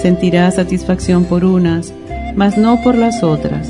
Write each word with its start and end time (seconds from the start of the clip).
sentirá 0.00 0.50
satisfacción 0.50 1.24
por 1.24 1.44
unas, 1.44 1.92
mas 2.36 2.56
no 2.56 2.82
por 2.82 2.96
las 2.96 3.22
otras. 3.22 3.68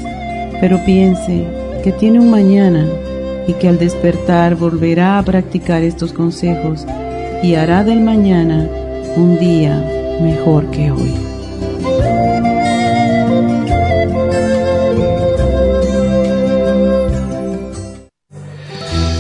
Pero 0.61 0.85
piense 0.85 1.45
que 1.83 1.93
tiene 1.93 2.21
un 2.21 2.31
mañana 2.31 2.87
y 3.47 3.55
que 3.55 3.69
al 3.69 3.79
despertar 3.79 4.55
volverá 4.55 5.19
a 5.19 5.23
practicar 5.23 5.83
estos 5.83 6.13
consejos 6.13 6.87
y 7.43 7.55
hará 7.55 7.85
del 7.85 8.01
mañana 8.01 8.69
un 9.17 9.39
día 9.39 9.83
mejor 10.21 10.71
que 10.71 10.91
hoy. 10.91 11.38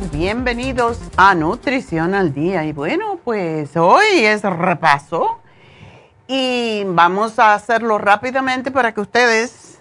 bienvenidos 0.00 0.98
a 1.16 1.36
Nutrición 1.36 2.14
al 2.14 2.34
Día. 2.34 2.64
Y 2.64 2.72
bueno, 2.72 3.20
pues 3.22 3.76
hoy 3.76 4.24
es 4.24 4.42
repaso 4.42 5.38
y 6.26 6.82
vamos 6.86 7.38
a 7.38 7.54
hacerlo 7.54 7.98
rápidamente 7.98 8.72
para 8.72 8.92
que 8.92 9.00
ustedes, 9.00 9.78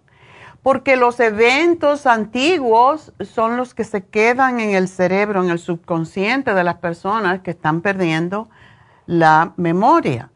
Porque 0.62 0.96
los 0.96 1.20
eventos 1.20 2.06
antiguos 2.06 3.12
son 3.20 3.56
los 3.56 3.72
que 3.72 3.84
se 3.84 4.04
quedan 4.04 4.58
en 4.58 4.74
el 4.74 4.88
cerebro, 4.88 5.42
en 5.42 5.50
el 5.50 5.60
subconsciente 5.60 6.54
de 6.54 6.64
las 6.64 6.76
personas 6.76 7.40
que 7.40 7.52
están 7.52 7.80
perdiendo 7.80 8.48
la 9.06 9.52
memoria. 9.56 10.30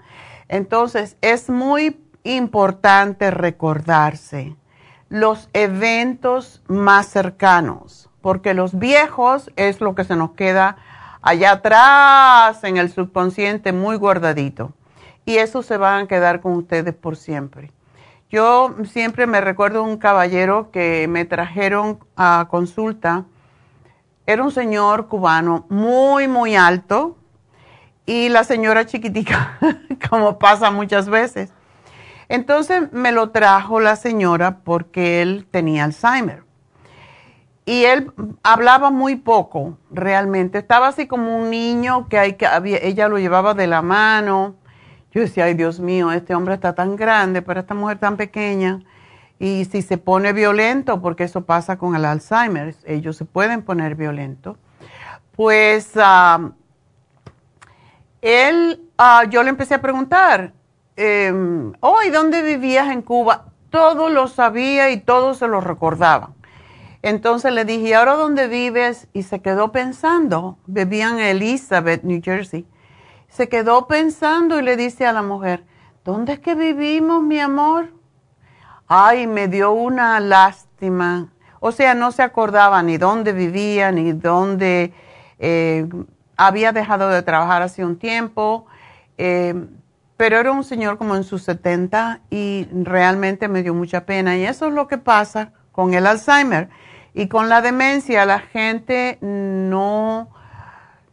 Entonces, 0.49 1.17
es 1.21 1.51
muy 1.51 2.01
importante 2.25 3.31
recordarse 3.31 4.57
los 5.09 5.49
eventos 5.53 6.63
más 6.69 7.07
cercanos, 7.07 8.09
porque 8.21 8.55
los 8.55 8.79
viejos 8.79 9.51
es 9.57 9.81
lo 9.81 9.95
que 9.95 10.05
se 10.05 10.17
nos 10.17 10.33
queda 10.33 10.77
allá 11.23 11.53
atrás 11.53 12.63
en 12.65 12.77
el 12.77 12.91
subconsciente 12.91 13.73
muy 13.73 13.97
guardadito. 13.97 14.73
Y 15.25 15.37
eso 15.37 15.63
se 15.63 15.77
van 15.77 16.05
a 16.05 16.09
quedar 16.09 16.41
con 16.41 16.53
ustedes 16.53 16.95
por 16.95 17.17
siempre. 17.17 17.73
Yo 18.31 18.77
siempre 18.85 19.27
me 19.27 19.41
recuerdo 19.41 19.83
un 19.83 19.99
caballero 19.99 20.71
que 20.71 21.07
me 21.09 21.25
trajeron 21.25 21.99
a 22.17 22.47
consulta. 22.49 23.25
Era 24.27 24.45
un 24.45 24.53
señor 24.53 25.09
cubano 25.09 25.67
muy, 25.69 26.29
muy 26.29 26.55
alto 26.55 27.17
y 28.07 28.29
la 28.29 28.45
señora 28.45 28.87
chiquitica, 28.87 29.59
como 30.11 30.39
pasa 30.39 30.71
muchas 30.71 31.09
veces. 31.09 31.53
Entonces 32.31 32.93
me 32.93 33.11
lo 33.11 33.31
trajo 33.31 33.81
la 33.81 33.97
señora 33.97 34.59
porque 34.59 35.21
él 35.21 35.49
tenía 35.51 35.83
Alzheimer. 35.83 36.45
Y 37.67 37.85
él 37.87 38.13
hablaba 38.45 38.91
muy 38.91 39.17
poco, 39.17 39.77
realmente. 39.91 40.59
Estaba 40.59 40.87
así 40.87 41.09
como 41.09 41.37
un 41.37 41.51
niño 41.51 42.09
que, 42.09 42.21
hay, 42.21 42.35
que 42.35 42.47
ella 42.83 43.09
lo 43.09 43.19
llevaba 43.19 43.55
de 43.55 43.67
la 43.67 43.83
mano. 43.83 44.55
Yo 45.11 45.23
decía, 45.23 45.47
ay 45.47 45.55
Dios 45.55 45.81
mío, 45.81 46.13
este 46.13 46.37
hombre 46.37 46.55
está 46.55 46.73
tan 46.73 46.95
grande, 46.95 47.43
pero 47.43 47.59
esta 47.59 47.75
mujer 47.75 47.99
tan 47.99 48.17
pequeña. 48.17 48.81
Y 49.41 49.65
si 49.65 49.83
se 49.83 49.99
pone 49.99 50.33
violento, 50.33 51.03
porque 51.03 51.25
eso 51.25 51.45
pasa 51.45 51.79
con 51.79 51.97
el 51.97 52.05
Alzheimer, 52.05 52.77
ellos 52.85 53.17
se 53.17 53.25
pueden 53.25 53.63
poner 53.63 53.97
violentos, 53.97 54.57
pues 55.35 55.93
ah, 55.97 56.53
él, 58.23 58.89
ah, 58.99 59.25
yo 59.29 59.43
le 59.43 59.49
empecé 59.49 59.75
a 59.75 59.81
preguntar, 59.81 60.53
eh, 61.03 61.73
oh, 61.81 62.03
¿y 62.07 62.11
dónde 62.11 62.43
vivías 62.43 62.91
en 62.91 63.01
Cuba? 63.01 63.47
Todo 63.71 64.11
lo 64.11 64.29
sabía 64.29 64.91
y 64.91 65.01
todo 65.01 65.33
se 65.33 65.49
lo 65.49 65.63
recordaba. 65.63 66.33
Entonces 67.01 67.55
le 67.55 67.65
dije, 67.65 67.89
¿y 67.89 67.93
ahora 67.95 68.17
dónde 68.17 68.49
vives? 68.49 69.09
Y 69.15 69.23
se 69.23 69.41
quedó 69.41 69.73
pensando, 69.73 70.59
vivían 70.67 71.19
en 71.19 71.37
Elizabeth, 71.37 72.03
New 72.03 72.21
Jersey. 72.23 72.67
Se 73.29 73.49
quedó 73.49 73.87
pensando 73.87 74.59
y 74.59 74.63
le 74.63 74.77
dice 74.77 75.07
a 75.07 75.15
la 75.15 75.23
mujer, 75.23 75.65
¿dónde 76.05 76.35
es 76.35 76.41
que 76.41 76.55
vivimos, 76.55 77.23
mi 77.23 77.41
amor? 77.41 77.89
Ay, 78.87 79.27
me 79.27 79.49
dio 79.49 79.73
una 79.73 80.21
lástima. 80.21 81.33
O 81.61 81.73
sea, 81.73 81.95
no 81.95 82.13
se 82.13 82.23
acordaba 82.23 82.83
ni 82.83 82.99
dónde 82.99 83.33
vivía, 83.33 83.91
ni 83.91 84.13
dónde 84.13 84.93
eh, 85.39 85.89
había 86.37 86.73
dejado 86.73 87.09
de 87.09 87.23
trabajar 87.23 87.63
hace 87.63 87.87
un 87.87 87.99
tiempo. 87.99 88.67
Eh, 89.17 89.55
pero 90.21 90.39
era 90.39 90.53
un 90.53 90.65
señor 90.65 90.99
como 90.99 91.17
en 91.17 91.25
sus 91.25 91.45
70 91.45 92.21
y 92.29 92.69
realmente 92.75 93.49
me 93.49 93.63
dio 93.63 93.73
mucha 93.73 94.05
pena. 94.05 94.37
Y 94.37 94.45
eso 94.45 94.67
es 94.67 94.75
lo 94.75 94.87
que 94.87 94.99
pasa 94.99 95.53
con 95.73 95.95
el 95.95 96.07
Alzheimer 96.07 96.69
y 97.15 97.29
con 97.29 97.49
la 97.49 97.63
demencia 97.63 98.27
la 98.27 98.41
gente 98.41 99.17
no, 99.23 100.29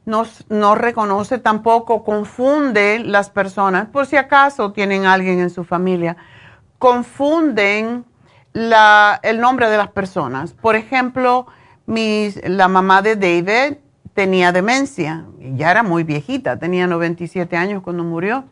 no, 0.04 0.76
reconoce 0.76 1.38
tampoco, 1.38 2.04
confunde 2.04 3.00
las 3.00 3.30
personas, 3.30 3.88
por 3.88 4.08
si 4.08 4.18
acaso 4.18 4.74
tienen 4.74 5.06
alguien 5.06 5.40
en 5.40 5.52
su 5.52 5.64
familia, 5.64 6.18
confunden 6.78 8.04
el 8.54 9.40
nombre 9.40 9.70
de 9.70 9.78
las 9.78 9.92
personas. 9.92 10.52
Por 10.52 10.76
ejemplo, 10.76 11.48
la 11.86 12.68
mamá 12.68 13.02
de 13.02 13.16
David 13.16 13.78
tenía 14.14 14.52
demencia, 14.52 15.24
ya 15.40 15.72
era 15.72 15.82
muy 15.82 16.04
viejita, 16.04 16.60
tenía 16.60 16.88
97 16.88 17.56
años 17.56 17.82
cuando 17.82 18.04
murió. 18.04 18.44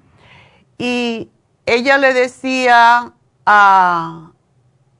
Y 0.77 1.29
ella 1.65 1.97
le 1.97 2.13
decía 2.13 3.13
a, 3.45 4.31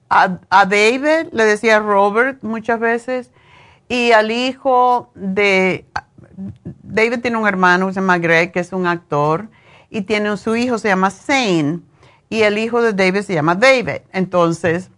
a, 0.10 0.66
David, 0.66 1.30
le 1.32 1.46
decía 1.46 1.80
Robert 1.80 2.44
muchas 2.44 2.80
veces, 2.80 3.32
y 3.88 4.12
al 4.12 4.32
hijo 4.32 5.12
de... 5.16 5.86
David 6.84 7.22
tiene 7.22 7.38
un 7.38 7.48
hermano 7.48 7.88
que 7.88 7.94
se 7.94 8.00
llama 8.02 8.18
Greg, 8.18 8.52
que 8.52 8.60
es 8.60 8.74
un 8.74 8.88
actor, 8.88 9.48
y 9.90 10.02
tiene 10.02 10.36
su 10.38 10.56
hijo, 10.56 10.78
se 10.78 10.90
llama 10.90 11.10
Zane, 11.10 11.80
y 12.30 12.42
el 12.42 12.58
hijo 12.58 12.82
de 12.82 12.94
David 12.94 13.22
se 13.22 13.34
llama 13.34 13.56
David. 13.56 14.02
Entonces, 14.12 14.90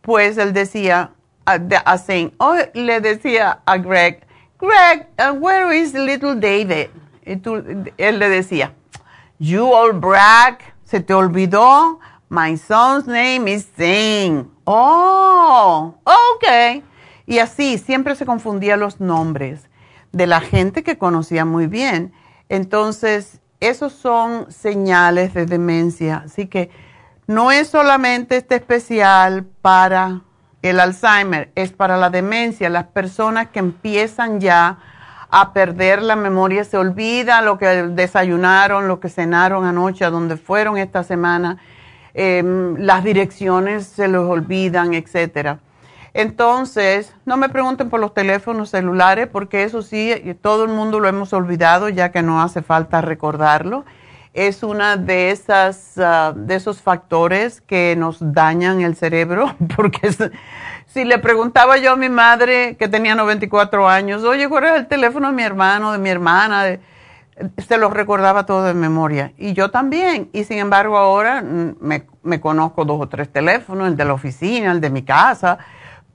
pues 0.00 0.38
él 0.38 0.52
decía 0.52 1.12
a, 1.46 1.58
a 1.84 1.98
Zane, 1.98 2.32
oh, 2.38 2.56
le 2.74 3.00
decía 3.00 3.60
a 3.64 3.78
Greg, 3.78 4.26
Greg, 4.60 5.08
uh, 5.18 5.32
where 5.32 5.72
is 5.72 5.94
little 5.94 6.34
David? 6.34 6.88
Y 7.24 7.40
él 7.98 8.18
le 8.18 8.28
decía, 8.28 8.74
you 9.40 9.66
old 9.66 10.00
brag, 10.00 10.58
se 10.84 11.00
te 11.00 11.14
olvidó, 11.14 11.98
My 12.28 12.56
son's 12.56 13.08
name 13.08 13.50
is 13.50 13.66
Zane. 13.76 14.46
Oh, 14.64 15.96
ok. 16.04 16.84
Y 17.26 17.38
así 17.40 17.76
siempre 17.76 18.14
se 18.14 18.24
confundían 18.24 18.78
los 18.78 19.00
nombres 19.00 19.68
de 20.12 20.28
la 20.28 20.40
gente 20.40 20.84
que 20.84 20.96
conocía 20.96 21.44
muy 21.44 21.66
bien. 21.66 22.12
Entonces, 22.48 23.40
esos 23.58 23.92
son 23.92 24.52
señales 24.52 25.34
de 25.34 25.46
demencia. 25.46 26.22
Así 26.26 26.46
que 26.46 26.70
no 27.26 27.50
es 27.50 27.68
solamente 27.68 28.36
este 28.36 28.54
especial 28.56 29.44
para 29.60 30.22
el 30.62 30.78
Alzheimer, 30.78 31.50
es 31.56 31.72
para 31.72 31.96
la 31.96 32.10
demencia. 32.10 32.70
Las 32.70 32.86
personas 32.86 33.48
que 33.48 33.58
empiezan 33.58 34.40
ya 34.40 34.78
a 35.30 35.52
perder 35.52 36.02
la 36.02 36.16
memoria, 36.16 36.64
se 36.64 36.76
olvida 36.76 37.42
lo 37.42 37.58
que 37.58 37.66
desayunaron, 37.66 38.88
lo 38.88 39.00
que 39.00 39.08
cenaron 39.08 39.64
anoche, 39.64 40.04
a 40.04 40.10
dónde 40.10 40.36
fueron 40.36 40.78
esta 40.78 41.02
semana 41.02 41.58
Em, 42.14 42.76
las 42.76 43.04
direcciones 43.04 43.86
se 43.86 44.08
los 44.08 44.28
olvidan, 44.28 44.94
etcétera. 44.94 45.60
Entonces, 46.12 47.14
no 47.24 47.36
me 47.36 47.48
pregunten 47.48 47.88
por 47.88 48.00
los 48.00 48.14
teléfonos 48.14 48.70
celulares, 48.70 49.28
porque 49.28 49.62
eso 49.62 49.82
sí, 49.82 50.12
todo 50.42 50.64
el 50.64 50.70
mundo 50.70 50.98
lo 50.98 51.08
hemos 51.08 51.32
olvidado, 51.32 51.88
ya 51.88 52.10
que 52.10 52.22
no 52.22 52.42
hace 52.42 52.62
falta 52.62 53.00
recordarlo. 53.00 53.84
Es 54.34 54.62
una 54.62 54.96
de 54.96 55.36
ah, 55.98 56.32
de 56.36 56.54
esos 56.54 56.80
factores 56.82 57.60
que 57.60 57.94
nos 57.96 58.18
dañan 58.20 58.80
el 58.80 58.96
cerebro, 58.96 59.54
porque 59.76 60.10
si 60.92 61.04
le 61.04 61.18
preguntaba 61.18 61.76
yo 61.76 61.92
a 61.92 61.96
mi 61.96 62.08
madre, 62.08 62.76
que 62.76 62.88
tenía 62.88 63.14
94 63.14 63.88
años, 63.88 64.24
oye, 64.24 64.48
¿cuál 64.48 64.64
es 64.64 64.72
el 64.72 64.86
teléfono 64.88 65.28
de 65.28 65.34
mi 65.34 65.42
hermano, 65.44 65.92
de 65.92 65.98
mi 65.98 66.10
hermana? 66.10 66.78
Se 67.58 67.78
los 67.78 67.92
recordaba 67.92 68.44
todo 68.44 68.64
de 68.64 68.74
memoria. 68.74 69.32
Y 69.38 69.52
yo 69.52 69.70
también. 69.70 70.28
Y 70.32 70.44
sin 70.44 70.58
embargo 70.58 70.98
ahora 70.98 71.42
mm, 71.42 71.76
me, 72.22 72.40
conozco 72.40 72.84
dos 72.84 73.00
o 73.00 73.08
tres 73.08 73.32
teléfonos, 73.32 73.86
el 73.86 73.96
de 73.96 74.04
la 74.04 74.14
oficina, 74.14 74.72
el 74.72 74.80
de 74.80 74.90
mi 74.90 75.02
casa, 75.02 75.58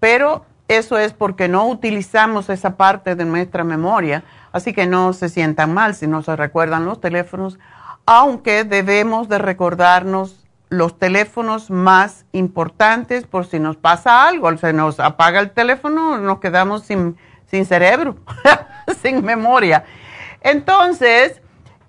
pero 0.02 0.46
eso 0.68 0.98
es 0.98 1.14
porque 1.14 1.48
no 1.48 1.68
utilizamos 1.68 2.50
esa 2.50 2.76
parte 2.76 3.16
de 3.16 3.24
nuestra 3.24 3.64
memoria. 3.64 4.24
Así 4.52 4.74
que 4.74 4.88
no 4.88 5.14
se 5.14 5.30
sientan 5.30 5.74
mal 5.74 5.96
si 5.96 6.06
no 6.06 6.22
se 6.22 6.36
recuerdan 6.36 6.86
los 6.86 7.00
teléfonos, 7.00 7.60
aunque 8.06 8.66
debemos 8.66 9.30
de 9.30 9.38
recordarnos 9.38 10.45
los 10.78 10.98
teléfonos 10.98 11.70
más 11.70 12.26
importantes 12.32 13.26
por 13.26 13.46
si 13.46 13.60
nos 13.60 13.78
pasa 13.78 14.28
algo, 14.28 14.56
se 14.58 14.74
nos 14.74 15.00
apaga 15.00 15.40
el 15.40 15.52
teléfono, 15.52 16.18
nos 16.18 16.40
quedamos 16.40 16.84
sin, 16.84 17.18
sin 17.46 17.66
cerebro, 17.66 18.18
sin 19.02 19.24
memoria. 19.24 19.86
Entonces, 20.42 21.42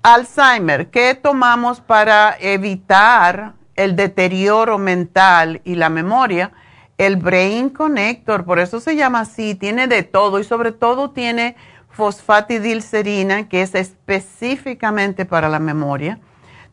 Alzheimer, 0.02 0.90
¿qué 0.90 1.14
tomamos 1.14 1.80
para 1.80 2.36
evitar 2.40 3.54
el 3.74 3.96
deterioro 3.96 4.78
mental 4.78 5.60
y 5.64 5.74
la 5.74 5.88
memoria? 5.88 6.52
El 6.98 7.16
Brain 7.16 7.70
Connector, 7.70 8.44
por 8.44 8.58
eso 8.58 8.80
se 8.80 8.96
llama 8.96 9.20
así, 9.20 9.54
tiene 9.54 9.86
de 9.86 10.02
todo 10.02 10.38
y 10.38 10.44
sobre 10.44 10.72
todo 10.72 11.10
tiene 11.10 11.56
fosfatidilcerina, 11.90 13.48
que 13.48 13.62
es 13.62 13.74
específicamente 13.74 15.24
para 15.24 15.48
la 15.48 15.58
memoria 15.58 16.18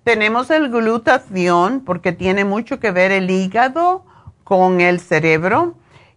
tenemos 0.03 0.49
el 0.51 0.69
glutatión 0.69 1.81
porque 1.81 2.11
tiene 2.11 2.45
mucho 2.45 2.79
que 2.79 2.91
ver 2.91 3.11
el 3.11 3.29
hígado 3.29 4.05
con 4.43 4.81
el 4.81 4.99
cerebro 4.99 5.75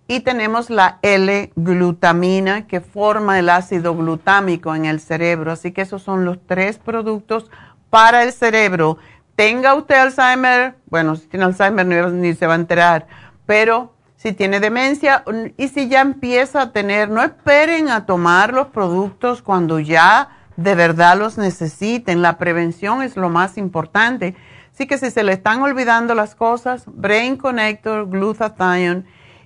y 0.08 0.20
tenemos 0.20 0.70
la 0.70 0.98
L-glutamina 1.02 2.66
que 2.66 2.80
forma 2.80 3.38
el 3.38 3.48
ácido 3.48 3.96
glutámico 3.96 4.74
en 4.74 4.84
el 4.84 5.00
cerebro. 5.00 5.52
Así 5.52 5.72
que 5.72 5.82
esos 5.82 6.02
son 6.02 6.24
los 6.24 6.38
tres 6.46 6.78
productos 6.78 7.50
para 7.90 8.22
el 8.22 8.32
cerebro. 8.32 8.98
Tenga 9.34 9.74
usted 9.74 9.96
Alzheimer, 9.96 10.76
bueno, 10.86 11.16
si 11.16 11.26
tiene 11.26 11.44
Alzheimer 11.44 12.12
ni 12.12 12.34
se 12.34 12.46
va 12.46 12.54
a 12.54 12.56
enterar, 12.56 13.06
pero 13.46 13.92
si 14.16 14.32
tiene 14.32 14.60
demencia 14.60 15.24
y 15.56 15.68
si 15.68 15.88
ya 15.88 16.00
empieza 16.00 16.62
a 16.62 16.72
tener, 16.72 17.10
no 17.10 17.22
esperen 17.22 17.90
a 17.90 18.06
tomar 18.06 18.52
los 18.52 18.68
productos 18.68 19.42
cuando 19.42 19.78
ya 19.78 20.30
de 20.56 20.74
verdad 20.74 21.18
los 21.18 21.38
necesiten. 21.38 22.22
La 22.22 22.38
prevención 22.38 23.02
es 23.02 23.16
lo 23.16 23.28
más 23.28 23.58
importante. 23.58 24.34
Así 24.72 24.86
que 24.86 24.98
si 24.98 25.10
se 25.10 25.22
le 25.22 25.32
están 25.32 25.62
olvidando 25.62 26.14
las 26.14 26.34
cosas, 26.34 26.84
Brain 26.86 27.36
Connector, 27.36 28.08
Glutathione 28.08 29.04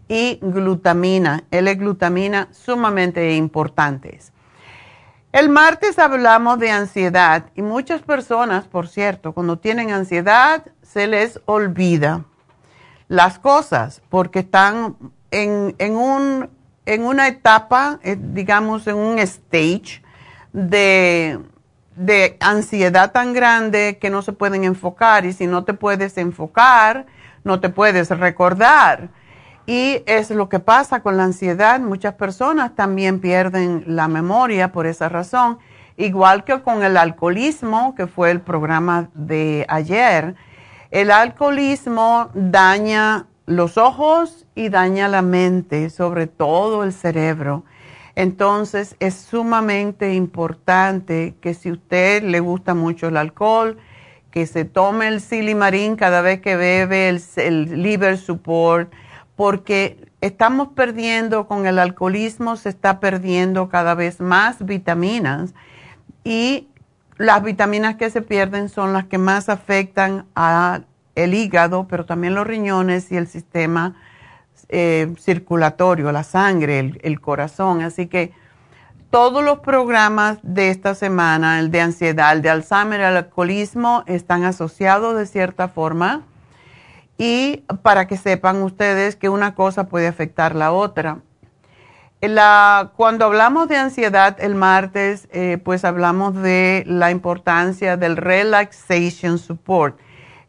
y 0.09 0.41
glutamina, 0.43 1.45
L-glutamina, 1.53 2.49
sumamente 2.51 3.37
importantes. 3.37 4.33
El 5.33 5.49
martes 5.49 6.01
hablamos 6.01 6.59
de 6.59 6.73
ansiedad 6.73 7.47
y 7.55 7.63
muchas 7.63 8.03
personas, 8.03 8.65
por 8.65 8.89
cierto, 8.89 9.33
cuando 9.33 9.59
tienen 9.59 9.93
ansiedad 9.93 10.65
se 10.83 11.07
les 11.07 11.41
olvida 11.45 12.25
las 13.07 13.39
cosas 13.39 14.03
porque 14.09 14.41
están 14.41 14.97
en, 15.31 15.77
en, 15.79 15.95
un, 15.95 16.51
en 16.87 17.05
una 17.05 17.29
etapa, 17.29 18.01
eh, 18.03 18.17
digamos, 18.19 18.89
en 18.89 18.97
un 18.97 19.21
stage 19.21 20.03
de, 20.53 21.41
ansiedad 22.41 23.13
tan 23.13 23.33
grande 23.33 23.99
que 24.01 24.11
no 24.11 24.23
se 24.23 24.33
pueden 24.33 24.65
enfocar 24.65 25.25
y 25.27 25.33
si 25.33 25.47
no 25.47 25.65
te 25.65 25.75
puedes 25.75 26.17
enfocar, 26.19 27.07
no 27.45 27.61
te 27.61 27.69
puedes 27.69 28.11
recordar. 28.11 29.09
Y 29.67 30.03
es 30.07 30.31
lo 30.31 30.49
que 30.49 30.59
pasa 30.59 31.01
con 31.01 31.17
la 31.17 31.25
ansiedad. 31.25 31.79
Muchas 31.81 32.15
personas 32.15 32.75
también 32.75 33.21
pierden 33.21 33.85
la 33.87 34.09
memoria 34.09 34.73
por 34.73 34.87
esa 34.87 35.09
razón, 35.09 35.59
igual 35.97 36.45
que 36.45 36.61
con 36.63 36.83
el 36.83 36.97
alcoholismo, 36.97 37.95
que 37.95 38.07
fue 38.07 38.31
el 38.31 38.41
programa 38.41 39.11
de 39.15 39.67
ayer. 39.69 40.35
El 40.91 41.11
alcoholismo 41.11 42.31
daña 42.35 43.27
los 43.47 43.79
ojos 43.79 44.47
y 44.55 44.71
daña 44.71 45.09
la 45.09 45.23
mente, 45.23 45.91
sobre 45.91 46.27
todo 46.27 46.83
el 46.83 46.93
cerebro. 46.93 47.65
Entonces 48.15 48.97
es 49.01 49.15
sumamente 49.15 50.15
importante 50.15 51.35
que 51.41 51.55
si 51.55 51.71
usted 51.71 52.23
le 52.23 52.41
gusta 52.41 52.75
mucho 52.75 53.09
el 53.09 53.17
alcohol, 53.17 53.79
que 54.31 54.47
se 54.47 54.65
tome 54.65 55.09
el 55.09 55.21
silimarín 55.21 55.97
cada 55.97 56.21
vez 56.21 56.41
que 56.41 56.57
bebe 56.57 57.09
el, 57.09 57.83
liver 57.83 58.17
support, 58.19 58.93
porque 59.37 60.09
estamos 60.21 60.69
perdiendo 60.69 61.47
con 61.47 61.67
el 61.67 61.79
alcoholismo, 61.79 62.57
se 62.57 62.69
está 62.69 63.01
perdiendo 63.01 63.69
cada 63.69 63.95
vez 63.95 64.21
más 64.21 64.65
vitaminas 64.65 65.55
y 66.25 66.69
las 67.17 67.43
vitaminas 67.43 67.97
que 67.97 68.11
se 68.11 68.23
pierden 68.23 68.69
son 68.69 68.93
las 68.93 69.07
que 69.07 69.19
más 69.19 69.49
afectan 69.49 70.27
al 70.35 70.85
hígado, 71.15 71.87
pero 71.89 72.07
también 72.07 72.35
los 72.35 72.47
riñones 72.47 73.11
y 73.13 73.17
el 73.17 73.27
sistema 73.27 73.97
eh, 74.73 75.13
circulatorio, 75.19 76.13
la 76.13 76.23
sangre, 76.23 76.93
el, 77.03 77.21
corazón. 77.21 77.83
Así 77.83 78.07
que 78.07 78.33
todos 79.11 79.45
los 79.45 79.59
programas 79.59 80.39
de 80.43 80.71
esta 80.71 80.95
semana, 80.95 81.59
el 81.59 81.71
de 81.71 81.81
ansiedad, 81.81 82.33
el 82.33 82.43
de 82.43 82.51
Alzheimer, 82.51 83.01
el 83.01 83.17
alcoholismo, 83.17 84.05
están 84.07 84.45
asociados 84.45 85.17
de 85.17 85.27
cierta 85.27 85.69
forma. 85.69 86.23
Y 87.19 87.65
para 87.83 88.07
que 88.07 88.17
sepan 88.17 88.63
ustedes 88.63 89.17
que 89.17 89.29
una 89.29 89.55
cosa 89.55 89.89
puede 89.89 90.07
afectar 90.07 90.55
la 90.55 90.73
otra. 90.73 91.19
Cuando 92.97 93.25
hablamos 93.25 93.67
de 93.69 93.77
ansiedad 93.77 94.37
el 94.41 94.55
martes, 94.55 95.27
eh, 95.33 95.59
pues 95.65 95.85
hablamos 95.85 96.35
de 96.35 96.85
la 96.87 97.11
importancia 97.11 97.97
del 97.97 98.17
relaxation 98.17 99.39
support 99.39 99.99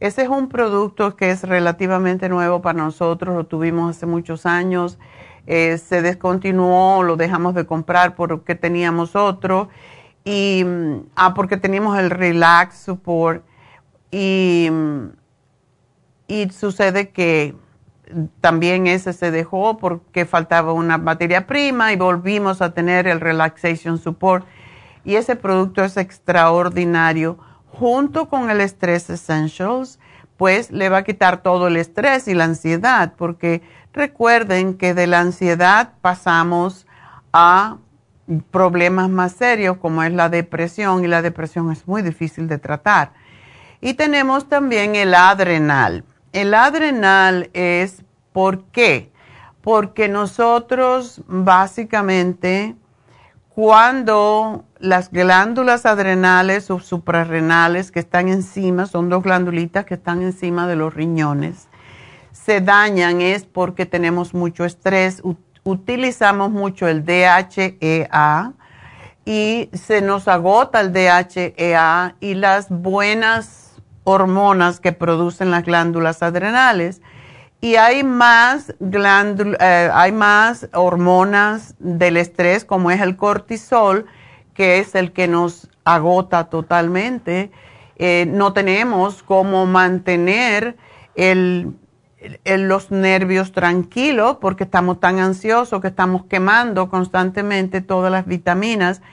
ese 0.01 0.23
es 0.23 0.29
un 0.29 0.49
producto 0.49 1.15
que 1.15 1.29
es 1.29 1.43
relativamente 1.43 2.27
nuevo 2.27 2.59
para 2.63 2.79
nosotros, 2.79 3.35
lo 3.35 3.45
tuvimos 3.45 3.95
hace 3.95 4.07
muchos 4.07 4.47
años, 4.47 4.97
eh, 5.45 5.77
se 5.77 6.01
descontinuó, 6.01 7.03
lo 7.03 7.17
dejamos 7.17 7.53
de 7.53 7.67
comprar 7.67 8.15
porque 8.15 8.55
teníamos 8.55 9.15
otro, 9.15 9.69
y, 10.23 10.63
mm, 10.65 11.03
ah, 11.15 11.35
porque 11.35 11.55
teníamos 11.57 11.99
el 11.99 12.09
Relax 12.09 12.77
Support, 12.77 13.45
y, 14.09 14.69
mm, 14.71 15.09
y 16.27 16.49
sucede 16.49 17.09
que 17.09 17.53
también 18.41 18.87
ese 18.87 19.13
se 19.13 19.29
dejó 19.29 19.77
porque 19.77 20.25
faltaba 20.25 20.73
una 20.73 20.97
materia 20.97 21.45
prima 21.45 21.93
y 21.93 21.95
volvimos 21.95 22.63
a 22.63 22.73
tener 22.73 23.07
el 23.07 23.19
Relaxation 23.19 23.99
Support, 23.99 24.47
y 25.05 25.13
ese 25.13 25.35
producto 25.35 25.83
es 25.83 25.95
extraordinario 25.97 27.37
junto 27.71 28.29
con 28.29 28.49
el 28.49 28.61
Stress 28.61 29.09
Essentials, 29.09 29.99
pues 30.37 30.71
le 30.71 30.89
va 30.89 30.97
a 30.97 31.03
quitar 31.03 31.43
todo 31.43 31.67
el 31.67 31.77
estrés 31.77 32.27
y 32.27 32.33
la 32.33 32.45
ansiedad, 32.45 33.13
porque 33.15 33.61
recuerden 33.93 34.75
que 34.75 34.93
de 34.93 35.07
la 35.07 35.19
ansiedad 35.19 35.93
pasamos 36.01 36.87
a 37.31 37.77
problemas 38.49 39.09
más 39.09 39.33
serios 39.33 39.77
como 39.77 40.03
es 40.03 40.13
la 40.13 40.29
depresión 40.29 41.03
y 41.03 41.07
la 41.07 41.21
depresión 41.21 41.71
es 41.71 41.87
muy 41.87 42.01
difícil 42.01 42.47
de 42.47 42.57
tratar. 42.57 43.11
Y 43.81 43.93
tenemos 43.93 44.47
también 44.47 44.95
el 44.95 45.13
adrenal. 45.13 46.03
El 46.33 46.53
adrenal 46.53 47.49
es 47.53 48.03
¿por 48.31 48.63
qué? 48.65 49.11
Porque 49.61 50.07
nosotros 50.07 51.21
básicamente 51.27 52.75
cuando 53.61 54.65
las 54.79 55.11
glándulas 55.11 55.85
adrenales 55.85 56.71
o 56.71 56.79
suprarrenales 56.79 57.91
que 57.91 57.99
están 57.99 58.27
encima, 58.27 58.87
son 58.87 59.07
dos 59.07 59.21
glándulitas 59.21 59.85
que 59.85 59.93
están 59.93 60.23
encima 60.23 60.65
de 60.65 60.75
los 60.75 60.95
riñones, 60.95 61.67
se 62.31 62.59
dañan 62.59 63.21
es 63.21 63.45
porque 63.45 63.85
tenemos 63.85 64.33
mucho 64.33 64.65
estrés, 64.65 65.21
utilizamos 65.63 66.49
mucho 66.49 66.87
el 66.87 67.05
DHEA 67.05 68.53
y 69.25 69.69
se 69.73 70.01
nos 70.01 70.27
agota 70.27 70.81
el 70.81 70.91
DHEA 70.91 72.15
y 72.19 72.33
las 72.33 72.67
buenas 72.67 73.75
hormonas 74.05 74.79
que 74.79 74.91
producen 74.91 75.51
las 75.51 75.63
glándulas 75.63 76.23
adrenales 76.23 76.99
y 77.61 77.75
hay 77.75 78.03
más, 78.03 78.73
eh, 78.79 79.89
hay 79.93 80.11
más 80.11 80.67
hormonas 80.73 81.75
del 81.77 82.17
estrés, 82.17 82.65
como 82.65 82.89
es 82.89 82.99
el 83.01 83.15
cortisol, 83.15 84.07
que 84.55 84.79
es 84.79 84.95
el 84.95 85.11
que 85.11 85.27
nos 85.27 85.69
agota 85.85 86.49
totalmente. 86.49 87.51
Eh, 87.97 88.25
no 88.27 88.51
tenemos 88.53 89.21
cómo 89.21 89.67
mantener 89.67 90.75
los 92.45 92.91
nervios 92.91 93.51
tranquilos 93.51 94.37
porque 94.41 94.63
estamos 94.63 94.99
tan 94.99 95.19
ansiosos 95.19 95.81
que 95.81 95.89
estamos 95.89 96.25
quemando 96.25 96.89
constantemente 96.89 97.81
todas 97.81 98.11
las 98.11 98.25
vitaminas 98.25 99.03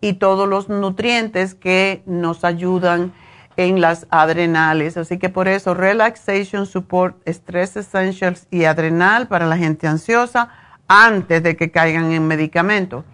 y 0.00 0.14
todos 0.14 0.48
los 0.48 0.68
nutrientes 0.68 1.56
que 1.56 2.02
nos 2.06 2.44
ayudan 2.44 3.12
en 3.56 3.80
las 3.80 4.06
adrenales. 4.10 4.96
Así 4.96 5.18
que 5.18 5.28
por 5.28 5.48
eso, 5.48 5.74
Relaxation 5.74 6.66
Support, 6.66 7.16
Stress 7.28 7.76
Essentials 7.76 8.46
y 8.50 8.64
Adrenal 8.64 9.28
para 9.28 9.46
la 9.46 9.56
gente 9.56 9.86
ansiosa 9.86 10.48
antes 10.88 11.42
de 11.42 11.56
que 11.56 11.70
caigan 11.70 12.12
en 12.12 12.26
medicamentos. 12.26 13.04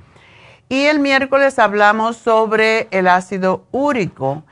Y 0.68 0.86
el 0.86 1.00
miércoles 1.00 1.58
hablamos 1.58 2.16
sobre 2.16 2.88
el 2.90 3.08
ácido 3.08 3.66
úrico. 3.72 4.44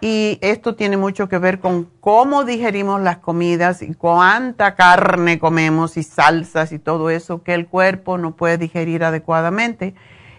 Y 0.00 0.38
esto 0.42 0.76
tiene 0.76 0.96
mucho 0.96 1.28
que 1.28 1.38
ver 1.38 1.58
con 1.58 1.90
cómo 2.00 2.44
digerimos 2.44 3.00
las 3.00 3.18
comidas 3.18 3.82
y 3.82 3.94
cuánta 3.94 4.76
carne 4.76 5.40
comemos 5.40 5.96
y 5.96 6.04
salsas 6.04 6.70
y 6.70 6.78
todo 6.78 7.10
eso 7.10 7.42
que 7.42 7.54
el 7.54 7.66
cuerpo 7.66 8.16
no 8.16 8.36
puede 8.36 8.58
digerir 8.58 9.02
adecuadamente. 9.02 9.94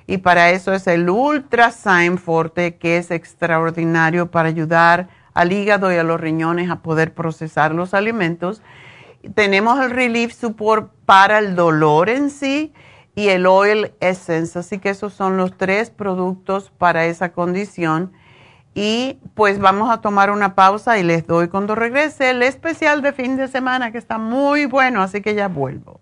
Y 0.09 0.17
para 0.17 0.49
eso 0.49 0.73
es 0.73 0.87
el 0.87 1.07
Ultra 1.07 1.69
Sign 1.69 2.17
Forte, 2.17 2.77
que 2.77 2.97
es 2.97 3.11
extraordinario 3.11 4.31
para 4.31 4.49
ayudar 4.49 5.07
al 5.35 5.51
hígado 5.51 5.93
y 5.93 5.97
a 5.97 6.03
los 6.03 6.19
riñones 6.19 6.71
a 6.71 6.77
poder 6.77 7.13
procesar 7.13 7.75
los 7.75 7.93
alimentos. 7.93 8.63
Tenemos 9.35 9.79
el 9.79 9.91
Relief 9.91 10.33
Support 10.33 10.91
para 11.05 11.37
el 11.37 11.55
dolor 11.55 12.09
en 12.09 12.31
sí 12.31 12.73
y 13.13 13.27
el 13.27 13.45
Oil 13.45 13.91
Essence, 13.99 14.57
así 14.57 14.79
que 14.79 14.89
esos 14.89 15.13
son 15.13 15.37
los 15.37 15.55
tres 15.55 15.91
productos 15.91 16.71
para 16.75 17.05
esa 17.05 17.31
condición. 17.31 18.11
Y 18.73 19.19
pues 19.35 19.59
vamos 19.59 19.91
a 19.91 20.01
tomar 20.01 20.31
una 20.31 20.55
pausa 20.55 20.97
y 20.97 21.03
les 21.03 21.27
doy 21.27 21.49
cuando 21.49 21.75
regrese 21.75 22.31
el 22.31 22.41
especial 22.41 23.03
de 23.03 23.13
fin 23.13 23.37
de 23.37 23.47
semana 23.47 23.91
que 23.91 23.99
está 23.99 24.17
muy 24.17 24.65
bueno, 24.65 25.03
así 25.03 25.21
que 25.21 25.35
ya 25.35 25.49
vuelvo. 25.49 26.01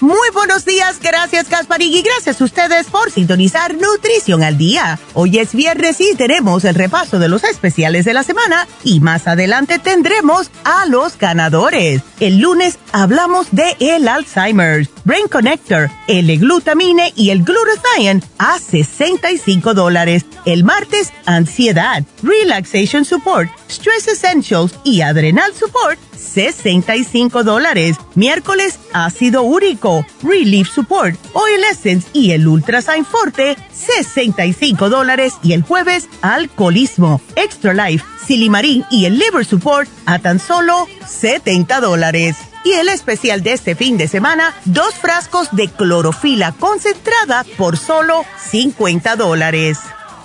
Muy 0.00 0.30
buenos 0.32 0.64
días, 0.64 0.98
gracias 0.98 1.48
Casparig 1.48 1.94
y 1.94 2.00
gracias 2.00 2.40
a 2.40 2.44
ustedes 2.44 2.86
por 2.86 3.10
sintonizar 3.10 3.74
Nutrición 3.74 4.42
al 4.42 4.56
Día. 4.56 4.98
Hoy 5.12 5.38
es 5.38 5.54
viernes 5.54 6.00
y 6.00 6.16
tenemos 6.16 6.64
el 6.64 6.74
repaso 6.74 7.18
de 7.18 7.28
los 7.28 7.44
especiales 7.44 8.06
de 8.06 8.14
la 8.14 8.22
semana 8.22 8.66
y 8.82 9.00
más 9.00 9.28
adelante 9.28 9.78
tendremos 9.78 10.50
a 10.64 10.86
los 10.86 11.18
ganadores. 11.18 12.00
El 12.18 12.38
lunes 12.38 12.78
hablamos 12.92 13.48
de 13.50 13.76
el 13.78 14.08
Alzheimer's, 14.08 14.88
Brain 15.04 15.28
Connector, 15.28 15.90
el 16.08 16.38
glutamine 16.38 17.12
y 17.14 17.28
el 17.28 17.44
glutathione 17.44 18.22
a 18.38 18.58
65 18.58 19.74
dólares. 19.74 20.24
El 20.46 20.64
martes, 20.64 21.12
ansiedad, 21.26 22.04
Relaxation 22.22 23.04
Support, 23.04 23.50
Stress 23.70 24.08
Essentials 24.08 24.74
y 24.84 25.00
Adrenal 25.00 25.54
Support 25.54 25.98
65 26.16 27.44
dólares. 27.44 27.96
Miércoles, 28.14 28.78
ácido 28.92 29.42
úrico, 29.42 30.04
Relief 30.22 30.68
Support, 30.68 31.18
Oil 31.32 31.64
Essence 31.70 32.08
y 32.12 32.32
el 32.32 32.46
Ultrasign 32.46 33.04
Forte, 33.04 33.56
65 33.72 34.90
dólares. 34.90 35.34
Y 35.42 35.52
el 35.52 35.62
jueves, 35.62 36.08
alcoholismo, 36.22 37.20
Extra 37.36 37.72
Life, 37.72 38.04
Silimarín 38.26 38.84
y 38.90 39.06
el 39.06 39.18
Liver 39.18 39.44
Support 39.44 39.88
a 40.06 40.18
tan 40.18 40.38
solo 40.38 40.86
70 41.06 41.80
dólares. 41.80 42.36
Y 42.64 42.72
el 42.72 42.88
especial 42.88 43.42
de 43.42 43.54
este 43.54 43.74
fin 43.74 43.96
de 43.96 44.06
semana, 44.06 44.54
dos 44.66 44.94
frascos 44.94 45.48
de 45.52 45.68
clorofila 45.68 46.52
concentrada 46.52 47.44
por 47.56 47.78
solo 47.78 48.24
50 48.50 49.16
dólares. 49.16 49.78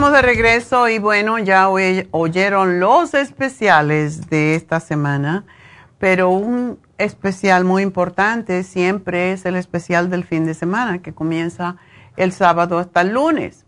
Estamos 0.00 0.16
de 0.16 0.22
regreso 0.22 0.88
y 0.88 0.98
bueno, 0.98 1.38
ya 1.38 1.68
oyeron 1.68 2.80
los 2.80 3.12
especiales 3.12 4.30
de 4.30 4.54
esta 4.54 4.80
semana, 4.80 5.44
pero 5.98 6.30
un 6.30 6.78
especial 6.96 7.64
muy 7.64 7.82
importante 7.82 8.62
siempre 8.62 9.32
es 9.32 9.44
el 9.44 9.56
especial 9.56 10.08
del 10.08 10.24
fin 10.24 10.46
de 10.46 10.54
semana 10.54 11.02
que 11.02 11.12
comienza 11.12 11.76
el 12.16 12.32
sábado 12.32 12.78
hasta 12.78 13.02
el 13.02 13.12
lunes. 13.12 13.66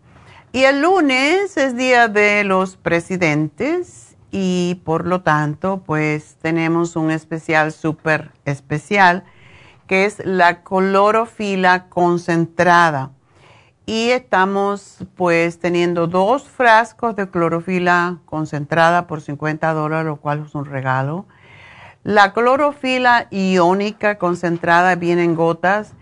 Y 0.51 0.63
el 0.63 0.81
lunes 0.81 1.55
es 1.55 1.77
día 1.77 2.07
de 2.07 2.43
los 2.43 2.77
presidentes 2.77 4.17
y 4.31 4.81
por 4.85 5.05
lo 5.05 5.21
tanto 5.21 5.83
pues 5.85 6.37
tenemos 6.41 6.95
un 6.95 7.11
especial 7.11 7.71
súper 7.71 8.31
especial 8.45 9.23
que 9.85 10.05
es 10.05 10.19
la 10.25 10.63
clorofila 10.63 11.89
concentrada 11.89 13.11
y 13.85 14.09
estamos 14.09 15.05
pues 15.15 15.59
teniendo 15.59 16.07
dos 16.07 16.43
frascos 16.43 17.15
de 17.15 17.29
clorofila 17.29 18.17
concentrada 18.25 19.07
por 19.07 19.21
50 19.21 19.73
dólares, 19.73 20.05
lo 20.05 20.17
cual 20.17 20.43
es 20.45 20.55
un 20.55 20.65
regalo. 20.65 21.25
La 22.03 22.33
clorofila 22.33 23.27
iónica 23.31 24.17
concentrada 24.17 24.95
viene 24.95 25.23
en 25.23 25.35
gotas 25.35 25.93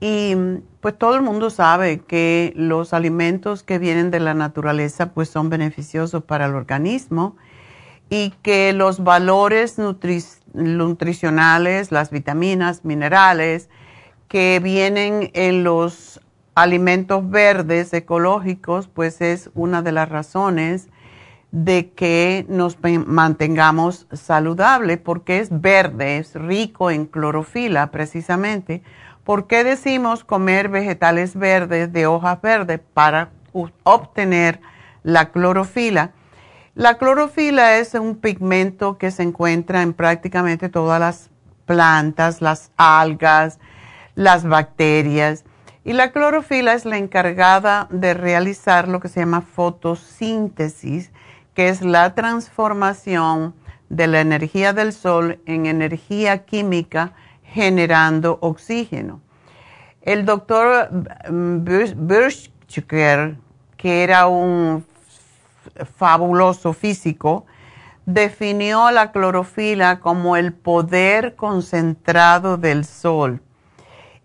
y 0.00 0.34
pues 0.80 0.98
todo 0.98 1.14
el 1.16 1.22
mundo 1.22 1.50
sabe 1.50 2.00
que 2.00 2.52
los 2.56 2.92
alimentos 2.92 3.62
que 3.62 3.78
vienen 3.78 4.10
de 4.10 4.20
la 4.20 4.34
naturaleza 4.34 5.12
pues 5.12 5.28
son 5.28 5.50
beneficiosos 5.50 6.24
para 6.24 6.46
el 6.46 6.54
organismo 6.54 7.36
y 8.10 8.30
que 8.42 8.72
los 8.72 9.02
valores 9.02 9.78
nutricionales, 9.78 11.90
las 11.90 12.10
vitaminas, 12.10 12.84
minerales 12.84 13.70
que 14.28 14.60
vienen 14.62 15.30
en 15.34 15.64
los 15.64 16.20
alimentos 16.54 17.28
verdes 17.28 17.92
ecológicos, 17.92 18.88
pues 18.88 19.20
es 19.20 19.50
una 19.54 19.82
de 19.82 19.92
las 19.92 20.08
razones 20.08 20.88
de 21.50 21.92
que 21.92 22.46
nos 22.48 22.78
mantengamos 23.06 24.08
saludables, 24.12 24.98
porque 24.98 25.38
es 25.38 25.48
verde, 25.60 26.18
es 26.18 26.34
rico 26.34 26.90
en 26.90 27.06
clorofila 27.06 27.92
precisamente. 27.92 28.82
¿Por 29.22 29.46
qué 29.46 29.62
decimos 29.64 30.24
comer 30.24 30.68
vegetales 30.68 31.36
verdes 31.36 31.92
de 31.92 32.06
hojas 32.06 32.42
verdes? 32.42 32.80
Para 32.92 33.30
obtener 33.84 34.60
la 35.04 35.30
clorofila. 35.30 36.10
La 36.74 36.98
clorofila 36.98 37.78
es 37.78 37.94
un 37.94 38.16
pigmento 38.16 38.98
que 38.98 39.12
se 39.12 39.22
encuentra 39.22 39.82
en 39.82 39.92
prácticamente 39.92 40.68
todas 40.68 40.98
las 40.98 41.30
plantas, 41.66 42.42
las 42.42 42.72
algas, 42.76 43.60
las 44.16 44.44
bacterias. 44.44 45.44
Y 45.84 45.92
la 45.92 46.12
clorofila 46.12 46.72
es 46.72 46.86
la 46.86 46.96
encargada 46.96 47.88
de 47.90 48.14
realizar 48.14 48.88
lo 48.88 49.00
que 49.00 49.08
se 49.08 49.20
llama 49.20 49.42
fotosíntesis, 49.42 51.10
que 51.52 51.68
es 51.68 51.82
la 51.82 52.14
transformación 52.14 53.54
de 53.90 54.06
la 54.06 54.22
energía 54.22 54.72
del 54.72 54.94
sol 54.94 55.40
en 55.44 55.66
energía 55.66 56.46
química 56.46 57.12
generando 57.42 58.38
oxígeno. 58.40 59.20
El 60.00 60.24
doctor 60.24 60.88
Birchker, 61.30 63.36
que 63.76 64.02
era 64.02 64.26
un 64.26 64.86
fabuloso 65.96 66.72
físico, 66.72 67.44
definió 68.06 68.90
la 68.90 69.12
clorofila 69.12 70.00
como 70.00 70.36
el 70.36 70.54
poder 70.54 71.36
concentrado 71.36 72.56
del 72.56 72.86
sol. 72.86 73.42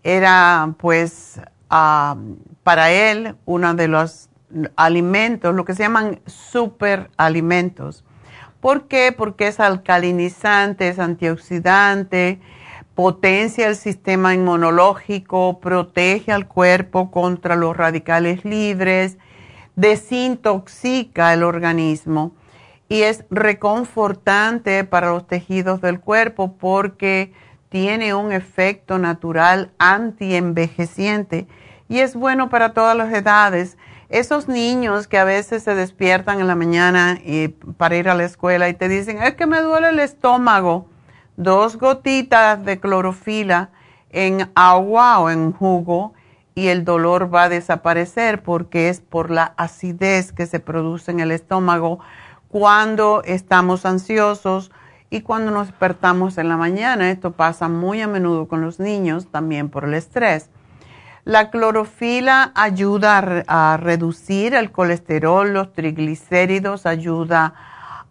Era 0.02 0.74
pues 0.78 1.40
ah, 1.68 2.16
para 2.62 2.90
él 2.90 3.36
uno 3.44 3.74
de 3.74 3.88
los 3.88 4.28
alimentos, 4.76 5.54
lo 5.54 5.64
que 5.64 5.74
se 5.74 5.82
llaman 5.82 6.20
superalimentos. 6.26 8.04
¿Por 8.60 8.88
qué? 8.88 9.12
Porque 9.16 9.46
es 9.46 9.60
alcalinizante, 9.60 10.88
es 10.88 10.98
antioxidante, 10.98 12.40
potencia 12.94 13.68
el 13.68 13.76
sistema 13.76 14.34
inmunológico, 14.34 15.60
protege 15.60 16.32
al 16.32 16.46
cuerpo 16.46 17.10
contra 17.10 17.56
los 17.56 17.76
radicales 17.76 18.44
libres, 18.44 19.16
desintoxica 19.76 21.32
el 21.32 21.42
organismo 21.42 22.32
y 22.88 23.02
es 23.02 23.24
reconfortante 23.30 24.84
para 24.84 25.12
los 25.12 25.26
tejidos 25.26 25.80
del 25.80 26.00
cuerpo 26.00 26.56
porque 26.58 27.32
tiene 27.70 28.14
un 28.14 28.32
efecto 28.32 28.98
natural 28.98 29.70
antienvejeciente 29.78 31.46
y 31.88 32.00
es 32.00 32.14
bueno 32.14 32.50
para 32.50 32.74
todas 32.74 32.96
las 32.96 33.12
edades. 33.12 33.78
Esos 34.10 34.48
niños 34.48 35.06
que 35.06 35.18
a 35.18 35.24
veces 35.24 35.62
se 35.62 35.74
despiertan 35.76 36.40
en 36.40 36.48
la 36.48 36.56
mañana 36.56 37.18
y, 37.24 37.48
para 37.48 37.96
ir 37.96 38.08
a 38.08 38.14
la 38.14 38.24
escuela 38.24 38.68
y 38.68 38.74
te 38.74 38.88
dicen, 38.88 39.22
es 39.22 39.34
que 39.36 39.46
me 39.46 39.60
duele 39.60 39.90
el 39.90 40.00
estómago, 40.00 40.88
dos 41.36 41.76
gotitas 41.78 42.64
de 42.64 42.80
clorofila 42.80 43.70
en 44.10 44.50
agua 44.56 45.20
o 45.20 45.30
en 45.30 45.52
jugo 45.52 46.12
y 46.56 46.68
el 46.68 46.84
dolor 46.84 47.32
va 47.32 47.44
a 47.44 47.48
desaparecer 47.48 48.42
porque 48.42 48.88
es 48.88 49.00
por 49.00 49.30
la 49.30 49.54
acidez 49.56 50.32
que 50.32 50.46
se 50.46 50.58
produce 50.58 51.12
en 51.12 51.20
el 51.20 51.30
estómago 51.30 52.00
cuando 52.48 53.22
estamos 53.24 53.86
ansiosos 53.86 54.72
y 55.10 55.22
cuando 55.22 55.50
nos 55.50 55.66
despertamos 55.66 56.38
en 56.38 56.48
la 56.48 56.56
mañana. 56.56 57.10
Esto 57.10 57.32
pasa 57.32 57.68
muy 57.68 58.00
a 58.00 58.06
menudo 58.06 58.46
con 58.46 58.62
los 58.62 58.78
niños, 58.78 59.26
también 59.30 59.68
por 59.68 59.84
el 59.84 59.94
estrés. 59.94 60.48
La 61.24 61.50
clorofila 61.50 62.52
ayuda 62.54 63.44
a, 63.46 63.76
reducir 63.76 64.54
el 64.54 64.70
colesterol, 64.70 65.52
los 65.52 65.72
triglicéridos, 65.72 66.86
ayuda 66.86 67.54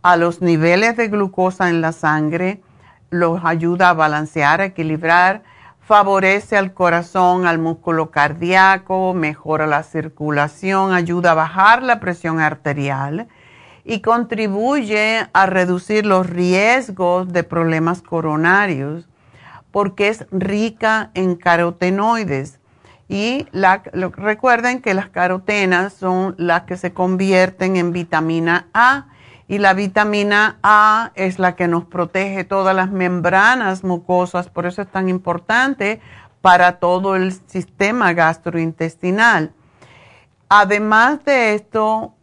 a 0.03 0.15
los 0.15 0.41
niveles 0.41 0.95
de 0.95 1.07
glucosa 1.07 1.69
en 1.69 1.81
la 1.81 1.91
sangre, 1.91 2.61
los 3.09 3.43
ayuda 3.43 3.89
a 3.89 3.93
balancear, 3.93 4.61
a 4.61 4.65
equilibrar, 4.65 5.41
favorece 5.79 6.55
al 6.55 6.73
corazón, 6.73 7.47
al 7.47 7.57
músculo 7.57 8.11
cardíaco, 8.11 9.15
mejora 9.15 9.65
la 9.65 9.81
circulación, 9.81 10.93
ayuda 10.93 11.31
a 11.31 11.35
bajar 11.35 11.81
la 11.81 11.99
presión 11.99 12.39
arterial 12.39 13.27
y 13.83 14.01
contribuye 14.01 15.27
a 15.33 15.45
reducir 15.45 16.05
los 16.05 16.29
riesgos 16.29 17.31
de 17.31 17.43
problemas 17.43 18.01
coronarios 18.01 19.07
porque 19.71 20.09
es 20.09 20.25
rica 20.31 21.11
en 21.13 21.35
carotenoides. 21.35 22.59
Y 23.07 23.47
recuerden 23.51 24.81
que 24.81 24.93
las 24.93 25.09
carotenas 25.09 25.93
son 25.93 26.35
las 26.37 26.63
que 26.63 26.77
se 26.77 26.93
convierten 26.93 27.75
en 27.75 27.91
vitamina 27.91 28.67
A 28.73 29.07
y 29.47 29.57
la 29.57 29.73
vitamina 29.73 30.59
A 30.61 31.11
es 31.15 31.39
la 31.39 31.55
que 31.55 31.67
nos 31.67 31.85
protege 31.85 32.43
todas 32.43 32.75
las 32.75 32.91
membranas 32.91 33.83
mucosas, 33.83 34.47
por 34.47 34.67
eso 34.67 34.83
es 34.83 34.87
tan 34.87 35.09
importante 35.09 36.01
para 36.41 36.73
todo 36.73 37.15
el 37.15 37.33
sistema 37.33 38.13
gastrointestinal. 38.13 39.53
Además 40.49 41.25
de 41.25 41.55
esto, 41.55 42.13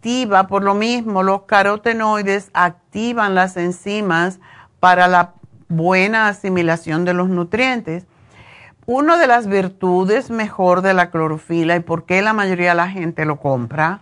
activa, 0.00 0.46
por 0.46 0.62
lo 0.62 0.72
mismo, 0.72 1.22
los 1.22 1.42
carotenoides 1.42 2.50
activan 2.54 3.34
las 3.34 3.58
enzimas 3.58 4.40
para 4.80 5.08
la 5.08 5.34
buena 5.68 6.28
asimilación 6.28 7.04
de 7.04 7.12
los 7.12 7.28
nutrientes. 7.28 8.06
Una 8.86 9.18
de 9.18 9.26
las 9.26 9.46
virtudes 9.46 10.30
mejor 10.30 10.80
de 10.80 10.94
la 10.94 11.10
clorofila 11.10 11.76
y 11.76 11.80
por 11.80 12.06
qué 12.06 12.22
la 12.22 12.32
mayoría 12.32 12.70
de 12.70 12.76
la 12.76 12.88
gente 12.88 13.26
lo 13.26 13.36
compra, 13.36 14.00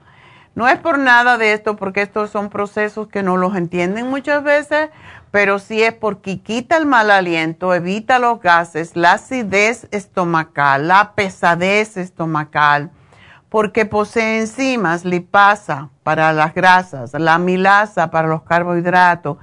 no 0.54 0.68
es 0.68 0.78
por 0.78 1.00
nada 1.00 1.36
de 1.36 1.52
esto, 1.52 1.74
porque 1.74 2.02
estos 2.02 2.30
son 2.30 2.48
procesos 2.48 3.08
que 3.08 3.24
no 3.24 3.36
los 3.36 3.56
entienden 3.56 4.08
muchas 4.08 4.44
veces, 4.44 4.90
pero 5.32 5.58
sí 5.58 5.82
es 5.82 5.94
porque 5.94 6.38
quita 6.38 6.76
el 6.76 6.86
mal 6.86 7.10
aliento, 7.10 7.74
evita 7.74 8.20
los 8.20 8.40
gases, 8.40 8.94
la 8.94 9.14
acidez 9.14 9.88
estomacal, 9.90 10.86
la 10.86 11.12
pesadez 11.16 11.96
estomacal, 11.96 12.92
porque 13.48 13.86
posee 13.86 14.40
enzimas, 14.40 15.04
lipasa 15.04 15.90
para 16.02 16.32
las 16.32 16.54
grasas, 16.54 17.12
la 17.14 17.34
amilasa 17.34 18.10
para 18.10 18.28
los 18.28 18.42
carbohidratos 18.42 19.38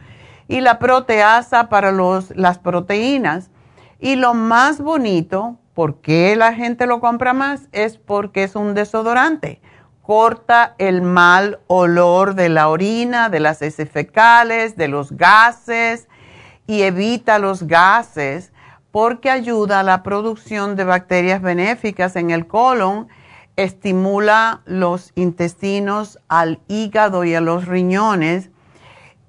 y 0.47 0.61
la 0.61 0.77
proteasa 0.77 1.69
para 1.69 1.91
los, 1.91 2.35
las 2.35 2.59
proteínas. 2.59 3.49
Y 3.99 4.15
lo 4.15 4.33
más 4.33 4.79
bonito, 4.79 5.57
¿por 5.73 6.01
qué 6.01 6.35
la 6.35 6.53
gente 6.53 6.85
lo 6.85 6.99
compra 6.99 7.33
más? 7.33 7.67
Es 7.71 7.97
porque 7.97 8.43
es 8.43 8.55
un 8.55 8.75
desodorante. 8.75 9.59
Corta 10.03 10.75
el 10.77 11.01
mal 11.01 11.59
olor 11.65 12.35
de 12.35 12.49
la 12.49 12.69
orina, 12.69 13.29
de 13.29 13.39
las 13.39 13.63
heces 13.63 13.89
fecales, 13.89 14.77
de 14.77 14.87
los 14.87 15.11
gases 15.13 16.07
y 16.67 16.83
evita 16.83 17.39
los 17.39 17.63
gases 17.63 18.51
porque 18.91 19.31
ayuda 19.31 19.79
a 19.79 19.83
la 19.83 20.03
producción 20.03 20.75
de 20.75 20.83
bacterias 20.83 21.41
benéficas 21.41 22.15
en 22.15 22.29
el 22.29 22.45
colon 22.45 23.07
estimula 23.55 24.61
los 24.65 25.11
intestinos, 25.15 26.19
al 26.27 26.59
hígado 26.67 27.23
y 27.23 27.35
a 27.35 27.41
los 27.41 27.65
riñones. 27.65 28.49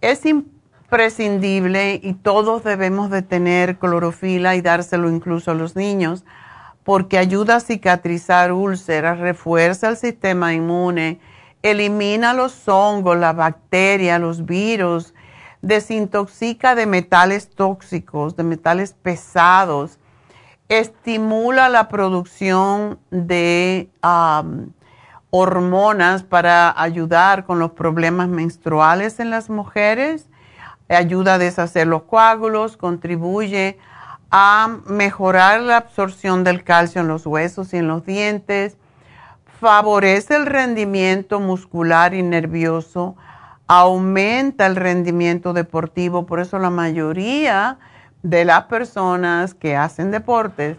Es 0.01 0.27
imprescindible 0.27 2.01
y 2.03 2.15
todos 2.15 2.65
debemos 2.65 3.11
de 3.11 3.23
tener 3.23 3.79
clorofila 3.79 4.57
y 4.57 4.61
dárselo 4.61 5.11
incluso 5.11 5.51
a 5.51 5.55
los 5.55 5.77
niños 5.77 6.25
porque 6.87 7.19
ayuda 7.19 7.57
a 7.57 7.61
cicatrizar 7.61 8.53
úlceras, 8.53 9.19
refuerza 9.19 9.89
el 9.89 9.97
sistema 9.97 10.55
inmune, 10.55 11.19
elimina 11.63 12.33
los 12.33 12.69
hongos, 12.69 13.17
la 13.17 13.33
bacteria, 13.33 14.21
los 14.21 14.47
virus, 14.47 15.13
desintoxica 15.63 16.77
de 16.77 16.87
metales 16.87 17.51
tóxicos, 17.51 18.37
de 18.37 18.45
metales 18.45 18.93
pesados 18.93 19.99
estimula 20.69 21.69
la 21.69 21.89
producción 21.89 22.99
de 23.11 23.89
hormonas 25.31 26.23
para 26.23 26.81
ayudar 26.81 27.45
con 27.45 27.59
los 27.59 27.73
problemas 27.73 28.29
menstruales 28.29 29.21
en 29.21 29.31
las 29.31 29.51
mujeres, 29.51 30.29
ayuda 30.89 31.35
a 31.35 31.39
deshacer 31.39 31.87
los 31.87 32.03
coágulos, 32.03 32.77
contribuye 32.77 33.79
a 34.31 34.79
mejorar 34.87 35.61
la 35.61 35.77
absorción 35.77 36.43
del 36.43 36.65
calcio 36.65 37.01
en 37.01 37.09
los 37.09 37.27
huesos 37.27 37.73
y 37.73 37.77
en 37.77 37.89
los 37.89 38.05
dientes, 38.05 38.77
favorece 39.61 40.35
el 40.37 40.47
rendimiento 40.47 41.41
muscular 41.41 42.13
y 42.13 42.23
nervioso, 42.23 43.17
aumenta 43.69 44.67
el 44.67 44.77
rendimiento 44.77 45.53
deportivo, 45.53 46.27
por 46.27 46.41
eso 46.41 46.59
la 46.59 46.71
mayoría 46.71 47.79
de 48.23 48.45
las 48.45 48.65
personas 48.65 49.55
que 49.55 49.77
hacen 49.77 50.11
deportes 50.11 50.79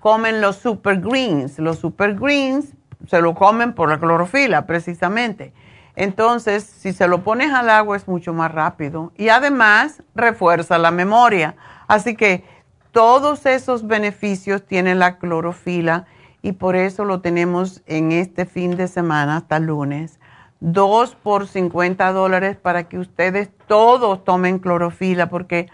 comen 0.00 0.40
los 0.40 0.56
super 0.56 1.00
greens. 1.00 1.58
Los 1.58 1.78
super 1.78 2.14
greens 2.14 2.74
se 3.08 3.20
lo 3.20 3.34
comen 3.34 3.72
por 3.72 3.88
la 3.88 3.98
clorofila, 3.98 4.66
precisamente. 4.66 5.52
Entonces, 5.96 6.62
si 6.64 6.92
se 6.92 7.08
lo 7.08 7.24
pones 7.24 7.52
al 7.52 7.70
agua 7.70 7.96
es 7.96 8.06
mucho 8.06 8.34
más 8.34 8.52
rápido 8.52 9.12
y 9.16 9.30
además 9.30 10.02
refuerza 10.14 10.78
la 10.78 10.90
memoria. 10.90 11.56
Así 11.88 12.14
que 12.14 12.44
todos 12.92 13.46
esos 13.46 13.86
beneficios 13.86 14.64
tiene 14.64 14.94
la 14.94 15.18
clorofila 15.18 16.06
y 16.42 16.52
por 16.52 16.76
eso 16.76 17.04
lo 17.04 17.20
tenemos 17.20 17.82
en 17.86 18.12
este 18.12 18.46
fin 18.46 18.76
de 18.76 18.88
semana 18.88 19.38
hasta 19.38 19.58
lunes. 19.58 20.20
Dos 20.60 21.14
por 21.14 21.48
50 21.48 22.12
dólares 22.12 22.56
para 22.56 22.84
que 22.84 22.98
ustedes 22.98 23.50
todos 23.66 24.22
tomen 24.24 24.58
clorofila 24.58 25.28
porque 25.28 25.68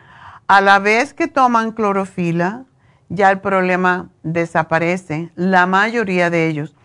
a 0.52 0.60
la 0.60 0.80
vez 0.80 1.14
que 1.14 1.28
toman 1.28 1.72
clorofila, 1.72 2.64
ya 3.08 3.30
el 3.30 3.40
problema 3.40 4.10
desaparece, 4.22 5.30
la 5.34 5.64
mayoría 5.64 6.28
de 6.28 6.46
ellos. 6.46 6.76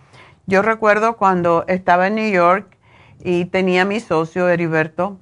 Yo 0.46 0.62
recuerdo 0.62 1.18
cuando 1.18 1.66
estaba 1.68 2.08
en 2.08 2.16
New 2.16 2.32
York 2.32 2.78
y 3.20 3.44
tenía 3.44 3.84
mi 3.84 4.00
socio 4.00 4.48
Heriberto 4.48 5.20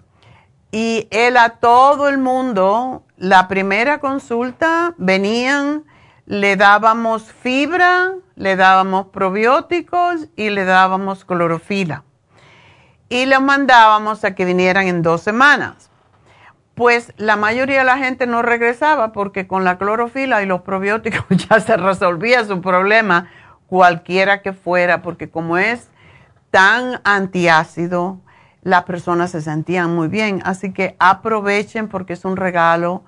y 0.71 1.07
él 1.09 1.37
a 1.37 1.57
todo 1.57 2.07
el 2.07 2.19
mundo, 2.19 3.03
la 3.17 3.47
primera 3.47 3.97
consulta 3.97 4.93
venían, 4.99 5.83
le 6.27 6.55
dábamos 6.55 7.23
fibra, 7.23 8.13
le 8.35 8.55
dábamos 8.55 9.07
probióticos 9.07 10.27
y 10.35 10.51
le 10.51 10.65
dábamos 10.65 11.25
clorofila. 11.25 12.03
Y 13.09 13.25
los 13.25 13.41
mandábamos 13.41 14.23
a 14.23 14.35
que 14.35 14.45
vinieran 14.45 14.85
en 14.85 15.01
dos 15.01 15.21
semanas. 15.21 15.89
Pues 16.75 17.13
la 17.15 17.37
mayoría 17.37 17.79
de 17.79 17.85
la 17.85 17.97
gente 17.97 18.27
no 18.27 18.41
regresaba 18.41 19.13
porque 19.13 19.47
con 19.47 19.63
la 19.63 19.77
clorofila 19.77 20.43
y 20.43 20.45
los 20.45 20.61
probióticos 20.61 21.25
ya 21.49 21.59
se 21.61 21.77
resolvía 21.77 22.43
su 22.43 22.61
problema 22.61 23.29
cualquiera 23.67 24.41
que 24.41 24.51
fuera, 24.53 25.01
porque 25.01 25.29
como 25.29 25.57
es 25.57 25.89
tan 26.51 27.01
antiácido, 27.05 28.19
las 28.61 28.83
personas 28.83 29.31
se 29.31 29.41
sentían 29.41 29.95
muy 29.95 30.09
bien. 30.09 30.41
Así 30.43 30.73
que 30.73 30.95
aprovechen 30.99 31.87
porque 31.87 32.13
es 32.13 32.25
un 32.25 32.35
regalo 32.35 33.03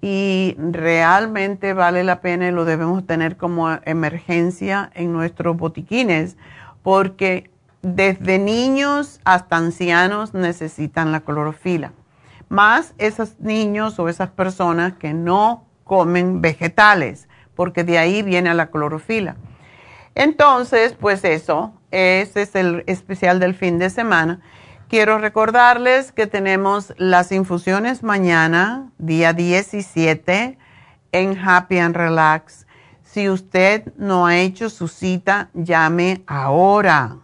y 0.00 0.56
realmente 0.58 1.74
vale 1.74 2.04
la 2.04 2.22
pena 2.22 2.48
y 2.48 2.52
lo 2.52 2.64
debemos 2.64 3.06
tener 3.06 3.36
como 3.36 3.70
emergencia 3.84 4.90
en 4.94 5.12
nuestros 5.12 5.58
botiquines, 5.58 6.38
porque 6.82 7.50
desde 7.82 8.38
niños 8.38 9.20
hasta 9.24 9.56
ancianos 9.56 10.32
necesitan 10.32 11.12
la 11.12 11.20
clorofila. 11.20 11.92
Más 12.50 12.92
esos 12.98 13.40
niños 13.40 13.98
o 13.98 14.10
esas 14.10 14.28
personas 14.28 14.92
que 14.98 15.14
no 15.14 15.64
comen 15.84 16.42
vegetales, 16.42 17.28
porque 17.54 17.84
de 17.84 17.96
ahí 17.96 18.22
viene 18.22 18.52
la 18.52 18.70
clorofila. 18.70 19.36
Entonces, 20.14 20.94
pues 20.98 21.24
eso, 21.24 21.72
ese 21.90 22.42
es 22.42 22.54
el 22.54 22.84
especial 22.86 23.40
del 23.40 23.54
fin 23.54 23.78
de 23.78 23.88
semana. 23.88 24.40
Quiero 24.88 25.18
recordarles 25.18 26.10
que 26.10 26.26
tenemos 26.26 26.92
las 26.96 27.30
infusiones 27.30 28.02
mañana, 28.02 28.90
día 28.98 29.32
17, 29.32 30.58
en 31.12 31.38
Happy 31.38 31.78
and 31.78 31.96
Relax. 31.96 32.66
Si 33.04 33.28
usted 33.28 33.92
no 33.96 34.26
ha 34.26 34.38
hecho 34.38 34.68
su 34.68 34.88
cita, 34.88 35.50
llame 35.54 36.22
ahora, 36.26 37.18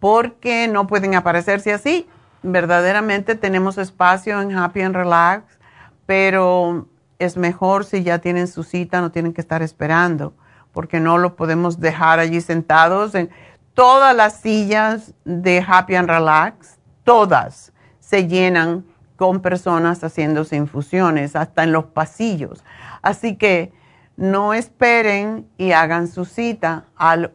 porque 0.00 0.66
no 0.66 0.88
pueden 0.88 1.14
aparecerse 1.14 1.72
así. 1.72 2.08
Verdaderamente 2.42 3.34
tenemos 3.34 3.78
espacio 3.78 4.40
en 4.40 4.56
Happy 4.56 4.80
and 4.80 4.96
Relax, 4.96 5.58
pero 6.06 6.88
es 7.18 7.36
mejor 7.36 7.84
si 7.84 8.02
ya 8.02 8.18
tienen 8.18 8.48
su 8.48 8.62
cita, 8.62 9.00
no 9.00 9.10
tienen 9.10 9.32
que 9.32 9.40
estar 9.40 9.62
esperando 9.62 10.32
porque 10.72 11.00
no 11.00 11.18
lo 11.18 11.36
podemos 11.36 11.80
dejar 11.80 12.18
allí 12.18 12.40
sentados. 12.40 13.14
En 13.14 13.30
todas 13.74 14.14
las 14.14 14.40
sillas 14.40 15.14
de 15.24 15.64
Happy 15.66 15.94
and 15.96 16.08
Relax, 16.08 16.78
todas 17.04 17.72
se 17.98 18.26
llenan 18.26 18.84
con 19.16 19.40
personas 19.40 20.02
haciéndose 20.02 20.56
infusiones, 20.56 21.36
hasta 21.36 21.64
en 21.64 21.72
los 21.72 21.84
pasillos. 21.86 22.64
Así 23.02 23.36
que 23.36 23.72
no 24.16 24.54
esperen 24.54 25.46
y 25.58 25.72
hagan 25.72 26.08
su 26.08 26.24
cita 26.24 26.86
al 26.96 27.30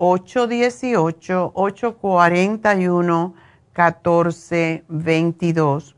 818-841-1422. 3.75 5.95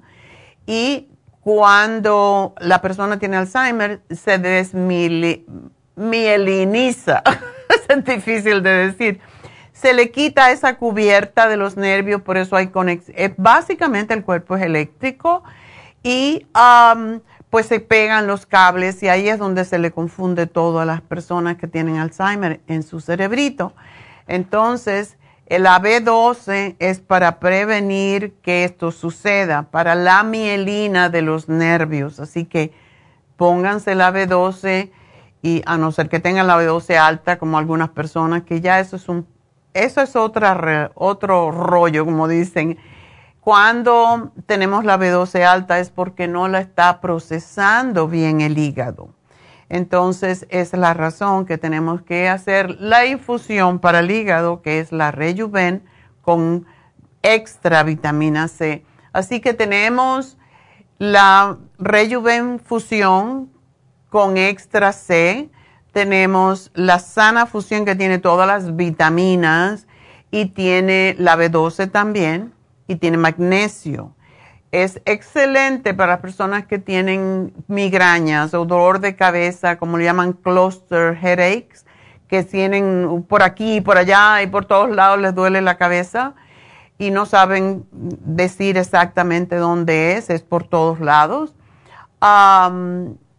y 0.67 1.09
cuando 1.41 2.55
la 2.61 2.81
persona 2.81 3.19
tiene 3.19 3.39
Alzheimer 3.39 4.03
se 4.09 4.39
desmieliniza, 4.39 7.25
es 7.89 8.05
difícil 8.05 8.63
de 8.63 8.71
decir, 8.71 9.21
se 9.81 9.95
le 9.95 10.11
quita 10.11 10.51
esa 10.51 10.77
cubierta 10.77 11.49
de 11.49 11.57
los 11.57 11.77
nervios, 11.77 12.21
por 12.21 12.37
eso 12.37 12.57
hay 12.57 12.67
conexión. 12.69 13.17
Eh, 13.19 13.33
básicamente 13.37 14.13
el 14.13 14.25
cuerpo 14.25 14.57
es 14.57 14.63
eléctrico 14.63 15.43
y 16.03 16.47
pues 17.49 17.67
se 17.67 17.81
pegan 17.81 18.27
los 18.27 18.45
cables 18.45 19.03
y 19.03 19.09
ahí 19.09 19.29
es 19.29 19.39
donde 19.39 19.65
se 19.65 19.79
le 19.79 19.91
confunde 19.91 20.47
todo 20.47 20.81
a 20.81 20.85
las 20.85 21.01
personas 21.01 21.57
que 21.57 21.67
tienen 21.67 21.97
Alzheimer 21.97 22.61
en 22.67 22.83
su 22.83 23.01
cerebrito. 23.01 23.73
Entonces, 24.27 25.17
el 25.47 25.65
AB12 25.65 26.77
es 26.79 27.01
para 27.01 27.41
prevenir 27.41 28.35
que 28.43 28.65
esto 28.65 28.93
suceda, 28.93 29.63
para 29.63 29.95
la 29.95 30.23
mielina 30.23 31.09
de 31.09 31.23
los 31.23 31.49
nervios. 31.49 32.21
Así 32.21 32.45
que 32.45 32.73
pónganse 33.37 33.93
el 33.93 34.01
AB12 34.01 34.91
y 35.43 35.63
a 35.65 35.79
no 35.79 35.91
ser 35.91 36.11
que 36.11 36.21
tengan 36.21 36.47
la 36.47 36.59
AB12 36.59 36.97
alta, 36.99 37.39
como 37.39 37.59
algunas 37.59 37.89
personas, 37.89 38.43
que 38.43 38.61
ya 38.61 38.79
eso 38.79 38.97
es 38.97 39.09
un, 39.09 39.27
eso 39.75 40.01
es 40.01 40.17
otro 40.17 41.51
rollo, 41.51 42.05
como 42.05 42.29
dicen 42.29 42.79
cuando 43.41 44.33
tenemos 44.47 44.85
la 44.85 44.99
B12 44.99 45.45
alta 45.45 45.79
es 45.79 45.91
porque 45.91 46.29
no 46.29 46.47
la 46.49 46.61
está 46.61 47.01
procesando 47.01 48.07
bien 48.07 48.43
el 48.43 48.59
hígado. 48.59 49.15
Entonces 49.71 50.47
es 50.51 50.75
la 50.75 50.93
razón 50.93 51.47
que 51.47 51.57
tenemos 51.57 52.03
que 52.03 52.29
hacer 52.29 52.77
la 52.81 53.07
infusión 53.07 53.79
para 53.79 54.01
el 54.01 54.11
hígado, 54.11 54.61
que 54.61 54.81
es 54.81 54.93
la 54.93 55.11
Rejuven 55.11 55.83
con 56.21 56.67
extra 57.23 57.83
vitamina 57.83 58.49
C. 58.49 58.85
Así 59.13 59.41
que 59.41 59.55
tenemos 59.55 60.37
la 60.99 61.57
Rejuven 61.79 62.61
fusión 62.61 63.51
con 64.11 64.37
extra 64.37 64.93
C. 64.93 65.49
Tenemos 65.93 66.71
la 66.75 66.99
sana 66.99 67.47
fusión 67.47 67.85
que 67.85 67.95
tiene 67.95 68.19
todas 68.19 68.47
las 68.47 68.77
vitaminas 68.77 69.87
y 70.31 70.47
tiene 70.47 71.17
la 71.19 71.37
B12 71.37 71.91
también 71.91 72.53
y 72.87 72.97
tiene 72.97 73.17
magnesio. 73.17 74.15
Es 74.73 75.03
excelente 75.05 75.95
para 75.95 76.13
las 76.13 76.21
personas 76.21 76.67
que 76.67 76.79
tienen 76.79 77.53
migrañas 77.67 78.55
o 78.55 78.65
dolor 78.65 79.01
de 79.01 79.17
cabeza, 79.17 79.79
como 79.79 79.99
le 79.99 80.05
llaman 80.05 80.33
cluster 80.33 81.19
headaches, 81.21 81.85
que 82.29 82.45
tienen 82.45 83.25
por 83.29 83.43
aquí, 83.43 83.77
y 83.77 83.81
por 83.81 83.99
allá 83.99 84.41
y 84.43 84.47
por 84.47 84.67
todos 84.67 84.91
lados 84.91 85.19
les 85.19 85.35
duele 85.35 85.61
la 85.61 85.77
cabeza 85.77 86.35
y 87.01 87.11
no 87.11 87.27
saben 87.27 87.87
decir 87.91 88.77
exactamente 88.77 89.57
dónde 89.57 90.13
es, 90.19 90.31
es 90.31 90.43
por 90.43 90.65
todos 90.65 91.01
lados. 91.01 91.55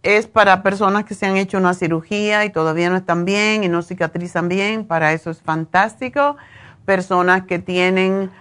Es 0.04 0.28
para 0.28 0.64
personas 0.64 1.06
que 1.06 1.14
se 1.14 1.26
han 1.26 1.38
hecho 1.38 1.58
una 1.58 1.74
cirugía 1.74 2.44
y 2.46 2.50
todavía 2.50 2.90
no 2.90 2.98
están 2.98 3.26
bien 3.26 3.64
y 3.64 3.70
no 3.70 3.84
cicatrizan 3.84 4.50
bien, 4.50 4.86
para 4.86 5.14
eso 5.14 5.30
es 5.30 5.42
fantástico. 5.42 6.38
Personas 6.86 7.44
que 7.46 7.60
tienen 7.60 8.32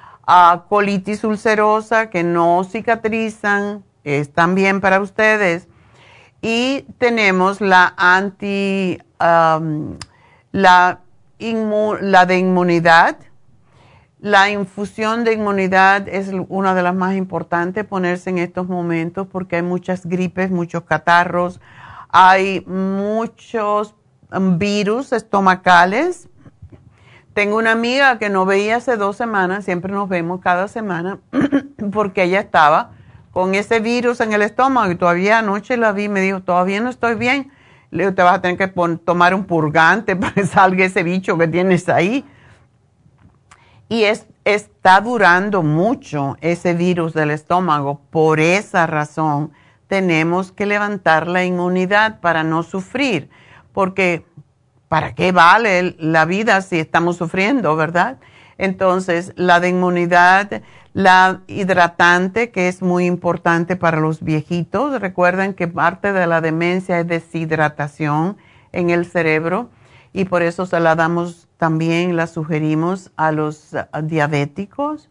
colitis 0.68 1.24
ulcerosa 1.24 2.08
que 2.08 2.22
no 2.22 2.64
cicatrizan, 2.64 3.84
es 4.04 4.32
también 4.32 4.80
para 4.80 5.00
ustedes. 5.00 5.68
Y 6.40 6.86
tenemos 6.98 7.60
la 7.60 7.92
anti, 7.96 8.98
la, 9.18 9.60
la 10.52 12.26
de 12.26 12.38
inmunidad. 12.38 13.16
La 14.20 14.50
infusión 14.50 15.24
de 15.24 15.32
inmunidad 15.32 16.08
es 16.08 16.30
una 16.48 16.74
de 16.74 16.82
las 16.82 16.94
más 16.94 17.16
importantes 17.16 17.84
ponerse 17.84 18.30
en 18.30 18.38
estos 18.38 18.68
momentos 18.68 19.26
porque 19.26 19.56
hay 19.56 19.62
muchas 19.62 20.06
gripes, 20.06 20.50
muchos 20.50 20.84
catarros, 20.84 21.60
hay 22.10 22.60
muchos 22.66 23.94
virus 24.58 25.12
estomacales 25.12 26.30
tengo 27.32 27.56
una 27.56 27.70
amiga 27.70 28.18
que 28.18 28.28
no 28.28 28.44
veía 28.44 28.76
hace 28.76 28.96
dos 28.96 29.16
semanas, 29.16 29.64
siempre 29.64 29.92
nos 29.92 30.08
vemos 30.08 30.40
cada 30.40 30.66
semana, 30.66 31.20
porque 31.92 32.24
ella 32.24 32.40
estaba 32.40 32.90
con 33.30 33.54
ese 33.54 33.78
virus 33.78 34.20
en 34.20 34.32
el 34.32 34.42
estómago 34.42 34.90
y 34.90 34.96
todavía 34.96 35.38
anoche 35.38 35.76
la 35.76 35.92
vi, 35.92 36.08
me 36.08 36.20
dijo, 36.20 36.40
todavía 36.42 36.80
no 36.80 36.90
estoy 36.90 37.14
bien. 37.14 37.52
Le 37.92 38.02
digo, 38.02 38.14
te 38.14 38.22
vas 38.22 38.34
a 38.34 38.40
tener 38.42 38.58
que 38.58 38.68
tomar 39.04 39.34
un 39.34 39.44
purgante 39.44 40.16
para 40.16 40.32
que 40.32 40.44
salga 40.44 40.84
ese 40.84 41.04
bicho 41.04 41.38
que 41.38 41.46
tienes 41.46 41.88
ahí. 41.88 42.24
Y 43.90 44.04
es, 44.04 44.28
está 44.44 45.00
durando 45.00 45.64
mucho 45.64 46.36
ese 46.40 46.74
virus 46.74 47.12
del 47.12 47.32
estómago. 47.32 48.00
Por 48.10 48.38
esa 48.38 48.86
razón 48.86 49.50
tenemos 49.88 50.52
que 50.52 50.64
levantar 50.64 51.26
la 51.26 51.44
inmunidad 51.44 52.20
para 52.20 52.44
no 52.44 52.62
sufrir, 52.62 53.30
porque 53.72 54.24
¿para 54.86 55.16
qué 55.16 55.32
vale 55.32 55.96
la 55.98 56.24
vida 56.24 56.62
si 56.62 56.78
estamos 56.78 57.16
sufriendo, 57.16 57.74
verdad? 57.74 58.18
Entonces, 58.58 59.32
la 59.34 59.58
de 59.58 59.70
inmunidad, 59.70 60.62
la 60.92 61.40
hidratante, 61.48 62.52
que 62.52 62.68
es 62.68 62.82
muy 62.82 63.06
importante 63.06 63.74
para 63.74 63.98
los 63.98 64.22
viejitos. 64.22 65.00
Recuerden 65.00 65.52
que 65.52 65.66
parte 65.66 66.12
de 66.12 66.28
la 66.28 66.40
demencia 66.40 67.00
es 67.00 67.08
deshidratación 67.08 68.36
en 68.70 68.90
el 68.90 69.04
cerebro 69.04 69.68
y 70.12 70.26
por 70.26 70.42
eso 70.42 70.64
se 70.64 70.78
la 70.78 70.94
damos 70.94 71.48
también, 71.60 72.16
la 72.16 72.26
sugerimos 72.26 73.12
a 73.16 73.30
los 73.30 73.76
diabéticos. 74.02 75.08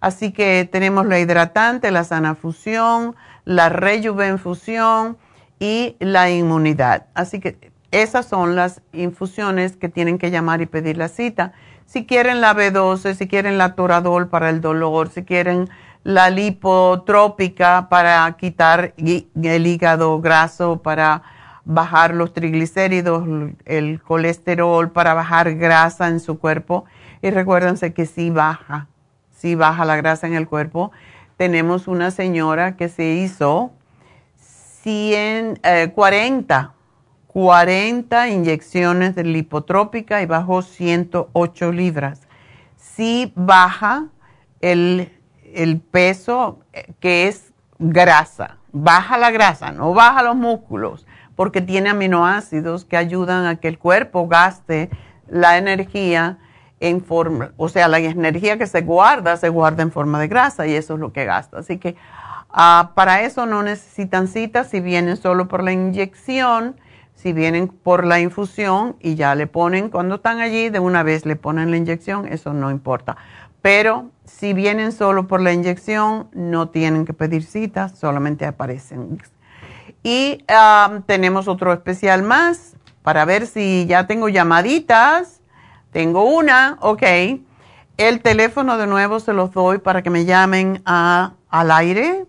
Así 0.00 0.32
que 0.32 0.68
tenemos 0.72 1.06
la 1.06 1.20
hidratante, 1.20 1.92
la 1.92 2.02
sana 2.02 2.34
fusión, 2.34 3.14
la 3.44 3.68
rejuvenfusión 3.68 5.18
y 5.60 5.94
la 6.00 6.30
inmunidad. 6.30 7.06
Así 7.14 7.38
que 7.38 7.70
esas 7.92 8.26
son 8.26 8.56
las 8.56 8.80
infusiones 8.92 9.76
que 9.76 9.90
tienen 9.90 10.18
que 10.18 10.30
llamar 10.30 10.62
y 10.62 10.66
pedir 10.66 10.96
la 10.96 11.08
cita. 11.08 11.52
Si 11.84 12.06
quieren 12.06 12.40
la 12.40 12.54
B12, 12.54 13.14
si 13.14 13.28
quieren 13.28 13.58
la 13.58 13.74
Toradol 13.74 14.28
para 14.28 14.48
el 14.48 14.62
dolor, 14.62 15.10
si 15.10 15.24
quieren 15.24 15.68
la 16.04 16.30
lipotrópica 16.30 17.88
para 17.90 18.32
quitar 18.38 18.94
el 18.96 19.66
hígado 19.66 20.20
graso, 20.20 20.82
para 20.82 21.22
bajar 21.64 22.14
los 22.14 22.32
triglicéridos, 22.32 23.24
el 23.64 24.02
colesterol, 24.02 24.90
para 24.90 25.14
bajar 25.14 25.54
grasa 25.54 26.08
en 26.08 26.20
su 26.20 26.38
cuerpo. 26.38 26.84
Y 27.22 27.30
recuérdense 27.30 27.92
que 27.92 28.06
sí 28.06 28.30
baja, 28.30 28.88
sí 29.30 29.54
baja 29.54 29.84
la 29.84 29.96
grasa 29.96 30.26
en 30.26 30.34
el 30.34 30.48
cuerpo. 30.48 30.92
Tenemos 31.36 31.88
una 31.88 32.10
señora 32.10 32.76
que 32.76 32.88
se 32.88 33.14
hizo 33.14 33.72
100, 34.82 35.60
40 35.94 36.74
40 37.32 38.28
inyecciones 38.28 39.14
de 39.14 39.24
lipotrópica 39.24 40.20
y 40.20 40.26
bajó 40.26 40.60
108 40.60 41.72
libras. 41.72 42.20
Sí 42.76 43.32
baja 43.34 44.08
el, 44.60 45.10
peso 45.90 46.60
eh, 46.72 46.92
que 47.00 47.28
es 47.28 47.52
grasa, 47.78 48.58
baja 48.70 49.16
la 49.16 49.30
grasa, 49.30 49.72
no 49.72 49.94
baja 49.94 50.22
los 50.22 50.36
músculos, 50.36 51.06
porque 51.36 51.60
tiene 51.60 51.90
aminoácidos 51.90 52.84
que 52.84 52.96
ayudan 52.96 53.46
a 53.46 53.56
que 53.56 53.68
el 53.68 53.78
cuerpo 53.78 54.28
gaste 54.28 54.90
la 55.28 55.58
energía 55.58 56.38
en 56.80 57.00
forma, 57.00 57.52
o 57.56 57.68
sea, 57.68 57.86
la 57.86 58.00
energía 58.00 58.58
que 58.58 58.66
se 58.66 58.80
guarda, 58.80 59.36
se 59.36 59.48
guarda 59.48 59.84
en 59.84 59.92
forma 59.92 60.18
de 60.18 60.26
grasa 60.26 60.66
y 60.66 60.74
eso 60.74 60.94
es 60.94 61.00
lo 61.00 61.12
que 61.12 61.24
gasta. 61.24 61.58
Así 61.58 61.78
que 61.78 61.94
ah, 62.50 62.90
para 62.96 63.22
eso 63.22 63.46
no 63.46 63.62
necesitan 63.62 64.26
citas, 64.26 64.68
si 64.68 64.80
vienen 64.80 65.16
solo 65.16 65.46
por 65.46 65.62
la 65.62 65.72
inyección, 65.72 66.76
si 67.14 67.32
vienen 67.32 67.68
por 67.68 68.04
la 68.04 68.18
infusión 68.18 68.96
y 68.98 69.14
ya 69.14 69.36
le 69.36 69.46
ponen, 69.46 69.90
cuando 69.90 70.16
están 70.16 70.40
allí, 70.40 70.70
de 70.70 70.80
una 70.80 71.04
vez 71.04 71.24
le 71.24 71.36
ponen 71.36 71.70
la 71.70 71.76
inyección, 71.76 72.26
eso 72.26 72.52
no 72.52 72.68
importa. 72.70 73.16
Pero 73.62 74.10
si 74.24 74.52
vienen 74.52 74.90
solo 74.90 75.28
por 75.28 75.40
la 75.40 75.52
inyección, 75.52 76.28
no 76.32 76.68
tienen 76.70 77.04
que 77.04 77.12
pedir 77.12 77.44
citas, 77.44 77.96
solamente 77.96 78.44
aparecen. 78.44 79.22
Y 80.02 80.44
tenemos 81.06 81.48
otro 81.48 81.72
especial 81.72 82.22
más 82.22 82.76
para 83.02 83.24
ver 83.24 83.46
si 83.46 83.86
ya 83.86 84.06
tengo 84.06 84.28
llamaditas. 84.28 85.40
Tengo 85.92 86.24
una, 86.24 86.78
ok. 86.80 87.02
El 87.96 88.22
teléfono 88.22 88.78
de 88.78 88.86
nuevo 88.86 89.20
se 89.20 89.32
los 89.32 89.52
doy 89.52 89.78
para 89.78 90.02
que 90.02 90.10
me 90.10 90.24
llamen 90.24 90.82
a, 90.84 91.34
al 91.50 91.70
aire 91.70 92.26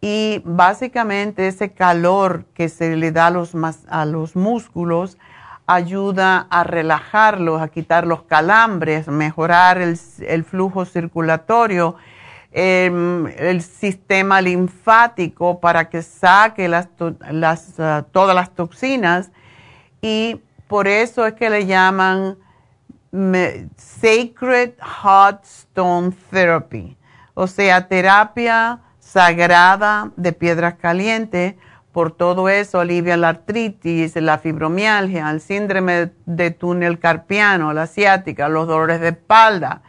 y 0.01 0.43
básicamente 0.45 1.49
ese 1.49 1.73
calor 1.73 2.45
que 2.55 2.69
se 2.69 2.97
le 2.97 3.13
da 3.13 3.27
a 3.27 4.05
los 4.05 4.37
músculos 4.37 5.19
ayuda 5.69 6.47
a 6.49 6.65
relajarlos, 6.65 7.61
a 7.61 7.69
quitar 7.69 8.07
los 8.07 8.23
calambres, 8.23 9.07
mejorar 9.07 9.79
el, 9.79 10.45
flujo 10.45 10.87
circulatorio, 10.87 11.97
em, 12.53 13.27
el 13.37 13.63
sistema 13.63 14.41
linfático 14.41 15.61
para 15.61 15.89
que 15.89 16.03
saque 16.03 16.69
las, 16.69 16.89
ah, 17.79 18.05
todas 18.11 18.35
las 18.35 18.55
toxinas 18.55 19.31
y 20.01 20.41
por 20.67 20.87
eso 20.87 21.27
es 21.27 21.35
que 21.35 21.51
le 21.51 21.67
llaman 21.67 22.37
Sacred 23.77 24.73
Hot 25.03 25.45
Stone 25.45 26.13
Therapy, 26.31 26.97
o 27.35 27.47
sea, 27.47 27.89
terapia 27.89 28.81
sagrada 28.99 30.11
de 30.17 30.33
piedras 30.33 30.75
calientes. 30.75 31.55
Por 31.93 32.13
todo 32.13 32.49
eso 32.49 32.81
alivia 32.81 33.17
la 33.17 33.31
artritis, 33.31 34.15
la 34.17 34.39
fibromialgia, 34.39 35.31
el 35.31 35.41
síndrome 35.41 36.11
de 36.27 36.51
túnel 36.51 36.99
carpiano, 36.99 37.73
la 37.73 37.87
ciática, 37.87 38.49
los 38.49 38.69
dolores 38.69 39.01
de 39.01 39.09
espalda, 39.09 39.83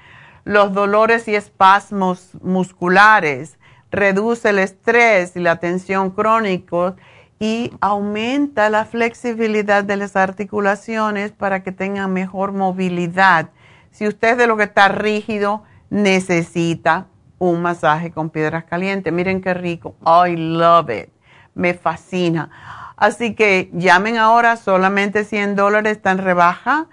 los 0.44 0.74
dolores 0.74 1.28
y 1.28 1.36
espasmos 1.36 2.32
musculares, 2.42 3.58
reduce 3.92 4.50
el 4.50 4.60
estrés 4.60 5.36
y 5.36 5.40
la 5.40 5.58
tensión 5.58 6.12
crónicos 6.12 6.94
y 7.40 7.72
aumenta 7.80 8.70
la 8.70 8.86
flexibilidad 8.86 9.84
de 9.84 9.96
las 9.96 10.16
articulaciones 10.16 11.32
para 11.32 11.64
que 11.64 11.72
tengan 11.72 12.12
mejor 12.12 12.52
movilidad. 12.52 13.50
Si 13.92 14.08
usted 14.08 14.38
de 14.38 14.48
lo 14.48 14.58
que 14.58 14.64
está 14.64 14.90
rígido, 14.90 15.64
necesita 15.90 17.08
un 17.40 17.62
masaje 17.62 18.12
con 18.12 18.30
piedras 18.30 18.66
calientes. 18.66 19.12
Miren 19.12 19.42
qué 19.42 19.54
rico. 19.54 19.96
I 20.06 20.36
love 20.36 20.90
it. 20.90 21.10
Me 21.56 21.74
fascina. 21.74 22.50
Así 22.98 23.34
que 23.34 23.70
llamen 23.74 24.18
ahora, 24.18 24.58
solamente 24.58 25.24
100 25.24 25.56
dólares, 25.56 25.94
está 25.94 26.14
rebaja. 26.14 26.88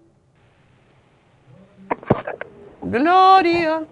Gloria. 2.83 3.85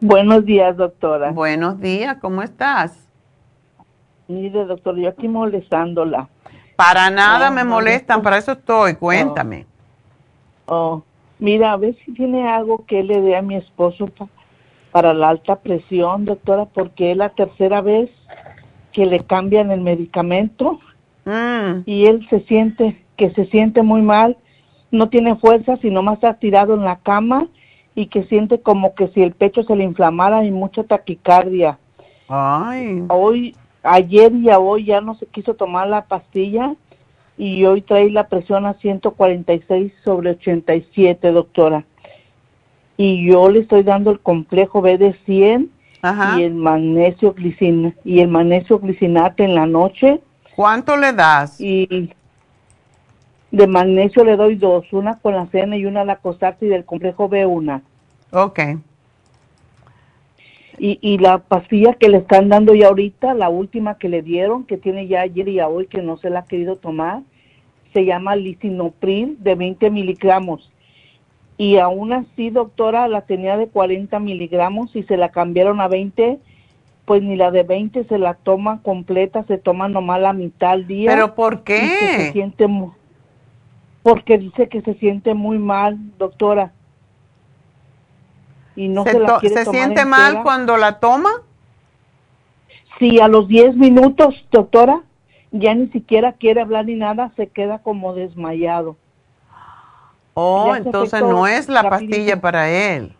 Buenos 0.00 0.44
días, 0.44 0.76
doctora. 0.76 1.30
Buenos 1.30 1.80
días, 1.80 2.18
¿cómo 2.20 2.42
estás? 2.42 3.08
Mire, 4.28 4.64
doctor, 4.64 4.96
yo 4.96 5.08
aquí 5.08 5.28
molestándola. 5.28 6.28
Para 6.76 7.10
nada 7.10 7.50
me 7.50 7.64
molestan, 7.64 8.22
para 8.22 8.38
eso 8.38 8.52
estoy, 8.52 8.96
cuéntame. 8.96 9.66
Oh, 10.66 11.02
mira, 11.42 11.72
a 11.72 11.76
ver 11.76 11.96
si 12.04 12.12
tiene 12.14 12.48
algo 12.48 12.84
que 12.86 13.02
le 13.02 13.20
dé 13.20 13.36
a 13.36 13.42
mi 13.42 13.56
esposo 13.56 14.08
para 14.90 15.14
la 15.14 15.28
alta 15.28 15.56
presión, 15.56 16.24
doctora, 16.24 16.66
porque 16.66 17.12
es 17.12 17.16
la 17.16 17.30
tercera 17.30 17.80
vez 17.80 18.10
que 18.92 19.06
le 19.06 19.20
cambian 19.20 19.70
el 19.70 19.80
medicamento 19.80 20.78
Mm. 21.24 21.82
y 21.86 22.06
él 22.06 22.26
se 22.28 22.40
siente 22.40 23.00
que 23.16 23.30
se 23.30 23.46
siente 23.46 23.82
muy 23.82 24.02
mal, 24.02 24.36
no 24.90 25.08
tiene 25.08 25.36
fuerza, 25.36 25.76
sino 25.76 26.02
más 26.02 26.14
está 26.14 26.34
tirado 26.34 26.74
en 26.74 26.84
la 26.84 26.96
cama 26.96 27.46
y 27.94 28.06
que 28.06 28.24
siente 28.24 28.60
como 28.60 28.94
que 28.94 29.08
si 29.08 29.22
el 29.22 29.32
pecho 29.32 29.62
se 29.62 29.76
le 29.76 29.84
inflamara 29.84 30.44
y 30.44 30.50
mucha 30.50 30.82
taquicardia. 30.82 31.78
Ay. 32.28 33.04
Hoy, 33.08 33.54
ayer 33.82 34.32
y 34.34 34.50
a 34.50 34.58
hoy 34.58 34.86
ya 34.86 35.00
no 35.00 35.14
se 35.14 35.26
quiso 35.26 35.54
tomar 35.54 35.88
la 35.88 36.06
pastilla 36.06 36.74
y 37.42 37.64
hoy 37.64 37.82
trae 37.82 38.08
la 38.08 38.28
presión 38.28 38.66
a 38.66 38.74
146 38.74 39.92
sobre 40.04 40.30
87, 40.30 41.32
doctora. 41.32 41.84
Y 42.96 43.26
yo 43.28 43.48
le 43.48 43.58
estoy 43.58 43.82
dando 43.82 44.12
el 44.12 44.20
complejo 44.20 44.80
B 44.80 44.96
de 44.96 45.14
100 45.26 45.68
Ajá. 46.02 46.38
y 46.38 46.44
el 46.44 46.54
magnesio 46.54 47.32
glicina 47.34 47.94
y 48.04 48.20
el 48.20 48.28
magnesio 48.28 48.78
glicinate 48.78 49.42
en 49.42 49.56
la 49.56 49.66
noche 49.66 50.20
¿Cuánto 50.54 50.96
le 50.96 51.12
das? 51.12 51.60
y 51.60 52.10
de 53.50 53.66
magnesio 53.66 54.24
le 54.24 54.36
doy 54.36 54.54
dos, 54.54 54.84
una 54.92 55.18
con 55.18 55.34
la 55.34 55.46
cena 55.46 55.76
y 55.76 55.84
una 55.84 56.04
la 56.04 56.16
cosarte 56.16 56.66
y 56.66 56.68
del 56.68 56.84
complejo 56.84 57.28
B 57.28 57.44
una. 57.44 57.82
Ok. 58.30 58.60
Y, 60.78 60.98
y 61.00 61.18
la 61.18 61.38
pastilla 61.38 61.94
que 61.94 62.08
le 62.08 62.18
están 62.18 62.48
dando 62.48 62.72
ya 62.72 62.86
ahorita, 62.86 63.34
la 63.34 63.48
última 63.48 63.98
que 63.98 64.08
le 64.08 64.22
dieron, 64.22 64.64
que 64.64 64.76
tiene 64.76 65.08
ya 65.08 65.22
ayer 65.22 65.48
y 65.48 65.58
a 65.58 65.66
hoy 65.66 65.86
que 65.86 66.02
no 66.02 66.16
se 66.18 66.30
la 66.30 66.40
ha 66.40 66.44
querido 66.44 66.76
tomar, 66.76 67.22
se 67.92 68.04
llama 68.04 68.36
lisinopril 68.36 69.36
de 69.40 69.54
20 69.54 69.90
miligramos. 69.90 70.70
Y 71.58 71.78
aún 71.78 72.12
así, 72.12 72.50
doctora, 72.50 73.06
la 73.08 73.22
tenía 73.22 73.56
de 73.56 73.68
40 73.68 74.18
miligramos 74.18 74.94
y 74.96 75.02
se 75.04 75.16
la 75.16 75.30
cambiaron 75.30 75.80
a 75.80 75.88
20, 75.88 76.38
pues 77.04 77.22
ni 77.22 77.36
la 77.36 77.50
de 77.50 77.62
20 77.62 78.04
se 78.04 78.18
la 78.18 78.34
toma 78.34 78.80
completa, 78.82 79.44
se 79.44 79.58
toma 79.58 79.88
nomás 79.88 80.20
la 80.20 80.32
mitad 80.32 80.70
al 80.70 80.86
día. 80.86 81.10
¿Pero 81.10 81.34
por 81.34 81.54
y 81.54 81.58
que 81.58 81.78
se 81.78 82.16
qué? 82.16 82.32
siente 82.32 82.66
porque 84.02 84.38
dice 84.38 84.68
que 84.68 84.82
se 84.82 84.94
siente 84.94 85.34
muy 85.34 85.58
mal, 85.58 85.96
doctora. 86.18 86.72
Y 88.74 88.88
no 88.88 89.04
se, 89.04 89.12
¿Se, 89.12 89.18
la 89.20 89.38
quiere 89.38 89.56
se 89.56 89.64
tomar 89.64 89.80
siente 89.80 90.04
mal 90.04 90.42
cuando 90.42 90.76
la 90.76 90.98
toma? 90.98 91.30
Sí, 92.98 93.20
a 93.20 93.28
los 93.28 93.46
10 93.48 93.76
minutos, 93.76 94.34
doctora, 94.50 95.02
ya 95.52 95.74
ni 95.74 95.88
siquiera 95.88 96.32
quiere 96.34 96.60
hablar 96.62 96.86
ni 96.86 96.96
nada, 96.96 97.32
se 97.36 97.48
queda 97.48 97.80
como 97.82 98.14
desmayado. 98.14 98.98
Oh, 100.34 100.74
entonces 100.76 101.24
no 101.24 101.46
es 101.46 101.68
la 101.68 101.82
rapidito. 101.82 101.88
pastilla 101.88 102.40
para 102.40 102.70
él. 102.70 103.16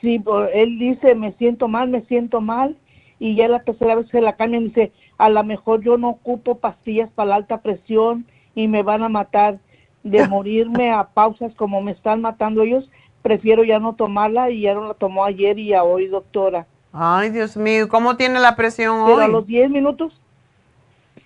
Sí, 0.00 0.18
por- 0.18 0.50
él 0.54 0.78
dice, 0.78 1.14
me 1.14 1.32
siento 1.32 1.68
mal, 1.68 1.88
me 1.88 2.02
siento 2.06 2.40
mal, 2.40 2.76
y 3.18 3.36
ya 3.36 3.48
la 3.48 3.62
tercera 3.64 3.94
vez 3.96 4.08
se 4.08 4.20
la 4.22 4.36
cambian 4.36 4.62
y 4.64 4.68
dice, 4.68 4.92
a 5.18 5.28
lo 5.28 5.44
mejor 5.44 5.82
yo 5.82 5.98
no 5.98 6.08
ocupo 6.10 6.58
pastillas 6.58 7.10
para 7.12 7.30
la 7.30 7.34
alta 7.36 7.58
presión 7.62 8.26
y 8.54 8.68
me 8.68 8.82
van 8.82 9.02
a 9.02 9.08
matar. 9.08 9.60
De 10.02 10.22
morirme 10.24 10.90
a 10.92 11.04
pausas 11.12 11.54
como 11.56 11.82
me 11.82 11.92
están 11.92 12.22
matando 12.22 12.62
ellos, 12.62 12.90
prefiero 13.20 13.64
ya 13.64 13.78
no 13.78 13.94
tomarla 13.96 14.50
y 14.50 14.62
ya 14.62 14.72
no 14.74 14.86
la 14.88 14.94
tomó 14.94 15.24
ayer 15.26 15.58
y 15.58 15.74
a 15.74 15.84
hoy, 15.84 16.06
doctora. 16.06 16.66
Ay, 16.92 17.30
Dios 17.30 17.56
mío, 17.56 17.88
¿cómo 17.88 18.16
tiene 18.16 18.38
la 18.40 18.54
presión 18.56 19.00
Pero 19.02 19.22
a 19.22 19.28
hoy? 19.28 19.28
los 19.28 19.46
10 19.46 19.70
minutos, 19.70 20.12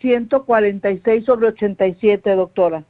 146 0.05 1.25
sobre 1.25 1.49
87, 1.49 2.37
doctora. 2.37 2.85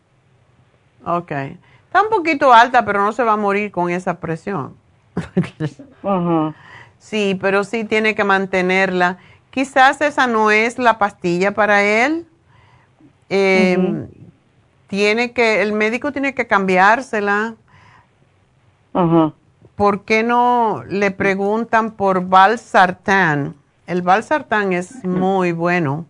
Ok. 1.07 1.31
Está 1.31 2.03
un 2.03 2.09
poquito 2.11 2.53
alta, 2.53 2.85
pero 2.85 3.01
no 3.03 3.13
se 3.13 3.23
va 3.23 3.35
a 3.35 3.37
morir 3.37 3.71
con 3.71 3.89
esa 3.89 4.19
presión. 4.19 4.75
Ajá. 6.03 6.55
Sí, 6.99 7.39
pero 7.41 7.63
sí 7.63 7.85
tiene 7.85 8.17
que 8.17 8.25
mantenerla. 8.25 9.19
Quizás 9.51 10.01
esa 10.01 10.27
no 10.27 10.51
es 10.51 10.81
la 10.81 10.99
pastilla 10.99 11.53
para 11.53 11.85
él. 11.85 12.27
Eh. 13.31 14.09
Tiene 14.89 15.33
que, 15.33 15.63
el 15.63 15.73
médico 15.73 16.11
tiene 16.11 16.35
que 16.35 16.49
cambiársela. 16.49 17.55
Ajá. 18.93 19.33
¿Por 19.77 20.03
qué 20.03 20.25
no 20.25 20.83
le 20.89 21.13
preguntan 21.13 21.93
por 21.93 22.29
Valsartán? 22.29 23.55
El 23.87 24.03
Valsartán 24.03 24.73
es 24.73 25.05
muy 25.05 25.53
bueno 25.53 26.07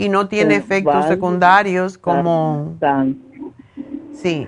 y 0.00 0.08
no 0.08 0.28
tiene 0.28 0.56
efectos 0.56 1.04
secundarios 1.06 1.98
como, 1.98 2.74
Tan- 2.80 3.18
sí. 4.14 4.46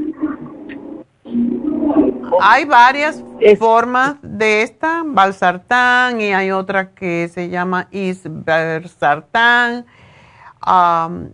Hay 2.40 2.64
varias 2.64 3.22
Es- 3.38 3.58
formas 3.58 4.16
de 4.22 4.62
esta, 4.62 5.02
Valsartán, 5.04 6.20
y 6.22 6.32
hay 6.32 6.50
otra 6.50 6.90
que 6.94 7.28
se 7.28 7.50
llama 7.50 7.88
Isbersartán, 7.90 9.84
am, 10.60 11.28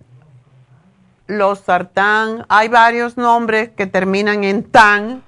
los 1.28 1.60
sartán, 1.60 2.44
hay 2.48 2.68
varios 2.68 3.16
nombres 3.16 3.68
que 3.68 3.86
terminan 3.86 4.42
en 4.44 4.64
tan 4.64 5.22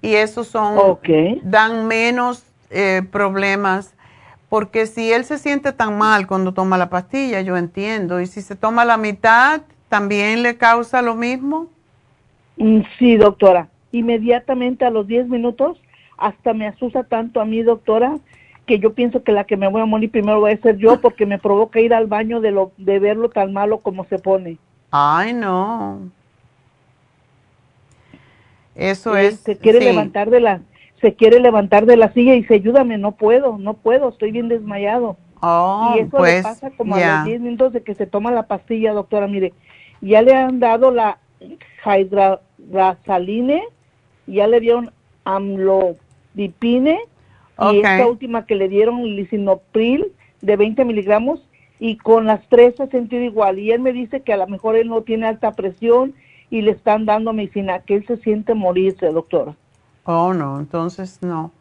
y 0.00 0.14
esos 0.14 0.46
son 0.46 0.78
Ok. 0.78 1.08
dan 1.42 1.86
menos 1.88 2.44
eh, 2.70 3.02
problemas 3.10 3.92
porque 4.50 4.86
si 4.86 5.12
él 5.12 5.24
se 5.26 5.38
siente 5.38 5.72
tan 5.72 5.98
mal 5.98 6.28
cuando 6.28 6.54
toma 6.54 6.78
la 6.78 6.90
pastilla, 6.90 7.42
yo 7.42 7.56
entiendo, 7.58 8.20
y 8.20 8.28
si 8.28 8.42
se 8.42 8.56
toma 8.56 8.84
la 8.86 8.98
mitad, 8.98 9.62
también 9.90 10.42
le 10.44 10.58
causa 10.58 11.02
lo 11.02 11.16
mismo. 11.16 11.70
Mm, 12.56 12.82
Sí, 12.98 13.16
doctora. 13.16 13.70
Inmediatamente 13.92 14.84
a 14.84 14.90
los 14.90 15.06
10 15.06 15.28
minutos, 15.28 15.78
hasta 16.18 16.54
me 16.54 16.68
asusta 16.68 17.04
tanto 17.04 17.40
a 17.40 17.44
mí, 17.44 17.62
doctora, 17.62 18.20
que 18.66 18.78
yo 18.78 18.94
pienso 18.94 19.24
que 19.24 19.32
la 19.32 19.44
que 19.44 19.56
me 19.56 19.68
voy 19.68 19.82
a 19.82 19.86
morir 19.86 20.10
primero 20.12 20.40
voy 20.40 20.52
a 20.52 20.58
ser 20.62 20.76
yo 20.78 21.00
porque 21.00 21.26
me 21.26 21.38
provoca 21.40 21.80
ir 21.80 21.94
al 21.94 22.06
baño 22.06 22.40
de, 22.40 22.52
lo, 22.52 22.72
de 22.78 22.98
verlo 23.00 23.30
tan 23.30 23.52
malo 23.52 23.80
como 23.80 24.04
se 24.06 24.18
pone. 24.20 24.60
Ay, 24.92 25.32
no. 25.32 26.12
Eso 28.74 29.16
Él 29.16 29.16
es. 29.16 29.40
se 29.44 29.58
quiere 29.58 29.80
sí. 29.80 29.84
levantar 29.84 30.30
de 30.30 30.40
la 30.40 30.62
se 31.00 31.14
quiere 31.14 31.40
levantar 31.40 31.86
de 31.86 31.96
la 31.96 32.12
silla 32.12 32.34
y 32.34 32.42
dice, 32.42 32.54
ayúdame, 32.54 32.98
no 32.98 33.12
puedo, 33.12 33.58
no 33.58 33.74
puedo, 33.74 34.10
estoy 34.10 34.32
bien 34.32 34.48
desmayado. 34.48 35.16
Oh, 35.40 35.94
y 35.96 36.00
eso 36.00 36.10
pues, 36.10 36.36
le 36.36 36.42
pasa 36.42 36.70
como 36.70 36.96
a 36.96 37.16
los 37.16 37.24
10 37.24 37.40
minutos 37.40 37.72
de 37.72 37.82
que 37.82 37.94
se 37.94 38.06
toma 38.06 38.30
la 38.30 38.46
pastilla, 38.46 38.92
doctora. 38.92 39.26
Mire, 39.26 39.54
ya 40.02 40.20
le 40.20 40.34
han 40.34 40.60
dado 40.60 40.90
la 40.90 41.18
hidrasaline, 41.84 43.62
ya 44.26 44.46
le 44.46 44.60
dieron 44.60 44.90
amlodipine 45.24 47.00
y 47.72 47.76
esta 47.76 48.06
última 48.06 48.46
que 48.46 48.54
le 48.54 48.68
dieron 48.68 49.02
lisinopril 49.02 50.12
de 50.40 50.56
20 50.56 50.84
miligramos 50.84 51.46
y 51.78 51.96
con 51.96 52.26
las 52.26 52.46
tres 52.48 52.76
se 52.76 52.82
ha 52.82 52.86
sentido 52.88 53.22
igual. 53.22 53.58
Y 53.58 53.72
él 53.72 53.80
me 53.80 53.92
dice 53.92 54.20
que 54.20 54.34
a 54.34 54.36
lo 54.36 54.46
mejor 54.46 54.76
él 54.76 54.88
no 54.88 55.02
tiene 55.02 55.26
alta 55.26 55.52
presión 55.52 56.14
y 56.50 56.62
le 56.62 56.72
están 56.72 57.06
dando 57.06 57.32
medicina, 57.32 57.80
que 57.80 57.94
él 57.94 58.06
se 58.06 58.18
siente 58.18 58.54
morirse, 58.54 59.06
doctora. 59.06 59.56
Oh, 60.10 60.34
no, 60.34 60.58
entonces 60.58 61.22
no. 61.22 61.52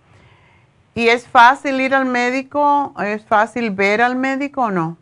¿Y 0.95 1.07
es 1.09 1.27
fácil 1.27 1.81
ir 1.81 1.95
al 1.95 2.05
médico? 2.05 2.93
¿Es 2.99 3.25
fácil 3.25 3.71
ver 3.71 4.01
al 4.01 4.15
médico 4.15 4.63
o 4.63 4.71
no? 4.71 4.97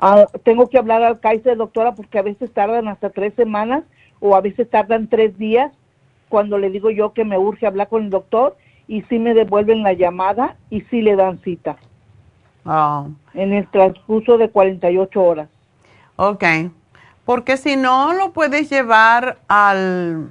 Ah, 0.00 0.26
tengo 0.44 0.68
que 0.68 0.78
hablar 0.78 1.02
al 1.02 1.20
Kaiser, 1.20 1.56
doctora, 1.56 1.94
porque 1.94 2.18
a 2.18 2.22
veces 2.22 2.52
tardan 2.52 2.88
hasta 2.88 3.10
tres 3.10 3.34
semanas 3.34 3.84
o 4.20 4.34
a 4.34 4.40
veces 4.40 4.68
tardan 4.70 5.08
tres 5.08 5.36
días 5.38 5.72
cuando 6.28 6.58
le 6.58 6.70
digo 6.70 6.90
yo 6.90 7.12
que 7.12 7.24
me 7.24 7.38
urge 7.38 7.66
hablar 7.66 7.88
con 7.88 8.04
el 8.04 8.10
doctor 8.10 8.56
y 8.88 9.02
sí 9.02 9.18
me 9.18 9.34
devuelven 9.34 9.82
la 9.82 9.92
llamada 9.92 10.56
y 10.70 10.82
sí 10.82 11.02
le 11.02 11.16
dan 11.16 11.40
cita 11.42 11.78
Oh, 12.64 13.10
en 13.34 13.52
el 13.52 13.68
transcurso 13.68 14.38
de 14.38 14.50
48 14.50 15.20
horas. 15.20 15.48
ok. 16.16 16.44
Porque 17.24 17.56
si 17.56 17.76
no, 17.76 18.12
lo 18.14 18.32
puedes 18.32 18.70
llevar 18.70 19.38
al... 19.48 20.30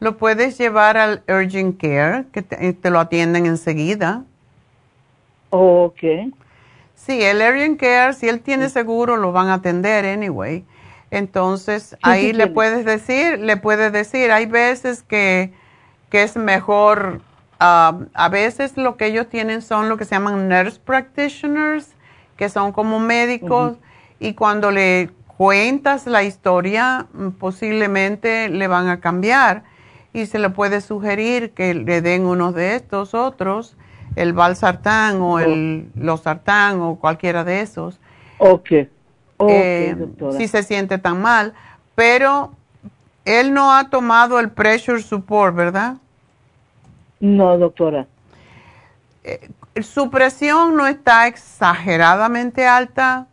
Lo 0.00 0.16
puedes 0.16 0.58
llevar 0.58 0.96
al 0.96 1.22
Urgent 1.28 1.80
Care, 1.80 2.24
que 2.32 2.42
te, 2.42 2.72
te 2.72 2.90
lo 2.90 2.98
atienden 2.98 3.46
enseguida. 3.46 4.24
Ok. 5.50 6.00
Sí, 6.94 7.22
el 7.22 7.38
Urgent 7.38 7.78
Care, 7.78 8.14
si 8.14 8.28
él 8.28 8.40
tiene 8.40 8.68
seguro, 8.68 9.16
lo 9.16 9.32
van 9.32 9.48
a 9.48 9.54
atender 9.54 10.04
anyway. 10.06 10.64
Entonces, 11.10 11.96
ahí 12.02 12.26
sí 12.26 12.32
le 12.32 12.44
tiene. 12.44 12.52
puedes 12.52 12.84
decir, 12.84 13.38
le 13.38 13.56
puedes 13.56 13.92
decir, 13.92 14.30
hay 14.30 14.46
veces 14.46 15.02
que, 15.02 15.52
que 16.08 16.22
es 16.22 16.36
mejor, 16.36 17.20
ah, 17.58 17.98
a 18.14 18.28
veces 18.28 18.76
lo 18.76 18.96
que 18.96 19.06
ellos 19.06 19.28
tienen 19.28 19.60
son 19.60 19.88
lo 19.88 19.96
que 19.96 20.04
se 20.04 20.14
llaman 20.14 20.48
nurse 20.48 20.78
practitioners, 20.84 21.88
que 22.36 22.48
son 22.48 22.72
como 22.72 23.00
médicos, 23.00 23.76
y 24.18 24.34
cuando 24.34 24.70
le 24.70 25.10
cuentas 25.36 26.06
la 26.06 26.22
historia, 26.22 27.06
mm, 27.12 27.30
posiblemente 27.30 28.48
le 28.48 28.66
van 28.68 28.88
a 28.88 29.00
cambiar 29.00 29.64
y 30.12 30.26
se 30.26 30.38
le 30.38 30.50
puede 30.50 30.80
sugerir 30.80 31.52
que 31.52 31.74
le 31.74 32.02
den 32.02 32.26
uno 32.26 32.52
de 32.52 32.74
estos 32.74 33.14
otros 33.14 33.76
el 34.16 34.32
valsartán 34.32 35.20
o 35.20 35.38
el 35.38 35.90
losartán 35.94 36.80
o 36.80 36.96
cualquiera 36.96 37.44
de 37.44 37.60
esos. 37.60 38.00
Ok. 38.38 38.70
okay 39.36 39.56
eh, 39.56 39.96
si 40.36 40.48
se 40.48 40.62
siente 40.62 40.98
tan 40.98 41.20
mal, 41.22 41.54
pero 41.94 42.52
él 43.24 43.54
no 43.54 43.72
ha 43.72 43.88
tomado 43.88 44.40
el 44.40 44.50
pressure 44.50 45.02
support, 45.02 45.54
¿verdad? 45.54 45.96
No, 47.20 47.56
doctora. 47.58 48.06
Eh, 49.22 49.50
su 49.82 50.10
presión 50.10 50.76
no 50.76 50.86
está 50.86 51.26
exageradamente 51.26 52.66
alta 52.66 53.26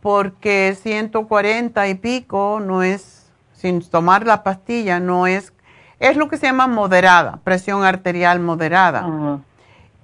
porque 0.00 0.76
140 0.80 1.88
y 1.88 1.94
pico 1.96 2.60
no 2.60 2.82
es, 2.82 3.30
sin 3.52 3.82
tomar 3.82 4.26
la 4.26 4.42
pastilla, 4.42 5.00
no 5.00 5.26
es, 5.26 5.52
es 6.00 6.16
lo 6.16 6.28
que 6.28 6.38
se 6.38 6.46
llama 6.46 6.66
moderada, 6.66 7.40
presión 7.44 7.84
arterial 7.84 8.40
moderada. 8.40 9.40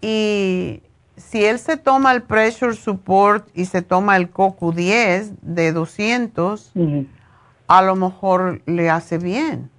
Y 0.01 0.83
si 1.17 1.45
él 1.45 1.59
se 1.59 1.79
toma 1.79 2.13
el 2.13 2.23
pressure 2.23 2.75
support 2.75 3.49
y 3.55 3.65
se 3.65 3.83
toma 3.83 4.17
el 4.17 4.31
CoQ10 4.31 5.37
de 5.41 5.73
200, 5.73 6.73
a 7.67 7.83
lo 7.83 7.97
mejor 7.97 8.61
le 8.67 8.91
hace 8.91 9.19
bien. 9.19 9.71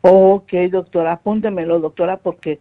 Ok, 0.00 0.52
doctora, 0.70 1.12
apúntemelo, 1.12 1.80
doctora, 1.80 2.16
porque 2.16 2.60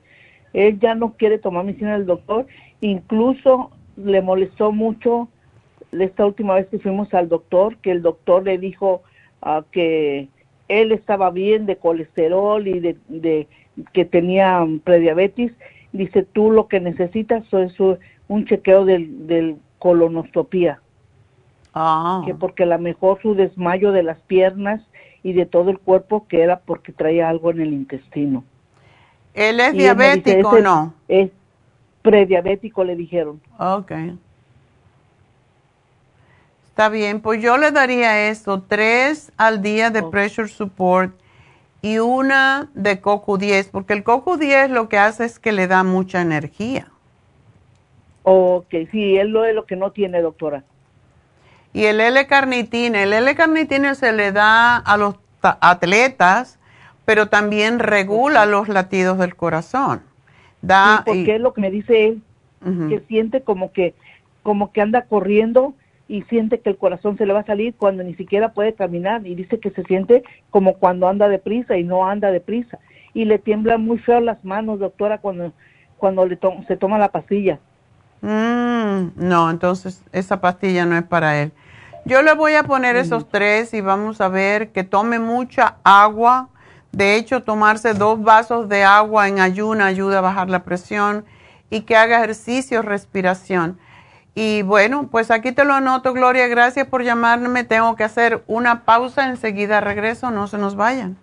él 0.53 0.80
ya 0.80 0.95
no 0.95 1.13
quiere 1.13 1.39
tomar 1.39 1.63
medicina 1.63 1.93
del 1.93 2.05
doctor. 2.05 2.45
Incluso 2.82 3.71
le 3.95 4.21
molestó 4.21 4.71
mucho 4.73 5.30
esta 5.91 6.25
última 6.25 6.55
vez 6.55 6.67
que 6.67 6.80
fuimos 6.80 7.13
al 7.13 7.30
doctor, 7.30 7.78
que 7.78 7.91
el 7.91 8.01
doctor 8.01 8.43
le 8.43 8.57
dijo 8.57 9.01
uh, 9.41 9.61
que 9.71 10.28
él 10.68 10.91
estaba 10.91 11.30
bien 11.32 11.65
de 11.65 11.78
colesterol 11.78 12.68
y 12.68 12.80
de, 12.80 12.97
de 13.07 13.47
que 13.93 14.05
tenía 14.05 14.65
prediabetes. 14.84 15.51
Dice, 15.93 16.24
tú 16.24 16.51
lo 16.51 16.68
que 16.68 16.80
necesitas 16.80 17.43
es 17.53 17.74
un 18.28 18.45
chequeo 18.45 18.86
del, 18.86 19.28
del 19.28 19.57
colonoscopía. 19.80 20.82
Ah. 21.74 22.24
Que 22.26 22.34
porque 22.34 22.63
a 22.63 22.68
lo 22.68 22.80
mejor 22.80 23.22
su 23.22 23.36
desmayo 23.36 23.91
de 23.91 24.03
las 24.03 24.20
piernas 24.22 24.82
y 25.24 25.34
de 25.34 25.45
todo 25.45 25.70
el 25.70 25.80
cuerpo 25.80 26.26
que 26.28 26.41
era 26.41 26.59
porque 26.59 26.91
traía 26.91 27.30
algo 27.30 27.51
en 27.51 27.61
el 27.61 27.74
intestino. 27.74 28.43
¿Él 29.34 29.59
es 29.59 29.74
diabético 29.74 30.49
o 30.49 30.59
no? 30.59 30.93
Es 31.07 31.30
prediabético, 32.01 32.84
le 32.84 32.95
dijeron. 32.95 33.39
Ok. 33.59 33.91
Está 36.78 36.89
bien, 36.89 37.21
pues 37.21 37.41
yo 37.41 37.57
le 37.57 37.71
daría 37.71 38.30
esto, 38.30 38.61
tres 38.61 39.32
al 39.36 39.63
día 39.63 39.89
de 39.89 40.03
pressure 40.03 40.47
support 40.47 41.11
y 41.82 41.97
una 41.97 42.69
de 42.75 43.01
CoQ10, 43.01 43.71
porque 43.71 43.93
el 43.93 44.03
CoQ10 44.03 44.67
lo 44.67 44.88
que 44.88 44.99
hace 44.99 45.25
es 45.25 45.39
que 45.39 45.53
le 45.53 45.65
da 45.65 45.84
mucha 45.84 46.21
energía. 46.21 46.91
Ok, 48.21 48.67
sí, 48.91 49.17
él 49.17 49.30
lo 49.30 49.43
es 49.43 49.55
lo 49.55 49.65
que 49.65 49.75
no 49.75 49.89
tiene, 49.89 50.21
doctora. 50.21 50.65
Y 51.73 51.86
el 51.86 51.99
L-carnitina, 51.99 53.01
el 53.01 53.11
L-carnitina 53.11 53.95
se 53.95 54.11
le 54.11 54.32
da 54.32 54.78
a 54.78 54.97
los 54.97 55.15
atletas, 55.41 56.59
pero 57.05 57.28
también 57.28 57.80
regula 57.80 58.45
los 58.45 58.69
latidos 58.69 59.17
del 59.17 59.36
corazón. 59.36 60.03
Da, 60.61 61.01
porque 61.07 61.38
es 61.38 61.41
lo 61.41 61.55
que 61.55 61.61
me 61.61 61.71
dice 61.71 62.05
él, 62.05 62.21
que 62.88 62.99
siente 63.07 63.41
como 63.41 63.71
que, 63.71 63.95
como 64.43 64.71
que 64.71 64.82
anda 64.82 65.05
corriendo 65.05 65.73
y 66.08 66.22
siente 66.24 66.60
que 66.60 66.70
el 66.70 66.78
corazón 66.78 67.18
se 67.18 67.26
le 67.26 67.34
va 67.34 67.41
a 67.41 67.45
salir 67.45 67.76
cuando 67.76 68.03
ni 68.03 68.16
siquiera 68.16 68.53
puede 68.53 68.74
caminar 68.74 69.26
y 69.28 69.36
dice 69.36 69.60
que 69.60 69.72
se 69.72 69.84
siente 69.84 70.24
como 70.49 70.76
cuando 70.76 71.08
anda 71.08 71.28
deprisa 71.28 71.78
y 71.78 71.84
no 71.84 72.08
anda 72.08 72.32
deprisa 72.32 72.80
y 73.14 73.26
le 73.26 73.39
tiemblan 73.39 73.82
muy 73.82 73.97
feo 73.97 74.20
las 74.20 74.43
manos, 74.45 74.80
doctora, 74.80 75.18
cuando 75.18 75.51
cuando 75.97 76.26
le 76.26 76.39
se 76.68 76.78
toma 76.78 76.97
la 76.97 77.10
pastilla. 77.10 77.60
Mm, 78.22 79.12
no, 79.16 79.49
entonces 79.49 80.03
esa 80.12 80.39
pastilla 80.39 80.86
no 80.86 80.95
es 80.95 81.03
para 81.03 81.41
él. 81.41 81.51
Yo 82.05 82.22
le 82.22 82.34
voy 82.36 82.53
a 82.53 82.64
poner 82.64 82.95
esos 82.95 83.28
tres 83.28 83.74
y 83.74 83.82
vamos 83.82 84.22
a 84.22 84.30
ver 84.30 84.72
que 84.72 84.84
tome 84.84 85.20
mucha 85.20 85.76
agua. 85.84 86.47
De 86.93 87.16
hecho, 87.16 87.43
tomarse 87.43 87.93
dos 87.93 88.24
vasos 88.24 88.70
de 88.70 88.84
agua 88.84 89.28
en 89.28 89.39
ayuna 89.39 89.88
ayuda 89.88 90.20
a 90.20 90.22
bajar 90.22 90.49
la 90.49 90.64
presión 90.64 91.26
y 91.70 91.82
que 91.82 91.97
haga 91.97 92.18
ejercicio, 92.20 92.82
respiración. 92.82 93.78
Y 94.39 94.61
bueno, 94.61 95.07
pues 95.09 95.31
aquí 95.31 95.51
te 95.51 95.65
lo 95.65 95.73
anoto, 95.73 96.13
Gloria. 96.13 96.45
Gracias 96.45 96.85
por 96.85 97.03
llamarme. 97.03 97.63
Tengo 97.63 97.95
que 97.95 98.03
hacer 98.03 98.43
una 98.45 98.85
pausa. 98.85 99.27
Enseguida 99.29 99.81
regreso. 99.81 100.29
No 100.29 100.45
se 100.45 100.59
nos 100.59 100.75
vayan. 100.75 101.17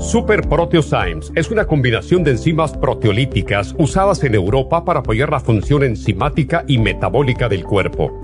Super 0.00 0.40
Proteosymes 0.48 1.30
es 1.36 1.52
una 1.52 1.66
combinación 1.66 2.24
de 2.24 2.32
enzimas 2.32 2.76
proteolíticas 2.76 3.76
usadas 3.78 4.24
en 4.24 4.34
Europa 4.34 4.84
para 4.84 5.00
apoyar 5.00 5.30
la 5.30 5.38
función 5.38 5.84
enzimática 5.84 6.64
y 6.66 6.78
metabólica 6.78 7.48
del 7.48 7.62
cuerpo. 7.62 8.23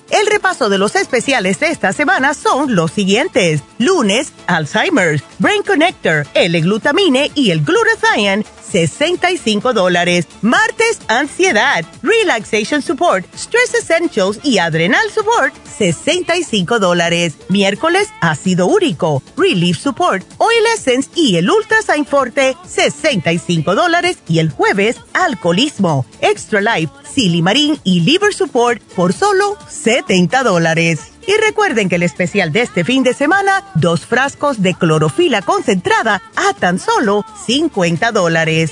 El 0.11 0.27
repaso 0.27 0.67
de 0.67 0.77
los 0.77 0.95
especiales 0.95 1.61
de 1.61 1.67
esta 1.67 1.93
semana 1.93 2.33
son 2.33 2.75
los 2.75 2.91
siguientes. 2.91 3.61
Lunes, 3.77 4.33
Alzheimer's, 4.45 5.23
Brain 5.39 5.63
Connector, 5.63 6.27
L-Glutamine 6.33 7.31
y 7.33 7.51
el 7.51 7.63
Glutathione, 7.63 8.43
65 8.71 9.73
dólares. 9.73 10.27
Martes, 10.41 10.99
Ansiedad, 11.07 11.85
Relaxation 12.01 12.81
Support, 12.81 13.25
Stress 13.35 13.73
Essentials 13.73 14.39
y 14.43 14.57
Adrenal 14.57 15.09
Support, 15.11 15.53
65 15.77 16.79
dólares. 16.79 17.35
Miércoles, 17.49 18.09
Ácido 18.21 18.67
Úrico, 18.67 19.23
Relief 19.37 19.77
Support, 19.77 20.25
Oil 20.37 20.65
Essence 20.75 21.09
y 21.15 21.37
el 21.37 21.49
Ultrasign 21.49 22.05
Forte, 22.05 22.55
65 22.67 23.75
dólares. 23.75 24.17
Y 24.27 24.39
el 24.39 24.51
jueves, 24.51 24.97
Alcoholismo, 25.13 26.05
Extra 26.21 26.61
Life, 26.61 26.91
Silimarín 27.13 27.79
y 27.83 28.01
Liver 28.01 28.33
Support 28.33 28.81
por 28.95 29.13
solo 29.13 29.57
70 29.69 30.43
dólares. 30.43 31.11
Y 31.27 31.33
recuerden 31.39 31.89
que 31.89 31.95
el 31.95 32.03
especial 32.03 32.51
de 32.51 32.61
este 32.61 32.83
fin 32.83 33.03
de 33.03 33.13
semana, 33.13 33.63
dos 33.75 34.05
frascos 34.05 34.61
de 34.61 34.73
clorofila 34.73 35.41
concentrada 35.41 36.21
a 36.35 36.53
tan 36.53 36.79
solo 36.79 37.25
50 37.45 38.11
dólares. 38.11 38.71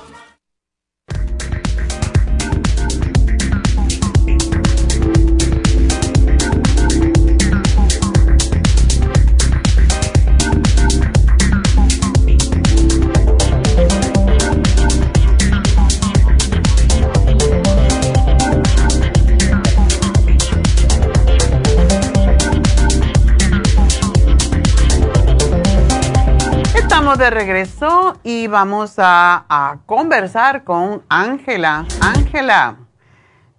De 27.21 27.29
regreso 27.29 28.15
y 28.23 28.47
vamos 28.47 28.95
a, 28.97 29.77
conversar 29.85 30.63
con 30.63 31.03
Ángela. 31.07 31.85
Ángela, 32.01 32.77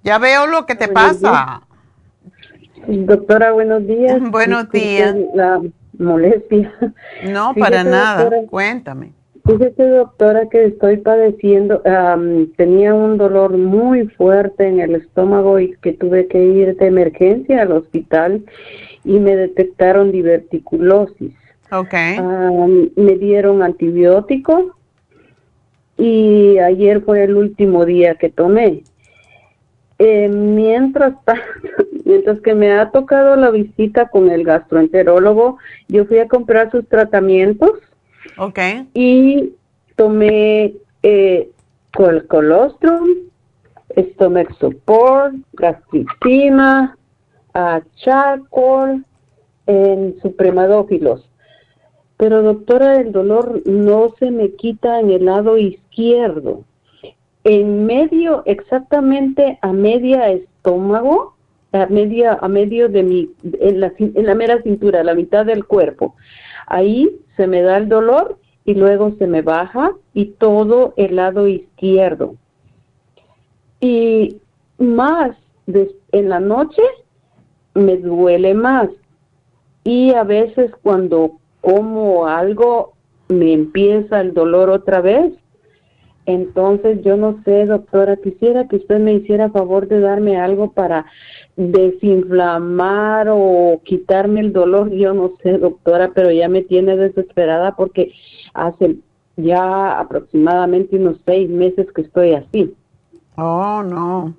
ya 0.03 0.19
veo 0.19 0.49
lo 0.49 0.67
que 0.67 0.75
te 0.75 0.89
pasa. 0.89 1.63
Doctora, 2.89 3.53
buenos 3.53 3.87
días. 3.87 4.21
Buenos 4.33 4.69
días. 4.71 5.15
La 5.35 5.61
molestia. 5.97 6.73
No, 7.25 7.55
para 7.55 7.85
nada. 7.85 8.29
Cuéntame. 8.51 9.13
Fíjese, 9.47 9.87
doctora, 9.91 10.49
que 10.49 10.65
estoy 10.65 10.97
padeciendo, 10.97 11.83
tenía 12.57 12.95
un 12.95 13.17
dolor 13.17 13.57
muy 13.57 14.09
fuerte 14.09 14.67
en 14.67 14.81
el 14.81 14.97
estómago 14.97 15.61
y 15.61 15.77
que 15.83 15.93
tuve 15.93 16.27
que 16.27 16.45
ir 16.45 16.77
de 16.77 16.87
emergencia 16.89 17.63
al 17.63 17.71
hospital 17.71 18.45
y 19.05 19.21
me 19.21 19.37
detectaron 19.37 20.11
diverticulosis. 20.11 21.33
Okay. 21.73 22.21
me 22.97 23.17
dieron 23.17 23.63
antibiótico 23.63 24.77
y 25.97 26.59
ayer 26.59 27.01
fue 27.01 27.25
el 27.25 27.35
último 27.35 27.87
día 27.87 28.17
que 28.17 28.29
tomé. 28.29 28.85
Eh, 29.99 30.29
mientras, 30.29 31.15
mientras 32.05 32.41
que 32.41 32.55
me 32.55 32.73
ha 32.73 32.91
tocado 32.91 33.37
la 33.37 33.51
visita 33.51 34.09
con 34.09 34.31
el 34.31 34.45
gastroenterólogo, 34.45 35.57
yo 35.89 36.05
fui 36.05 36.19
a 36.19 36.29
comprar 36.29 36.71
sus 36.71 36.87
tratamientos. 36.89 37.71
Okay. 38.37 38.87
Y 38.93 39.55
tomé 39.97 40.75
eh, 41.03 41.49
col 41.95 42.27
colostrum, 42.27 43.09
stomach 43.97 44.55
support, 44.59 45.37
gastricima, 45.55 46.99
uh, 47.55 47.81
charcoal, 47.97 49.07
en 49.67 50.17
supremadófilos 50.21 51.32
pero 52.23 52.41
doctora, 52.41 53.01
el 53.01 53.11
dolor 53.11 53.63
no 53.67 54.15
se 54.21 54.31
me 54.31 54.53
quita 54.53 55.01
en 55.01 55.11
el 55.11 55.25
lado 55.25 55.59
izquierdo. 55.59 56.63
En 57.43 57.85
medio, 57.85 58.45
exactamente 58.47 59.59
a 59.61 59.73
media 59.73 60.31
estómago, 60.31 61.35
a 61.73 61.87
media, 61.87 62.39
a 62.41 62.47
medio 62.47 62.89
de 62.89 63.03
mi, 63.03 63.31
en 63.59 63.81
la, 63.81 64.35
mera 64.37 64.63
cintura, 64.63 65.03
la 65.03 65.17
mitad 65.17 65.45
del 65.45 65.65
cuerpo. 65.65 66.15
Ahí 66.69 67.11
se 67.37 67.49
me 67.49 67.61
da 67.61 67.77
el 67.79 67.89
dolor 67.89 68.39
y 68.65 68.75
luego 68.75 69.17
se 69.19 69.27
me 69.27 69.43
baja 69.43 69.91
y 70.15 70.27
todo 70.27 70.95
el 70.97 71.17
lado 71.17 71.49
izquierdo. 71.49 72.37
Y 73.81 74.37
más 74.79 75.37
en 75.67 76.29
la 76.29 76.39
noche 76.39 76.83
me 77.75 77.97
duele 77.97 78.55
más. 78.55 78.91
Y 79.83 80.15
a 80.15 80.23
veces 80.23 80.71
cuando 80.85 81.41
como 81.63 82.27
algo 82.27 82.93
me 83.29 83.55
empieza 83.55 84.21
el 84.21 84.35
dolor 84.35 84.69
otra 84.69 85.01
vez. 85.01 85.33
Entonces, 86.27 87.03
yo 87.03 87.17
no 87.17 87.43
sé, 87.45 87.65
doctora, 87.67 88.17
quisiera 88.17 88.69
que 88.69 88.77
usted 88.77 89.01
me 89.01 89.15
hiciera 89.15 89.51
favor 89.51 89.89
de 89.89 90.01
darme 90.01 90.39
algo 90.39 90.71
para 90.73 91.07
desinflamar 91.57 93.29
o 93.31 93.81
quitarme 93.85 94.41
el 94.41 94.53
dolor. 94.53 94.91
Yo 94.91 95.15
no 95.15 95.33
sé, 95.43 95.59
doctora, 95.59 96.13
pero 96.15 96.31
ya 96.31 96.49
me 96.49 96.63
tiene 96.63 96.97
desesperada 96.97 97.75
porque 97.75 98.13
hace 98.55 98.99
ya 99.37 99.99
aproximadamente 99.99 100.97
unos 100.97 101.17
seis 101.25 101.49
meses 101.49 101.87
que 101.93 102.03
estoy 102.03 102.35
así. 102.35 102.73
Oh, 103.37 103.83
no. 103.83 104.35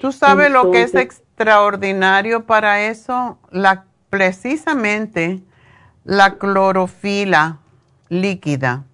¿Tú 0.00 0.12
sabes 0.12 0.50
lo 0.50 0.70
que 0.70 0.82
es 0.82 0.94
extraordinario 0.94 2.46
para 2.46 2.86
eso? 2.86 3.38
La, 3.50 3.84
precisamente 4.08 5.42
la 6.08 6.38
clorofila 6.38 7.58
líquida. 8.08 8.84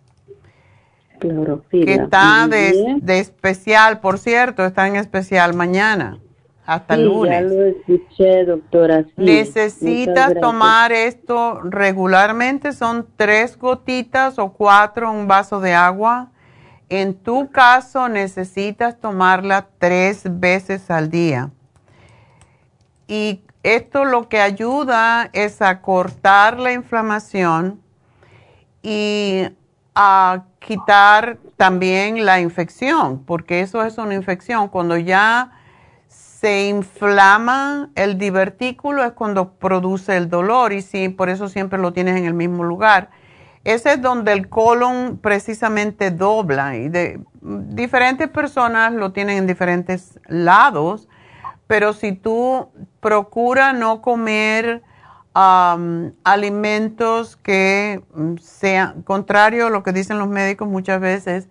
Clorofila. 1.21 1.87
Que 1.87 1.95
está 1.95 2.49
de, 2.49 3.21
especial, 3.21 4.01
por 4.01 4.19
cierto, 4.19 4.65
está 4.65 4.89
en 4.89 4.97
especial 4.97 5.55
mañana, 5.55 6.19
hasta 6.67 6.95
el 6.95 7.05
lunes. 7.05 7.31
Ya 7.31 7.41
lo 7.43 7.67
escuché, 7.67 8.45
doctora. 8.45 9.05
Necesitas 9.17 10.35
tomar 10.41 10.91
esto 10.91 11.61
regularmente, 11.63 12.73
son 12.73 13.07
tres 13.17 13.57
gotitas 13.57 14.41
o 14.41 14.53
cuatro 14.53 15.09
en 15.13 15.17
un 15.17 15.29
vaso 15.29 15.61
de 15.61 15.73
agua. 15.73 16.33
En 16.89 17.15
tu 17.15 17.49
caso, 17.53 18.09
necesitas 18.09 18.99
tomarla 18.99 19.69
tres 19.79 20.25
veces 20.25 20.91
al 20.91 21.11
día. 21.11 21.53
Y 23.07 23.44
esto 23.65 24.05
lo 24.05 24.29
que 24.29 24.41
ayuda 24.41 25.31
es 25.33 25.63
a 25.63 25.81
cortar 25.81 26.61
la 26.61 26.73
inflamación 26.73 27.81
y 28.83 29.49
a 29.95 30.45
quitar 30.59 31.39
también 31.57 32.27
la 32.27 32.41
infección, 32.41 33.25
porque 33.25 33.61
eso 33.61 33.83
es 33.83 33.97
una 33.97 34.15
infección. 34.15 34.69
Cuando 34.69 34.99
ya 34.99 35.53
se 36.09 36.69
inflama 36.69 37.89
el 37.95 38.19
divertículo 38.19 39.03
es 39.03 39.13
cuando 39.13 39.53
produce 39.55 40.15
el 40.15 40.29
dolor 40.29 40.75
y 40.75 40.83
sí, 40.83 41.09
por 41.09 41.31
eso 41.31 41.49
siempre 41.49 41.79
lo 41.79 41.95
tienes 41.95 42.19
en 42.19 42.27
el 42.27 42.35
mismo 42.35 42.65
lugar. 42.65 43.09
Ese 43.65 43.95
es 43.95 44.03
donde 44.03 44.33
el 44.33 44.51
colon 44.51 45.19
precisamente 45.23 46.11
dobla 46.11 46.77
y 46.77 46.91
de 46.91 47.19
diferentes 47.41 48.29
personas 48.29 48.93
lo 48.93 49.13
tienen 49.13 49.39
en 49.39 49.47
diferentes 49.47 50.21
lados 50.27 51.09
pero 51.67 51.93
si 51.93 52.13
tú 52.13 52.69
procuras 53.01 53.75
no 53.75 54.03
comer 54.03 54.83
alimentos 55.35 57.37
que 57.37 58.03
mm, 58.15 58.37
sean 58.37 59.03
contrario 59.03 59.67
a 59.67 59.71
lo 59.71 59.83
que 59.83 59.93
dicen 59.93 60.19
los 60.19 60.29
médicos 60.29 60.69
muchas 60.69 61.01
veces, 61.01 61.49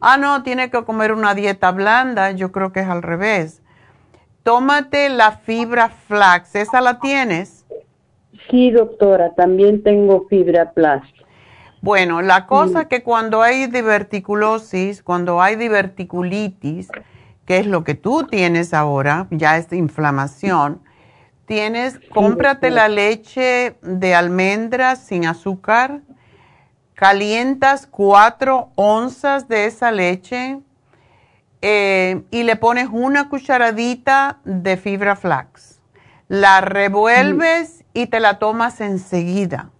ah, 0.00 0.16
no, 0.16 0.44
tiene 0.44 0.70
que 0.70 0.84
comer 0.84 1.12
una 1.12 1.34
dieta 1.34 1.72
blanda, 1.72 2.30
yo 2.30 2.52
creo 2.52 2.72
que 2.72 2.80
es 2.80 2.86
al 2.86 3.02
revés. 3.02 3.60
Tómate 4.44 5.08
la 5.08 5.32
fibra 5.32 5.88
flax, 5.88 6.54
¿esa 6.54 6.80
la 6.80 7.00
tienes? 7.00 7.66
Sí, 8.50 8.70
doctora, 8.70 9.34
también 9.34 9.82
tengo 9.82 10.26
fibra 10.28 10.70
flax. 10.74 11.08
Bueno, 11.80 12.22
la 12.22 12.46
cosa 12.46 12.82
es 12.82 12.88
que 12.88 13.02
cuando 13.02 13.42
hay 13.42 13.66
diverticulosis, 13.66 15.02
cuando 15.02 15.42
hay 15.42 15.56
diverticulitis, 15.56 16.88
que 17.46 17.58
es 17.58 17.66
lo 17.66 17.84
que 17.84 17.94
tú 17.94 18.24
tienes 18.24 18.74
ahora, 18.74 19.26
ya 19.30 19.56
es 19.58 19.72
inflamación, 19.72 20.82
tienes, 21.46 22.00
cómprate 22.12 22.70
la 22.70 22.88
leche 22.88 23.76
de 23.82 24.14
almendras 24.14 25.00
sin 25.00 25.26
azúcar, 25.26 26.00
calientas 26.94 27.86
cuatro 27.86 28.70
onzas 28.76 29.48
de 29.48 29.66
esa 29.66 29.92
leche 29.92 30.60
eh, 31.60 32.22
y 32.30 32.44
le 32.44 32.56
pones 32.56 32.88
una 32.90 33.28
cucharadita 33.28 34.38
de 34.44 34.76
fibra 34.76 35.16
flax. 35.16 35.80
La 36.28 36.60
revuelves 36.62 37.84
y 37.92 38.06
te 38.06 38.20
la 38.20 38.38
tomas 38.38 38.80
enseguida. 38.80 39.70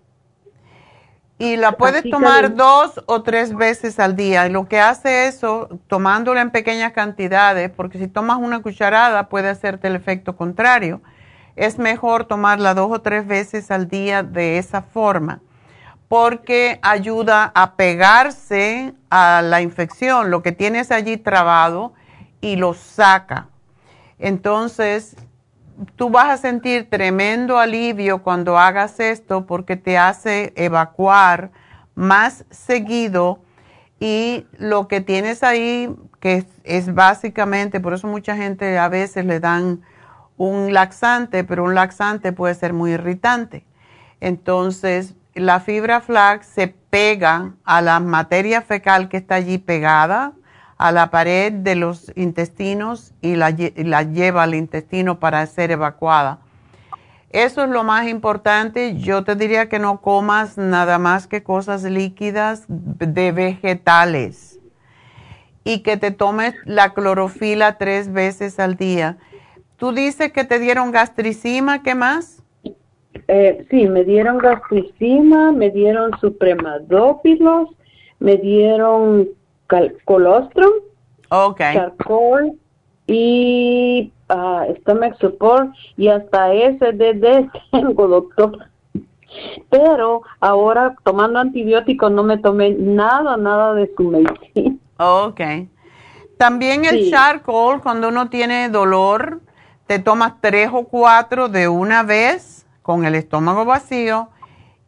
Y 1.37 1.57
la 1.57 1.73
puedes 1.73 2.09
tomar 2.09 2.55
dos 2.55 3.03
o 3.07 3.23
tres 3.23 3.55
veces 3.55 3.99
al 3.99 4.15
día. 4.15 4.47
Y 4.47 4.51
lo 4.51 4.69
que 4.69 4.79
hace 4.79 5.27
eso, 5.27 5.69
tomándola 5.89 6.41
en 6.41 6.51
pequeñas 6.51 6.93
cantidades, 6.93 7.71
porque 7.71 7.99
si 7.99 8.07
tomas 8.07 8.39
una 8.39 8.63
cucharada 8.63 9.29
puede 9.29 9.49
hacerte 9.49 9.89
el 9.89 9.97
efecto 9.97 10.37
contrario. 10.37 11.01
Es 11.57 11.79
mejor 11.79 12.25
tomarla 12.25 12.75
dos 12.75 12.91
o 12.91 13.01
tres 13.01 13.27
veces 13.27 13.71
al 13.71 13.89
día 13.89 14.23
de 14.23 14.59
esa 14.59 14.83
forma, 14.83 15.41
porque 16.09 16.81
ayuda 16.83 17.53
a 17.55 17.77
pegarse 17.77 18.93
a 19.09 19.41
la 19.43 19.61
infección, 19.61 20.31
lo 20.31 20.43
que 20.43 20.53
tienes 20.53 20.91
allí 20.91 21.17
trabado, 21.17 21.95
y 22.41 22.57
lo 22.57 22.75
saca. 22.75 23.49
Entonces, 24.19 25.17
tú 25.97 26.11
vas 26.11 26.31
a 26.31 26.37
sentir 26.37 26.89
tremendo 26.89 27.59
alivio 27.59 28.23
cuando 28.23 28.59
hagas 28.59 29.01
esto 29.01 29.47
porque 29.47 29.77
te 29.77 29.99
hace 29.99 30.53
evacuar 30.57 31.51
más 31.95 32.45
seguido 32.51 33.41
y 34.01 34.47
lo 34.59 34.89
que 34.89 35.01
tienes 35.01 35.43
ahí, 35.43 35.95
que 36.21 36.45
es, 36.65 36.95
básicamente, 36.95 37.81
por 37.81 37.95
eso 37.95 38.07
mucha 38.07 38.37
gente 38.37 38.79
a 38.79 38.89
veces 38.89 39.25
le 39.25 39.41
dan 39.41 39.83
un 40.37 40.73
laxante, 40.73 41.45
pero 41.45 41.65
un 41.65 41.75
laxante 41.75 42.33
puede 42.33 42.55
ser 42.55 42.73
muy 42.73 42.93
irritante. 42.93 43.65
Entonces, 44.21 45.15
la 45.35 45.61
fibra 45.61 46.01
flax 46.01 46.47
se 46.47 46.69
pega 46.69 47.55
a 47.65 47.81
la 47.81 48.01
materia 48.01 48.63
fecal 48.63 49.09
que 49.09 49.17
está 49.17 49.37
allí 49.37 49.59
pegada 49.59 50.33
a 50.85 50.93
la 50.93 51.11
pared 51.11 51.51
de 51.51 51.77
los 51.77 52.13
intestinos 52.15 53.15
y 53.23 53.37
la, 53.37 53.53
lleva 54.03 54.43
al 54.43 54.55
intestino 54.55 55.19
para 55.19 55.47
ser 55.47 55.71
evacuada. 55.71 56.41
Eso 57.31 57.65
es 57.65 57.71
lo 57.71 57.85
más 57.85 58.07
importante. 58.07 58.95
Yo 58.99 59.25
te 59.25 59.35
diría 59.35 59.71
que 59.71 59.79
no 59.79 60.03
comas 60.03 60.59
nada 60.59 60.99
más 60.99 61.27
que 61.27 61.43
cosas 61.43 61.85
líquidas 61.85 62.67
de 62.69 63.33
vegetales 63.33 64.61
y 65.65 65.79
que 65.79 65.97
te 65.97 66.11
tomes 66.11 66.55
la 66.67 66.93
clorofila 66.93 67.79
tres 67.79 68.13
veces 68.13 68.61
al 68.61 68.77
día. 68.77 69.17
Tú 69.79 69.93
dices 69.93 70.33
que 70.33 70.45
te 70.45 70.59
dieron 70.59 70.93
gastricima, 70.93 71.83
¿qué 71.83 71.95
más? 71.95 72.43
Eh, 73.27 73.67
sí, 73.71 73.89
me 73.89 74.05
dieron 74.05 74.37
gastricima, 74.37 75.51
me 75.51 75.71
dieron 75.71 76.11
supremadópilos, 76.21 77.71
me 78.19 78.37
dieron 78.37 79.31
colostrum, 80.05 80.73
okay. 81.31 81.75
charcoal 81.75 82.53
y 83.07 84.13
uh, 84.31 84.75
stomach 84.81 85.19
support 85.21 85.71
y 85.97 86.09
hasta 86.09 86.49
SDD 86.53 87.51
tengo, 87.73 88.09
doctor. 88.09 88.59
Pero 89.69 90.23
ahora 90.41 90.95
tomando 91.03 91.41
antibióticos 91.41 92.11
no 92.11 92.23
me 92.23 92.39
tomé 92.39 92.71
nada, 92.71 93.37
nada 93.37 93.75
de 93.75 93.91
su 93.97 94.05
medicina. 94.05 94.77
Ok. 94.99 95.41
También 96.39 96.85
el 96.85 97.11
charcoal, 97.11 97.81
cuando 97.81 98.09
uno 98.09 98.29
tiene 98.29 98.69
dolor, 98.69 99.41
te 99.87 99.99
tomas 99.99 100.35
tres 100.41 100.71
o 100.73 100.85
cuatro 100.85 101.49
de 101.49 101.69
una 101.69 102.03
vez 102.03 102.67
con 102.83 103.05
el 103.05 103.15
estómago 103.15 103.65
vacío 103.65 104.29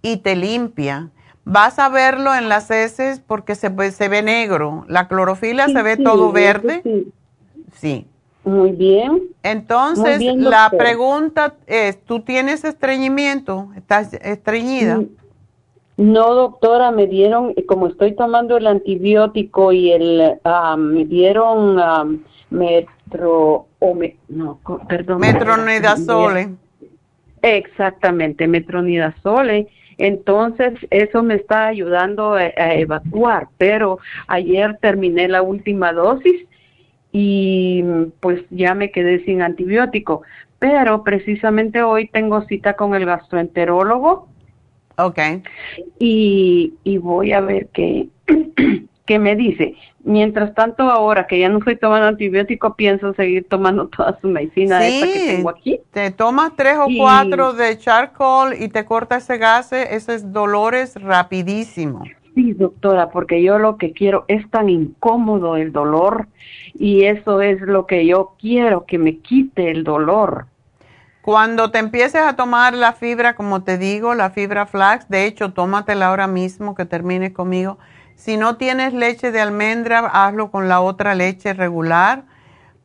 y 0.02 0.18
te 0.18 0.36
limpia. 0.36 1.10
Vas 1.48 1.78
a 1.78 1.88
verlo 1.88 2.34
en 2.34 2.48
las 2.48 2.72
heces 2.72 3.20
porque 3.20 3.54
se, 3.54 3.70
se 3.92 4.08
ve 4.08 4.20
negro. 4.20 4.84
La 4.88 5.06
clorofila 5.06 5.68
se 5.68 5.80
ve 5.80 5.96
todo 5.96 6.32
verde. 6.32 6.82
Sí. 7.72 8.04
Muy 8.42 8.72
bien. 8.72 9.22
Entonces, 9.44 10.20
la 10.34 10.72
pregunta 10.76 11.54
es, 11.68 12.02
¿tú 12.02 12.18
tienes 12.18 12.64
estreñimiento? 12.64 13.68
¿Estás 13.76 14.14
estreñida? 14.14 14.98
Mm, 14.98 15.06
no, 15.98 16.34
doctora, 16.34 16.90
me 16.90 17.06
dieron, 17.06 17.54
como 17.68 17.86
estoy 17.86 18.16
tomando 18.16 18.56
el 18.56 18.66
antibiótico 18.66 19.70
y 19.70 19.92
el, 19.92 20.40
me 20.78 21.04
dieron 21.04 21.80
metro, 22.50 23.68
o 23.78 23.94
me, 23.94 24.16
no, 24.28 24.58
perdón. 24.88 25.20
Metronidazole. 25.20 26.54
Exactamente, 27.40 28.48
metronidazole 28.48 29.68
entonces, 29.98 30.74
eso 30.90 31.22
me 31.22 31.34
está 31.34 31.68
ayudando 31.68 32.34
a, 32.34 32.74
evacuar, 32.74 33.48
pero 33.56 33.98
ayer 34.26 34.76
terminé 34.80 35.28
la 35.28 35.42
última 35.42 35.92
dosis 35.92 36.46
y 37.12 37.82
pues 38.20 38.42
ya 38.50 38.74
me 38.74 38.90
quedé 38.90 39.24
sin 39.24 39.42
antibiótico. 39.42 40.22
Pero 40.58 41.02
precisamente 41.02 41.82
hoy 41.82 42.08
tengo 42.08 42.42
cita 42.42 42.74
con 42.74 42.94
el 42.94 43.06
gastroenterólogo. 43.06 44.28
Ok. 44.98 45.18
Y, 45.98 46.74
y 46.84 46.98
voy 46.98 47.32
a 47.32 47.40
ver 47.40 47.68
qué, 47.72 48.08
qué 49.06 49.18
me 49.18 49.36
dice. 49.36 49.74
Mientras 50.04 50.54
tanto, 50.54 50.82
ahora 50.82 51.26
que 51.26 51.38
ya 51.38 51.48
no 51.48 51.58
estoy 51.58 51.76
tomando 51.76 52.06
antibiótico, 52.06 52.74
pienso 52.74 53.14
seguir 53.14 53.46
tomando 53.48 53.88
toda 53.96 54.18
su 54.20 54.28
medicina 54.28 54.86
esta 54.86 55.06
que 55.06 55.36
tengo 55.36 55.50
aquí. 55.50 55.80
Te 55.90 56.10
tomas 56.10 56.52
tres 56.56 56.76
o 56.78 56.86
cuatro 56.98 57.54
de 57.54 57.78
charcoal 57.78 58.60
y 58.60 58.68
te 58.68 58.84
corta 58.84 59.16
ese 59.16 59.38
gas, 59.38 59.72
esos 59.72 60.32
dolores 60.32 61.00
rapidísimo. 61.00 62.04
Sí, 62.34 62.52
doctora, 62.52 63.08
porque 63.08 63.42
yo 63.42 63.58
lo 63.58 63.78
que 63.78 63.92
quiero 63.92 64.26
es 64.28 64.48
tan 64.50 64.68
incómodo 64.68 65.56
el 65.56 65.72
dolor 65.72 66.28
y 66.74 67.04
eso 67.04 67.40
es 67.40 67.62
lo 67.62 67.86
que 67.86 68.04
yo 68.04 68.34
quiero, 68.38 68.84
que 68.84 68.98
me 68.98 69.18
quite 69.18 69.70
el 69.70 69.84
dolor. 69.84 70.46
Cuando 71.22 71.70
te 71.70 71.78
empieces 71.78 72.20
a 72.20 72.36
tomar 72.36 72.74
la 72.74 72.92
fibra, 72.92 73.34
como 73.34 73.64
te 73.64 73.78
digo, 73.78 74.14
la 74.14 74.30
fibra 74.30 74.66
flax, 74.66 75.08
de 75.08 75.24
hecho, 75.24 75.52
tómatela 75.52 76.08
ahora 76.08 76.26
mismo 76.28 76.74
que 76.74 76.84
termine 76.84 77.32
conmigo 77.32 77.78
si 78.16 78.36
no 78.36 78.56
tienes 78.56 78.92
leche 78.92 79.30
de 79.30 79.40
almendra, 79.40 80.00
hazlo 80.00 80.50
con 80.50 80.68
la 80.68 80.80
otra 80.80 81.14
leche 81.14 81.52
regular, 81.52 82.24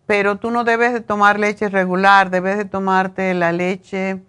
pero 0.06 0.36
tú 0.36 0.52
no 0.52 0.64
debes 0.64 0.94
de 0.94 1.02
tomar 1.02 1.40
leche 1.40 1.70
regular, 1.70 2.30
debes 2.30 2.58
de 2.58 2.66
tomarte 2.66 3.34
la 3.34 3.52
leche 3.52 4.20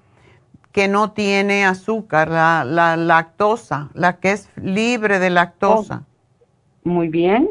que 0.71 0.89
no 0.89 1.11
tiene 1.11 1.65
azúcar, 1.67 2.31
la, 2.31 2.65
la 2.65 2.97
lactosa, 2.97 3.91
la 3.95 4.19
que 4.19 4.33
es 4.33 4.49
libre 4.57 5.19
de 5.19 5.31
lactosa. 5.31 6.05
Oh, 6.85 6.89
muy 6.89 7.09
bien, 7.09 7.51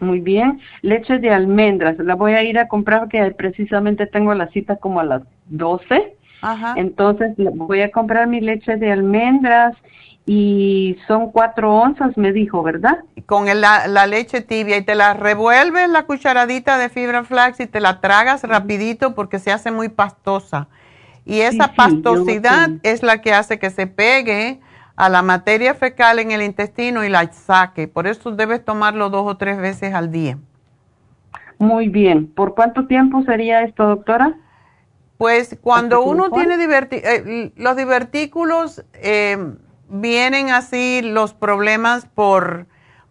muy 0.00 0.20
bien. 0.20 0.60
Leche 0.80 1.18
de 1.18 1.30
almendras, 1.30 1.98
la 1.98 2.14
voy 2.14 2.32
a 2.32 2.42
ir 2.42 2.58
a 2.58 2.68
comprar 2.68 3.00
porque 3.00 3.34
precisamente 3.36 4.06
tengo 4.06 4.32
la 4.34 4.48
cita 4.48 4.76
como 4.76 5.00
a 5.00 5.04
las 5.04 5.22
12. 5.46 6.16
Ajá. 6.40 6.74
Entonces 6.76 7.34
voy 7.36 7.82
a 7.82 7.90
comprar 7.90 8.26
mi 8.26 8.40
leche 8.40 8.76
de 8.76 8.90
almendras 8.90 9.76
y 10.24 10.98
son 11.08 11.32
cuatro 11.32 11.74
onzas, 11.74 12.16
me 12.16 12.32
dijo, 12.32 12.62
¿verdad? 12.62 12.98
Con 13.26 13.46
la, 13.46 14.06
leche 14.06 14.40
tibia 14.40 14.76
y 14.76 14.82
te 14.82 14.94
la 14.94 15.14
revuelves 15.14 15.88
la 15.88 16.04
cucharadita 16.04 16.78
de 16.78 16.88
fibra 16.88 17.24
flax 17.24 17.58
y 17.60 17.66
te 17.66 17.80
la 17.80 18.00
tragas 18.00 18.44
rapidito 18.44 19.14
porque 19.14 19.38
se 19.38 19.50
hace 19.50 19.70
muy 19.70 19.88
pastosa. 19.88 20.68
Y 21.24 21.40
esa 21.40 21.74
pastosidad 21.74 22.70
es 22.82 23.02
la 23.02 23.20
que 23.20 23.32
hace 23.32 23.58
que 23.58 23.70
se 23.70 23.86
pegue 23.86 24.60
a 24.94 25.08
la 25.08 25.22
materia 25.22 25.74
fecal 25.74 26.18
en 26.18 26.30
el 26.30 26.42
intestino 26.42 27.04
y 27.04 27.08
la 27.08 27.32
saque. 27.32 27.88
Por 27.88 28.06
eso 28.06 28.32
debes 28.32 28.64
tomarlo 28.64 29.10
dos 29.10 29.26
o 29.26 29.36
tres 29.36 29.58
veces 29.58 29.94
al 29.94 30.12
día. 30.12 30.38
Muy 31.58 31.88
bien. 31.88 32.26
¿Por 32.26 32.54
cuánto 32.54 32.86
tiempo 32.86 33.22
sería 33.22 33.62
esto, 33.62 33.86
doctora? 33.86 34.34
Pues 35.16 35.56
cuando 35.60 36.02
uno 36.02 36.30
tiene 36.30 36.56
eh, 36.56 37.52
los 37.56 37.76
divertículos... 37.76 38.84
Eh, 38.94 39.36
vienen 39.92 40.50
así 40.50 41.02
los 41.02 41.34
problemas 41.34 42.06
por, 42.06 42.66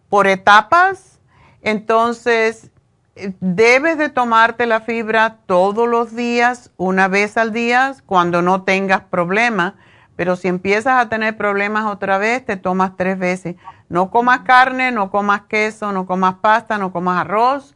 por 0.08 0.26
etapas, 0.26 1.20
entonces 1.62 2.70
eh, 3.14 3.32
debes 3.40 3.98
de 3.98 4.08
tomarte 4.08 4.66
la 4.66 4.80
fibra 4.80 5.38
todos 5.46 5.88
los 5.88 6.14
días, 6.14 6.72
una 6.76 7.08
vez 7.08 7.36
al 7.36 7.52
día, 7.52 7.94
cuando 8.04 8.42
no 8.42 8.62
tengas 8.62 9.02
problemas. 9.02 9.74
Pero 10.16 10.36
si 10.36 10.48
empiezas 10.48 11.00
a 11.00 11.08
tener 11.08 11.36
problemas 11.36 11.86
otra 11.86 12.18
vez, 12.18 12.44
te 12.44 12.56
tomas 12.56 12.96
tres 12.96 13.18
veces. 13.18 13.56
No 13.88 14.10
comas 14.10 14.40
carne, 14.40 14.92
no 14.92 15.10
comas 15.10 15.42
queso, 15.42 15.92
no 15.92 16.06
comas 16.06 16.34
pasta, 16.42 16.78
no 16.78 16.92
comas 16.92 17.20
arroz, 17.20 17.74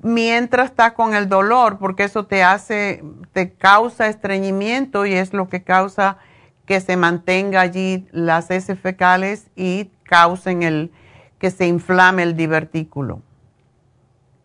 mientras 0.00 0.70
estás 0.70 0.92
con 0.92 1.14
el 1.14 1.28
dolor, 1.28 1.78
porque 1.78 2.04
eso 2.04 2.26
te 2.26 2.42
hace, 2.42 3.02
te 3.32 3.54
causa 3.54 4.08
estreñimiento 4.08 5.06
y 5.06 5.14
es 5.14 5.32
lo 5.32 5.48
que 5.48 5.62
causa 5.62 6.18
que 6.66 6.80
se 6.80 6.96
mantenga 6.96 7.60
allí 7.60 8.06
las 8.10 8.50
heces 8.50 8.78
fecales 8.78 9.48
y 9.56 9.90
causen 10.02 10.62
el 10.62 10.90
que 11.38 11.50
se 11.50 11.66
inflame 11.66 12.22
el 12.22 12.36
divertículo. 12.36 13.22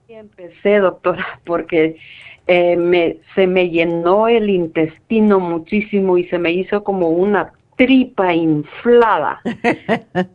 Empecé, 0.08 0.78
doctora, 0.78 1.40
porque 1.46 1.98
eh, 2.46 2.76
me, 2.78 3.18
se 3.34 3.48
me 3.48 3.70
llenó 3.70 4.28
el 4.28 4.50
intestino 4.50 5.40
muchísimo 5.40 6.18
y 6.18 6.26
se 6.28 6.38
me 6.38 6.52
hizo 6.52 6.84
como 6.84 7.10
una 7.10 7.54
tripa 7.76 8.34
inflada. 8.34 9.42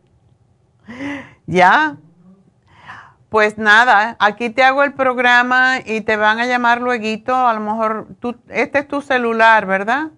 ya. 1.47 1.97
Pues 3.29 3.59
nada, 3.59 4.17
aquí 4.19 4.51
te 4.51 4.63
hago 4.63 4.83
el 4.83 4.95
programa 4.95 5.79
y 5.85 6.01
te 6.01 6.17
van 6.17 6.39
a 6.39 6.47
llamar 6.47 6.81
luego. 6.81 7.35
A 7.35 7.55
lo 7.55 7.61
mejor 7.61 8.07
tú, 8.19 8.35
este 8.49 8.79
es 8.79 8.89
tu 8.89 9.03
celular, 9.03 9.67
¿verdad? 9.67 10.11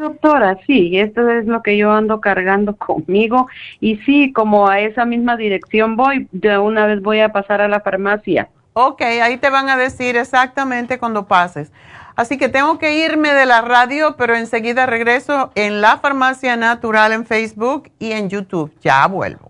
Doctora, 0.00 0.56
sí, 0.66 0.98
esto 0.98 1.28
es 1.28 1.44
lo 1.44 1.62
que 1.62 1.76
yo 1.76 1.92
ando 1.92 2.22
cargando 2.22 2.74
conmigo 2.78 3.48
y 3.80 3.96
sí, 3.98 4.32
como 4.32 4.66
a 4.66 4.80
esa 4.80 5.04
misma 5.04 5.36
dirección 5.36 5.94
voy, 5.96 6.26
de 6.32 6.56
una 6.56 6.86
vez 6.86 7.02
voy 7.02 7.20
a 7.20 7.32
pasar 7.32 7.60
a 7.60 7.68
la 7.68 7.80
farmacia. 7.80 8.48
Ok, 8.72 9.02
ahí 9.02 9.36
te 9.36 9.50
van 9.50 9.68
a 9.68 9.76
decir 9.76 10.16
exactamente 10.16 10.98
cuando 10.98 11.26
pases. 11.26 11.70
Así 12.16 12.38
que 12.38 12.48
tengo 12.48 12.78
que 12.78 13.04
irme 13.04 13.34
de 13.34 13.44
la 13.44 13.60
radio, 13.60 14.16
pero 14.16 14.34
enseguida 14.34 14.86
regreso 14.86 15.52
en 15.54 15.80
la 15.80 15.98
farmacia 15.98 16.56
natural 16.56 17.12
en 17.12 17.26
Facebook 17.26 17.90
y 17.98 18.12
en 18.12 18.30
YouTube. 18.30 18.72
Ya 18.80 19.06
vuelvo. 19.06 19.49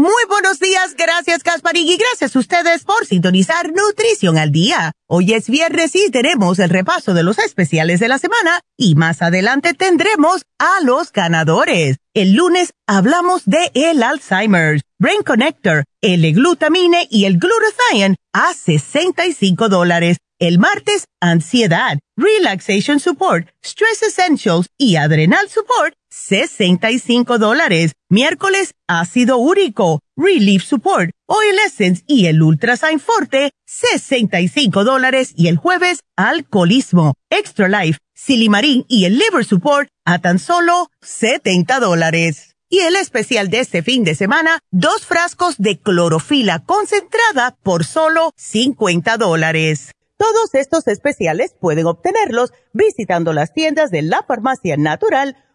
Muy 0.00 0.22
buenos 0.28 0.60
días, 0.60 0.94
gracias 0.96 1.42
Casparín 1.42 1.88
y 1.88 1.96
gracias 1.96 2.36
a 2.36 2.38
ustedes 2.38 2.84
por 2.84 3.04
sintonizar 3.04 3.72
Nutrición 3.72 4.38
al 4.38 4.52
Día. 4.52 4.92
Hoy 5.08 5.32
es 5.32 5.50
viernes 5.50 5.96
y 5.96 6.08
tenemos 6.12 6.60
el 6.60 6.70
repaso 6.70 7.14
de 7.14 7.24
los 7.24 7.40
especiales 7.40 7.98
de 7.98 8.06
la 8.06 8.18
semana 8.18 8.60
y 8.76 8.94
más 8.94 9.22
adelante 9.22 9.74
tendremos 9.74 10.42
a 10.60 10.84
los 10.84 11.10
ganadores. 11.10 11.96
El 12.14 12.34
lunes 12.34 12.74
hablamos 12.86 13.42
de 13.44 13.72
el 13.74 14.04
Alzheimer's, 14.04 14.82
Brain 15.00 15.24
Connector, 15.24 15.82
el 16.00 16.32
glutamine 16.32 17.08
y 17.10 17.24
el 17.24 17.40
glutathione 17.40 18.14
a 18.32 18.54
65 18.54 19.68
dólares. 19.68 20.18
El 20.38 20.60
martes, 20.60 21.06
ansiedad, 21.20 21.98
relaxation 22.16 23.00
support, 23.00 23.48
stress 23.64 24.04
essentials 24.04 24.68
y 24.78 24.94
adrenal 24.94 25.48
support 25.48 25.97
65 26.10 27.38
dólares. 27.38 27.92
Miércoles, 28.08 28.74
ácido 28.86 29.38
úrico, 29.38 30.00
Relief 30.16 30.64
Support, 30.64 31.10
Oil 31.26 31.58
Essence 31.66 32.02
y 32.06 32.26
el 32.26 32.42
Ultrasign 32.42 33.00
Forte, 33.00 33.52
65 33.66 34.84
dólares. 34.84 35.32
Y 35.36 35.48
el 35.48 35.56
jueves, 35.56 36.00
alcoholismo, 36.16 37.14
Extra 37.30 37.68
Life, 37.68 37.98
Silimarín 38.14 38.84
y 38.88 39.04
el 39.04 39.18
Liver 39.18 39.44
Support 39.44 39.88
a 40.04 40.18
tan 40.18 40.38
solo 40.38 40.90
70 41.02 41.80
dólares. 41.80 42.56
Y 42.70 42.80
el 42.80 42.96
especial 42.96 43.48
de 43.48 43.60
este 43.60 43.82
fin 43.82 44.04
de 44.04 44.14
semana, 44.14 44.58
dos 44.70 45.06
frascos 45.06 45.56
de 45.58 45.78
clorofila 45.78 46.58
concentrada 46.64 47.56
por 47.62 47.84
solo 47.84 48.32
50 48.36 49.16
dólares. 49.16 49.92
Todos 50.18 50.54
estos 50.54 50.86
especiales 50.88 51.54
pueden 51.58 51.86
obtenerlos 51.86 52.52
visitando 52.72 53.32
las 53.32 53.54
tiendas 53.54 53.90
de 53.90 54.02
la 54.02 54.24
farmacia 54.26 54.76
natural 54.76 55.36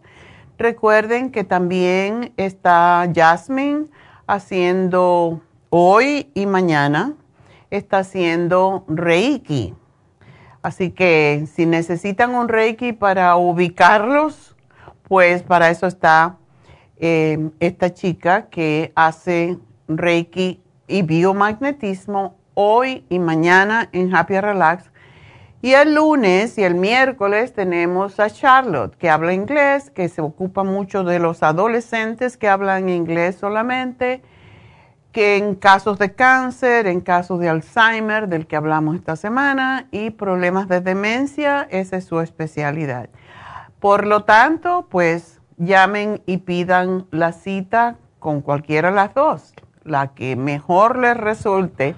Recuerden 0.58 1.32
que 1.32 1.44
también 1.44 2.34
está 2.38 3.12
Jasmine 3.14 3.88
haciendo 4.26 5.42
hoy 5.70 6.32
y 6.34 6.46
mañana, 6.46 7.12
está 7.70 7.98
haciendo 8.00 8.86
Reiki. 8.88 9.76
Así 10.62 10.92
que 10.92 11.46
si 11.54 11.66
necesitan 11.66 12.34
un 12.34 12.48
Reiki 12.48 12.94
para 12.94 13.36
ubicarlos, 13.36 14.56
pues 15.04 15.44
para 15.44 15.70
eso 15.70 15.88
está 15.88 16.38
eh, 16.98 17.50
esta 17.60 17.94
chica 17.94 18.48
que 18.50 18.94
hace 18.96 19.58
Reiki 19.90 20.62
y 20.88 21.02
biomagnetismo 21.02 22.38
hoy 22.56 23.06
y 23.10 23.20
mañana 23.20 23.90
en 23.92 24.16
Happy 24.16 24.40
Relax 24.40 24.90
y 25.66 25.74
el 25.74 25.96
lunes 25.96 26.60
y 26.60 26.64
el 26.64 26.76
miércoles 26.76 27.54
tenemos 27.54 28.20
a 28.20 28.30
Charlotte, 28.30 28.96
que 28.98 29.10
habla 29.10 29.34
inglés, 29.34 29.90
que 29.90 30.10
se 30.10 30.22
ocupa 30.22 30.64
mucho 30.64 31.04
de 31.04 31.18
los 31.18 31.42
adolescentes 31.42 32.38
que 32.38 32.48
hablan 32.48 32.88
inglés 32.88 33.38
solamente, 33.38 34.22
que 35.12 35.38
en 35.38 35.56
casos 35.56 35.98
de 35.98 36.14
cáncer, 36.14 36.86
en 36.86 37.02
casos 37.02 37.40
de 37.40 37.50
Alzheimer, 37.50 38.28
del 38.28 38.46
que 38.46 38.56
hablamos 38.56 38.96
esta 38.96 39.16
semana, 39.16 39.88
y 39.90 40.12
problemas 40.12 40.68
de 40.68 40.82
demencia, 40.82 41.68
esa 41.72 41.98
es 41.98 42.06
su 42.06 42.20
especialidad. 42.20 43.10
Por 43.80 44.06
lo 44.06 44.24
tanto, 44.24 44.88
pues 44.92 45.42
llamen 45.58 46.22
y 46.28 46.38
pidan 46.38 47.08
la 47.10 47.32
cita 47.32 47.96
con 48.20 48.42
cualquiera 48.42 48.90
de 48.90 48.96
las 48.98 49.16
dos, 49.16 49.56
la 49.84 50.14
que 50.14 50.36
mejor 50.36 51.00
les 51.00 51.18
resulte. 51.18 51.96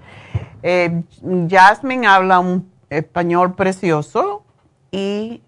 Eh, 0.63 1.03
Jasmine 1.49 2.07
habla 2.07 2.39
un 2.39 2.69
español 2.89 3.55
precioso 3.55 4.43
y 4.91 5.41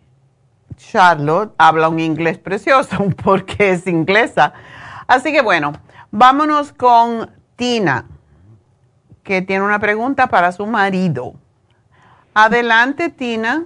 Charlotte 0.76 1.54
habla 1.58 1.90
un 1.90 2.00
inglés 2.00 2.38
precioso 2.38 2.98
porque 3.24 3.72
es 3.72 3.88
inglesa. 3.88 4.54
Así 5.08 5.32
que 5.32 5.42
bueno, 5.42 5.74
vámonos 6.12 6.72
con 6.74 7.30
Tina, 7.56 8.06
que 9.24 9.42
tiene 9.42 9.66
una 9.66 9.80
pregunta 9.80 10.28
para 10.28 10.52
su 10.52 10.66
marido. 10.66 11.34
Adelante, 12.34 13.10
Tina. 13.10 13.66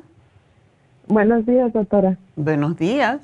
Buenos 1.08 1.46
días, 1.46 1.72
doctora. 1.74 2.18
Buenos 2.36 2.78
días. 2.78 3.20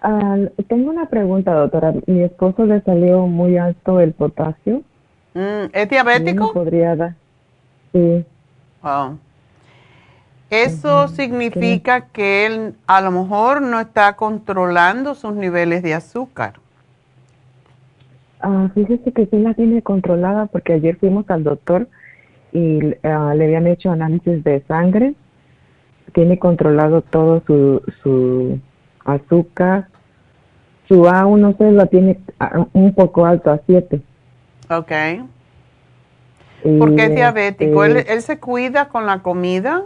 Ah, 0.00 0.36
tengo 0.68 0.90
una 0.90 1.06
pregunta, 1.06 1.52
doctora. 1.54 1.94
Mi 2.06 2.22
esposo 2.22 2.64
le 2.64 2.80
salió 2.82 3.26
muy 3.26 3.56
alto 3.56 4.00
el 4.00 4.12
potasio. 4.12 4.82
Mm, 5.36 5.68
¿Es 5.74 5.90
diabético? 5.90 6.50
podría 6.54 6.96
dar. 6.96 7.14
Sí. 7.92 8.24
Eso 10.48 11.08
significa 11.08 12.06
que 12.06 12.46
él 12.46 12.74
a 12.86 13.02
lo 13.02 13.10
mejor 13.10 13.60
no 13.60 13.78
está 13.78 14.16
controlando 14.16 15.14
sus 15.14 15.34
niveles 15.34 15.82
de 15.82 15.92
azúcar. 15.92 16.54
Ah, 18.40 18.70
fíjese 18.74 19.12
que 19.12 19.26
sí 19.26 19.38
la 19.38 19.52
tiene 19.52 19.82
controlada 19.82 20.46
porque 20.46 20.72
ayer 20.72 20.96
fuimos 20.96 21.28
al 21.28 21.44
doctor 21.44 21.86
y 22.52 22.94
ah, 23.02 23.34
le 23.36 23.44
habían 23.44 23.66
hecho 23.66 23.90
análisis 23.90 24.42
de 24.42 24.62
sangre. 24.66 25.14
Tiene 26.14 26.38
controlado 26.38 27.02
todo 27.02 27.42
su, 27.46 27.82
su 28.02 28.58
azúcar. 29.04 29.88
Su 30.88 31.02
A1, 31.02 31.38
no 31.38 31.52
sé, 31.58 31.72
la 31.72 31.86
tiene 31.86 32.20
ah, 32.40 32.66
un 32.72 32.94
poco 32.94 33.26
alto, 33.26 33.50
a 33.50 33.60
7. 33.66 34.00
Ok. 34.70 34.92
¿Por 36.78 36.96
qué 36.96 37.04
es 37.04 37.14
diabético? 37.14 37.84
¿Él, 37.84 37.98
este 37.98 38.12
¿Él, 38.12 38.22
se 38.22 38.38
cuida 38.38 38.88
con 38.88 39.06
la 39.06 39.22
comida? 39.22 39.84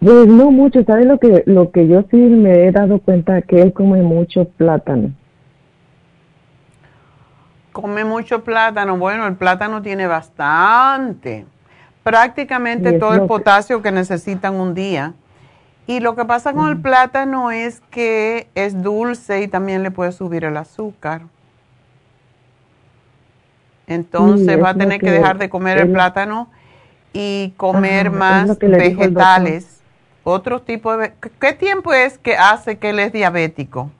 Pues 0.00 0.26
no 0.26 0.50
mucho, 0.50 0.84
¿sabes 0.84 1.06
lo 1.06 1.18
que, 1.18 1.44
lo 1.46 1.70
que 1.70 1.88
yo 1.88 2.04
sí 2.10 2.16
me 2.16 2.66
he 2.66 2.72
dado 2.72 2.98
cuenta? 2.98 3.40
Que 3.40 3.62
él 3.62 3.72
come 3.72 4.02
mucho 4.02 4.44
plátano. 4.44 5.12
Come 7.72 8.04
mucho 8.04 8.44
plátano. 8.44 8.98
Bueno, 8.98 9.26
el 9.26 9.36
plátano 9.36 9.80
tiene 9.80 10.06
bastante. 10.06 11.46
Prácticamente 12.02 12.98
todo 12.98 13.14
el 13.14 13.22
potasio 13.22 13.80
que... 13.80 13.90
necesitan 13.92 14.54
un 14.54 14.74
día. 14.74 15.14
Y 15.86 16.00
lo 16.00 16.14
que 16.14 16.26
pasa 16.26 16.52
con 16.52 16.68
el 16.68 16.80
plátano 16.80 17.50
es 17.50 17.80
que 17.90 18.48
es 18.54 18.82
dulce 18.82 19.42
y 19.42 19.48
también 19.48 19.82
le 19.82 19.90
puede 19.90 20.12
subir 20.12 20.44
el 20.44 20.56
azúcar. 20.58 21.22
Entonces 23.86 24.62
va 24.62 24.70
a 24.70 24.74
tener 24.74 25.00
que, 25.00 25.10
dejar 25.10 25.38
de 25.38 25.48
comer 25.48 25.78
el 25.78 25.92
plátano 25.92 26.48
y 27.12 27.52
comer 27.56 28.10
más 28.10 28.58
vegetales. 28.58 29.82
Otro 30.24 30.62
tipo 30.62 30.96
de... 30.96 31.12
¿Qué 31.38 31.52
tiempo 31.52 31.92
es 31.92 32.16
que 32.18 32.36
hace 32.36 32.78
que 32.78 32.90
él 32.90 32.98
es 32.98 33.12
diabético? 33.12 33.90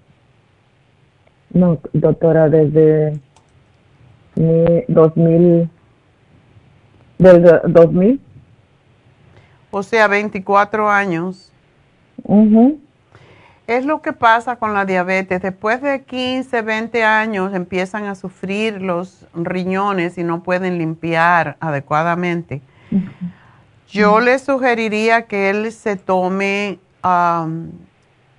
No, 1.51 1.79
doctora, 1.93 2.49
desde 2.49 3.21
2000, 4.89 5.71
desde 7.19 7.61
2000. 7.69 8.21
O 9.71 9.83
sea, 9.83 10.09
24 10.09 10.89
años. 10.91 11.53
Es 13.67 13.87
lo 13.87 14.03
que 14.03 14.13
pasa 14.13 14.57
con 14.57 14.75
la 14.75 14.85
diabetes. 14.85 15.41
Después 15.41 15.81
de 15.81 16.03
15, 16.03 16.61
20 16.61 17.03
años 17.03 17.55
empiezan 17.55 18.05
a 18.05 18.15
sufrir 18.15 18.83
los 18.83 19.27
riñones 19.35 20.19
y 20.19 20.25
no 20.25 20.43
pueden 20.43 20.77
limpiar 20.77 21.57
adecuadamente. 21.61 22.61
Yo 23.89 24.21
le 24.21 24.39
sugeriría 24.39 25.23
que 25.27 25.49
él 25.49 25.73
se 25.73 25.97
tome 25.97 26.79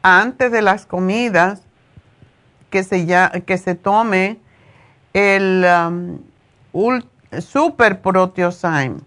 antes 0.03 0.51
de 0.51 0.61
las 0.61 0.85
comidas, 0.85 1.63
que 2.69 2.83
se, 2.83 3.05
ya, 3.07 3.31
que 3.31 3.57
se 3.57 3.73
tome 3.73 4.37
el 5.13 5.65
Super 7.39 7.99
Proteosyme. 8.01 8.97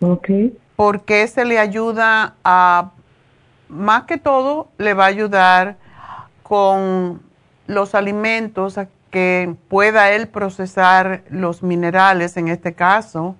Ok. 0.00 0.28
Porque 0.76 1.26
se 1.28 1.46
le 1.46 1.58
ayuda 1.58 2.34
a 2.44 2.90
más 3.68 4.04
que 4.04 4.18
todo 4.18 4.68
le 4.78 4.94
va 4.94 5.04
a 5.04 5.08
ayudar 5.08 5.76
con 6.42 7.22
los 7.66 7.94
alimentos 7.94 8.78
a 8.78 8.88
que 9.10 9.54
pueda 9.68 10.10
él 10.10 10.28
procesar 10.28 11.22
los 11.30 11.62
minerales, 11.62 12.36
en 12.36 12.48
este 12.48 12.74
caso, 12.74 13.36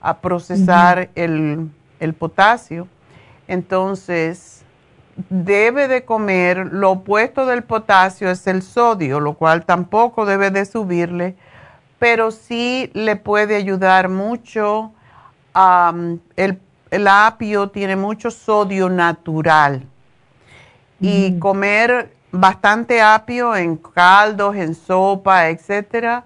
a 0.00 0.18
procesar 0.18 1.10
el, 1.14 1.70
el 1.98 2.14
potasio. 2.14 2.88
Entonces, 3.46 4.62
debe 5.28 5.88
de 5.88 6.04
comer, 6.04 6.68
lo 6.72 6.92
opuesto 6.92 7.46
del 7.46 7.62
potasio 7.62 8.30
es 8.30 8.46
el 8.46 8.62
sodio, 8.62 9.20
lo 9.20 9.34
cual 9.34 9.64
tampoco 9.64 10.24
debe 10.24 10.50
de 10.50 10.64
subirle, 10.64 11.36
pero 11.98 12.30
sí 12.30 12.90
le 12.94 13.16
puede 13.16 13.56
ayudar 13.56 14.08
mucho 14.08 14.92
a 15.52 15.92
el 16.36 16.58
el 16.90 17.06
apio 17.08 17.68
tiene 17.70 17.96
mucho 17.96 18.30
sodio 18.30 18.88
natural 18.88 19.82
y 21.00 21.38
comer 21.38 22.12
bastante 22.32 23.00
apio 23.00 23.56
en 23.56 23.76
caldos, 23.76 24.56
en 24.56 24.74
sopa, 24.74 25.48
etcétera, 25.48 26.24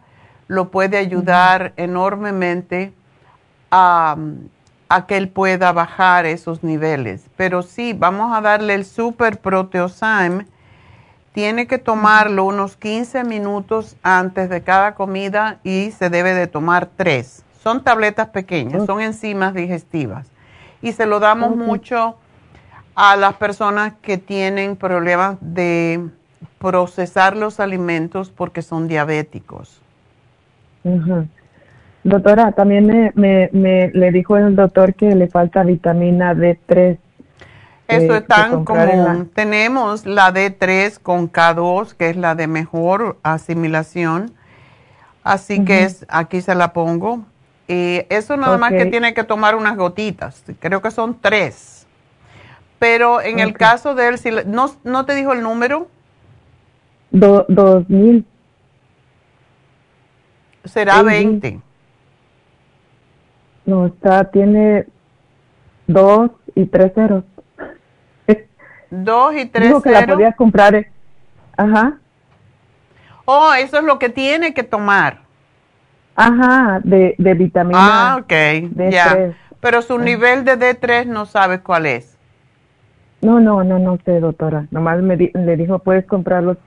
lo 0.48 0.70
puede 0.70 0.98
ayudar 0.98 1.72
enormemente 1.76 2.92
a, 3.70 4.16
que 5.08 5.16
él 5.16 5.28
pueda 5.28 5.72
bajar 5.72 6.26
esos 6.26 6.62
niveles. 6.62 7.24
Pero 7.36 7.62
sí, 7.62 7.92
vamos 7.92 8.36
a 8.36 8.40
darle 8.40 8.74
el 8.74 8.84
super 8.84 9.40
proteosyme 9.40 10.46
Tiene 11.32 11.66
que 11.66 11.78
tomarlo 11.78 12.44
unos 12.44 12.76
15 12.76 13.24
minutos 13.24 13.96
antes 14.04 14.48
de 14.48 14.62
cada 14.62 14.94
comida 14.94 15.58
y 15.64 15.90
se 15.90 16.10
debe 16.10 16.32
de 16.32 16.46
tomar 16.46 16.88
tres. 16.96 17.44
Son 17.60 17.82
tabletas 17.82 18.28
pequeñas, 18.28 18.86
son 18.86 19.00
enzimas 19.00 19.52
digestivas. 19.54 20.33
Y 20.84 20.92
se 20.92 21.06
lo 21.06 21.18
damos 21.18 21.56
mucho 21.56 22.16
a 22.94 23.16
las 23.16 23.34
personas 23.34 23.94
que 24.02 24.18
tienen 24.18 24.76
problemas 24.76 25.36
de 25.40 26.00
procesar 26.58 27.36
los 27.36 27.58
alimentos 27.58 28.30
porque 28.30 28.62
son 28.62 28.86
diabéticos. 28.86 29.80
Doctora, 32.04 32.52
también 32.52 33.12
me, 33.14 33.48
me, 33.52 33.90
le 33.92 34.12
dijo 34.12 34.36
el 34.36 34.54
doctor 34.54 34.94
que 34.94 35.14
le 35.14 35.28
falta 35.28 35.62
vitamina 35.62 36.34
D3 36.34 36.98
eso 37.86 38.14
es 38.14 38.26
tan 38.26 38.64
común. 38.64 39.30
Tenemos 39.34 40.06
la 40.06 40.32
D3 40.32 40.98
con 41.00 41.30
K2, 41.30 41.94
que 41.94 42.10
es 42.10 42.16
la 42.16 42.34
de 42.34 42.46
mejor 42.46 43.18
asimilación. 43.22 44.32
Así 45.22 45.64
que 45.64 45.84
es, 45.84 46.06
aquí 46.08 46.40
se 46.40 46.54
la 46.54 46.72
pongo. 46.72 47.24
Y 47.66 48.02
eso 48.10 48.36
nada 48.36 48.58
más 48.58 48.72
que 48.72 48.86
tiene 48.86 49.14
que 49.14 49.24
tomar 49.24 49.54
unas 49.54 49.76
gotitas. 49.76 50.44
Creo 50.60 50.82
que 50.82 50.90
son 50.90 51.18
tres. 51.20 51.86
Pero 52.78 53.22
en 53.22 53.38
el 53.38 53.54
caso 53.54 53.94
de 53.94 54.08
él, 54.08 54.18
si 54.18 54.30
no, 54.46 54.70
¿no 54.84 55.06
te 55.06 55.14
dijo 55.14 55.32
el 55.32 55.42
número? 55.42 55.88
dos 57.10 57.88
mil. 57.88 58.26
Será 60.64 61.02
20. 61.02 61.60
No, 63.66 63.86
está, 63.86 64.30
tiene 64.30 64.86
dos 65.86 66.30
y 66.54 66.66
tres 66.66 66.92
ceros. 66.94 67.24
Dos 68.90 69.34
y 69.34 69.46
tres 69.46 69.68
Dijo 69.68 69.82
que 69.82 69.90
la 69.90 70.06
podía 70.06 70.32
comprar. 70.32 70.74
Eh. 70.74 70.90
Ajá. 71.56 71.98
Oh, 73.24 73.52
eso 73.54 73.78
es 73.78 73.84
lo 73.84 73.98
que 73.98 74.08
tiene 74.08 74.54
que 74.54 74.62
tomar. 74.62 75.23
Ajá, 76.16 76.80
de, 76.84 77.14
de 77.18 77.34
vitamina 77.34 77.78
Ah, 78.14 78.16
ok, 78.20 78.32
ya. 78.90 79.34
Pero 79.60 79.82
su 79.82 79.98
nivel 79.98 80.44
de 80.44 80.58
D3 80.58 81.06
no 81.06 81.26
sabe 81.26 81.60
cuál 81.60 81.86
es. 81.86 82.18
No, 83.22 83.40
no, 83.40 83.64
no, 83.64 83.78
no 83.78 83.98
sé, 84.04 84.20
doctora. 84.20 84.66
Nomás 84.70 85.00
me 85.00 85.16
le 85.16 85.56
dijo, 85.56 85.78
puedes 85.78 86.04
comprarlos 86.04 86.58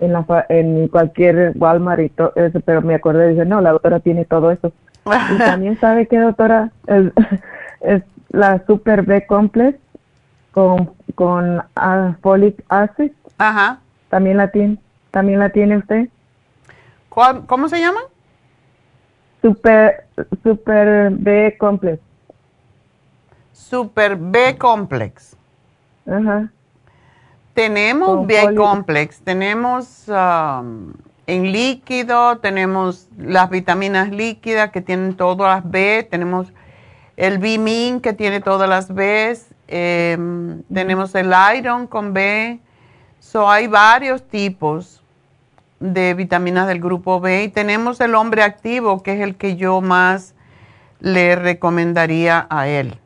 en, 0.00 0.12
la, 0.12 0.26
en 0.48 0.88
cualquier 0.88 1.52
Walmart 1.54 2.00
y 2.00 2.08
todo 2.08 2.32
eso, 2.34 2.60
pero 2.60 2.82
me 2.82 2.96
acordé 2.96 3.26
y 3.26 3.34
dije, 3.34 3.44
no, 3.44 3.60
la 3.60 3.70
doctora 3.70 4.00
tiene 4.00 4.24
todo 4.24 4.50
eso. 4.50 4.72
y 5.06 5.38
también 5.38 5.78
sabe 5.78 6.08
que, 6.08 6.18
doctora, 6.18 6.72
es, 6.88 7.12
es 7.80 8.02
la 8.30 8.64
Super 8.66 9.02
B 9.02 9.24
Complex 9.26 9.78
con, 10.50 10.90
con 11.14 11.58
uh, 11.58 12.14
folic 12.20 12.62
acid. 12.68 13.12
Ajá. 13.38 13.78
También 14.08 14.36
la 14.36 14.48
tiene, 14.48 14.78
también 15.12 15.38
la 15.38 15.50
tiene 15.50 15.76
usted. 15.76 16.08
¿Cómo 17.08 17.68
se 17.68 17.80
llama? 17.80 18.00
Super, 19.42 20.06
super 20.42 21.10
B 21.10 21.56
complex. 21.58 22.00
Super 23.52 24.16
B 24.16 24.56
complex. 24.58 25.36
Ajá. 26.06 26.50
Tenemos 27.54 28.26
B 28.26 28.54
complex, 28.54 29.20
tenemos 29.20 30.06
um, 30.08 30.92
en 31.26 31.52
líquido, 31.52 32.38
tenemos 32.38 33.08
las 33.18 33.50
vitaminas 33.50 34.10
líquidas 34.10 34.70
que 34.70 34.80
tienen 34.80 35.16
todas 35.16 35.62
las 35.62 35.70
B, 35.70 36.06
tenemos 36.10 36.52
el 37.16 37.38
B-Min 37.38 38.00
que 38.00 38.12
tiene 38.12 38.40
todas 38.40 38.68
las 38.68 38.94
Bs, 38.94 39.50
Em, 39.72 40.64
tenemos 40.64 41.14
el 41.14 41.32
iron 41.56 41.86
con 41.86 42.12
B. 42.12 42.58
So, 43.20 43.48
hay 43.48 43.68
varios 43.68 44.20
tipos 44.26 44.99
de 45.80 46.14
vitaminas 46.14 46.68
del 46.68 46.80
grupo 46.80 47.20
B 47.20 47.44
y 47.44 47.48
tenemos 47.48 48.00
el 48.00 48.14
hombre 48.14 48.42
activo, 48.42 49.02
que 49.02 49.14
es 49.14 49.20
el 49.20 49.34
que 49.34 49.56
yo 49.56 49.80
más 49.80 50.34
le 51.00 51.34
recomendaría 51.34 52.46
a 52.50 52.68
él. 52.68 52.98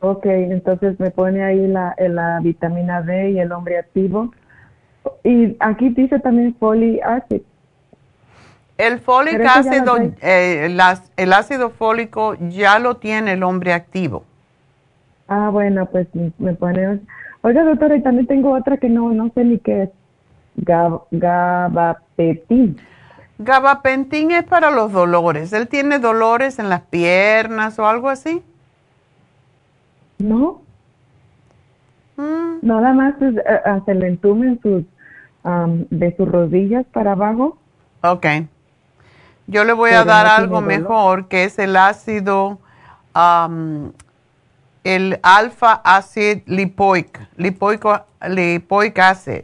Ok, 0.00 0.26
entonces 0.26 0.98
me 1.00 1.10
pone 1.10 1.42
ahí 1.42 1.66
la, 1.66 1.94
la 1.98 2.38
vitamina 2.40 3.02
D 3.02 3.32
y 3.32 3.40
el 3.40 3.50
hombre 3.50 3.78
activo. 3.78 4.32
Y 5.24 5.56
aquí 5.58 5.88
dice 5.90 6.20
también 6.20 6.54
folic 6.54 7.02
acid. 7.02 7.42
El 8.76 9.00
folic 9.00 9.40
ácido, 9.44 9.96
eh, 10.22 10.76
el 11.16 11.32
ácido 11.32 11.70
fólico 11.70 12.36
ya 12.48 12.78
lo 12.78 12.98
tiene 12.98 13.32
el 13.32 13.42
hombre 13.42 13.72
activo. 13.72 14.22
Ah, 15.26 15.50
bueno, 15.50 15.86
pues 15.86 16.06
me 16.38 16.54
pone... 16.54 17.00
Oiga, 17.42 17.64
doctora, 17.64 17.96
y 17.96 18.02
también 18.02 18.28
tengo 18.28 18.52
otra 18.52 18.76
que 18.76 18.88
no, 18.88 19.10
no 19.10 19.30
sé 19.34 19.44
ni 19.44 19.58
qué 19.58 19.82
es. 19.82 19.90
Gabapentin. 21.10 22.76
Gabapentin 23.38 24.30
es 24.32 24.44
para 24.44 24.70
los 24.70 24.92
dolores. 24.92 25.52
¿Él 25.52 25.68
tiene 25.68 25.98
dolores 25.98 26.58
en 26.58 26.68
las 26.68 26.82
piernas 26.82 27.78
o 27.78 27.86
algo 27.86 28.08
así? 28.08 28.42
No. 30.18 30.60
Mm. 32.16 32.58
Nada 32.62 32.92
más 32.92 33.14
es, 33.22 33.34
uh, 33.34 33.84
se 33.84 33.94
le 33.94 34.08
entumen 34.08 34.60
sus, 34.62 34.84
de 35.90 36.16
sus 36.16 36.28
rodillas 36.28 36.84
para 36.92 37.12
abajo. 37.12 37.56
Ok. 38.02 38.26
Yo 39.46 39.64
le 39.64 39.72
voy 39.72 39.92
a 39.92 40.04
dar 40.04 40.26
algo 40.26 40.60
mejor, 40.60 41.28
que 41.28 41.44
es 41.44 41.58
el 41.58 41.76
ácido 41.76 42.58
el 44.84 45.18
alfa 45.22 45.80
acid 45.84 46.42
lipoic, 46.46 47.28
lipoico, 47.36 48.00
lipoic 48.26 48.98
acid. 48.98 49.42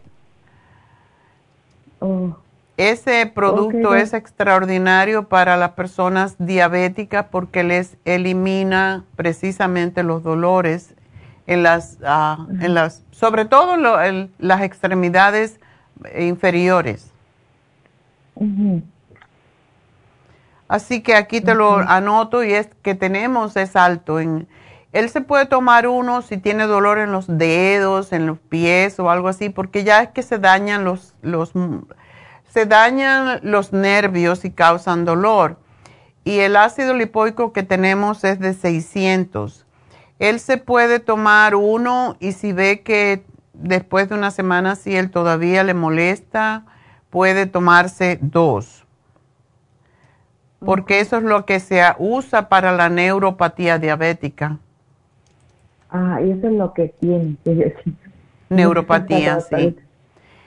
Oh. 2.01 2.36
Ese 2.76 3.26
producto 3.26 3.95
es 3.95 4.14
extraordinario 4.14 5.28
para 5.28 5.57
las 5.57 5.70
personas 5.72 6.34
diabéticas 6.38 7.26
porque 7.30 7.62
les 7.62 7.97
elimina 8.05 9.05
precisamente 9.14 10.03
los 10.03 10.24
dolores 10.24 10.95
en 11.47 11.62
las, 11.62 11.99
ah, 12.05 12.47
en 12.61 12.74
las 12.74 13.05
sobre 13.12 13.45
todo 13.45 14.03
en 14.03 14.32
las 14.38 14.62
extremidades 14.62 15.61
inferiores. 16.18 17.12
Así 20.66 21.01
que 21.01 21.14
aquí 21.14 21.40
te 21.40 21.55
lo 21.55 21.76
anoto 21.76 22.42
y 22.42 22.55
es 22.55 22.68
que 22.82 22.97
tenemos 22.97 23.57
es 23.57 23.76
alto 23.76 24.18
en 24.18 24.49
él 24.95 25.11
se 25.11 25.20
puede 25.20 25.47
tomar 25.47 25.88
uno 25.88 26.22
si 26.22 26.36
tiene 26.36 26.68
dolor 26.68 26.99
en 26.99 27.11
los 27.11 27.26
dedos, 27.26 28.12
en 28.12 28.26
los 28.26 28.38
pies 28.38 29.01
o 29.01 29.11
algo 29.11 29.26
así, 29.26 29.49
porque 29.49 29.82
ya 29.82 30.01
es 30.01 30.11
que 30.11 30.22
se 30.22 30.38
dañan 30.38 30.84
los, 30.84 31.16
los, 31.20 31.51
se 32.49 32.64
dañan 32.64 33.40
los 33.42 33.72
nervios 33.72 34.45
y 34.45 34.53
causan 34.53 35.05
dolor. 35.05 35.59
Y 36.22 36.38
el 36.38 36.55
ácido 36.55 36.95
lipoico 36.95 37.53
que 37.53 37.64
tenemos 37.64 38.22
es 38.22 38.38
de 38.38 38.55
600. 38.55 39.66
Él 40.20 40.38
se 40.38 40.59
puede 40.59 41.01
tomar 41.01 41.57
uno 41.57 42.16
y 42.20 42.30
si 42.30 42.53
ve 42.53 42.82
que 42.82 43.24
después 43.53 44.09
de 44.09 44.14
una 44.14 44.30
semana, 44.30 44.76
si 44.76 44.95
él 44.95 45.11
todavía 45.11 45.64
le 45.64 45.75
molesta, 45.75 46.66
puede 47.11 47.46
tomarse 47.46 48.21
dos. 48.22 48.87
Porque 50.64 51.00
eso 51.00 51.16
es 51.16 51.25
lo 51.25 51.46
que 51.46 51.58
se 51.58 51.83
usa 51.99 52.49
para 52.49 52.71
la 52.71 52.88
neuropatía 52.91 53.79
diabética. 53.79 54.61
Ah, 55.96 56.21
y 56.21 56.33
eso 56.33 56.49
es 56.49 56.53
lo 56.54 56.75
que 56.75 56.88
tiene. 56.99 57.37
Neuropatía, 58.50 59.38
sí. 59.41 59.76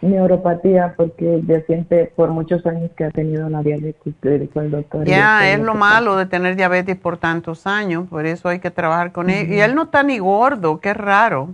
Neuropatía, 0.02 0.94
porque 0.98 1.42
ya 1.48 1.62
siente 1.62 2.12
por 2.18 2.32
muchos 2.32 2.66
años 2.66 2.92
que 2.98 3.06
ha 3.06 3.12
tenido 3.12 3.50
la 3.50 3.64
diabetes, 3.64 4.14
le 4.24 4.40
dijo 4.40 4.60
el 4.60 4.72
doctor. 4.72 5.06
Ya, 5.06 5.50
es 5.50 5.62
lo 5.62 5.74
malo 5.74 6.18
de 6.18 6.26
tener 6.26 6.58
diabetes 6.58 6.98
por 6.98 7.16
tantos 7.16 7.66
años, 7.66 8.10
por 8.10 8.26
eso 8.26 8.50
hay 8.50 8.60
que 8.60 8.72
trabajar 8.72 9.14
con 9.14 9.30
él. 9.30 9.50
Y 9.50 9.62
él 9.62 9.74
no 9.74 9.84
está 9.84 10.04
ni 10.04 10.20
gordo, 10.20 10.82
qué 10.82 10.94
raro. 10.94 11.52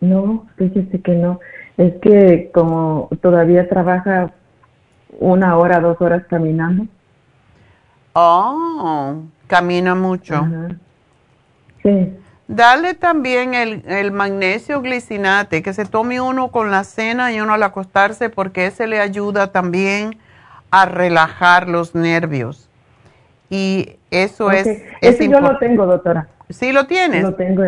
No, 0.00 0.46
fíjese 0.56 1.00
que 1.00 1.16
no. 1.16 1.40
Es 1.76 1.94
que 2.00 2.52
como 2.54 3.08
todavía 3.20 3.68
trabaja 3.68 4.32
una 5.18 5.56
hora, 5.56 5.80
dos 5.80 6.00
horas 6.00 6.22
caminando. 6.30 6.86
Oh, 8.12 9.16
camina 9.48 9.96
mucho. 9.96 10.46
Sí. 11.82 12.14
Dale 12.48 12.94
también 12.94 13.52
el, 13.52 14.10
magnesio 14.10 14.80
glicinate, 14.80 15.62
que 15.62 15.74
se 15.74 15.84
tome 15.84 16.22
uno 16.22 16.48
con 16.48 16.70
la 16.70 16.82
cena 16.82 17.30
y 17.30 17.42
uno 17.42 17.52
al 17.52 17.62
acostarse, 17.62 18.30
porque 18.30 18.64
ese 18.64 18.86
le 18.86 19.00
ayuda 19.00 19.52
también 19.52 20.16
a 20.70 20.86
relajar 20.86 21.68
los 21.68 21.94
nervios. 21.94 22.70
Y 23.50 23.96
eso 24.10 24.50
es, 24.50 24.66
Ese 25.02 25.28
yo 25.28 25.40
lo 25.40 25.58
tengo, 25.58 25.84
doctora. 25.84 26.28
¿Sí 26.48 26.72
lo 26.72 26.86
tienes? 26.86 27.22
Lo 27.22 27.34
tengo. 27.34 27.62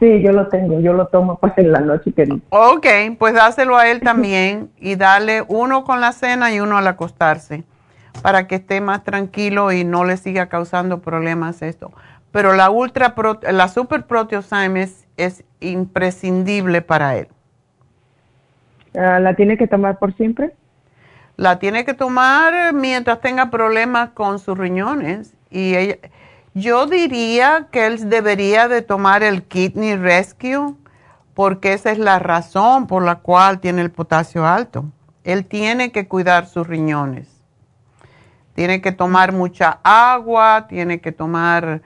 sí, 0.00 0.20
yo 0.20 0.32
lo 0.32 0.48
tengo. 0.48 0.80
Yo 0.80 0.94
lo 0.94 1.06
tomo 1.06 1.38
pues 1.38 1.52
en 1.56 1.70
la 1.70 1.78
noche. 1.78 2.10
Que 2.12 2.26
Ok, 2.48 2.86
pues 3.20 3.34
dáselo 3.34 3.76
a 3.76 3.88
él 3.88 4.00
también 4.00 4.68
y 4.80 4.96
dale 4.96 5.44
uno 5.46 5.84
con 5.84 6.00
la 6.00 6.10
cena 6.10 6.52
y 6.52 6.58
uno 6.58 6.76
al 6.76 6.88
acostarse 6.88 7.62
para 8.20 8.48
que 8.48 8.56
esté 8.56 8.80
más 8.80 9.04
tranquilo 9.04 9.70
y 9.70 9.84
no 9.84 10.04
le 10.04 10.16
siga 10.16 10.46
causando 10.46 10.98
problemas 10.98 11.62
esto 11.62 11.92
pero 12.32 12.54
la 12.54 12.70
ultra 12.70 13.14
la 13.50 13.68
super 13.68 14.06
proteosyme 14.06 14.88
es, 15.16 15.44
imprescindible 15.60 16.82
para 16.82 17.16
él. 17.16 17.28
Ah, 18.96 19.18
¿La 19.18 19.34
tiene 19.34 19.58
que 19.58 19.66
tomar 19.66 19.98
por 19.98 20.14
siempre? 20.16 20.54
La 21.36 21.58
tiene 21.58 21.84
que 21.84 21.94
tomar 21.94 22.72
mientras 22.72 23.20
tenga 23.20 23.50
problemas 23.50 24.10
con 24.10 24.38
sus 24.38 24.56
riñones. 24.56 25.34
Y 25.50 25.74
ella, 25.74 25.96
yo 26.54 26.86
diría 26.86 27.66
que 27.70 27.86
él 27.86 28.08
debería 28.08 28.68
de 28.68 28.82
tomar 28.82 29.22
el 29.22 29.42
Kidney 29.42 29.96
Rescue 29.96 30.74
porque 31.34 31.72
esa 31.72 31.92
es 31.92 31.98
la 31.98 32.18
razón 32.18 32.88
por 32.88 33.04
la 33.04 33.16
cual 33.16 33.60
tiene 33.60 33.82
el 33.82 33.90
potasio 33.90 34.44
alto. 34.46 34.86
Él 35.22 35.44
tiene 35.46 35.92
que 35.92 36.08
cuidar 36.08 36.46
sus 36.46 36.66
riñones. 36.66 37.28
Tiene 38.54 38.80
que 38.80 38.90
tomar 38.90 39.30
mucha 39.32 39.78
agua, 39.84 40.66
tiene 40.68 41.00
que 41.00 41.12
tomar 41.12 41.82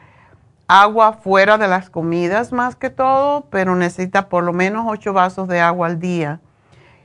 agua 0.81 1.13
fuera 1.13 1.59
de 1.59 1.69
las 1.69 1.91
comidas 1.91 2.53
más 2.53 2.77
que 2.77 2.89
todo, 2.89 3.45
pero 3.51 3.77
necesita 3.77 4.29
por 4.29 4.43
lo 4.43 4.53
menos 4.53 4.87
ocho 4.89 5.13
vasos 5.13 5.47
de 5.49 5.61
agua 5.61 5.87
al 5.89 6.01
día. 6.01 6.41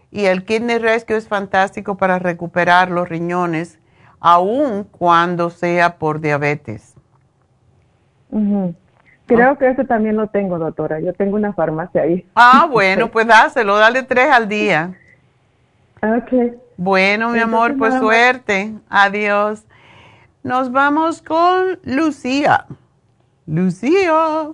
Y 0.10 0.26
el 0.26 0.45
Kidney 0.45 0.77
Rescue 0.77 1.18
es 1.18 1.27
fantástico 1.27 1.98
para 1.98 2.18
recuperar 2.18 2.89
los 2.89 3.10
riñones, 3.10 3.80
aun 4.22 4.85
cuando 4.85 5.49
sea 5.49 5.98
por 5.98 6.22
diabetes. 6.22 6.95
Creo 9.26 9.57
que 9.57 9.69
eso 9.69 9.84
también 9.84 10.15
lo 10.15 10.27
tengo, 10.27 10.57
doctora. 10.57 11.02
Yo 11.02 11.14
tengo 11.14 11.35
una 11.35 11.52
farmacia 11.52 12.03
ahí. 12.03 12.26
Ah, 12.35 12.68
bueno, 12.72 13.07
pues 13.11 13.27
dáselo, 13.27 13.77
dale 13.77 14.03
tres 14.03 14.30
al 14.31 14.48
día. 14.48 14.94
Ok. 16.02 16.56
Bueno, 16.77 17.30
mi 17.30 17.39
amor, 17.39 17.77
pues 17.77 17.94
suerte. 17.95 18.73
Adiós. 18.89 19.65
Nos 20.44 20.72
vamos 20.72 21.22
con 21.22 21.80
Lucía. 21.84 22.65
Lucía. 23.48 24.49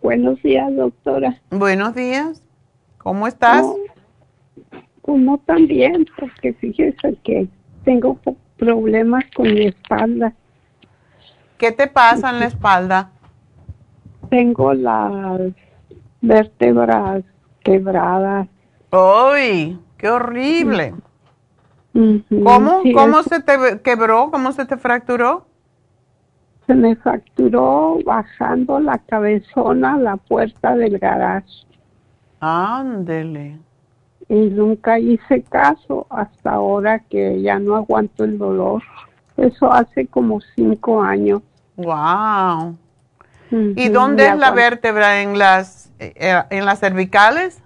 Buenos 0.00 0.42
días, 0.42 0.74
doctora. 0.74 1.38
Buenos 1.50 1.94
días. 1.94 2.42
¿Cómo 2.96 3.26
estás? 3.26 3.66
pues 5.02 5.20
no 5.20 5.38
tan 5.38 5.66
bien, 5.66 6.06
porque 6.18 6.52
fíjese 6.54 7.16
que 7.24 7.48
tengo 7.84 8.18
problemas 8.58 9.24
con 9.34 9.52
mi 9.52 9.66
espalda. 9.66 10.34
¿Qué 11.56 11.72
te 11.72 11.88
pasa 11.88 12.30
en 12.30 12.40
la 12.40 12.46
espalda? 12.46 13.10
Tengo 14.30 14.74
las 14.74 15.40
vértebras 16.20 17.24
quebradas. 17.60 18.48
¡Ay! 18.90 19.78
¡Qué 19.96 20.08
horrible! 20.08 20.94
¿Cómo? 21.94 22.82
¿Cómo 22.94 23.22
se 23.22 23.42
te 23.42 23.80
quebró? 23.82 24.30
¿Cómo 24.30 24.52
se 24.52 24.64
te 24.66 24.76
fracturó? 24.76 25.46
Se 26.68 26.74
me 26.74 26.94
fracturó 26.96 27.98
bajando 28.04 28.78
la 28.78 28.98
cabezona 28.98 29.94
a 29.94 29.98
la 29.98 30.16
puerta 30.18 30.76
del 30.76 30.98
garage. 30.98 31.64
Ándele. 32.40 33.58
Y 34.28 34.34
nunca 34.50 34.98
hice 34.98 35.42
caso 35.44 36.06
hasta 36.10 36.50
ahora 36.50 36.98
que 36.98 37.40
ya 37.40 37.58
no 37.58 37.74
aguanto 37.74 38.24
el 38.24 38.36
dolor. 38.36 38.82
Eso 39.38 39.72
hace 39.72 40.06
como 40.06 40.42
cinco 40.54 41.02
años. 41.02 41.40
Wow. 41.76 42.76
¿Y 43.50 43.88
dónde 43.88 44.26
es 44.26 44.36
la 44.36 44.50
vértebra? 44.50 45.22
¿En 45.22 45.38
las, 45.38 45.90
eh, 45.98 46.12
eh, 46.16 46.42
en 46.50 46.66
las 46.66 46.80
cervicales? 46.80 47.62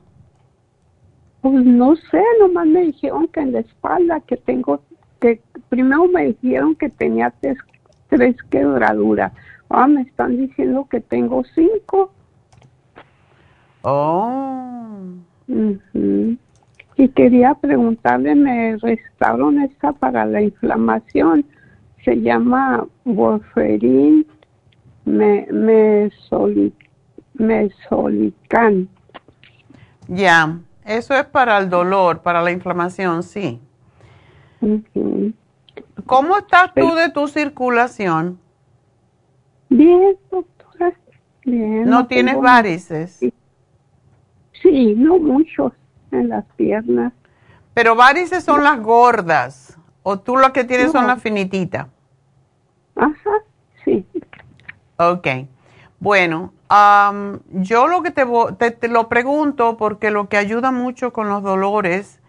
Pues 1.40 1.64
no 1.64 1.96
sé, 1.96 2.22
nomás 2.38 2.68
me 2.68 2.82
dijeron 2.82 3.26
que 3.26 3.40
en 3.40 3.52
la 3.52 3.58
espalda, 3.58 4.20
que 4.20 4.36
tengo, 4.36 4.80
que 5.20 5.40
primero 5.68 6.06
me 6.06 6.26
dijeron 6.26 6.76
que 6.76 6.88
tenía 6.88 7.32
tres, 7.40 7.58
tres 8.12 8.36
quebraduras. 8.50 9.32
Ahora 9.70 9.86
me 9.86 10.02
están 10.02 10.36
diciendo 10.36 10.86
que 10.90 11.00
tengo 11.00 11.42
cinco. 11.54 12.12
Oh. 13.80 14.98
Y 16.96 17.08
quería 17.08 17.54
preguntarle, 17.54 18.34
me 18.34 18.76
restaron 18.76 19.62
esta 19.62 19.92
para 19.92 20.26
la 20.26 20.42
inflamación. 20.42 21.46
Se 22.04 22.20
llama 22.20 22.86
Warfarin 23.06 24.26
me, 25.06 25.46
Mesolican. 27.34 28.88
Ya. 30.08 30.58
Eso 30.84 31.14
es 31.14 31.24
para 31.24 31.58
el 31.58 31.70
dolor, 31.70 32.20
para 32.22 32.42
la 32.42 32.50
inflamación, 32.50 33.22
sí. 33.22 33.60
¿Cómo 36.06 36.36
estás 36.38 36.72
tú 36.74 36.94
de 36.94 37.10
tu 37.10 37.28
circulación? 37.28 38.38
Bien, 39.68 40.16
doctora. 40.30 40.92
Bien. 41.44 41.84
¿No, 41.88 42.06
tienes 42.06 42.38
varices? 42.40 43.20
Sí, 44.62 44.94
no 44.96 45.18
muchos 45.18 45.72
en 46.10 46.28
las 46.28 46.44
piernas. 46.56 47.12
Pero 47.74 47.96
varices 47.96 48.44
son 48.44 48.62
las 48.62 48.80
gordas, 48.80 49.78
o 50.02 50.18
tú 50.18 50.36
lo 50.36 50.52
que 50.52 50.64
tienes 50.64 50.92
son 50.92 51.06
las 51.06 51.22
finititas. 51.22 51.88
Ajá, 52.94 53.30
sí. 53.84 54.06
Ok. 54.98 55.26
Bueno, 55.98 56.52
yo 57.50 57.86
lo 57.86 58.02
que 58.02 58.10
te, 58.10 58.70
te, 58.72 58.88
lo 58.88 59.08
pregunto 59.08 59.76
porque 59.76 60.10
lo 60.10 60.28
que 60.28 60.36
ayuda 60.36 60.70
mucho 60.70 61.12
con 61.12 61.28
los 61.28 61.42
dolores 61.42 62.20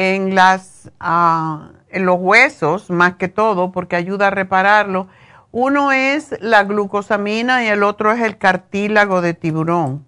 en, 0.00 0.34
las, 0.34 0.90
ah, 0.98 1.72
en 1.90 2.06
los 2.06 2.18
huesos, 2.18 2.88
más 2.88 3.16
que 3.16 3.28
todo, 3.28 3.70
porque 3.70 3.96
ayuda 3.96 4.28
a 4.28 4.30
repararlo, 4.30 5.08
uno 5.52 5.92
es 5.92 6.34
la 6.40 6.64
glucosamina 6.64 7.64
y 7.64 7.66
el 7.66 7.82
otro 7.82 8.10
es 8.10 8.22
el 8.22 8.38
cartílago 8.38 9.20
de 9.20 9.34
tiburón. 9.34 10.06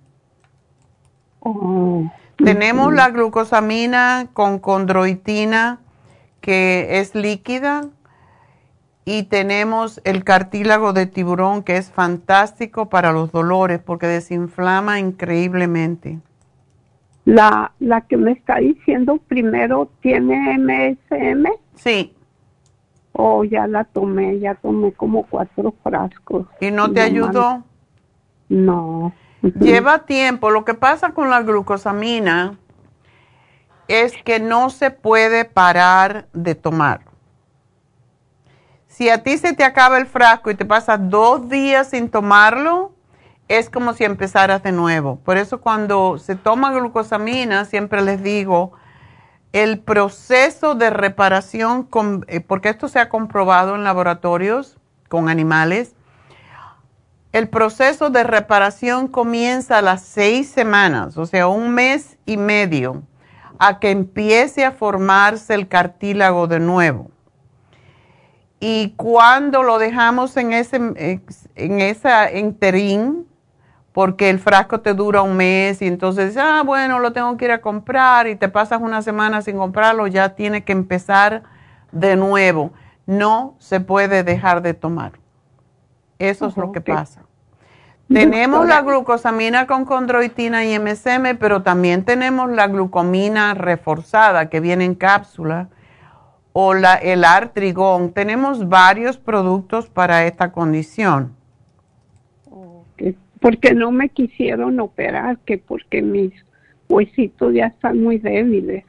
Oh. 1.40 2.10
Tenemos 2.39 2.94
la 2.94 3.10
glucosamina 3.10 4.28
con 4.32 4.59
condroitina, 4.60 5.81
que 6.40 7.01
es 7.01 7.14
líquida, 7.14 7.82
y 9.05 9.24
tenemos 9.24 10.01
el 10.05 10.24
cartílago 10.24 10.94
de 10.94 11.05
tiburón 11.05 11.64
que 11.64 11.77
es 11.77 11.90
fantástico 11.90 12.89
para 12.89 13.12
los 13.12 13.31
dolores 13.31 13.78
porque 13.78 14.06
desinflama 14.06 15.01
increíblemente. 15.01 16.20
La, 17.24 17.73
la 17.78 18.01
que 18.03 18.16
me 18.16 18.32
está 18.32 18.57
diciendo 18.57 19.19
primero 19.28 19.90
tiene 20.01 20.59
MSM. 20.59 21.47
Sí. 21.74 22.15
Oh, 23.12 23.44
ya 23.44 23.66
la 23.66 23.85
tomé, 23.85 24.39
ya 24.40 24.55
tomé 24.55 24.93
como 24.93 25.24
cuatro 25.24 25.74
frascos. 25.82 26.47
¿Y 26.61 26.70
no 26.70 26.90
te 26.90 27.01
ayudó? 27.01 27.62
No. 28.49 29.12
Lleva 29.61 30.01
tiempo. 30.01 30.51
Lo 30.51 30.65
que 30.65 30.74
pasa 30.74 31.11
con 31.11 31.31
la 31.31 31.43
glucosamina 31.43 32.59
es 33.89 34.15
que 34.23 34.40
no 34.40 34.70
se 34.70 34.90
puede 34.90 35.44
parar 35.44 36.27
de 36.32 36.55
tomar. 36.55 37.03
Si 38.86 39.09
a 39.11 39.23
ti 39.23 39.39
se 39.39 39.55
te 39.55 39.65
acaba 39.65 39.99
el 39.99 40.07
frasco 40.07 40.51
y 40.51 40.55
te 40.55 40.65
pasas 40.65 40.99
dos 41.11 41.49
días 41.49 41.90
sin 41.90 42.11
tomarlo, 42.11 42.91
es 43.48 43.69
como 43.69 43.93
si 43.93 44.05
empezaras 44.05 44.62
de 44.62 44.73
nuevo. 44.73 45.16
Por 45.16 45.36
eso 45.36 45.60
cuando 45.60 46.19
se 46.19 46.36
toma 46.36 46.73
glucosamina, 46.73 47.64
siempre 47.64 48.02
les 48.02 48.23
digo, 48.23 48.73
el 49.52 49.81
proceso 49.81 50.74
de 50.74 50.90
reparación, 50.90 51.89
eh, 52.27 52.40
porque 52.40 52.70
esto 52.70 52.89
se 52.89 52.98
ha 52.98 53.09
comprobado 53.09 53.74
en 53.74 53.85
laboratorios 53.85 54.78
con 55.09 55.28
animales, 55.28 55.94
el 57.32 57.48
proceso 57.48 58.10
de 58.10 58.24
reparación 58.24 59.09
comienza 59.09 59.78
a 59.78 59.82
las 59.82 60.02
seis 60.02 60.51
semanas, 60.51 61.16
o 61.16 61.27
sea, 61.27 61.48
un 61.48 61.70
mes 61.70 62.19
y 62.27 62.36
medio, 62.36 63.02
a 63.59 63.78
que 63.78 63.90
empiece 63.90 64.64
a 64.64 64.73
formarse 64.73 65.55
el 65.55 65.69
cartílago 65.69 66.47
de 66.47 66.60
nuevo. 66.60 67.10
Y 68.60 68.94
cuando 68.97 69.62
lo 69.62 69.78
dejamos 69.78 70.36
en 70.36 70.52
ese 70.52 70.77
en 70.77 71.81
esa 71.81 72.32
interín, 72.32 73.27
porque 73.93 74.31
el 74.31 74.39
frasco 74.39 74.81
te 74.81 74.94
dura 74.94 75.23
un 75.23 75.36
mes 75.36 75.82
y 75.82 75.86
entonces, 75.86 76.36
ah, 76.36 76.62
bueno, 76.64 76.98
lo 76.98 77.12
tengo 77.12 77.36
que 77.36 77.44
ir 77.44 77.51
a 77.51 77.60
comprar 77.60 78.27
y 78.27 78.36
te 78.36 78.48
pasas 78.48 78.81
una 78.81 79.02
semana 79.02 79.43
sin 79.43 79.59
comprarlo, 79.59 80.06
ya 80.06 80.31
tiene 80.31 80.64
que 80.64 80.73
empezar 80.73 81.43
de 81.93 82.16
nuevo. 82.16 82.73
No 83.06 83.55
se 83.59 83.81
puede 83.81 84.24
dejar 84.24 84.62
de 84.62 84.74
tomar. 84.74 85.12
Eso 86.19 86.47
es 86.47 86.56
lo 86.56 86.73
que 86.73 86.81
pasa. 86.81 87.23
Tenemos 88.09 88.66
la 88.66 88.82
glucosamina 88.82 89.66
con 89.66 89.85
condroitina 89.85 90.64
y 90.64 90.78
MSM, 90.78 91.36
pero 91.39 91.62
también 91.62 92.05
tenemos 92.05 92.51
la 92.51 92.69
glucomina 92.69 93.55
reforzada 93.55 94.48
que 94.51 94.60
viene 94.60 94.85
en 94.85 94.94
cápsula 94.94 95.69
o 96.52 96.74
la, 96.74 96.94
el 96.94 97.24
artrigón. 97.24 98.12
Tenemos 98.12 98.69
varios 98.69 99.16
productos 99.16 99.89
para 99.89 100.27
esta 100.27 100.52
condición. 100.52 101.35
Porque 103.43 103.74
no 103.74 103.90
me 103.90 104.09
quisieron 104.09 104.81
operar, 104.81 105.36
que 105.40 105.59
porque 105.59 106.01
mis 106.01 106.32
huesitos 106.89 107.52
ya 107.52 107.66
están 107.66 108.02
muy 108.02 108.16
débiles. 108.16 108.85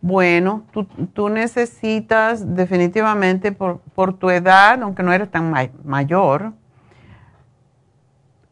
Bueno, 0.00 0.64
tú, 0.70 0.84
tú 1.12 1.28
necesitas 1.28 2.54
definitivamente 2.54 3.50
por, 3.50 3.80
por, 3.94 4.16
tu 4.16 4.30
edad, 4.30 4.80
aunque 4.82 5.02
no 5.02 5.12
eres 5.12 5.30
tan 5.30 5.52
mayor, 5.82 6.52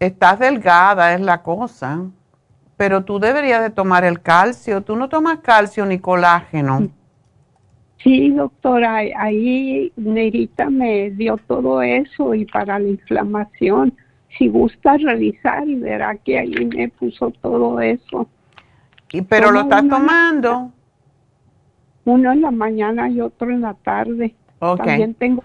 estás 0.01 0.39
delgada, 0.39 1.15
es 1.15 1.21
la 1.21 1.43
cosa. 1.43 2.01
pero 2.77 3.05
tú 3.05 3.21
deberías 3.21 3.63
de 3.63 3.71
tomar 3.71 4.05
el 4.05 4.21
calcio. 4.21 4.83
Tú 4.83 4.97
no 4.97 5.09
tomas 5.09 5.39
calcio 5.39 5.87
ni 5.87 5.99
colágeno. 5.99 6.89
Sí, 8.03 8.31
doctora, 8.31 8.97
ahí 8.97 9.93
Nerita 9.97 10.69
me 10.69 11.11
dio 11.11 11.39
todo 11.47 11.81
eso 11.81 12.35
y 12.35 12.45
para 12.45 12.79
la 12.79 12.89
inflamación. 12.89 13.95
Si 14.39 14.49
gusta 14.49 14.97
revisar 14.97 15.69
y 15.69 15.77
verá 15.77 16.17
que 16.17 16.39
ahí 16.39 16.55
me 16.67 16.89
puso 16.89 17.31
todo 17.31 17.81
eso. 17.81 18.29
¿Y 19.13 19.23
pero 19.23 19.53
lo 19.53 19.61
estás 19.61 19.89
tomando? 19.89 20.73
Uno 22.05 22.33
en 22.33 22.43
la 22.43 22.51
mañana 22.51 23.09
y 23.09 23.21
otro 23.21 23.51
en 23.51 23.61
la 23.61 23.75
tarde. 23.75 24.35
También 24.59 25.15
tengo 25.15 25.45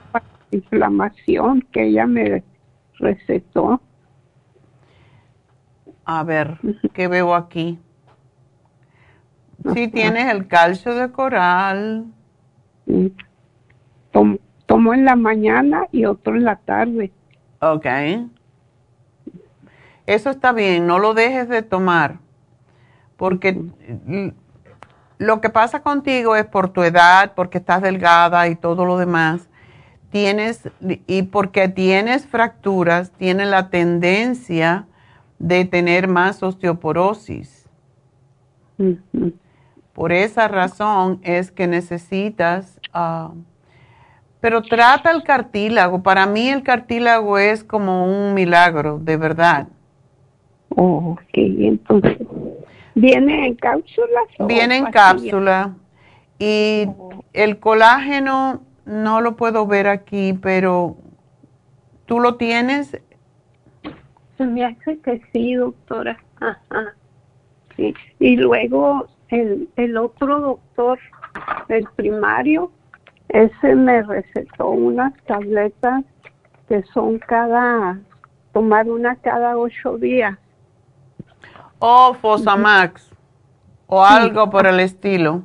inflamación 0.52 1.62
que 1.72 1.88
ella 1.88 2.08
me 2.08 2.44
recetó. 2.98 3.82
A 6.06 6.24
ver, 6.24 6.58
¿qué 6.94 7.08
veo 7.08 7.36
aquí? 7.36 7.78
Sí, 9.74 9.88
tienes 9.90 10.34
el 10.34 10.48
calcio 10.48 10.96
de 10.96 11.12
coral. 11.12 12.06
tomo 14.66 14.94
en 14.94 15.06
la 15.06 15.16
mañana 15.16 15.86
y 15.92 16.06
otro 16.06 16.36
en 16.36 16.46
la 16.46 16.56
tarde. 16.56 17.12
Ok. 17.62 17.86
Eso 20.10 20.32
está 20.32 20.54
bien, 20.54 20.88
no 20.88 20.98
lo 20.98 21.14
dejes 21.14 21.48
de 21.50 21.62
tomar. 21.62 22.18
Porque 23.16 23.62
lo 25.20 25.40
que 25.40 25.50
pasa 25.52 25.84
contigo 25.84 26.36
es 26.36 26.46
por 26.46 26.70
tu 26.70 26.82
edad, 26.82 27.34
porque 27.36 27.60
estás 27.60 27.84
delgada 27.84 28.48
y 28.48 28.56
todo 28.56 28.86
lo 28.86 28.98
demás. 28.98 29.48
Tienes, 30.10 30.68
y 30.80 31.22
porque 31.22 31.70
tienes 31.70 32.26
fracturas, 32.26 33.12
tienes 33.12 33.50
la 33.50 33.70
tendencia 33.70 34.88
de 35.38 35.66
tener 35.66 36.08
más 36.08 36.42
osteoporosis. 36.42 37.70
Por 39.94 40.12
esa 40.12 40.48
razón 40.48 41.20
es 41.22 41.52
que 41.52 41.68
necesitas, 41.68 42.80
ah, 42.94 43.30
pero 44.40 44.64
trata 44.64 45.12
el 45.12 45.22
cartílago. 45.22 46.02
Para 46.02 46.26
mí 46.26 46.50
el 46.50 46.64
cartílago 46.64 47.38
es 47.38 47.64
como 47.64 48.08
un 48.08 48.34
milagro, 48.34 48.98
de 48.98 49.16
verdad. 49.16 49.68
Oh, 50.82 51.12
ok, 51.12 51.30
entonces, 51.34 52.18
¿viene 52.96 53.48
en 53.48 53.56
cápsula? 53.56 54.22
Viene 54.48 54.78
en 54.78 54.86
cápsula. 54.86 55.76
Y 56.38 56.86
oh. 56.88 57.26
el 57.34 57.60
colágeno 57.60 58.62
no 58.86 59.20
lo 59.20 59.36
puedo 59.36 59.68
ver 59.68 59.88
aquí, 59.88 60.40
pero 60.42 60.96
¿tú 62.06 62.22
lo 62.22 62.36
tienes? 62.36 62.98
Se 64.38 64.46
me 64.46 64.64
hace 64.64 64.98
que 65.00 65.22
sí, 65.34 65.56
doctora. 65.56 66.18
Ajá. 66.40 66.96
Sí. 67.76 67.94
Y 68.22 68.38
luego 68.38 69.06
el, 69.28 69.68
el 69.76 69.98
otro 69.98 70.40
doctor, 70.40 70.98
el 71.68 71.86
primario, 71.98 72.72
ese 73.28 73.76
me 73.76 74.02
recetó 74.02 74.70
unas 74.70 75.14
tabletas 75.26 76.06
que 76.70 76.84
son 76.94 77.20
cada, 77.20 78.00
tomar 78.54 78.90
una 78.90 79.18
cada 79.18 79.58
ocho 79.58 79.98
días. 79.98 80.38
O 81.80 82.14
Fosamax, 82.14 83.10
o 83.88 84.04
algo 84.04 84.50
por 84.50 84.68
el 84.68 84.80
estilo. 84.80 85.44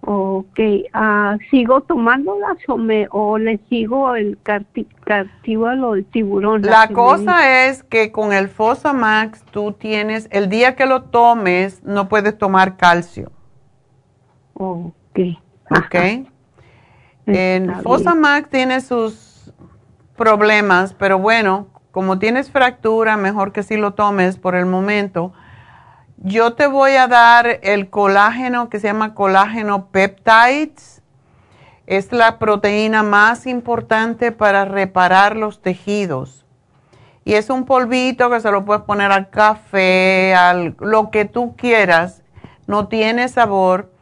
Ok, 0.00 0.58
uh, 0.58 1.38
¿sigo 1.50 1.82
tomándolas 1.82 2.56
o, 2.68 2.76
me, 2.76 3.08
o 3.10 3.36
le 3.36 3.58
sigo 3.68 4.14
el 4.14 4.38
cartílago 5.04 5.94
del 5.94 6.04
tiburón? 6.06 6.62
La, 6.62 6.88
cosa 6.88 7.66
es 7.66 7.82
que 7.82 8.10
con 8.10 8.32
el 8.32 8.48
Fosamax 8.48 9.42
tú 9.44 9.72
tienes, 9.72 10.28
el 10.30 10.48
día 10.48 10.76
que 10.76 10.86
lo 10.86 11.02
tomes, 11.02 11.82
no 11.82 12.08
puedes 12.08 12.38
tomar 12.38 12.76
calcio. 12.76 13.30
Ok. 14.54 15.18
Ok. 15.70 15.94
el 17.26 17.74
Fosamax 17.82 18.48
tiene 18.48 18.80
sus 18.80 19.52
problemas, 20.16 20.94
pero 20.94 21.18
bueno, 21.18 21.66
como 21.90 22.18
tienes 22.18 22.50
fractura, 22.50 23.16
mejor 23.16 23.52
que 23.52 23.62
si 23.62 23.76
lo 23.76 23.94
tomes 23.94 24.36
por 24.36 24.54
el 24.54 24.66
momento 24.66 25.32
yo 26.20 26.54
te 26.54 26.66
voy 26.66 26.92
a 26.92 27.06
dar 27.06 27.60
el 27.62 27.90
colágeno 27.90 28.68
que 28.68 28.80
se 28.80 28.88
llama 28.88 29.14
colágeno 29.14 29.86
peptides. 29.86 31.00
Es 31.86 32.12
la 32.12 32.38
proteína 32.38 33.02
más 33.02 33.46
importante 33.46 34.32
para 34.32 34.64
reparar 34.64 35.36
los 35.36 35.62
tejidos. 35.62 36.44
Y 37.24 37.34
es 37.34 37.50
un 37.50 37.64
polvito 37.64 38.30
que 38.30 38.40
se 38.40 38.50
lo 38.50 38.64
puedes 38.64 38.82
poner 38.82 39.12
al 39.12 39.30
café, 39.30 40.34
al 40.34 40.76
lo 40.80 41.10
que 41.10 41.24
tú 41.24 41.54
quieras. 41.56 42.22
No 42.66 42.88
tiene 42.88 43.28
sabor 43.28 43.92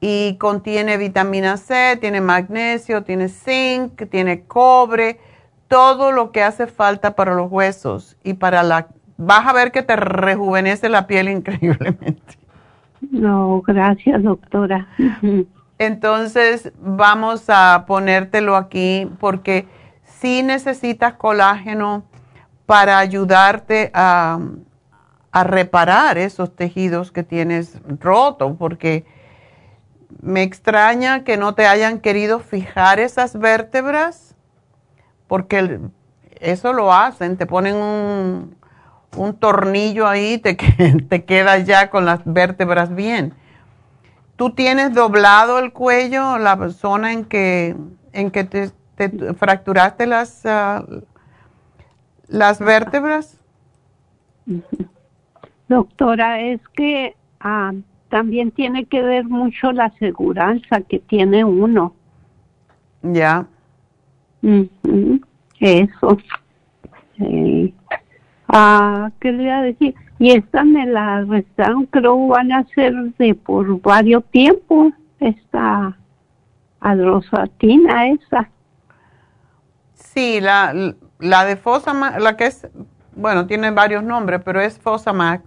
y 0.00 0.36
contiene 0.38 0.96
vitamina 0.96 1.56
C, 1.56 1.96
tiene 2.00 2.20
magnesio, 2.20 3.04
tiene 3.04 3.28
zinc, 3.28 4.10
tiene 4.10 4.42
cobre, 4.42 5.20
todo 5.72 6.12
lo 6.12 6.32
que 6.32 6.42
hace 6.42 6.66
falta 6.66 7.14
para 7.16 7.32
los 7.32 7.50
huesos 7.50 8.18
y 8.22 8.34
para 8.34 8.62
la 8.62 8.88
vas 9.16 9.46
a 9.46 9.54
ver 9.54 9.72
que 9.72 9.82
te 9.82 9.96
rejuvenece 9.96 10.90
la 10.90 11.06
piel 11.06 11.28
increíblemente. 11.30 12.38
No, 13.10 13.62
gracias, 13.66 14.22
doctora. 14.22 14.86
Entonces, 15.78 16.72
vamos 16.78 17.44
a 17.48 17.84
ponértelo 17.86 18.54
aquí 18.54 19.10
porque 19.18 19.66
sí 20.04 20.42
necesitas 20.42 21.14
colágeno 21.14 22.04
para 22.66 22.98
ayudarte 22.98 23.90
a, 23.94 24.40
a 25.30 25.44
reparar 25.44 26.18
esos 26.18 26.54
tejidos 26.54 27.10
que 27.12 27.22
tienes 27.22 27.80
rotos, 27.98 28.56
porque 28.58 29.06
me 30.20 30.42
extraña 30.42 31.24
que 31.24 31.38
no 31.38 31.54
te 31.54 31.66
hayan 31.66 31.98
querido 31.98 32.40
fijar 32.40 33.00
esas 33.00 33.38
vértebras, 33.38 34.31
porque 35.32 35.80
eso 36.40 36.74
lo 36.74 36.92
hacen, 36.92 37.38
te 37.38 37.46
ponen 37.46 37.74
un, 37.76 38.54
un 39.16 39.34
tornillo 39.34 40.06
ahí, 40.06 40.36
te, 40.36 40.56
te 41.08 41.24
queda 41.24 41.56
ya 41.60 41.88
con 41.88 42.04
las 42.04 42.20
vértebras 42.26 42.94
bien. 42.94 43.32
¿Tú 44.36 44.50
tienes 44.50 44.92
doblado 44.92 45.58
el 45.58 45.72
cuello, 45.72 46.36
la 46.36 46.68
zona 46.68 47.14
en 47.14 47.24
que, 47.24 47.74
en 48.12 48.30
que 48.30 48.44
te, 48.44 48.72
fracturaste 49.32 50.06
las, 50.06 50.44
ah, 50.44 50.84
las 52.28 52.58
vértebras? 52.58 53.40
Doctora, 55.66 56.42
es 56.42 56.60
que 56.76 57.16
ah, 57.40 57.72
también 58.10 58.50
tiene 58.50 58.84
que 58.84 59.00
ver 59.00 59.24
mucho 59.24 59.72
la 59.72 59.86
aseguranza 59.86 60.82
que 60.82 60.98
tiene 60.98 61.42
uno. 61.42 61.94
Ya. 63.00 63.46
Eso. 65.60 66.18
Sí. 67.16 67.74
Ah, 68.48 69.10
¿qué 69.20 69.32
le 69.32 69.44
iba 69.44 69.58
a 69.58 69.62
decir? 69.62 69.94
Y 70.18 70.32
esta 70.32 70.62
me 70.64 70.86
la 70.86 71.24
restaron, 71.24 71.86
creo 71.86 72.28
van 72.28 72.52
a 72.52 72.64
ser 72.74 72.94
de 73.18 73.34
por 73.34 73.80
varios 73.80 74.24
tiempos, 74.26 74.92
esta 75.18 75.96
adrosatina 76.80 78.08
esa. 78.08 78.48
Sí, 79.94 80.40
la, 80.40 80.94
la 81.18 81.44
de 81.44 81.56
Fosamax, 81.56 82.22
la 82.22 82.36
que 82.36 82.46
es, 82.46 82.68
bueno, 83.16 83.46
tiene 83.46 83.70
varios 83.70 84.02
nombres, 84.02 84.42
pero 84.44 84.60
es 84.60 84.78
Fosamax. 84.78 85.44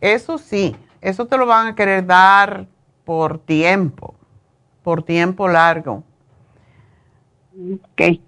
Eso 0.00 0.38
sí, 0.38 0.76
eso 1.00 1.26
te 1.26 1.38
lo 1.38 1.46
van 1.46 1.68
a 1.68 1.74
querer 1.74 2.04
dar 2.06 2.66
por 3.04 3.38
tiempo, 3.38 4.14
por 4.82 5.02
tiempo 5.02 5.48
largo. 5.48 6.04
Ok. 7.54 8.20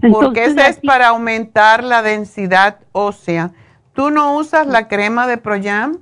Porque 0.00 0.44
ese 0.44 0.68
es 0.68 0.78
para 0.80 1.08
aumentar 1.08 1.82
la 1.82 2.02
densidad 2.02 2.78
ósea. 2.92 3.50
¿Tú 3.92 4.10
no 4.10 4.36
usas 4.36 4.66
la 4.66 4.86
crema 4.86 5.26
de 5.26 5.38
Proyam? 5.38 5.98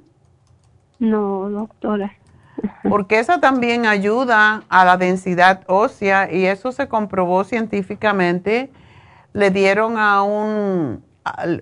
No, 0.98 1.48
doctora. 1.48 2.12
Porque 2.88 3.18
esa 3.18 3.40
también 3.40 3.86
ayuda 3.86 4.64
a 4.68 4.84
la 4.84 4.96
densidad 4.96 5.62
ósea 5.66 6.30
y 6.32 6.46
eso 6.46 6.72
se 6.72 6.88
comprobó 6.88 7.44
científicamente. 7.44 8.70
Le 9.32 9.50
dieron 9.50 9.98
a 9.98 10.22
un 10.22 11.04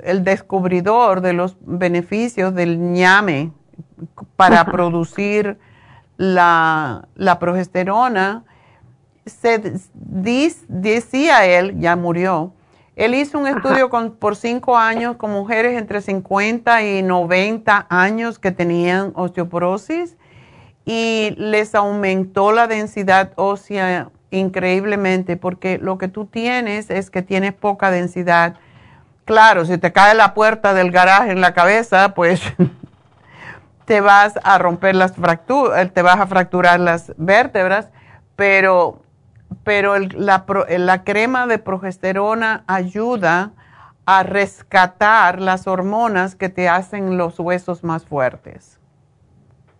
el 0.04 0.24
descubridor 0.24 1.20
de 1.20 1.32
los 1.32 1.56
beneficios 1.60 2.54
del 2.54 2.78
ñame 2.92 3.50
para 4.36 4.66
producir 4.66 5.58
la, 6.16 7.08
la, 7.14 7.38
progesterona. 7.38 8.44
Se 9.26 9.58
decía 10.68 11.46
él, 11.46 11.78
ya 11.80 11.96
murió, 11.96 12.52
él 12.96 13.14
hizo 13.14 13.38
un 13.38 13.48
estudio 13.48 13.90
por 14.20 14.36
cinco 14.36 14.76
años 14.76 15.16
con 15.16 15.32
mujeres 15.32 15.76
entre 15.76 16.00
50 16.00 16.82
y 16.82 17.02
90 17.02 17.86
años 17.88 18.38
que 18.38 18.52
tenían 18.52 19.12
osteoporosis 19.16 20.16
y 20.84 21.34
les 21.36 21.74
aumentó 21.74 22.52
la 22.52 22.68
densidad 22.68 23.32
ósea 23.34 24.10
increíblemente 24.30 25.36
porque 25.36 25.78
lo 25.78 25.98
que 25.98 26.06
tú 26.06 26.26
tienes 26.26 26.88
es 26.90 27.10
que 27.10 27.22
tienes 27.22 27.52
poca 27.52 27.90
densidad. 27.90 28.54
Claro, 29.24 29.64
si 29.64 29.76
te 29.78 29.92
cae 29.92 30.14
la 30.14 30.34
puerta 30.34 30.72
del 30.72 30.92
garaje 30.92 31.32
en 31.32 31.40
la 31.40 31.52
cabeza, 31.52 32.14
pues 32.14 32.42
te 33.86 34.00
vas 34.00 34.38
a 34.44 34.58
romper 34.58 34.94
las 34.94 35.16
fracturas, 35.16 35.92
te 35.92 36.02
vas 36.02 36.20
a 36.20 36.26
fracturar 36.26 36.78
las 36.78 37.12
vértebras, 37.16 37.88
pero, 38.36 39.02
pero 39.64 39.98
la, 39.98 40.44
la 40.78 41.04
crema 41.04 41.46
de 41.46 41.58
progesterona 41.58 42.64
ayuda 42.66 43.52
a 44.06 44.22
rescatar 44.22 45.40
las 45.40 45.66
hormonas 45.66 46.36
que 46.36 46.48
te 46.48 46.68
hacen 46.68 47.16
los 47.16 47.40
huesos 47.40 47.82
más 47.82 48.04
fuertes. 48.04 48.78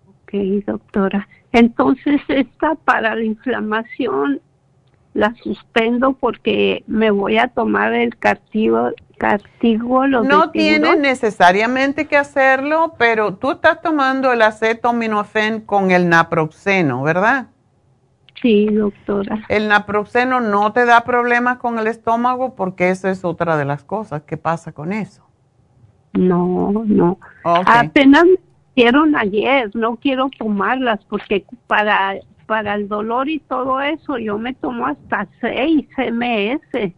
Ok, 0.08 0.32
doctora. 0.66 1.28
Entonces, 1.52 2.20
esta 2.28 2.74
para 2.74 3.14
la 3.14 3.22
inflamación 3.22 4.40
la 5.12 5.34
suspendo 5.36 6.14
porque 6.14 6.82
me 6.86 7.10
voy 7.10 7.38
a 7.38 7.48
tomar 7.48 7.92
el 7.92 8.16
cartígolo. 8.18 8.94
No 10.24 10.50
tienes 10.50 10.98
necesariamente 10.98 12.06
que 12.06 12.16
hacerlo, 12.16 12.94
pero 12.98 13.34
tú 13.34 13.52
estás 13.52 13.80
tomando 13.80 14.32
el 14.32 14.42
acetaminofén 14.42 15.60
con 15.60 15.92
el 15.92 16.08
naproxeno, 16.08 17.04
¿verdad? 17.04 17.46
Sí, 18.44 18.66
doctora. 18.66 19.40
El 19.48 19.68
naproxeno 19.68 20.38
no 20.38 20.70
te 20.74 20.84
da 20.84 21.00
problemas 21.04 21.56
con 21.56 21.78
el 21.78 21.86
estómago 21.86 22.54
porque 22.54 22.90
esa 22.90 23.10
es 23.10 23.24
otra 23.24 23.56
de 23.56 23.64
las 23.64 23.84
cosas 23.84 24.20
que 24.24 24.36
pasa 24.36 24.72
con 24.72 24.92
eso. 24.92 25.24
No, 26.12 26.70
no. 26.84 27.16
Apenas 27.42 28.24
me 28.26 28.36
hicieron 28.74 29.16
ayer, 29.16 29.70
no 29.74 29.96
quiero 29.96 30.28
tomarlas 30.38 31.02
porque 31.06 31.46
para 31.66 32.16
para 32.44 32.74
el 32.74 32.86
dolor 32.86 33.30
y 33.30 33.38
todo 33.38 33.80
eso, 33.80 34.18
yo 34.18 34.36
me 34.36 34.52
tomo 34.52 34.88
hasta 34.88 35.26
6 35.40 35.86
MS. 36.12 36.92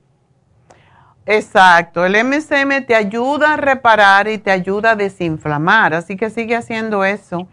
Exacto, 1.26 2.04
el 2.04 2.24
MSM 2.24 2.86
te 2.88 2.96
ayuda 2.96 3.52
a 3.52 3.56
reparar 3.56 4.26
y 4.26 4.38
te 4.38 4.50
ayuda 4.50 4.90
a 4.90 4.96
desinflamar, 4.96 5.94
así 5.94 6.16
que 6.16 6.28
sigue 6.28 6.56
haciendo 6.56 7.04
eso. 7.04 7.46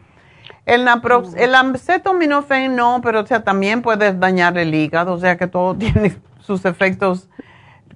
El, 0.66 0.86
naprox 0.86 1.34
el 1.36 1.56
acetaminofén 1.56 2.76
no, 2.76 3.02
pero 3.04 3.22
o 3.22 3.26
sea, 3.26 3.44
también 3.44 3.82
puedes 3.82 4.20
dañar 4.20 4.58
el 4.58 4.74
hígado, 4.74 5.14
o 5.14 5.20
sea 5.20 5.38
que 5.38 5.48
todo 5.48 5.76
tiene 5.78 6.18
sus 6.40 6.66
efectos 6.66 7.30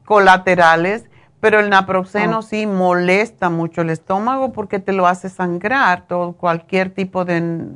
colaterales, 0.06 1.10
pero 1.40 1.60
el 1.60 1.70
naproxeno 1.70 2.42
sí 2.42 2.66
molesta 2.66 3.50
mucho 3.50 3.82
el 3.82 3.90
estómago 3.90 4.52
porque 4.54 4.80
te 4.80 4.92
lo 4.92 5.08
hace 5.08 5.30
sangrar, 5.30 6.08
todo, 6.08 6.34
cualquier 6.34 6.90
tipo 6.90 7.26
de 7.26 7.68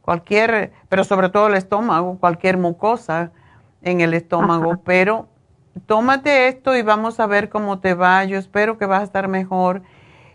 cualquier, 0.00 0.72
pero 0.88 1.04
sobre 1.04 1.28
todo 1.28 1.46
el 1.46 1.54
estómago, 1.54 2.18
cualquier 2.18 2.58
mucosa 2.58 3.30
en 3.82 4.00
el 4.00 4.14
estómago, 4.14 4.82
pero 4.84 5.28
tómate 5.86 6.48
esto 6.48 6.76
y 6.76 6.82
vamos 6.82 7.20
a 7.20 7.26
ver 7.26 7.48
cómo 7.48 7.78
te 7.80 7.94
va. 7.94 8.24
Yo 8.24 8.38
espero 8.38 8.78
que 8.78 8.86
vas 8.86 9.00
a 9.00 9.04
estar 9.04 9.28
mejor. 9.28 9.82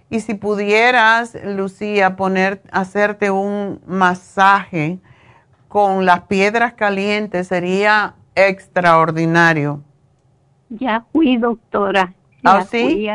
Y 0.10 0.22
si 0.22 0.36
pudieras, 0.36 1.36
Lucía, 1.44 2.16
poner, 2.16 2.62
hacerte 2.72 3.30
un 3.30 3.82
masaje 3.86 5.00
con 5.68 6.06
las 6.06 6.22
piedras 6.22 6.74
calientes, 6.74 7.48
sería 7.48 8.16
extraordinario. 8.36 9.82
Ya 10.70 11.06
fui, 11.12 11.38
doctora. 11.38 12.14
¿Ah, 12.44 12.64
sí? 12.64 13.10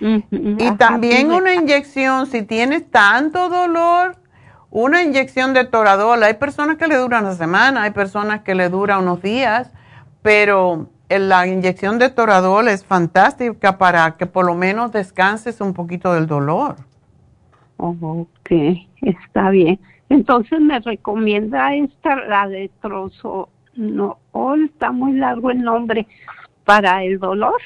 Y 0.00 0.70
también 0.72 1.32
una 1.32 1.54
inyección, 1.54 2.26
si 2.26 2.42
tienes 2.42 2.90
tanto 2.90 3.48
dolor, 3.48 4.16
una 4.70 5.02
inyección 5.02 5.54
de 5.54 5.64
toradol, 5.64 6.22
hay 6.22 6.34
personas 6.34 6.76
que 6.76 6.88
le 6.88 6.96
duran 6.96 7.24
una 7.24 7.34
semana, 7.34 7.82
hay 7.84 7.92
personas 7.92 8.40
que 8.40 8.54
le 8.54 8.68
dura 8.68 8.98
unos 8.98 9.22
días, 9.22 9.70
pero 10.22 10.88
la 11.18 11.46
inyección 11.46 11.98
de 11.98 12.10
toradol 12.10 12.68
es 12.68 12.84
fantástica 12.84 13.78
para 13.78 14.16
que 14.16 14.26
por 14.26 14.44
lo 14.44 14.54
menos 14.54 14.92
descanses 14.92 15.60
un 15.60 15.74
poquito 15.74 16.12
del 16.14 16.26
dolor. 16.26 16.76
ok, 17.76 18.50
está 19.02 19.50
bien. 19.50 19.80
Entonces 20.08 20.60
me 20.60 20.78
recomienda 20.78 21.74
esta, 21.74 22.16
la 22.16 22.46
de 22.46 22.70
trozo, 22.80 23.48
no, 23.74 24.18
oh, 24.32 24.54
está 24.54 24.92
muy 24.92 25.14
largo 25.14 25.50
el 25.50 25.62
nombre, 25.62 26.06
para 26.64 27.02
el 27.02 27.18
dolor. 27.18 27.60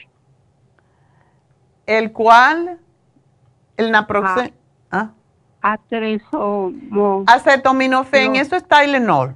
¿El 1.87 2.13
cual? 2.13 2.79
El 3.77 3.91
naproxen. 3.91 4.53
Ah. 4.91 5.11
A3 5.63 6.23
o... 6.33 7.25
Acetaminofén, 7.27 8.37
eso 8.37 8.55
es 8.57 8.65
Tylenol. 8.67 9.35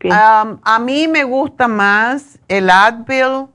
A 0.00 0.78
mí 0.80 1.08
me 1.08 1.24
gusta 1.24 1.68
más 1.68 2.38
el 2.48 2.70
Advil, 2.70 3.46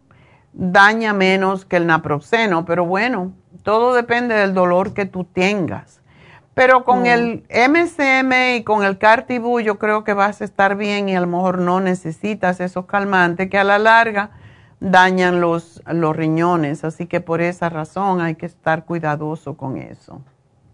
daña 0.53 1.13
menos 1.13 1.65
que 1.65 1.77
el 1.77 1.87
naproxeno, 1.87 2.65
pero 2.65 2.85
bueno, 2.85 3.31
todo 3.63 3.93
depende 3.93 4.35
del 4.35 4.53
dolor 4.53 4.93
que 4.93 5.05
tú 5.05 5.23
tengas. 5.23 6.01
Pero 6.53 6.83
con 6.83 7.05
el 7.05 7.43
MCM 7.51 8.57
y 8.57 8.63
con 8.63 8.83
el 8.83 8.97
Cartibú 8.97 9.59
yo 9.59 9.77
creo 9.77 10.03
que 10.03 10.13
vas 10.13 10.41
a 10.41 10.45
estar 10.45 10.75
bien 10.75 11.07
y 11.07 11.15
a 11.15 11.21
lo 11.21 11.27
mejor 11.27 11.59
no 11.59 11.79
necesitas 11.79 12.59
esos 12.59 12.85
calmantes 12.85 13.49
que 13.49 13.59
a 13.59 13.63
la 13.63 13.77
larga 13.77 14.31
dañan 14.79 15.39
los, 15.39 15.83
los 15.85 16.15
riñones, 16.15 16.83
así 16.83 17.05
que 17.05 17.21
por 17.21 17.41
esa 17.41 17.69
razón 17.69 18.21
hay 18.21 18.35
que 18.35 18.47
estar 18.47 18.85
cuidadoso 18.85 19.55
con 19.55 19.77
eso. 19.77 20.21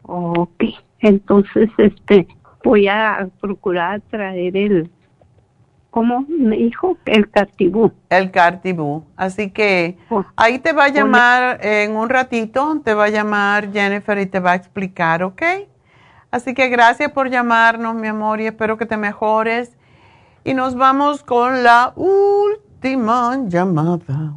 Ok, 0.03 0.63
entonces 0.99 1.69
este 1.77 2.27
voy 2.63 2.87
a 2.87 3.27
procurar 3.41 4.01
traer 4.09 4.55
el, 4.55 4.89
¿cómo 5.93 6.25
me 6.27 6.57
dijo? 6.57 6.97
El 7.05 7.29
cartibú. 7.29 7.91
El 8.09 8.31
cartibú, 8.31 9.05
así 9.15 9.51
que 9.51 9.95
oh. 10.09 10.25
ahí 10.35 10.57
te 10.57 10.73
va 10.73 10.85
a 10.85 10.89
llamar 10.89 11.59
en 11.61 11.95
un 11.95 12.09
ratito, 12.09 12.81
te 12.83 12.95
va 12.95 13.05
a 13.05 13.09
llamar 13.09 13.71
Jennifer 13.71 14.17
y 14.17 14.25
te 14.25 14.39
va 14.39 14.53
a 14.53 14.55
explicar, 14.55 15.21
¿ok? 15.21 15.43
Así 16.31 16.55
que 16.55 16.69
gracias 16.69 17.11
por 17.11 17.29
llamarnos, 17.29 17.93
mi 17.93 18.07
amor, 18.07 18.41
y 18.41 18.47
espero 18.47 18.75
que 18.75 18.87
te 18.87 18.97
mejores. 18.97 19.77
Y 20.43 20.55
nos 20.55 20.73
vamos 20.73 21.23
con 21.23 21.61
la 21.61 21.93
última 21.95 23.37
llamada 23.45 24.33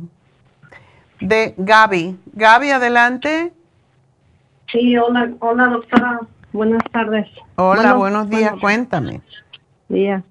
de 1.23 1.55
Gaby. 1.57 2.19
Gaby, 2.35 2.71
adelante. 2.71 3.55
Sí, 4.71 4.95
hola, 4.99 5.33
hola 5.39 5.69
doctora. 5.69 6.21
Buenas 6.53 6.83
tardes. 6.93 7.27
Hola, 7.55 7.95
buenos 7.95 8.29
días, 8.29 8.53
cuéntame. 8.61 9.23
Días. 9.89 10.23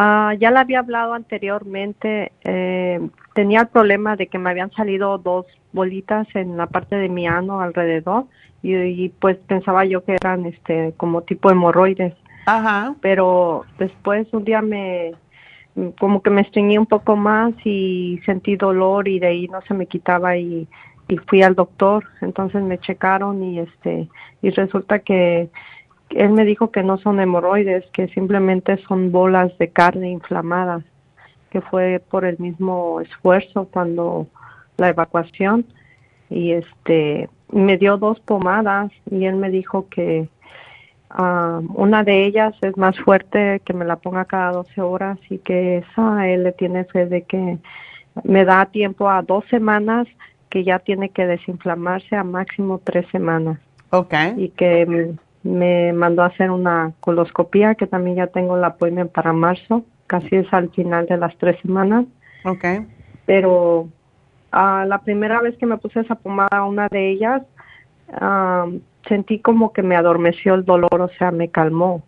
Ah, 0.00 0.32
ya 0.38 0.52
le 0.52 0.60
había 0.60 0.78
hablado 0.78 1.12
anteriormente. 1.12 2.30
Eh, 2.44 3.00
tenía 3.34 3.62
el 3.62 3.66
problema 3.66 4.14
de 4.14 4.28
que 4.28 4.38
me 4.38 4.48
habían 4.48 4.70
salido 4.70 5.18
dos 5.18 5.44
bolitas 5.72 6.28
en 6.36 6.56
la 6.56 6.68
parte 6.68 6.94
de 6.94 7.08
mi 7.08 7.26
ano 7.26 7.60
alrededor 7.60 8.26
y, 8.62 8.76
y 8.76 9.08
pues 9.08 9.38
pensaba 9.48 9.84
yo 9.86 10.04
que 10.04 10.12
eran 10.12 10.46
este 10.46 10.94
como 10.96 11.22
tipo 11.22 11.50
hemorroides. 11.50 12.14
Ajá. 12.46 12.94
Pero 13.00 13.64
después 13.80 14.32
un 14.32 14.44
día 14.44 14.62
me 14.62 15.14
como 15.98 16.22
que 16.22 16.30
me 16.30 16.42
estreñí 16.42 16.78
un 16.78 16.86
poco 16.86 17.16
más 17.16 17.52
y 17.64 18.20
sentí 18.24 18.54
dolor 18.54 19.08
y 19.08 19.18
de 19.18 19.26
ahí 19.26 19.48
no 19.48 19.62
se 19.62 19.74
me 19.74 19.86
quitaba 19.86 20.36
y, 20.36 20.68
y 21.08 21.16
fui 21.26 21.42
al 21.42 21.56
doctor, 21.56 22.04
entonces 22.20 22.62
me 22.62 22.78
checaron 22.78 23.42
y 23.42 23.58
este 23.58 24.08
y 24.42 24.50
resulta 24.50 25.00
que 25.00 25.50
él 26.10 26.30
me 26.30 26.44
dijo 26.44 26.70
que 26.70 26.82
no 26.82 26.98
son 26.98 27.20
hemorroides, 27.20 27.84
que 27.92 28.08
simplemente 28.08 28.76
son 28.88 29.12
bolas 29.12 29.56
de 29.58 29.68
carne 29.68 30.10
inflamadas, 30.10 30.84
que 31.50 31.60
fue 31.60 32.02
por 32.10 32.24
el 32.24 32.38
mismo 32.38 33.00
esfuerzo 33.00 33.68
cuando 33.70 34.26
la 34.76 34.88
evacuación 34.88 35.66
y 36.30 36.52
este 36.52 37.28
me 37.50 37.78
dio 37.78 37.96
dos 37.96 38.20
pomadas 38.20 38.92
y 39.10 39.24
él 39.24 39.36
me 39.36 39.50
dijo 39.50 39.88
que 39.88 40.28
Ah, 41.10 41.60
una 41.74 42.04
de 42.04 42.26
ellas 42.26 42.54
es 42.60 42.76
más 42.76 42.98
fuerte, 42.98 43.60
que 43.64 43.72
me 43.72 43.84
la 43.84 43.96
ponga 43.96 44.26
cada 44.26 44.52
12 44.52 44.80
horas 44.82 45.18
y 45.30 45.38
que 45.38 45.78
esa 45.78 46.28
él 46.28 46.44
le 46.44 46.52
tiene 46.52 46.84
fe 46.84 47.06
de 47.06 47.22
que 47.22 47.58
me 48.24 48.44
da 48.44 48.66
tiempo 48.66 49.08
a 49.08 49.22
dos 49.22 49.44
semanas 49.48 50.06
que 50.50 50.64
ya 50.64 50.78
tiene 50.78 51.10
que 51.10 51.26
desinflamarse 51.26 52.14
a 52.16 52.24
máximo 52.24 52.80
tres 52.82 53.06
semanas. 53.10 53.58
Okay. 53.90 54.34
Y 54.36 54.50
que 54.50 55.14
me 55.42 55.92
mandó 55.92 56.22
a 56.22 56.26
hacer 56.26 56.50
una 56.50 56.92
coloscopía 57.00 57.74
que 57.74 57.86
también 57.86 58.16
ya 58.16 58.26
tengo 58.26 58.56
la 58.56 58.68
appointment 58.68 59.12
para 59.12 59.32
marzo, 59.32 59.84
casi 60.06 60.36
es 60.36 60.52
al 60.52 60.70
final 60.70 61.06
de 61.06 61.16
las 61.16 61.36
tres 61.38 61.60
semanas. 61.60 62.06
Okay. 62.44 62.86
Pero 63.26 63.80
uh, 64.52 64.84
la 64.86 65.00
primera 65.04 65.40
vez 65.40 65.56
que 65.58 65.66
me 65.66 65.78
puse 65.78 66.00
esa 66.00 66.14
pomada, 66.14 66.64
una 66.64 66.88
de 66.88 67.10
ellas, 67.10 67.42
uh, 68.20 68.78
sentí 69.08 69.38
como 69.40 69.72
que 69.72 69.82
me 69.82 69.96
adormeció 69.96 70.54
el 70.54 70.64
dolor, 70.64 71.00
o 71.00 71.08
sea, 71.18 71.30
me 71.30 71.48
calmó. 71.48 72.02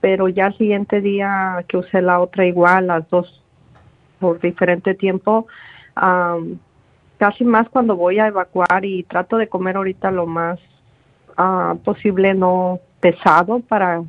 Pero 0.00 0.28
ya 0.28 0.48
el 0.48 0.58
siguiente 0.58 1.00
día 1.00 1.64
que 1.66 1.78
usé 1.78 2.02
la 2.02 2.20
otra 2.20 2.44
igual, 2.44 2.88
las 2.88 3.08
dos 3.08 3.42
por 4.20 4.40
diferente 4.40 4.94
tiempo, 4.94 5.46
casi 7.18 7.44
más 7.44 7.68
cuando 7.68 7.96
voy 7.96 8.18
a 8.18 8.28
evacuar 8.28 8.84
y 8.84 9.02
trato 9.04 9.36
de 9.36 9.48
comer 9.48 9.76
ahorita 9.76 10.10
lo 10.10 10.26
más 10.26 10.58
uh, 11.38 11.76
posible 11.78 12.34
no 12.34 12.80
pesado 13.00 13.60
para 13.60 14.02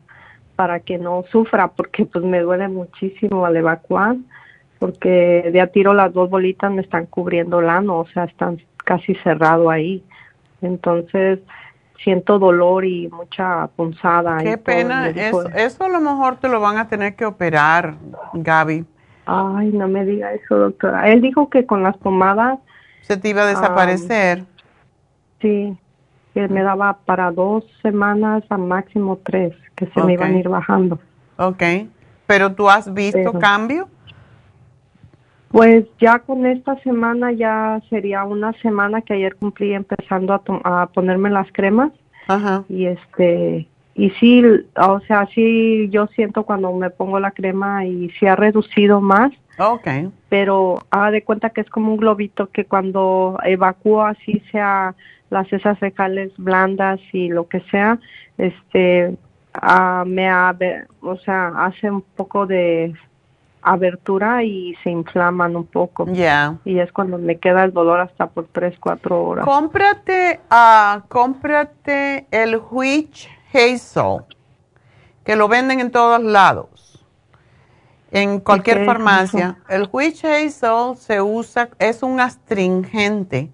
para 0.56 0.80
que 0.80 0.98
no 0.98 1.26
sufra 1.32 1.68
porque 1.68 2.06
pues 2.06 2.24
me 2.24 2.40
duele 2.40 2.70
muchísimo 2.70 3.46
al 3.46 3.58
evacuar 3.58 4.16
porque 4.80 5.50
de 5.52 5.62
a 5.62 5.68
tiro 5.68 5.94
las 5.94 6.14
dos 6.14 6.30
bolitas 6.30 6.72
me 6.72 6.82
están 6.82 7.06
cubriendo 7.06 7.60
el 7.60 7.70
ano, 7.70 8.00
o 8.00 8.08
sea, 8.08 8.26
están 8.26 8.62
casi 8.84 9.16
cerrado 9.16 9.70
ahí. 9.70 10.04
Entonces, 10.62 11.40
siento 12.04 12.40
dolor 12.40 12.86
y 12.86 13.08
mucha 13.08 13.68
punzada. 13.76 14.38
Qué 14.38 14.52
y 14.52 14.58
pena, 14.58 15.10
eso 15.10 15.86
a 15.86 15.90
lo 15.90 16.02
mejor 16.02 16.38
te 16.38 16.50
lo 16.50 16.60
van 16.60 16.78
a 16.78 16.88
tener 16.88 17.16
que 17.16 17.26
operar, 17.26 17.96
Gaby. 18.34 18.86
Ay, 19.26 19.70
no 19.70 19.88
me 19.88 20.06
diga 20.06 20.34
eso, 20.34 20.56
doctora. 20.56 21.10
Él 21.10 21.22
dijo 21.22 21.50
que 21.50 21.66
con 21.66 21.82
las 21.82 21.98
pomadas, 21.98 22.60
Se 23.02 23.18
te 23.18 23.30
iba 23.30 23.42
a 23.42 23.48
desaparecer. 23.48 24.44
sí, 25.42 25.76
que 26.36 26.50
me 26.50 26.62
daba 26.64 26.98
para 27.06 27.32
dos 27.32 27.64
semanas 27.82 28.44
a 28.50 28.58
máximo 28.58 29.18
tres, 29.24 29.54
que 29.74 29.88
se 29.88 30.04
me 30.04 30.14
iban 30.14 30.36
a 30.36 30.38
ir 30.40 30.50
bajando. 30.50 31.00
ok. 31.38 31.64
Pero 32.28 32.54
tú 32.54 32.70
has 32.70 32.94
visto 32.94 33.18
Pero- 33.18 33.40
cambio? 33.40 33.88
Pues 35.50 35.86
ya 36.02 36.20
con 36.20 36.46
esta 36.46 36.78
semana 36.82 37.32
ya 37.32 37.80
sería 37.90 38.26
una 38.26 38.52
semana 38.62 39.02
que 39.02 39.14
ayer 39.14 39.36
cumplí 39.36 39.74
empezando 39.74 40.34
a, 40.66 40.88
ponerme 40.88 41.30
las 41.30 41.50
cremas 41.54 41.92
Ajá. 42.28 42.64
y 42.68 42.88
este 42.88 43.68
y 43.94 44.10
sí, 44.20 44.44
o 44.76 45.00
sea, 45.08 45.26
sí 45.34 45.88
yo 45.90 46.08
siento 46.08 46.44
cuando 46.44 46.74
me 46.74 46.90
pongo 46.90 47.18
la 47.22 47.32
crema 47.32 47.86
y 47.86 48.10
sí 48.20 48.26
ha 48.28 48.36
reducido 48.36 49.00
más, 49.00 49.32
Ok. 49.58 49.88
pero 50.28 50.80
haga 50.90 51.12
de 51.12 51.24
cuenta 51.24 51.52
que 51.52 51.62
es 51.62 51.70
como 51.70 51.92
un 51.94 51.98
globito 51.98 52.50
que 52.50 52.66
cuando 52.66 53.38
evacúo 53.46 54.02
así 54.04 54.42
sea 54.52 54.96
las 55.30 55.52
heces 55.52 55.78
fecales 55.80 56.32
blandas 56.38 57.00
y 57.12 57.30
lo 57.30 57.48
que 57.48 57.62
sea, 57.72 58.00
este 58.38 59.18
ah, 59.54 60.04
me 60.06 60.30
o 61.02 61.18
sea, 61.18 61.48
hace 61.66 61.90
un 61.90 62.02
poco 62.02 62.46
de 62.46 62.94
abertura 63.66 64.44
y 64.44 64.76
se 64.84 64.92
inflaman 64.92 65.56
un 65.56 65.66
poco. 65.66 66.06
Ya. 66.12 66.58
Y 66.66 66.80
es 66.80 66.92
cuando 66.92 67.18
me 67.18 67.38
queda 67.38 67.64
el 67.64 67.74
dolor 67.74 68.00
hasta 68.00 68.28
por 68.28 68.48
tres, 68.48 68.78
cuatro 68.80 69.24
horas. 69.24 69.46
Cómprate, 69.46 70.40
ah, 70.50 71.04
cómprate 71.08 72.28
el 72.30 72.62
Witch 72.70 73.28
Hazel, 73.52 74.24
que 75.24 75.36
lo 75.36 75.48
venden 75.48 75.80
en 75.80 75.90
todos 75.90 76.22
lados, 76.22 77.04
en 78.12 78.40
cualquier 78.40 78.86
farmacia. 78.86 79.58
El 79.68 79.90
Witch 79.92 80.24
Hazel 80.24 80.96
se 80.96 81.22
usa, 81.22 81.70
es 81.80 82.04
un 82.04 82.20
astringente. 82.20 83.50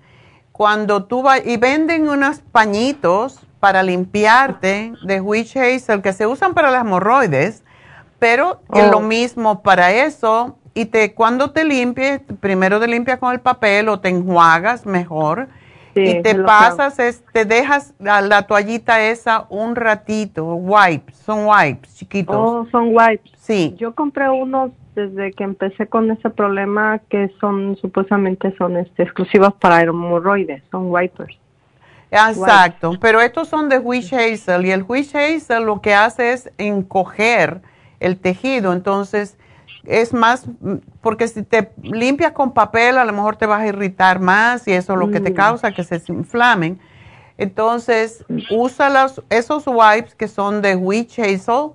Cuando 0.66 1.06
tú 1.06 1.24
vas, 1.24 1.42
y 1.44 1.58
venden 1.58 2.08
unos 2.08 2.38
pañitos 2.52 3.40
para 3.60 3.82
limpiarte 3.82 4.94
de 5.04 5.20
Witch 5.20 5.58
Hazel 5.58 6.04
que 6.04 6.14
se 6.14 6.28
usan 6.28 6.54
para 6.54 6.70
las 6.70 6.82
hemorroides, 6.82 7.64
pero 8.20 8.62
es 8.72 8.84
Oh. 8.84 8.92
lo 8.92 9.00
mismo 9.00 9.64
para 9.64 9.92
eso. 9.92 10.56
Y 10.76 10.86
te, 10.86 11.16
cuando 11.16 11.50
te 11.50 11.64
limpies, 11.64 12.22
primero 12.40 12.80
te 12.80 12.86
limpias 12.88 13.18
con 13.18 13.34
el 13.34 13.40
papel 13.40 13.90
o 13.90 14.00
te 14.02 14.10
enjuagas 14.10 14.86
mejor. 14.86 15.48
Sí, 15.96 16.02
y 16.04 16.22
te 16.22 16.36
pasas, 16.36 17.00
es- 17.00 17.24
te 17.34 17.44
dejas 17.44 17.96
la, 17.98 18.22
la 18.22 18.44
toallita 18.44 19.02
esa 19.02 19.48
un 19.50 19.76
ratito, 19.76 20.46
wipes, 20.54 21.18
son 21.18 21.48
wipes 21.48 21.96
chiquitos. 21.96 22.36
Oh, 22.38 22.68
son 22.72 22.96
wipes. 22.96 23.32
Sí. 23.40 23.74
Yo 23.80 23.96
compré 23.96 24.30
unos 24.30 24.70
desde 24.96 25.32
que 25.32 25.44
empecé 25.44 25.88
con 25.88 26.12
ese 26.12 26.30
problema 26.30 27.00
que 27.10 27.32
son 27.40 27.78
supuestamente 27.78 28.54
son 28.58 28.78
este 28.78 29.04
exclusivos 29.04 29.54
para 29.54 29.82
hemorroides, 29.82 30.64
son 30.72 30.92
wipers. 30.92 31.38
Exacto, 32.12 32.98
pero 33.00 33.22
estos 33.22 33.48
son 33.48 33.70
de 33.70 33.78
Witch 33.80 34.12
Hazel 34.14 34.66
y 34.66 34.72
el 34.72 34.84
Witch 34.86 35.16
Hazel 35.16 35.64
lo 35.64 35.80
que 35.80 35.94
hace 35.94 36.34
es 36.34 36.52
encoger 36.58 37.62
el 38.02 38.18
tejido, 38.18 38.74
entonces 38.74 39.38
es 39.86 40.14
más, 40.14 40.46
porque 41.00 41.28
si 41.28 41.44
te 41.44 41.72
limpias 41.82 42.34
con 42.34 42.54
papel 42.54 42.98
a 42.98 43.06
lo 43.06 43.14
mejor 43.14 43.38
te 43.38 43.46
vas 43.46 43.62
a 43.62 43.68
irritar 43.68 44.20
más 44.20 44.68
y 44.68 44.74
eso 44.74 44.94
es 44.94 45.00
lo 45.00 45.10
que 45.10 45.22
te 45.22 45.32
Mm. 45.32 45.36
causa 45.36 45.72
que 45.72 45.84
se 45.84 46.02
inflamen. 46.10 46.80
Entonces 47.38 48.24
usa 48.52 48.90
los, 48.90 49.24
esos 49.30 49.64
wipes 49.66 50.14
que 50.14 50.28
son 50.28 50.62
de 50.62 50.76
Witch 50.76 51.18
Hazel 51.18 51.72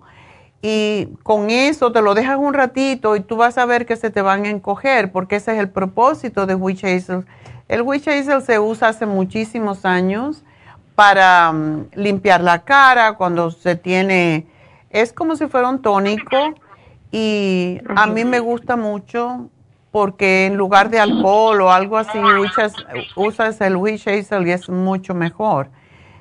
y 0.63 1.09
con 1.23 1.51
eso 1.51 1.93
te 1.93 2.03
lo 2.03 2.15
dejas 2.15 2.39
un 2.39 2.55
ratito 2.55 3.17
y 3.17 3.21
tú 3.21 3.37
vas 3.37 3.59
a 3.59 3.67
ver 3.67 3.87
que 3.87 3.97
se 3.97 4.11
te 4.11 4.23
van 4.23 4.47
a 4.47 4.51
encoger 4.51 5.13
porque 5.13 5.37
ese 5.37 5.53
es 5.53 5.59
el 5.59 5.69
propósito 5.69 6.47
de 6.47 6.55
Witch 6.55 6.85
Hazel. 6.85 7.27
El 7.69 7.83
Witch 7.83 8.09
Hazel 8.09 8.43
se 8.43 8.59
usa 8.59 8.89
hace 8.89 9.07
muchísimos 9.07 9.85
años 9.85 10.43
para 10.95 11.53
mm, 11.53 11.89
limpiar 11.95 12.41
la 12.41 12.65
cara 12.65 13.13
cuando 13.13 13.51
se 13.51 13.77
tiene, 13.77 14.47
es 14.91 15.13
como 15.13 15.37
si 15.37 15.47
fuera 15.47 15.69
un 15.69 15.83
tónico 15.83 16.55
y 17.13 17.81
a 17.95 18.07
mí 18.07 18.25
me 18.25 18.41
gusta 18.41 18.77
mucho 18.77 19.49
porque 19.93 20.47
en 20.47 20.57
lugar 20.57 20.91
de 20.91 20.99
alcohol 21.01 21.61
o 21.63 21.71
algo 21.71 21.97
así 21.97 22.19
usas, 23.15 23.61
el 23.61 23.77
Witch 23.77 24.09
Hazel 24.09 24.47
y 24.47 24.51
es 24.51 24.69
mucho 24.69 25.15
mejor. 25.15 25.71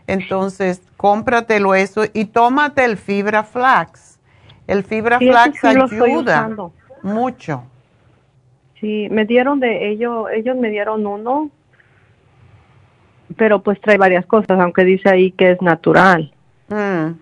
Entonces, 0.08 0.82
cómpratelo 0.96 1.76
eso 1.76 2.04
y 2.14 2.26
tómate 2.26 2.86
el 2.86 2.96
fibra 2.98 3.44
flax. 3.44 4.15
El 4.68 4.84
fibra 4.84 5.20
Sí, 5.20 5.30
flax 5.30 5.60
sí 5.60 5.68
ayuda 5.68 6.50
mucho. 7.04 7.64
Sí, 8.80 9.08
me 9.10 9.26
dieron 9.26 9.60
de 9.60 9.90
ellos, 9.90 10.28
ellos 10.34 10.58
me 10.58 10.70
dieron 10.70 11.06
uno, 11.06 11.50
pero 13.38 13.62
pues 13.62 13.80
trae 13.82 13.98
varias 13.98 14.26
cosas, 14.26 14.60
aunque 14.60 14.84
dice 14.84 15.10
ahí 15.10 15.32
que 15.32 15.52
es 15.52 15.62
natural, 15.62 16.32
Mm. 16.68 17.14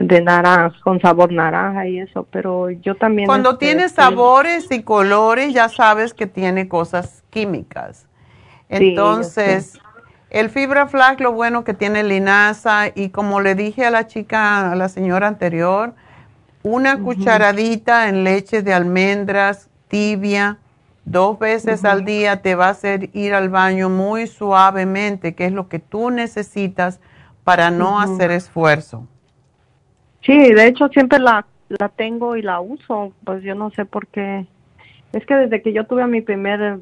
de 0.00 0.20
naranja, 0.20 0.76
con 0.82 1.00
sabor 1.00 1.32
naranja 1.32 1.86
y 1.86 2.00
eso, 2.00 2.26
pero 2.30 2.70
yo 2.70 2.94
también... 2.96 3.26
Cuando 3.26 3.52
este, 3.52 3.66
tiene 3.66 3.88
sabores 3.88 4.70
y 4.70 4.82
colores, 4.82 5.54
ya 5.54 5.68
sabes 5.68 6.12
que 6.12 6.26
tiene 6.26 6.68
cosas 6.68 7.22
químicas. 7.30 8.06
Sí, 8.68 8.88
Entonces, 8.90 9.78
el 10.30 10.50
fibra 10.50 10.86
flax, 10.86 11.20
lo 11.20 11.32
bueno 11.32 11.64
que 11.64 11.74
tiene 11.74 12.02
linaza 12.02 12.88
y 12.94 13.08
como 13.08 13.40
le 13.40 13.54
dije 13.54 13.86
a 13.86 13.90
la 13.90 14.06
chica, 14.06 14.70
a 14.72 14.76
la 14.76 14.88
señora 14.88 15.26
anterior, 15.26 15.94
una 16.62 16.98
cucharadita 16.98 18.08
en 18.08 18.24
leche 18.24 18.62
de 18.62 18.74
almendras 18.74 19.70
tibia, 19.88 20.58
dos 21.04 21.38
veces 21.38 21.84
al 21.84 22.04
día 22.04 22.42
te 22.42 22.54
va 22.54 22.66
a 22.66 22.70
hacer 22.70 23.10
ir 23.14 23.34
al 23.34 23.48
baño 23.48 23.88
muy 23.88 24.26
suavemente, 24.26 25.34
que 25.34 25.46
es 25.46 25.52
lo 25.52 25.68
que 25.68 25.78
tú 25.78 26.10
necesitas 26.10 27.00
para 27.44 27.70
no 27.70 28.00
hacer 28.00 28.30
esfuerzo. 28.30 29.06
Sí, 30.22 30.36
de 30.52 30.66
hecho 30.66 30.88
siempre 30.88 31.18
la, 31.18 31.46
la 31.68 31.88
tengo 31.88 32.36
y 32.36 32.42
la 32.42 32.60
uso, 32.60 33.12
pues 33.24 33.42
yo 33.42 33.54
no 33.54 33.70
sé 33.70 33.84
por 33.84 34.06
qué. 34.06 34.46
Es 35.12 35.26
que 35.26 35.34
desde 35.34 35.62
que 35.62 35.72
yo 35.72 35.86
tuve 35.86 36.02
a 36.02 36.06
mi 36.06 36.20
primera 36.20 36.78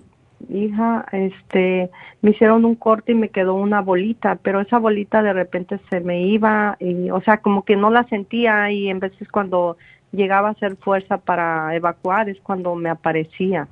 hija, 0.48 1.04
este, 1.12 1.90
me 2.22 2.30
hicieron 2.30 2.64
un 2.64 2.74
corte 2.74 3.12
y 3.12 3.14
me 3.14 3.28
quedó 3.28 3.54
una 3.54 3.80
bolita, 3.80 4.36
pero 4.42 4.60
esa 4.60 4.78
bolita 4.78 5.22
de 5.22 5.32
repente 5.32 5.80
se 5.90 6.00
me 6.00 6.22
iba 6.22 6.76
y, 6.80 7.10
o 7.10 7.20
sea, 7.22 7.38
como 7.38 7.64
que 7.64 7.76
no 7.76 7.90
la 7.90 8.04
sentía 8.04 8.70
y 8.70 8.88
en 8.88 9.00
veces 9.00 9.28
cuando 9.28 9.76
llegaba 10.12 10.48
a 10.48 10.52
hacer 10.52 10.76
fuerza 10.76 11.18
para 11.18 11.74
evacuar 11.74 12.28
es 12.28 12.38
cuando 12.40 12.74
me 12.74 12.88
aparecía. 12.88 13.68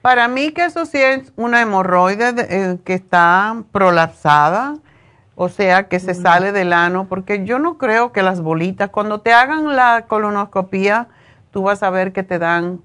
Para 0.00 0.28
mí 0.28 0.52
que 0.52 0.64
eso 0.64 0.86
sí 0.86 0.98
es 0.98 1.32
una 1.36 1.60
hemorroide 1.60 2.32
de- 2.32 2.46
eh, 2.72 2.78
que 2.84 2.94
está 2.94 3.62
prolapsada, 3.72 4.76
o 5.34 5.48
sea, 5.48 5.88
que 5.88 6.00
se 6.00 6.14
sale 6.14 6.52
del 6.52 6.72
ano, 6.72 7.06
porque 7.08 7.44
yo 7.44 7.58
no 7.58 7.78
creo 7.78 8.12
que 8.12 8.22
las 8.22 8.40
bolitas, 8.40 8.90
cuando 8.90 9.20
te 9.20 9.32
hagan 9.32 9.76
la 9.76 10.06
colonoscopía, 10.08 11.08
tú 11.52 11.62
vas 11.62 11.82
a 11.82 11.90
ver 11.90 12.12
que 12.12 12.22
te 12.22 12.38
dan, 12.38 12.80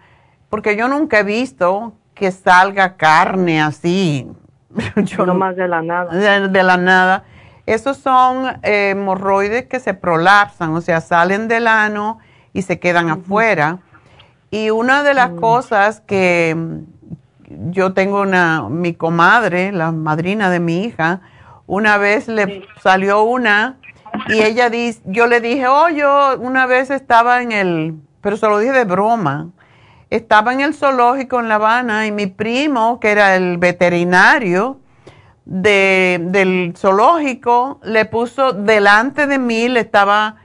porque 0.49 0.75
yo 0.75 0.87
nunca 0.87 1.19
he 1.19 1.23
visto 1.23 1.93
que 2.13 2.31
salga 2.31 2.95
carne 2.95 3.61
así. 3.61 4.27
yo 4.97 5.25
no 5.25 5.33
más 5.33 5.55
de 5.55 5.67
la 5.67 5.81
nada. 5.81 6.13
De, 6.13 6.47
de 6.47 6.63
la 6.63 6.77
nada. 6.77 7.23
Esos 7.65 7.97
son 7.97 8.59
eh, 8.63 8.89
hemorroides 8.89 9.65
que 9.67 9.79
se 9.79 9.93
prolapsan, 9.93 10.71
o 10.71 10.81
sea, 10.81 10.99
salen 10.99 11.47
del 11.47 11.67
ano 11.67 12.19
y 12.51 12.63
se 12.63 12.79
quedan 12.79 13.09
afuera. 13.09 13.79
Y 14.51 14.69
una 14.69 15.03
de 15.03 15.13
las 15.13 15.31
cosas 15.31 16.01
que 16.01 16.55
mm, 16.55 17.71
yo 17.71 17.93
tengo 17.93 18.21
una, 18.21 18.67
mi 18.69 18.93
comadre, 18.93 19.71
la 19.71 19.91
madrina 19.91 20.49
de 20.49 20.59
mi 20.59 20.83
hija, 20.83 21.21
una 21.65 21.97
vez 21.97 22.27
le 22.27 22.67
salió 22.81 23.23
una 23.23 23.77
y 24.27 24.41
ella 24.41 24.69
dice, 24.69 25.01
yo 25.05 25.27
le 25.27 25.39
dije, 25.39 25.67
oh, 25.67 25.89
yo 25.89 26.37
una 26.39 26.65
vez 26.65 26.91
estaba 26.91 27.41
en 27.41 27.51
el, 27.51 27.95
pero 28.21 28.35
se 28.37 28.47
lo 28.47 28.59
dije 28.59 28.73
de 28.73 28.85
broma, 28.85 29.49
estaba 30.15 30.53
en 30.53 30.61
el 30.61 30.75
zoológico 30.75 31.39
en 31.39 31.49
La 31.49 31.55
Habana 31.55 32.05
y 32.05 32.11
mi 32.11 32.27
primo, 32.27 32.99
que 32.99 33.11
era 33.11 33.35
el 33.35 33.57
veterinario 33.57 34.79
de, 35.45 36.19
del 36.21 36.75
zoológico, 36.77 37.79
le 37.83 38.05
puso 38.05 38.53
delante 38.53 39.25
de 39.25 39.39
mí, 39.39 39.67
le 39.69 39.79
estaba, 39.79 40.35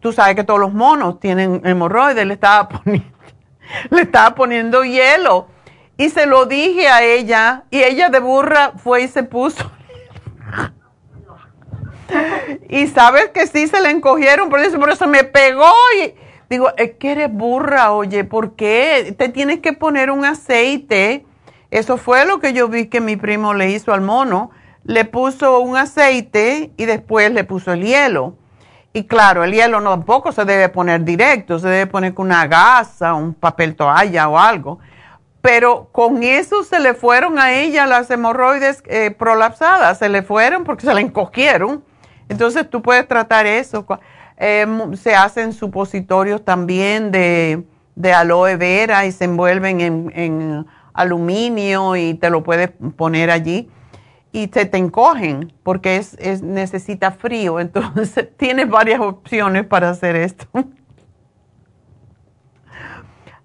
tú 0.00 0.12
sabes 0.12 0.36
que 0.36 0.44
todos 0.44 0.58
los 0.58 0.72
monos 0.72 1.20
tienen 1.20 1.60
hemorroides, 1.64 2.26
le 2.26 2.32
estaba 2.32 2.68
poniendo, 2.82 3.08
le 3.90 4.02
estaba 4.02 4.34
poniendo 4.34 4.84
hielo. 4.84 5.48
Y 5.98 6.08
se 6.08 6.24
lo 6.24 6.46
dije 6.46 6.88
a 6.88 7.02
ella 7.02 7.64
y 7.70 7.82
ella 7.82 8.08
de 8.08 8.20
burra 8.20 8.72
fue 8.78 9.02
y 9.02 9.08
se 9.08 9.22
puso. 9.22 9.70
y 12.70 12.86
sabes 12.86 13.28
que 13.34 13.46
sí 13.46 13.68
se 13.68 13.82
le 13.82 13.90
encogieron, 13.90 14.48
por 14.48 14.60
eso, 14.60 14.80
por 14.80 14.88
eso 14.90 15.06
me 15.06 15.24
pegó 15.24 15.70
y 16.02 16.14
digo, 16.50 16.72
es 16.76 16.92
que 16.92 17.12
eres 17.12 17.32
burra, 17.32 17.92
oye, 17.92 18.24
¿por 18.24 18.56
qué? 18.56 19.14
Te 19.16 19.28
tienes 19.28 19.60
que 19.60 19.72
poner 19.72 20.10
un 20.10 20.24
aceite. 20.24 21.26
Eso 21.70 21.96
fue 21.96 22.24
lo 22.26 22.40
que 22.40 22.52
yo 22.52 22.68
vi 22.68 22.86
que 22.86 23.00
mi 23.00 23.16
primo 23.16 23.54
le 23.54 23.70
hizo 23.70 23.92
al 23.92 24.00
mono. 24.00 24.50
le 24.84 25.06
puso 25.06 25.60
un 25.60 25.78
aceite 25.78 26.70
y 26.76 26.84
después 26.84 27.32
le 27.32 27.44
puso 27.44 27.72
el 27.72 27.82
hielo. 27.82 28.36
Y 28.92 29.04
claro, 29.04 29.42
el 29.42 29.52
hielo 29.52 29.80
no, 29.80 29.90
tampoco 29.90 30.30
se 30.30 30.44
debe 30.44 30.68
poner 30.68 31.02
directo, 31.04 31.58
se 31.58 31.68
debe 31.68 31.86
poner 31.88 32.14
con 32.14 32.26
una 32.26 32.46
gasa, 32.46 33.14
un 33.14 33.34
papel 33.34 33.74
toalla 33.74 34.28
o 34.28 34.38
algo. 34.38 34.78
Pero 35.40 35.88
con 35.90 36.22
eso 36.22 36.62
se 36.62 36.78
le 36.78 36.94
fueron 36.94 37.38
a 37.40 37.54
ella 37.54 37.86
las 37.86 38.08
hemorroides 38.08 38.84
eh, 38.86 39.10
prolapsadas, 39.10 39.98
se 39.98 40.08
le 40.08 40.22
fueron 40.22 40.62
porque 40.62 40.86
se 40.86 40.94
le 40.94 41.00
encogieron. 41.00 41.82
Entonces 42.28 42.70
tú 42.70 42.82
puedes 42.82 43.08
tratar 43.08 43.46
eso. 43.46 43.84
Eh, 44.36 44.66
se 44.94 45.14
hacen 45.14 45.52
supositorios 45.52 46.44
también 46.44 47.10
de, 47.10 47.62
de, 47.94 48.12
aloe 48.12 48.56
vera 48.56 49.06
y 49.06 49.12
se 49.12 49.24
envuelven 49.24 49.80
en, 49.80 50.12
en 50.14 50.66
aluminio 50.92 51.96
y 51.96 52.14
te 52.14 52.30
lo 52.30 52.42
puedes 52.42 52.70
poner 52.96 53.30
allí 53.30 53.68
y 54.34 54.48
se 54.52 54.66
te 54.66 54.78
encogen 54.78 55.52
porque 55.62 55.96
es, 55.96 56.14
es, 56.18 56.42
necesita 56.42 57.12
frío. 57.12 57.60
Entonces 57.60 58.36
tienes 58.36 58.68
varias 58.68 59.00
opciones 59.00 59.64
para 59.64 59.90
hacer 59.90 60.16
esto. 60.16 60.46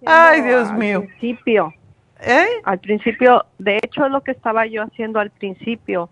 Ay, 0.05 0.41
Dios 0.41 0.73
mío. 0.73 0.99
Al 0.99 1.05
principio. 1.05 1.73
¿Eh? 2.21 2.47
Al 2.63 2.79
principio, 2.79 3.45
de 3.59 3.77
hecho 3.77 4.05
es 4.05 4.11
lo 4.11 4.21
que 4.21 4.31
estaba 4.31 4.65
yo 4.65 4.83
haciendo 4.83 5.19
al 5.19 5.29
principio, 5.29 6.09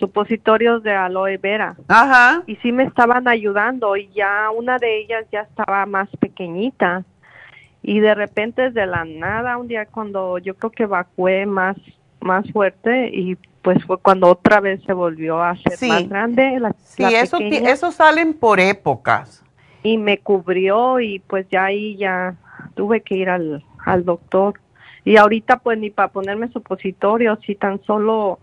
supositorios 0.00 0.82
de 0.82 0.92
aloe 0.92 1.36
vera. 1.36 1.76
Ajá. 1.86 2.42
Y 2.46 2.56
sí 2.56 2.72
me 2.72 2.82
estaban 2.82 3.28
ayudando 3.28 3.96
y 3.96 4.08
ya 4.12 4.50
una 4.50 4.78
de 4.78 4.98
ellas 4.98 5.24
ya 5.30 5.42
estaba 5.42 5.86
más 5.86 6.08
pequeñita. 6.18 7.04
Y 7.82 8.00
de 8.00 8.14
repente 8.14 8.62
desde 8.62 8.86
la 8.86 9.04
nada, 9.04 9.56
un 9.56 9.68
día 9.68 9.86
cuando 9.86 10.38
yo 10.38 10.54
creo 10.54 10.70
que 10.70 10.82
evacué 10.82 11.46
más 11.46 11.76
más 12.20 12.50
fuerte 12.52 13.08
y 13.12 13.36
pues 13.62 13.82
fue 13.84 13.98
cuando 13.98 14.28
otra 14.28 14.60
vez 14.60 14.82
se 14.84 14.92
volvió 14.92 15.38
a 15.38 15.50
hacer 15.50 15.88
más 15.88 16.08
grande. 16.08 16.58
La, 16.58 16.74
sí, 16.82 17.04
eso, 17.04 17.38
eso 17.38 17.92
salen 17.92 18.34
por 18.34 18.60
épocas. 18.60 19.44
Y 19.82 19.98
me 19.98 20.18
cubrió 20.18 21.00
y 21.00 21.20
pues 21.20 21.46
ya 21.50 21.66
ahí 21.66 21.96
ya 21.96 22.36
tuve 22.74 23.02
que 23.02 23.16
ir 23.16 23.28
al, 23.28 23.64
al 23.84 24.04
doctor. 24.04 24.60
Y 25.04 25.16
ahorita 25.16 25.58
pues 25.58 25.78
ni 25.78 25.90
para 25.90 26.08
ponerme 26.08 26.48
supositorio, 26.48 27.38
si 27.46 27.54
tan 27.54 27.82
solo 27.84 28.38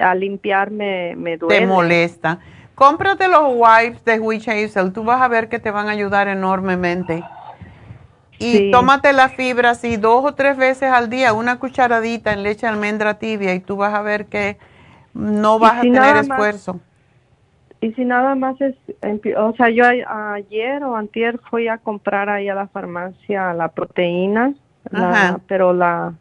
a 0.00 0.14
limpiarme 0.14 1.14
me 1.16 1.36
duele. 1.36 1.60
Te 1.60 1.66
molesta. 1.66 2.38
Cómprate 2.74 3.28
los 3.28 3.42
wipes 3.54 4.04
de 4.04 4.18
Witch 4.18 4.48
Hazel, 4.48 4.92
tú 4.92 5.04
vas 5.04 5.20
a 5.20 5.28
ver 5.28 5.48
que 5.48 5.58
te 5.58 5.70
van 5.70 5.88
a 5.88 5.90
ayudar 5.90 6.28
enormemente. 6.28 7.22
Y 8.38 8.70
tómate 8.70 9.12
la 9.12 9.28
fibra 9.28 9.70
así 9.70 9.98
dos 9.98 10.24
o 10.24 10.34
tres 10.34 10.56
veces 10.56 10.90
al 10.90 11.10
día, 11.10 11.34
una 11.34 11.58
cucharadita 11.58 12.32
en 12.32 12.42
leche 12.42 12.62
de 12.62 12.68
almendra 12.68 13.18
tibia 13.18 13.54
y 13.54 13.60
tú 13.60 13.76
vas 13.76 13.92
a 13.92 14.00
ver 14.00 14.26
que 14.26 14.56
no 15.12 15.58
vas 15.58 15.78
a 15.78 15.80
tener 15.82 16.16
esfuerzo. 16.16 16.80
y 17.82 17.92
si 17.92 18.04
nada 18.04 18.34
más 18.34 18.58
es, 18.62 18.74
o 19.36 19.52
sea, 19.56 19.68
yo 19.68 19.84
ayer 19.86 20.82
o 20.84 20.96
antier 20.96 21.38
fui 21.50 21.68
a 21.68 21.76
comprar 21.76 22.30
ahí 22.30 22.48
a 22.48 22.54
la 22.54 22.66
farmacia 22.68 23.52
la 23.52 23.68
proteína, 23.68 24.54
pero 25.46 25.74
la, 25.74 26.14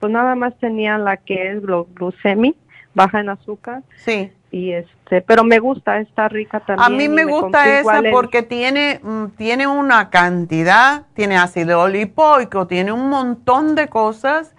pues 0.00 0.10
nada 0.10 0.34
más 0.34 0.56
tenía 0.58 0.96
la 0.96 1.18
que 1.18 1.52
es 1.52 1.62
glucemi, 1.62 2.56
baja 2.96 3.20
en 3.20 3.28
azúcar. 3.28 3.84
Sí 3.94 4.32
y 4.50 4.72
este 4.72 5.20
pero 5.22 5.44
me 5.44 5.58
gusta 5.58 5.98
está 5.98 6.28
rica 6.28 6.60
también 6.60 6.86
a 6.86 6.88
mí 6.88 7.08
me, 7.08 7.24
gusta 7.24 7.80
esa 7.80 8.00
porque 8.10 8.42
tiene 8.42 9.00
mm, 9.02 9.26
tiene 9.36 9.66
una 9.66 10.08
cantidad 10.08 11.02
tiene 11.14 11.36
ácido 11.36 11.88
lipoico 11.88 12.66
tiene 12.66 12.92
un 12.92 13.10
montón 13.10 13.74
de 13.74 13.88
cosas 13.88 14.54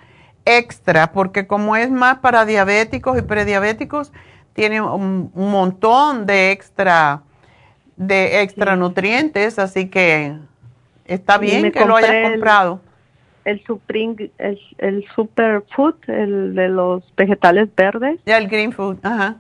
extra 0.46 1.12
porque 1.14 1.48
como 1.48 1.76
es 1.76 1.90
más 1.90 2.20
para 2.20 2.46
diabéticos 2.46 3.18
y 3.18 3.22
prediabéticos 3.22 4.12
tiene 4.54 4.82
un, 4.82 5.32
montón 5.34 6.26
de 6.26 6.52
extra 6.52 7.22
de 7.96 8.42
extra 8.42 8.76
nutrientes 8.76 9.58
así 9.58 9.90
que 9.90 10.38
está 11.06 11.38
bien 11.38 11.72
que 11.72 11.86
lo 11.86 11.96
hayas 11.96 12.30
comprado 12.30 12.82
el 13.48 13.64
Supreme, 13.66 14.30
el, 14.38 14.60
el 14.78 15.06
Superfood, 15.16 15.96
el 16.08 16.56
de 16.56 16.70
los 16.70 17.04
vegetales 17.16 17.70
verdes. 17.76 18.20
Ya, 18.26 18.38
el 18.38 18.48
Green 18.48 18.72
Food, 18.72 18.98
ajá 19.04 19.38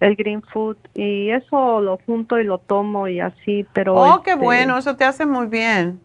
el 0.00 0.16
green 0.16 0.42
food 0.42 0.76
y 0.94 1.30
eso 1.30 1.80
lo 1.80 1.98
junto 2.06 2.38
y 2.40 2.44
lo 2.44 2.58
tomo 2.58 3.06
y 3.06 3.20
así, 3.20 3.66
pero... 3.72 3.94
Oh, 3.94 4.22
qué 4.22 4.30
este, 4.30 4.42
bueno, 4.42 4.78
eso 4.78 4.96
te 4.96 5.04
hace 5.04 5.26
muy 5.26 5.46
bien. 5.46 6.00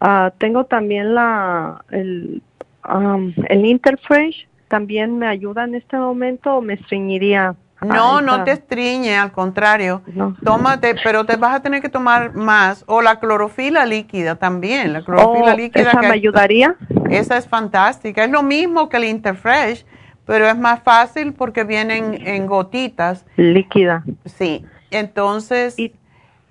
Uh, 0.00 0.30
tengo 0.38 0.64
también 0.64 1.14
la, 1.14 1.84
el, 1.90 2.42
um, 2.88 3.32
el 3.48 3.66
Interfresh, 3.66 4.48
también 4.68 5.18
me 5.18 5.26
ayuda 5.26 5.64
en 5.64 5.74
este 5.74 5.96
momento 5.96 6.56
o 6.56 6.62
me 6.62 6.74
estreñiría. 6.74 7.54
No, 7.80 8.20
no 8.20 8.44
te 8.44 8.52
estriñe, 8.52 9.16
al 9.16 9.32
contrario. 9.32 10.02
Tómate, 10.44 10.96
pero 11.04 11.24
te 11.24 11.36
vas 11.36 11.54
a 11.54 11.60
tener 11.60 11.80
que 11.80 11.88
tomar 11.88 12.34
más. 12.34 12.84
O 12.86 13.02
la 13.02 13.20
clorofila 13.20 13.86
líquida 13.86 14.36
también. 14.36 14.92
La 14.92 15.04
clorofila 15.04 15.54
oh, 15.54 15.56
líquida. 15.56 15.90
¿Esa 15.90 16.00
me 16.00 16.08
ayudaría? 16.08 16.76
Esa 17.10 17.36
es 17.36 17.46
fantástica. 17.46 18.24
Es 18.24 18.30
lo 18.30 18.42
mismo 18.42 18.88
que 18.88 18.96
el 18.96 19.04
Interfresh 19.04 19.84
pero 20.28 20.46
es 20.46 20.58
más 20.58 20.82
fácil 20.82 21.32
porque 21.32 21.64
vienen 21.64 22.12
en 22.26 22.46
gotitas. 22.46 23.24
Líquida. 23.36 24.04
Sí, 24.26 24.62
entonces 24.90 25.74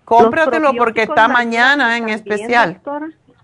cómpratelo 0.04 0.74
porque 0.74 1.04
está 1.04 1.28
mañana 1.28 1.96
en 1.96 2.10
especial. 2.10 2.82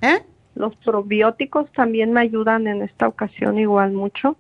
¿Eh? 0.02 0.24
Los 0.56 0.76
probióticos 0.78 1.72
también 1.74 2.14
me 2.14 2.22
ayudan 2.22 2.66
en 2.66 2.82
esta 2.82 3.08
ocasión 3.08 3.60
igual 3.60 3.92
mucho. 3.92 4.36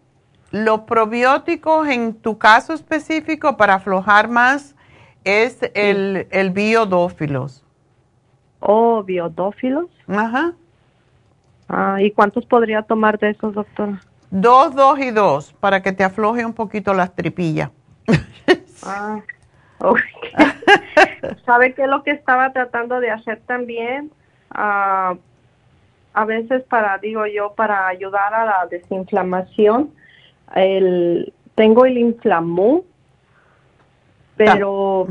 Los 0.53 0.81
probióticos 0.81 1.87
en 1.87 2.13
tu 2.13 2.37
caso 2.37 2.73
específico 2.73 3.57
para 3.57 3.73
aflojar 3.73 4.29
más 4.29 4.75
es 5.23 5.57
el, 5.73 6.27
el 6.29 6.51
biodófilos. 6.51 7.65
Oh, 8.59 9.01
biodófilos. 9.01 9.87
Ajá. 10.07 10.53
Ah, 11.67 11.97
¿y 11.99 12.11
cuántos 12.11 12.45
podría 12.45 12.83
tomar 12.83 13.17
de 13.17 13.31
esos, 13.31 13.55
doctora? 13.55 13.99
Dos, 14.29 14.75
dos 14.75 14.99
y 14.99 15.09
dos, 15.09 15.53
para 15.53 15.81
que 15.81 15.91
te 15.91 16.03
afloje 16.03 16.45
un 16.45 16.53
poquito 16.53 16.93
las 16.93 17.15
tripillas. 17.15 17.71
ah, 18.85 19.21
¿Sabe 21.47 21.73
qué 21.73 21.81
es 21.81 21.89
lo 21.89 22.03
que 22.03 22.11
estaba 22.11 22.53
tratando 22.53 22.99
de 22.99 23.09
hacer 23.09 23.41
también? 23.47 24.11
Ah, 24.51 25.15
a 26.13 26.25
veces 26.25 26.61
para, 26.65 26.99
digo 26.99 27.25
yo, 27.25 27.55
para 27.55 27.87
ayudar 27.87 28.35
a 28.35 28.45
la 28.45 28.67
desinflamación, 28.69 29.91
el, 30.55 31.33
tengo 31.55 31.85
el 31.85 31.97
inflamú, 31.97 32.83
pero, 34.35 35.07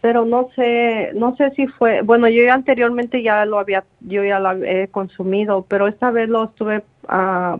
pero 0.00 0.24
no 0.24 0.48
sé, 0.54 1.12
no 1.14 1.36
sé 1.36 1.50
si 1.52 1.66
fue, 1.66 2.02
bueno, 2.02 2.28
yo 2.28 2.52
anteriormente 2.52 3.22
ya 3.22 3.44
lo 3.44 3.58
había, 3.58 3.84
yo 4.00 4.24
ya 4.24 4.38
lo 4.38 4.62
he 4.64 4.88
consumido, 4.88 5.64
pero 5.68 5.88
esta 5.88 6.10
vez 6.10 6.28
lo 6.28 6.44
estuve 6.44 6.82
uh, 7.08 7.58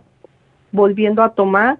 volviendo 0.71 1.23
a 1.23 1.33
tomar 1.33 1.79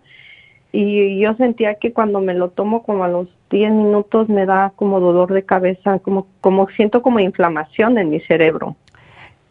y 0.71 1.19
yo 1.19 1.33
sentía 1.35 1.75
que 1.75 1.91
cuando 1.93 2.21
me 2.21 2.33
lo 2.33 2.49
tomo 2.49 2.83
como 2.83 3.03
a 3.03 3.09
los 3.09 3.27
10 3.49 3.71
minutos 3.71 4.29
me 4.29 4.45
da 4.45 4.71
como 4.75 4.99
dolor 4.99 5.33
de 5.33 5.43
cabeza, 5.43 5.99
como, 5.99 6.27
como 6.39 6.67
siento 6.69 7.01
como 7.01 7.19
inflamación 7.19 7.97
en 7.97 8.09
mi 8.09 8.21
cerebro. 8.21 8.75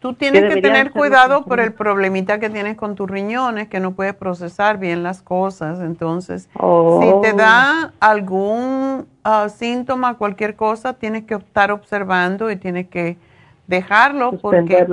Tú 0.01 0.15
tienes 0.15 0.51
que, 0.51 0.61
tener 0.63 0.89
cuidado 0.89 1.45
por 1.45 1.59
el 1.59 1.73
problemita 1.73 2.39
que 2.39 2.49
tienes 2.49 2.75
con 2.75 2.95
tus 2.95 3.07
riñones, 3.07 3.67
que 3.67 3.79
no 3.79 3.91
puedes 3.91 4.15
procesar 4.15 4.79
bien 4.79 5.03
las 5.03 5.21
cosas. 5.21 5.79
Entonces, 5.79 6.49
si 6.51 7.21
te 7.21 7.33
da 7.33 7.91
oh. 7.93 7.97
algún 7.99 9.07
ah, 9.23 9.47
síntoma, 9.49 10.15
cualquier 10.17 10.55
cosa, 10.55 10.93
tienes 10.93 11.25
que 11.25 11.35
estar 11.35 11.71
observando 11.71 12.49
y 12.49 12.55
tienes 12.55 12.87
que 12.87 13.17
dejarlo. 13.67 14.39
Porque, 14.39 14.87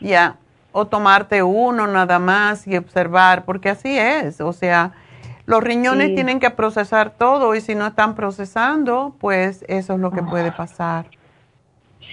ya, 0.00 0.38
o 0.72 0.86
tomarte 0.86 1.42
uno 1.42 1.86
nada 1.86 2.18
más 2.18 2.66
y 2.66 2.78
observar, 2.78 3.44
porque 3.44 3.68
así 3.68 3.98
es, 3.98 4.40
o 4.40 4.54
sea, 4.54 4.92
los 5.44 5.62
riñones 5.62 6.14
tienen 6.14 6.40
que 6.40 6.48
procesar 6.48 7.10
todo 7.10 7.54
y 7.54 7.60
si 7.60 7.74
no 7.74 7.86
están 7.86 8.14
procesando, 8.14 9.14
pues 9.20 9.62
eso 9.68 9.92
es 9.92 10.00
lo 10.00 10.10
que 10.10 10.22
puede 10.22 10.48
ah. 10.48 10.56
pasar. 10.56 11.04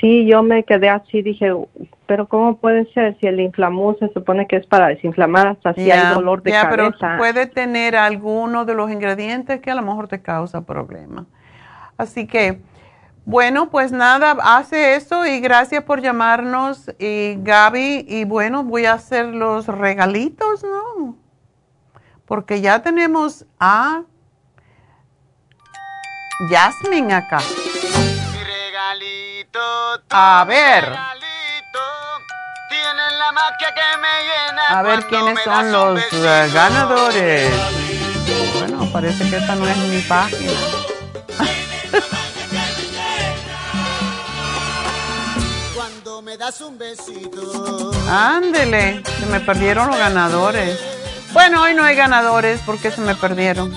Sí, 0.01 0.25
yo 0.25 0.41
me 0.41 0.63
quedé 0.63 0.89
así, 0.89 1.21
dije, 1.21 1.53
pero 2.07 2.27
¿cómo 2.27 2.57
puede 2.57 2.91
ser 2.91 3.15
si 3.19 3.27
el 3.27 3.39
inflamú 3.39 3.95
se 3.99 4.09
supone 4.09 4.47
que 4.47 4.55
es 4.55 4.65
para 4.65 4.87
desinflamar 4.87 5.47
hasta 5.47 5.75
si 5.75 5.91
hay 5.91 6.13
dolor 6.13 6.41
de 6.41 6.51
cabeza? 6.51 6.69
pero 6.69 7.17
puede 7.19 7.45
tener 7.45 7.95
alguno 7.95 8.65
de 8.65 8.73
los 8.73 8.91
ingredientes 8.91 9.61
que 9.61 9.69
a 9.69 9.75
lo 9.75 9.83
mejor 9.83 10.07
te 10.07 10.19
causa 10.19 10.65
problema. 10.65 11.27
Así 11.97 12.25
que 12.25 12.59
bueno, 13.25 13.69
pues 13.69 13.91
nada, 13.91 14.35
hace 14.41 14.95
eso 14.95 15.27
y 15.27 15.39
gracias 15.39 15.83
por 15.83 16.01
llamarnos, 16.01 16.91
y 16.97 17.35
Gaby. 17.39 18.05
Y 18.07 18.25
bueno, 18.25 18.63
voy 18.63 18.85
a 18.85 18.93
hacer 18.93 19.27
los 19.27 19.67
regalitos, 19.67 20.63
¿no? 20.63 21.15
Porque 22.25 22.61
ya 22.61 22.81
tenemos 22.81 23.45
a 23.59 24.03
Jasmine 26.49 27.13
acá. 27.13 27.39
A 30.09 30.45
ver. 30.47 30.95
a 34.69 34.81
ver 34.83 35.05
quiénes 35.07 35.39
son 35.43 35.71
los 35.71 35.99
ganadores. 36.53 37.51
Bueno. 38.53 38.89
parece 38.91 39.29
que 39.29 39.37
esta 39.37 39.55
no 39.55 39.67
es 39.67 39.77
mi 39.77 40.01
página. 40.01 40.51
Cuando 45.75 46.21
me 46.21 46.37
das 46.37 46.61
un 46.61 46.77
besito. 46.77 47.91
Ándele, 48.09 49.03
se 49.19 49.25
me 49.25 49.39
perdieron 49.41 49.87
los 49.87 49.97
ganadores. 49.97 50.79
Bueno, 51.33 51.63
hoy 51.63 51.73
no 51.73 51.83
hay 51.83 51.95
ganadores 51.95 52.61
porque 52.65 52.91
se 52.91 53.01
me 53.01 53.15
perdieron. 53.15 53.73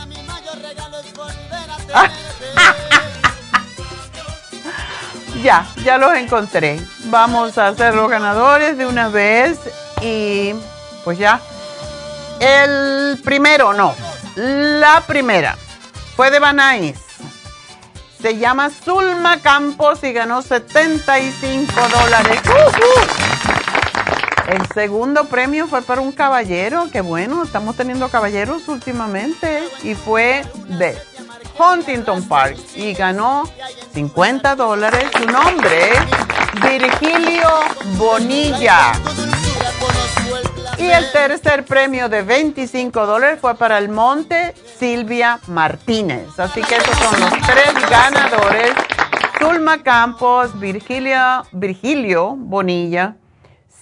Ya, 5.44 5.66
ya 5.84 5.98
los 5.98 6.16
encontré. 6.16 6.80
Vamos 7.04 7.58
a 7.58 7.68
hacer 7.68 7.94
los 7.94 8.10
ganadores 8.10 8.78
de 8.78 8.86
una 8.86 9.08
vez 9.08 9.60
y 10.00 10.54
pues 11.04 11.18
ya. 11.18 11.40
El 12.40 13.20
primero, 13.22 13.74
no. 13.74 13.94
La 14.36 15.02
primera 15.06 15.56
fue 16.16 16.30
de 16.30 16.38
Banais. 16.40 16.98
Se 18.20 18.38
llama 18.38 18.70
Zulma 18.70 19.40
Campos 19.42 20.02
y 20.02 20.14
ganó 20.14 20.40
75 20.40 21.72
dólares. 21.88 22.40
El 24.48 24.66
segundo 24.72 25.24
premio 25.26 25.66
fue 25.66 25.82
para 25.82 26.00
un 26.00 26.12
caballero, 26.12 26.88
que 26.90 27.02
bueno, 27.02 27.42
estamos 27.42 27.76
teniendo 27.76 28.08
caballeros 28.08 28.68
últimamente, 28.68 29.62
y 29.82 29.94
fue 29.94 30.42
de 30.68 30.98
Huntington 31.58 32.26
Park 32.28 32.58
y 32.74 32.94
ganó 32.94 33.44
50 33.92 34.56
dólares. 34.56 35.10
Su 35.16 35.26
nombre 35.26 35.90
es 35.90 36.60
Virgilio 36.62 37.48
Bonilla. 37.96 38.92
Y 40.78 40.86
el 40.86 41.10
tercer 41.12 41.64
premio 41.64 42.08
de 42.08 42.22
25 42.22 43.06
dólares 43.06 43.38
fue 43.40 43.54
para 43.54 43.78
el 43.78 43.88
Monte 43.88 44.54
Silvia 44.78 45.40
Martínez. 45.46 46.38
Así 46.38 46.62
que 46.62 46.76
estos 46.76 46.96
son 46.98 47.20
los 47.20 47.32
tres 47.46 47.72
ganadores. 47.88 48.72
Zulma 49.38 49.82
Campos, 49.82 50.58
Virgilio, 50.58 51.44
Virgilio 51.52 52.34
Bonilla 52.36 53.16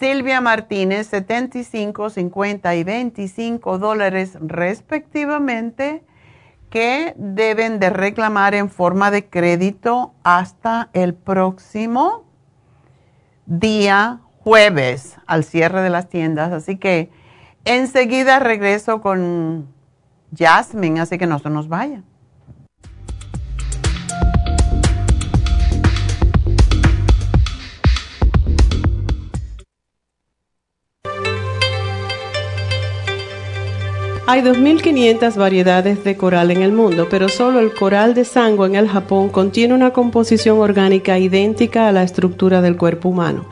Silvia 0.02 0.40
Martínez, 0.40 1.06
75, 1.06 2.10
50 2.10 2.74
y 2.74 2.82
25 2.82 3.78
dólares 3.78 4.36
respectivamente, 4.40 6.02
que 6.72 7.12
deben 7.18 7.80
de 7.80 7.90
reclamar 7.90 8.54
en 8.54 8.70
forma 8.70 9.10
de 9.10 9.26
crédito 9.26 10.14
hasta 10.24 10.88
el 10.94 11.12
próximo 11.12 12.24
día 13.44 14.20
jueves 14.38 15.18
al 15.26 15.44
cierre 15.44 15.82
de 15.82 15.90
las 15.90 16.08
tiendas. 16.08 16.50
Así 16.50 16.78
que 16.78 17.10
enseguida 17.66 18.38
regreso 18.38 19.02
con 19.02 19.68
Jasmine, 20.34 21.02
así 21.02 21.18
que 21.18 21.26
no 21.26 21.38
se 21.40 21.50
nos 21.50 21.68
vaya. 21.68 22.04
Hay 34.32 34.40
2.500 34.40 35.36
variedades 35.36 36.04
de 36.04 36.16
coral 36.16 36.50
en 36.50 36.62
el 36.62 36.72
mundo, 36.72 37.06
pero 37.10 37.28
solo 37.28 37.60
el 37.60 37.74
coral 37.74 38.14
de 38.14 38.24
sangre 38.24 38.64
en 38.64 38.76
el 38.76 38.88
Japón 38.88 39.28
contiene 39.28 39.74
una 39.74 39.90
composición 39.90 40.58
orgánica 40.58 41.18
idéntica 41.18 41.86
a 41.86 41.92
la 41.92 42.02
estructura 42.02 42.62
del 42.62 42.78
cuerpo 42.78 43.10
humano. 43.10 43.44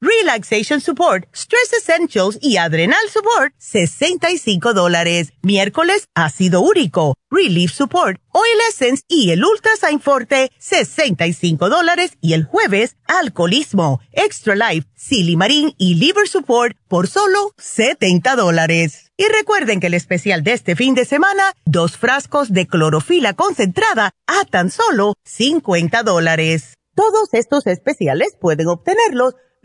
Relaxation 0.00 0.80
Support, 0.80 1.26
Stress 1.34 1.72
Essentials 1.72 2.38
y 2.40 2.56
Adrenal 2.56 3.08
Support, 3.12 3.52
65 3.58 4.72
dólares. 4.72 5.32
Miércoles, 5.42 6.06
Ácido 6.14 6.60
Úrico, 6.60 7.16
Relief 7.30 7.72
Support, 7.72 8.20
Oil 8.30 8.58
Essence 8.68 9.02
y 9.08 9.32
el 9.32 9.44
Ultrasign 9.44 9.98
Forte, 9.98 10.52
65 10.58 11.68
dólares. 11.68 12.12
Y 12.20 12.34
el 12.34 12.44
jueves, 12.44 12.96
Alcoholismo, 13.08 14.00
Extra 14.12 14.54
Life, 14.54 14.86
Silimarín 14.94 15.74
y 15.78 15.96
Liver 15.96 16.28
Support 16.28 16.76
por 16.86 17.08
solo 17.08 17.52
70 17.56 18.36
dólares. 18.36 19.10
Y 19.16 19.24
recuerden 19.26 19.80
que 19.80 19.88
el 19.88 19.94
especial 19.94 20.44
de 20.44 20.52
este 20.52 20.76
fin 20.76 20.94
de 20.94 21.06
semana, 21.06 21.42
dos 21.64 21.96
frascos 21.96 22.52
de 22.52 22.68
clorofila 22.68 23.34
concentrada 23.34 24.12
a 24.28 24.44
tan 24.44 24.70
solo 24.70 25.14
50 25.24 26.04
dólares. 26.04 26.74
Todos 26.94 27.28
estos 27.32 27.66
especiales 27.66 28.36
pueden 28.40 28.68
obtenerlos 28.68 29.34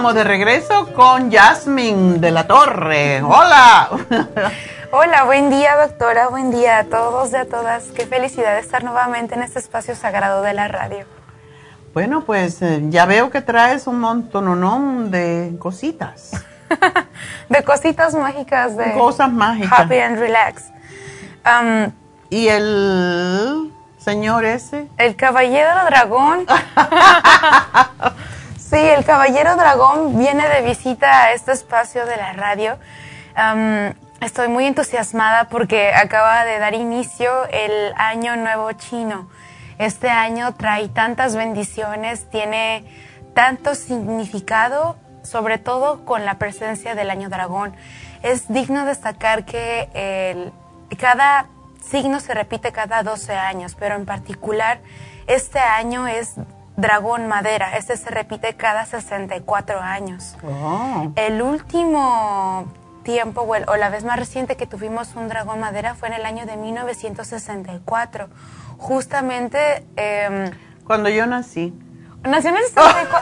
Estamos 0.00 0.14
de 0.14 0.24
regreso 0.24 0.94
con 0.94 1.30
Jasmine 1.30 2.20
de 2.20 2.30
la 2.30 2.46
Torre. 2.46 3.20
Hola. 3.22 3.90
Hola, 4.92 5.24
buen 5.24 5.50
día 5.50 5.76
doctora, 5.76 6.28
buen 6.28 6.50
día 6.50 6.78
a 6.78 6.84
todos 6.84 7.32
y 7.32 7.36
a 7.36 7.46
todas. 7.46 7.84
Qué 7.94 8.06
felicidad 8.06 8.56
estar 8.58 8.82
nuevamente 8.82 9.34
en 9.34 9.42
este 9.42 9.58
espacio 9.58 9.94
sagrado 9.94 10.40
de 10.40 10.54
la 10.54 10.68
radio. 10.68 11.04
Bueno, 11.92 12.22
pues 12.24 12.62
eh, 12.62 12.80
ya 12.88 13.04
veo 13.04 13.28
que 13.28 13.42
traes 13.42 13.86
un 13.86 14.00
montón 14.00 15.10
de 15.10 15.54
cositas. 15.58 16.46
de 17.50 17.62
cositas 17.62 18.14
mágicas. 18.14 18.78
De 18.78 18.94
Cosas 18.94 19.30
mágicas. 19.30 19.80
Happy 19.80 19.98
and 19.98 20.18
relax. 20.18 20.64
Um, 21.44 21.92
¿Y 22.30 22.48
el 22.48 23.70
señor 23.98 24.46
ese? 24.46 24.88
El 24.96 25.14
caballero 25.14 25.84
dragón. 25.84 26.46
sí, 28.70 28.76
el 28.76 29.04
caballero 29.04 29.56
dragón 29.56 30.16
viene 30.16 30.48
de 30.48 30.62
visita 30.62 31.24
a 31.24 31.32
este 31.32 31.52
espacio 31.52 32.06
de 32.06 32.16
la 32.16 32.32
radio. 32.32 32.78
Estoy 34.20 34.48
muy 34.48 34.66
entusiasmada 34.66 35.48
porque 35.48 35.92
acaba 35.92 36.44
de 36.44 36.58
dar 36.58 36.74
inicio 36.74 37.46
el 37.50 37.92
Año 37.96 38.36
Nuevo 38.36 38.70
Chino. 38.72 39.28
Este 39.78 40.08
año 40.08 40.54
trae 40.54 40.88
tantas 40.88 41.34
bendiciones, 41.34 42.30
tiene 42.30 42.84
tanto 43.34 43.74
significado, 43.74 44.96
sobre 45.22 45.58
todo 45.58 46.04
con 46.04 46.24
la 46.24 46.38
presencia 46.38 46.94
del 46.94 47.10
Año 47.10 47.28
Dragón. 47.28 47.74
Es 48.22 48.52
digno 48.52 48.84
destacar 48.84 49.44
que 49.44 49.88
el, 49.94 50.52
cada 50.96 51.46
signo 51.82 52.20
se 52.20 52.34
repite 52.34 52.70
cada 52.70 53.02
12 53.02 53.32
años, 53.32 53.74
pero 53.76 53.96
en 53.96 54.06
particular 54.06 54.80
este 55.26 55.58
año 55.58 56.06
es 56.06 56.34
dragón 56.80 57.28
madera. 57.28 57.76
Este 57.76 57.96
se 57.96 58.10
repite 58.10 58.54
cada 58.54 58.86
64 58.86 59.80
años. 59.80 60.36
Oh. 60.42 61.12
El 61.16 61.42
último 61.42 62.66
tiempo 63.02 63.42
o 63.42 63.76
la 63.76 63.88
vez 63.88 64.04
más 64.04 64.18
reciente 64.18 64.56
que 64.56 64.66
tuvimos 64.66 65.14
un 65.16 65.28
dragón 65.28 65.60
madera 65.60 65.94
fue 65.94 66.08
en 66.08 66.14
el 66.14 66.26
año 66.26 66.46
de 66.46 66.56
1964. 66.56 68.28
Justamente... 68.78 69.86
Eh, 69.96 70.50
Cuando 70.86 71.08
yo 71.08 71.26
nací. 71.26 71.72
¿Nació 72.22 72.50
en 72.50 72.56
el 72.56 72.64
64? 72.64 73.18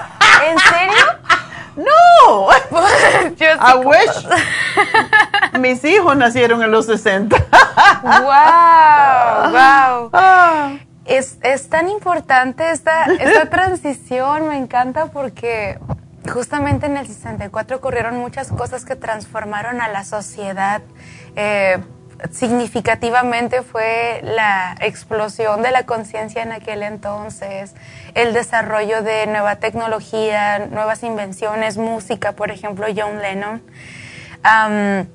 ¿En 0.51 0.59
serio? 0.59 1.05
No. 1.79 2.49
I 3.39 3.77
wish. 3.85 4.27
Mis 5.61 5.85
hijos 5.85 6.17
nacieron 6.17 6.61
en 6.61 6.73
los 6.73 6.87
60. 6.87 7.37
¡Wow! 8.03 10.11
¡Wow! 10.11 10.79
Es, 11.09 11.39
es 11.43 11.69
tan 11.69 11.89
importante 11.89 12.71
esta, 12.71 13.05
esta 13.05 13.47
transición, 13.51 14.49
me 14.49 14.59
encanta 14.59 15.07
porque 15.07 15.79
justamente 16.29 16.87
en 16.87 16.97
el 16.97 17.07
64 17.07 17.79
ocurrieron 17.79 18.19
muchas 18.19 18.49
cosas 18.49 18.85
que 18.85 18.95
transformaron 18.95 19.81
a 19.81 19.89
la 19.89 20.05
sociedad. 20.05 20.83
Eh, 21.35 21.79
significativamente 22.31 23.63
fue 23.63 24.21
la 24.23 24.77
explosión 24.81 25.63
de 25.63 25.71
la 25.71 25.87
conciencia 25.87 26.43
en 26.43 26.53
aquel 26.53 26.83
entonces, 26.83 27.75
el 28.15 28.35
desarrollo 28.35 29.03
de 29.03 29.27
nueva 29.27 29.57
tecnología, 29.57 30.59
nuevas 30.59 31.03
invenciones, 31.03 31.79
música, 31.79 32.33
por 32.33 32.51
ejemplo, 32.51 32.87
John 32.95 33.23
Lennon. 33.23 33.63
Um, 34.45 35.07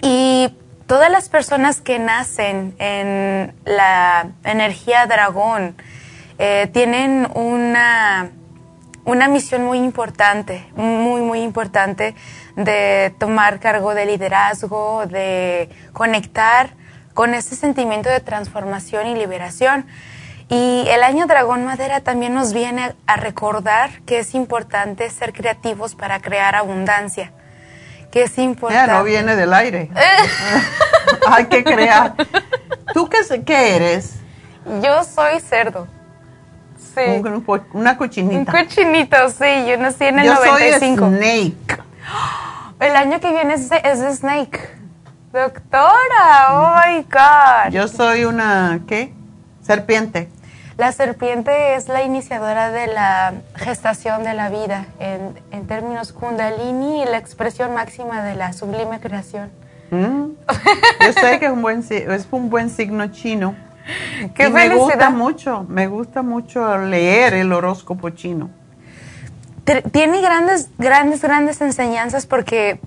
y 0.00 0.54
todas 0.88 1.10
las 1.10 1.28
personas 1.28 1.82
que 1.82 1.98
nacen 1.98 2.74
en 2.78 3.54
la 3.66 4.30
energía 4.42 5.06
dragón 5.06 5.76
eh, 6.38 6.68
tienen 6.72 7.28
una, 7.34 8.30
una 9.04 9.28
misión 9.28 9.64
muy 9.64 9.78
importante, 9.78 10.66
muy, 10.76 11.20
muy 11.20 11.42
importante 11.42 12.14
de 12.56 13.14
tomar 13.18 13.60
cargo 13.60 13.94
de 13.94 14.06
liderazgo, 14.06 15.06
de 15.06 15.68
conectar 15.92 16.70
con 17.12 17.34
ese 17.34 17.54
sentimiento 17.54 18.08
de 18.08 18.20
transformación 18.20 19.08
y 19.08 19.14
liberación. 19.14 19.86
Y 20.48 20.86
el 20.88 21.02
año 21.02 21.26
Dragón 21.26 21.66
Madera 21.66 22.00
también 22.00 22.32
nos 22.32 22.54
viene 22.54 22.94
a 23.06 23.16
recordar 23.16 24.00
que 24.06 24.20
es 24.20 24.34
importante 24.34 25.10
ser 25.10 25.34
creativos 25.34 25.94
para 25.94 26.20
crear 26.20 26.54
abundancia. 26.54 27.32
Que 28.10 28.22
es 28.22 28.38
importante. 28.38 28.92
No 28.92 29.04
viene 29.04 29.36
del 29.36 29.52
aire. 29.52 29.90
Hay 31.26 31.46
que 31.46 31.62
crear. 31.64 32.14
¿Tú 32.94 33.08
qué, 33.08 33.18
qué 33.44 33.76
eres? 33.76 34.14
Yo 34.82 35.04
soy 35.04 35.40
cerdo. 35.40 35.86
Sí. 36.94 37.02
Un- 37.06 37.44
un- 37.46 37.62
una 37.72 37.96
cochinita. 37.96 38.38
Un 38.38 38.44
cochinito, 38.64 39.16
sí. 39.30 39.66
Yo 39.68 39.76
nací 39.76 40.04
en 40.04 40.20
el 40.20 40.26
Yo 40.26 40.34
95. 40.34 41.06
soy 41.06 41.16
snake. 41.18 41.82
El 42.80 42.94
año 42.96 43.18
que 43.20 43.30
viene 43.32 43.54
es 43.54 43.68
es 43.72 44.00
de 44.00 44.14
Snake. 44.14 44.60
Doctora, 45.32 46.48
oh 46.50 46.74
my 46.86 47.02
God. 47.10 47.72
Yo 47.72 47.88
soy 47.88 48.24
una, 48.24 48.80
¿qué? 48.86 49.12
Serpiente. 49.62 50.28
La 50.78 50.92
serpiente 50.92 51.74
es 51.74 51.88
la 51.88 52.04
iniciadora 52.04 52.70
de 52.70 52.86
la 52.86 53.34
gestación 53.56 54.22
de 54.22 54.32
la 54.32 54.48
vida 54.48 54.86
en, 55.00 55.36
en 55.50 55.66
términos 55.66 56.12
kundalini 56.12 57.02
y 57.02 57.04
la 57.04 57.18
expresión 57.18 57.74
máxima 57.74 58.22
de 58.22 58.36
la 58.36 58.52
sublime 58.52 59.00
creación. 59.00 59.50
Mm. 59.90 60.26
Yo 61.04 61.12
sé 61.20 61.40
que 61.40 61.46
es 61.46 61.50
un 61.52 61.62
buen, 61.62 61.82
si- 61.82 61.96
es 61.96 62.28
un 62.30 62.48
buen 62.48 62.70
signo 62.70 63.08
chino. 63.08 63.56
¡Qué 64.34 64.46
y 64.46 64.50
me 64.50 64.68
gusta 64.76 65.10
mucho, 65.10 65.66
me 65.68 65.88
gusta 65.88 66.22
mucho 66.22 66.78
leer 66.78 67.34
el 67.34 67.52
horóscopo 67.52 68.10
chino. 68.10 68.48
Tiene 69.92 70.20
grandes, 70.22 70.70
grandes, 70.78 71.20
grandes 71.22 71.60
enseñanzas 71.60 72.24
porque 72.26 72.80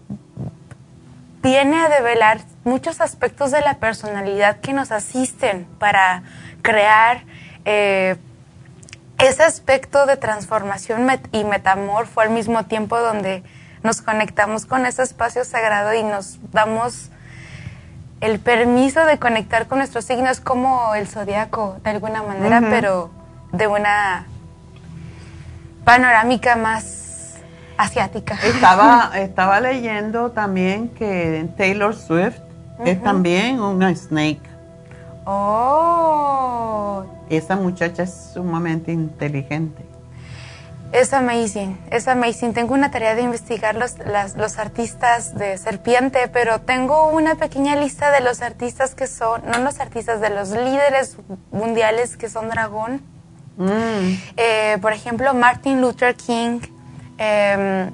viene 1.44 1.78
a 1.78 1.90
develar 1.90 2.40
muchos 2.64 3.02
aspectos 3.02 3.52
de 3.52 3.60
la 3.62 3.76
personalidad 3.76 4.62
que 4.62 4.72
nos 4.74 4.92
asisten 4.92 5.68
para 5.78 6.24
crear 6.62 7.24
eh, 7.66 8.16
ese 9.18 9.44
aspecto 9.44 10.06
de 10.06 10.18
transformación 10.18 11.08
met- 11.08 11.28
y 11.32 11.44
metamorfo 11.44 12.22
al 12.22 12.30
mismo 12.32 12.66
tiempo 12.66 13.00
donde 13.00 13.44
nos 13.84 14.02
conectamos 14.02 14.66
con 14.66 14.86
ese 14.86 15.04
espacio 15.04 15.44
sagrado 15.46 15.94
y 15.94 16.04
nos 16.04 16.40
damos 16.52 17.10
el 18.20 18.40
permiso 18.40 19.04
de 19.06 19.18
conectar 19.18 19.68
con 19.68 19.80
nuestros 19.80 20.06
signos 20.06 20.40
como 20.40 20.94
el 20.96 21.08
zodiaco 21.08 21.78
de 21.84 21.90
alguna 21.92 22.22
manera, 22.24 22.62
pero 22.70 23.10
de 23.52 23.68
una 23.68 24.26
panorámica 25.84 26.56
más 26.56 27.38
asiática. 27.78 28.38
Estaba, 28.44 29.12
estaba 29.16 29.60
leyendo 29.60 30.32
también 30.32 30.90
que 30.90 31.48
Taylor 31.58 31.96
Swift 31.96 32.38
es 32.86 33.02
también 33.04 33.60
una 33.60 33.94
snake. 33.96 34.42
Oh, 35.26 37.06
Esa 37.30 37.56
muchacha 37.56 38.04
es 38.04 38.32
sumamente 38.34 38.92
inteligente. 38.92 39.84
es 40.92 41.14
amazing, 41.14 41.78
es 41.90 42.08
amazing. 42.10 42.54
Tengo 42.54 42.74
una 42.74 42.92
tarea 42.92 43.16
de 43.16 43.22
investigar 43.22 43.76
los, 43.76 43.98
las- 44.00 44.36
los 44.36 44.58
artistas 44.58 45.34
de 45.36 45.58
serpiente, 45.58 46.28
pero 46.28 46.60
tengo 46.60 47.08
una 47.08 47.36
pequeña 47.36 47.78
lista 47.78 48.12
de 48.12 48.20
los 48.20 48.42
artistas 48.42 48.94
que 48.94 49.08
son, 49.08 49.42
no 49.50 49.58
los 49.60 49.80
artistas, 49.80 50.20
de 50.20 50.30
los 50.32 50.50
líderes 50.50 51.16
mundiales 51.52 52.18
que 52.18 52.28
son 52.30 52.50
dragón. 52.50 53.02
Mm. 53.56 54.16
Eh, 54.36 54.78
por 54.82 54.92
ejemplo, 54.92 55.34
Martin 55.34 55.80
Luther 55.80 56.14
King, 56.16 56.60
em, 57.18 57.92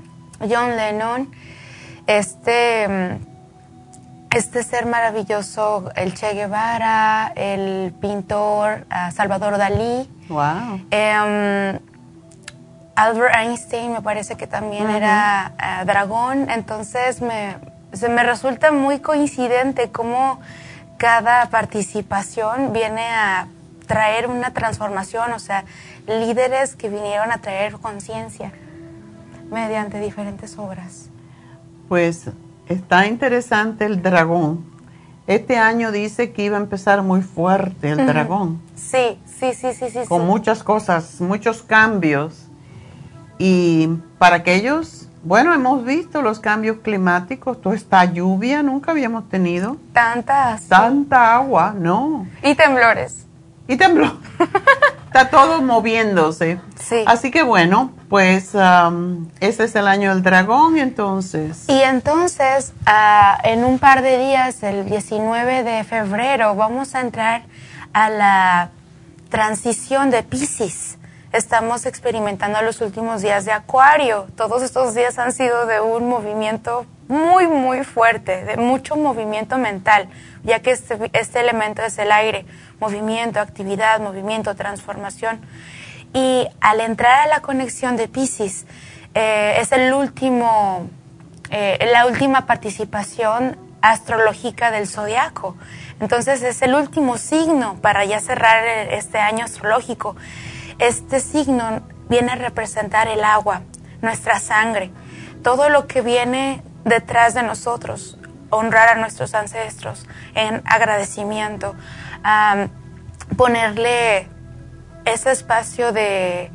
John 0.49 0.75
Lennon, 0.75 1.29
este, 2.07 2.83
em, 2.83 3.19
este 4.37 4.63
ser 4.63 4.85
maravilloso, 4.85 5.89
el 5.95 6.13
Che 6.13 6.33
Guevara, 6.33 7.31
el 7.35 7.93
pintor 7.99 8.85
ah, 8.89 9.11
Salvador 9.11 9.57
Dalí, 9.57 10.09
Wow. 10.29 10.81
em, 10.91 11.79
Albert 12.95 13.35
Einstein 13.35 13.93
me 13.93 14.01
parece 14.01 14.35
que 14.35 14.47
también 14.47 14.89
era 14.89 15.53
ah, 15.57 15.83
dragón, 15.85 16.49
entonces 16.49 17.21
me, 17.21 17.55
se 17.93 18.09
me 18.09 18.23
resulta 18.23 18.71
muy 18.71 18.99
coincidente 18.99 19.89
cómo 19.91 20.39
cada 20.97 21.45
participación 21.49 22.73
viene 22.73 23.05
a 23.07 23.47
traer 23.87 24.27
una 24.27 24.51
transformación, 24.51 25.31
o 25.33 25.39
sea, 25.39 25.63
líderes 26.07 26.75
que 26.75 26.89
vinieron 26.89 27.31
a 27.31 27.37
traer 27.37 27.73
conciencia 27.73 28.51
mediante 29.49 29.99
diferentes 29.99 30.57
obras. 30.57 31.09
Pues 31.87 32.29
está 32.69 33.07
interesante 33.07 33.85
el 33.85 34.01
dragón. 34.01 34.65
Este 35.27 35.57
año 35.57 35.91
dice 35.91 36.31
que 36.31 36.43
iba 36.45 36.57
a 36.57 36.61
empezar 36.61 37.01
muy 37.03 37.21
fuerte 37.21 37.89
el 37.91 38.05
dragón, 38.05 38.61
Sí, 38.75 39.19
sí, 39.25 39.53
sí, 39.53 39.73
sí, 39.73 39.89
sí. 39.91 39.99
con 40.07 40.21
sí. 40.21 40.27
muchas 40.27 40.63
cosas, 40.63 41.19
muchos 41.19 41.63
cambios. 41.63 42.45
Y 43.37 43.89
para 44.17 44.37
aquellos, 44.37 45.09
bueno, 45.23 45.53
hemos 45.53 45.83
visto 45.83 46.21
los 46.21 46.39
cambios 46.39 46.77
climáticos, 46.77 47.61
toda 47.61 47.75
esta 47.75 48.05
lluvia 48.05 48.63
nunca 48.63 48.91
habíamos 48.91 49.27
tenido, 49.27 49.75
Tantas. 49.91 50.67
tanta 50.69 51.35
agua, 51.35 51.75
no. 51.77 52.25
Y 52.41 52.55
temblores. 52.55 53.26
Y 53.67 53.77
tembló. 53.77 54.17
está 55.07 55.29
todo 55.29 55.61
moviéndose. 55.61 56.59
Sí. 56.79 57.03
Así 57.07 57.31
que 57.31 57.41
bueno, 57.41 57.91
pues 58.09 58.53
um, 58.53 59.27
ese 59.39 59.63
es 59.63 59.75
el 59.75 59.87
año 59.87 60.13
del 60.13 60.21
dragón, 60.21 60.77
entonces. 60.77 61.65
Y 61.67 61.81
entonces, 61.81 62.73
ah, 62.85 63.37
en 63.43 63.65
un 63.65 63.79
par 63.79 64.03
de 64.03 64.17
días, 64.19 64.61
el 64.63 64.85
19 64.85 65.63
de 65.63 65.83
febrero, 65.83 66.55
vamos 66.55 66.93
a 66.93 67.01
entrar 67.01 67.43
a 67.93 68.09
la 68.09 68.69
transición 69.29 70.11
de 70.11 70.23
Pisces. 70.23 70.97
Estamos 71.33 71.85
experimentando 71.85 72.61
los 72.61 72.79
últimos 72.81 73.21
días 73.21 73.45
de 73.45 73.51
Acuario. 73.51 74.27
Todos 74.37 74.61
estos 74.61 74.93
días 74.93 75.17
han 75.17 75.33
sido 75.33 75.65
de 75.65 75.81
un 75.81 76.07
movimiento 76.07 76.85
muy, 77.07 77.47
muy 77.47 77.83
fuerte, 77.83 78.43
de 78.43 78.57
mucho 78.57 78.95
movimiento 78.95 79.57
mental, 79.57 80.09
ya 80.43 80.59
que 80.59 80.71
este, 80.71 81.09
este 81.13 81.39
elemento 81.39 81.81
es 81.81 81.97
el 81.97 82.11
aire, 82.11 82.45
movimiento, 82.79 83.39
actividad, 83.39 83.99
movimiento, 83.99 84.55
transformación. 84.55 85.41
Y 86.13 86.47
al 86.61 86.79
entrar 86.81 87.21
a 87.21 87.27
la 87.27 87.41
conexión 87.41 87.97
de 87.97 88.07
Pisces, 88.07 88.65
eh, 89.13 89.57
es 89.59 89.71
el 89.71 89.93
último, 89.93 90.87
eh, 91.49 91.89
la 91.91 92.05
última 92.05 92.45
participación 92.45 93.57
astrológica 93.81 94.71
del 94.71 94.87
zodiaco. 94.87 95.55
Entonces 95.99 96.41
es 96.43 96.61
el 96.61 96.75
último 96.75 97.17
signo 97.17 97.75
para 97.81 98.05
ya 98.05 98.19
cerrar 98.19 98.63
el- 98.65 98.89
este 98.89 99.19
año 99.19 99.45
astrológico. 99.45 100.15
Este 100.79 101.19
signo 101.19 101.81
viene 102.09 102.31
a 102.33 102.35
representar 102.35 103.07
el 103.07 103.23
agua, 103.23 103.61
nuestra 104.01 104.39
sangre, 104.39 104.91
todo 105.43 105.69
lo 105.69 105.87
que 105.87 106.01
viene 106.01 106.61
detrás 106.85 107.33
de 107.33 107.43
nosotros, 107.43 108.17
honrar 108.49 108.89
a 108.89 108.95
nuestros 108.95 109.33
ancestros 109.33 110.05
en 110.35 110.61
agradecimiento, 110.65 111.75
am, 112.29 112.69
ponerle 113.37 114.27
ese 115.05 115.31
espacio 115.31 115.93
de 115.93 116.51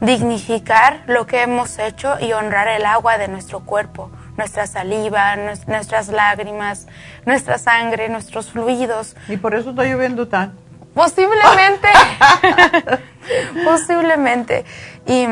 dignificar 0.00 1.02
lo 1.06 1.26
que 1.26 1.42
hemos 1.42 1.78
hecho 1.78 2.16
y 2.20 2.32
honrar 2.32 2.68
el 2.68 2.86
agua 2.86 3.18
de 3.18 3.26
nuestro 3.28 3.60
cuerpo, 3.60 4.10
nuestra 4.36 4.66
saliva, 4.66 5.34
nues- 5.36 5.66
nuestras 5.66 6.08
lágrimas, 6.08 6.86
nuestra 7.26 7.58
sangre, 7.58 8.08
nuestros 8.08 8.50
fluidos. 8.50 9.16
Y 9.28 9.36
por 9.36 9.54
eso 9.54 9.70
está 9.70 9.84
lloviendo 9.84 10.28
tan. 10.28 10.52
Posiblemente. 10.94 11.88
Posiblemente. 13.64 14.64
Y 15.06 15.26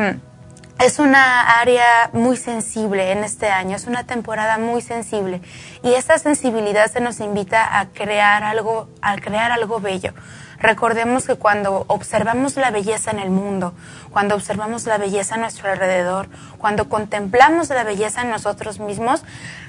es 0.79 0.99
una 0.99 1.59
área 1.59 2.09
muy 2.13 2.37
sensible 2.37 3.11
en 3.11 3.23
este 3.23 3.49
año, 3.49 3.75
es 3.75 3.85
una 3.87 4.05
temporada 4.05 4.57
muy 4.57 4.81
sensible. 4.81 5.41
Y 5.83 5.93
esa 5.93 6.17
sensibilidad 6.17 6.91
se 6.91 7.01
nos 7.01 7.19
invita 7.19 7.79
a 7.79 7.87
crear 7.87 8.43
algo, 8.43 8.89
a 9.01 9.15
crear 9.17 9.51
algo 9.51 9.79
bello. 9.79 10.13
Recordemos 10.57 11.25
que 11.25 11.35
cuando 11.35 11.85
observamos 11.87 12.55
la 12.55 12.69
belleza 12.69 13.09
en 13.11 13.19
el 13.19 13.31
mundo, 13.31 13.73
cuando 14.11 14.35
observamos 14.35 14.85
la 14.85 14.97
belleza 14.99 15.35
a 15.35 15.37
nuestro 15.39 15.71
alrededor, 15.71 16.29
cuando 16.59 16.87
contemplamos 16.87 17.69
la 17.69 17.83
belleza 17.83 18.21
en 18.21 18.29
nosotros 18.29 18.79
mismos, 18.79 19.23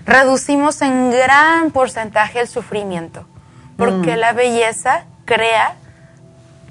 reducimos 0.05 0.83
en 0.83 1.11
gran 1.11 1.71
porcentaje 1.71 2.41
el 2.41 2.49
sufrimiento. 2.49 3.27
Porque 3.79 4.17
Mm. 4.17 4.21
la 4.21 4.33
belleza 4.35 5.05
crea 5.25 5.77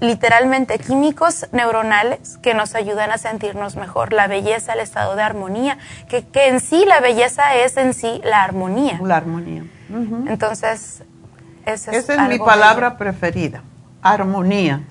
literalmente 0.01 0.77
químicos 0.79 1.45
neuronales 1.53 2.37
que 2.39 2.53
nos 2.53 2.75
ayudan 2.75 3.11
a 3.11 3.17
sentirnos 3.17 3.77
mejor. 3.77 4.11
La 4.11 4.27
belleza, 4.27 4.73
el 4.73 4.79
estado 4.81 5.15
de 5.15 5.21
armonía, 5.21 5.77
que, 6.09 6.27
que 6.27 6.49
en 6.49 6.59
sí 6.59 6.83
la 6.85 6.99
belleza 6.99 7.55
es 7.55 7.77
en 7.77 7.93
sí 7.93 8.19
la 8.25 8.43
armonía. 8.43 8.99
La 9.01 9.15
armonía. 9.17 9.63
Entonces, 10.27 11.03
ese 11.65 11.91
es, 11.91 11.97
Esa 12.09 12.23
es 12.23 12.29
mi 12.29 12.39
palabra 12.39 12.97
preferida, 12.97 13.61
armonía. 14.01 14.81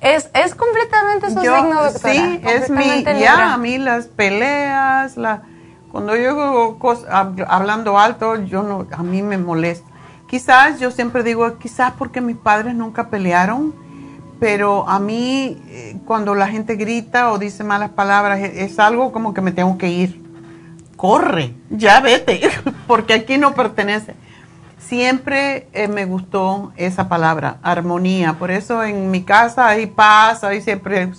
Es, 0.00 0.28
es 0.34 0.54
completamente 0.54 1.30
su 1.30 1.42
Yo- 1.42 1.56
signo, 1.56 1.82
doctora. 1.82 2.12
Sí, 2.14 2.40
es 2.44 2.68
mi, 2.68 3.02
ya 3.04 3.12
Libra. 3.14 3.54
a 3.54 3.56
mí 3.56 3.78
las 3.78 4.06
peleas, 4.06 5.16
la, 5.16 5.42
cuando 5.90 6.14
yo 6.14 6.76
hab- 6.78 7.46
hablando 7.48 7.98
alto, 7.98 8.36
yo 8.44 8.62
no, 8.62 8.86
a 8.92 9.02
mí 9.02 9.22
me 9.22 9.38
molesta. 9.38 9.88
Quizás, 10.28 10.78
yo 10.78 10.90
siempre 10.90 11.22
digo, 11.22 11.58
quizás 11.58 11.92
porque 11.96 12.20
mis 12.20 12.36
padres 12.36 12.74
nunca 12.74 13.08
pelearon, 13.08 13.74
pero 14.40 14.88
a 14.88 14.98
mí 14.98 15.62
eh, 15.68 15.96
cuando 16.06 16.34
la 16.34 16.48
gente 16.48 16.76
grita 16.76 17.32
o 17.32 17.38
dice 17.38 17.64
malas 17.64 17.90
palabras, 17.90 18.40
e- 18.40 18.64
es, 18.64 18.78
algo 18.78 19.12
como 19.12 19.34
que 19.34 19.40
me 19.40 19.52
tengo 19.52 19.78
que 19.78 19.88
ir. 19.88 20.22
Corre, 20.96 21.54
ya 21.70 22.00
vete, 22.00 22.40
porque 22.86 23.14
aquí 23.14 23.38
no 23.38 23.54
pertenece. 23.54 24.14
Siempre 24.78 25.68
eh, 25.72 25.88
me 25.88 26.04
gustó 26.04 26.72
esa 26.76 27.08
palabra, 27.08 27.58
armonía. 27.62 28.34
Por 28.34 28.50
eso 28.50 28.82
en 28.82 29.10
mi 29.10 29.22
casa 29.22 29.68
hay 29.68 29.86
paz, 29.86 30.44
hay 30.44 30.60
siempre, 30.60 31.10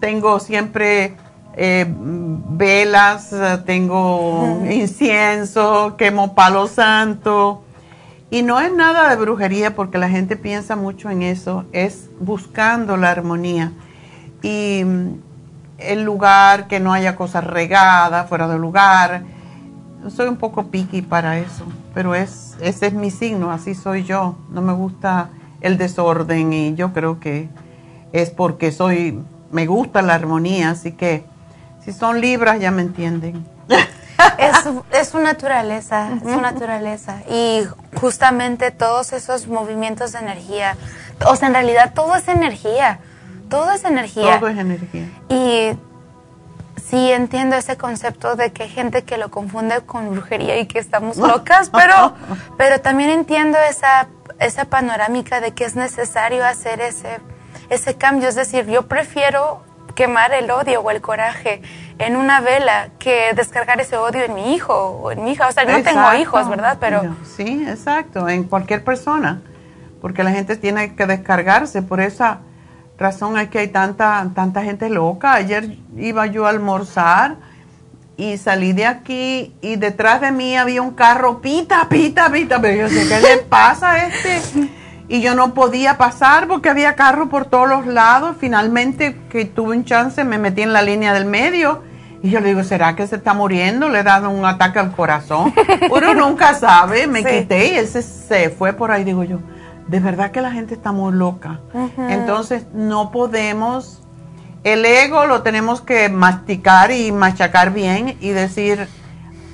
tengo 0.00 0.38
siempre 0.38 1.16
eh, 1.56 1.86
velas, 1.88 3.34
tengo 3.66 4.62
incienso, 4.70 5.96
quemo 5.96 6.34
palo 6.34 6.68
santo. 6.68 7.64
Y 8.34 8.42
no 8.42 8.58
es 8.58 8.72
nada 8.72 9.08
de 9.10 9.14
brujería 9.14 9.76
porque 9.76 9.96
la 9.96 10.08
gente 10.08 10.34
piensa 10.34 10.74
mucho 10.74 11.08
en 11.08 11.22
eso, 11.22 11.66
es 11.70 12.10
buscando 12.18 12.96
la 12.96 13.12
armonía. 13.12 13.70
Y 14.42 14.82
mm, 14.84 15.20
el 15.78 16.02
lugar, 16.02 16.66
que 16.66 16.80
no 16.80 16.92
haya 16.92 17.14
cosas 17.14 17.44
regadas, 17.44 18.28
fuera 18.28 18.48
de 18.48 18.58
lugar. 18.58 19.22
Soy 20.08 20.26
un 20.26 20.36
poco 20.36 20.66
picky 20.66 21.00
para 21.00 21.38
eso, 21.38 21.64
pero 21.94 22.16
es, 22.16 22.56
ese 22.60 22.88
es 22.88 22.92
mi 22.92 23.12
signo, 23.12 23.52
así 23.52 23.76
soy 23.76 24.02
yo. 24.02 24.34
No 24.50 24.62
me 24.62 24.72
gusta 24.72 25.30
el 25.60 25.78
desorden 25.78 26.52
y 26.52 26.74
yo 26.74 26.92
creo 26.92 27.20
que 27.20 27.48
es 28.12 28.30
porque 28.30 28.72
soy, 28.72 29.16
me 29.52 29.66
gusta 29.66 30.02
la 30.02 30.16
armonía, 30.16 30.70
así 30.70 30.90
que 30.90 31.24
si 31.84 31.92
son 31.92 32.20
libras 32.20 32.58
ya 32.58 32.72
me 32.72 32.82
entienden. 32.82 33.46
es, 34.38 34.56
su- 34.62 34.84
es 34.92 35.08
su 35.08 35.18
naturaleza, 35.18 36.10
es 36.16 36.22
su 36.32 36.40
naturaleza. 36.40 37.16
Y 37.28 37.62
justamente 38.00 38.70
todos 38.70 39.12
esos 39.12 39.46
movimientos 39.48 40.12
de 40.12 40.18
energía, 40.20 40.76
o 41.26 41.36
sea, 41.36 41.48
en 41.48 41.54
realidad 41.54 41.92
todo 41.94 42.14
es 42.16 42.28
energía, 42.28 42.98
todo 43.48 43.72
es 43.72 43.84
energía. 43.84 44.38
Todo 44.40 44.48
es 44.48 44.58
energía. 44.58 45.06
Y 45.28 45.76
sí 46.88 47.10
entiendo 47.12 47.56
ese 47.56 47.76
concepto 47.76 48.36
de 48.36 48.52
que 48.52 48.64
hay 48.64 48.68
gente 48.68 49.04
que 49.04 49.16
lo 49.16 49.30
confunde 49.30 49.80
con 49.82 50.10
brujería 50.10 50.58
y 50.58 50.66
que 50.66 50.78
estamos 50.78 51.16
locas, 51.32 51.70
pero, 51.70 52.14
pero 52.58 52.80
también 52.80 53.10
entiendo 53.10 53.58
esa, 53.58 54.08
esa 54.40 54.64
panorámica 54.66 55.40
de 55.40 55.52
que 55.52 55.64
es 55.64 55.76
necesario 55.76 56.44
hacer 56.44 56.80
ese, 56.80 57.20
ese 57.70 57.94
cambio. 57.96 58.28
Es 58.28 58.34
decir, 58.34 58.66
yo 58.66 58.86
prefiero 58.86 59.62
quemar 59.94 60.32
el 60.32 60.50
odio 60.50 60.80
o 60.80 60.90
el 60.90 61.00
coraje 61.00 61.62
en 61.98 62.16
una 62.16 62.40
vela 62.40 62.88
que 62.98 63.32
descargar 63.34 63.80
ese 63.80 63.96
odio 63.96 64.24
en 64.24 64.34
mi 64.34 64.54
hijo 64.54 64.74
o 64.74 65.12
en 65.12 65.24
mi 65.24 65.32
hija. 65.32 65.48
O 65.48 65.52
sea, 65.52 65.64
no 65.64 65.82
tengo 65.82 66.14
hijos, 66.14 66.48
¿verdad? 66.48 66.78
Pero 66.80 67.16
Sí, 67.24 67.64
exacto, 67.68 68.28
en 68.28 68.44
cualquier 68.44 68.82
persona, 68.84 69.42
porque 70.00 70.24
la 70.24 70.30
gente 70.30 70.56
tiene 70.56 70.94
que 70.94 71.06
descargarse, 71.06 71.82
por 71.82 72.00
esa 72.00 72.40
razón 72.98 73.38
es 73.38 73.48
que 73.48 73.60
hay 73.60 73.68
tanta, 73.68 74.28
tanta 74.34 74.62
gente 74.62 74.88
loca. 74.88 75.34
Ayer 75.34 75.78
iba 75.96 76.26
yo 76.26 76.46
a 76.46 76.50
almorzar 76.50 77.36
y 78.16 78.38
salí 78.38 78.72
de 78.72 78.86
aquí 78.86 79.54
y 79.60 79.76
detrás 79.76 80.20
de 80.20 80.30
mí 80.30 80.56
había 80.56 80.82
un 80.82 80.92
carro, 80.92 81.40
pita, 81.40 81.88
pita, 81.88 82.30
pita, 82.30 82.60
pero 82.60 82.76
yo 82.76 82.88
sé, 82.88 83.08
¿qué 83.08 83.20
le 83.20 83.38
pasa 83.38 83.92
a 83.92 84.06
este? 84.06 84.70
Y 85.08 85.20
yo 85.20 85.34
no 85.34 85.52
podía 85.54 85.98
pasar 85.98 86.48
porque 86.48 86.70
había 86.70 86.94
carro 86.94 87.28
por 87.28 87.44
todos 87.44 87.68
los 87.68 87.86
lados. 87.86 88.36
Finalmente, 88.38 89.16
que 89.28 89.44
tuve 89.44 89.76
un 89.76 89.84
chance, 89.84 90.24
me 90.24 90.38
metí 90.38 90.62
en 90.62 90.72
la 90.72 90.82
línea 90.82 91.12
del 91.12 91.26
medio. 91.26 91.82
Y 92.22 92.30
yo 92.30 92.40
le 92.40 92.48
digo, 92.48 92.64
¿será 92.64 92.96
que 92.96 93.06
se 93.06 93.16
está 93.16 93.34
muriendo? 93.34 93.90
Le 93.90 94.00
he 94.00 94.02
dado 94.02 94.30
un 94.30 94.46
ataque 94.46 94.78
al 94.78 94.92
corazón. 94.92 95.52
Uno 95.90 96.14
nunca 96.14 96.54
sabe. 96.54 97.06
Me 97.06 97.20
Sí. 97.22 97.26
quité 97.40 97.72
y 97.74 97.76
ese 97.76 98.02
se 98.02 98.48
fue 98.48 98.72
por 98.72 98.90
ahí. 98.90 99.04
Digo 99.04 99.24
yo, 99.24 99.40
de 99.88 100.00
verdad 100.00 100.30
que 100.30 100.40
la 100.40 100.50
gente 100.52 100.72
está 100.72 100.90
muy 100.90 101.12
loca. 101.12 101.60
Entonces, 102.08 102.66
no 102.72 103.10
podemos. 103.10 104.00
El 104.62 104.86
ego 104.86 105.26
lo 105.26 105.42
tenemos 105.42 105.82
que 105.82 106.08
masticar 106.08 106.90
y 106.90 107.12
machacar 107.12 107.74
bien 107.74 108.16
y 108.22 108.30
decir, 108.30 108.88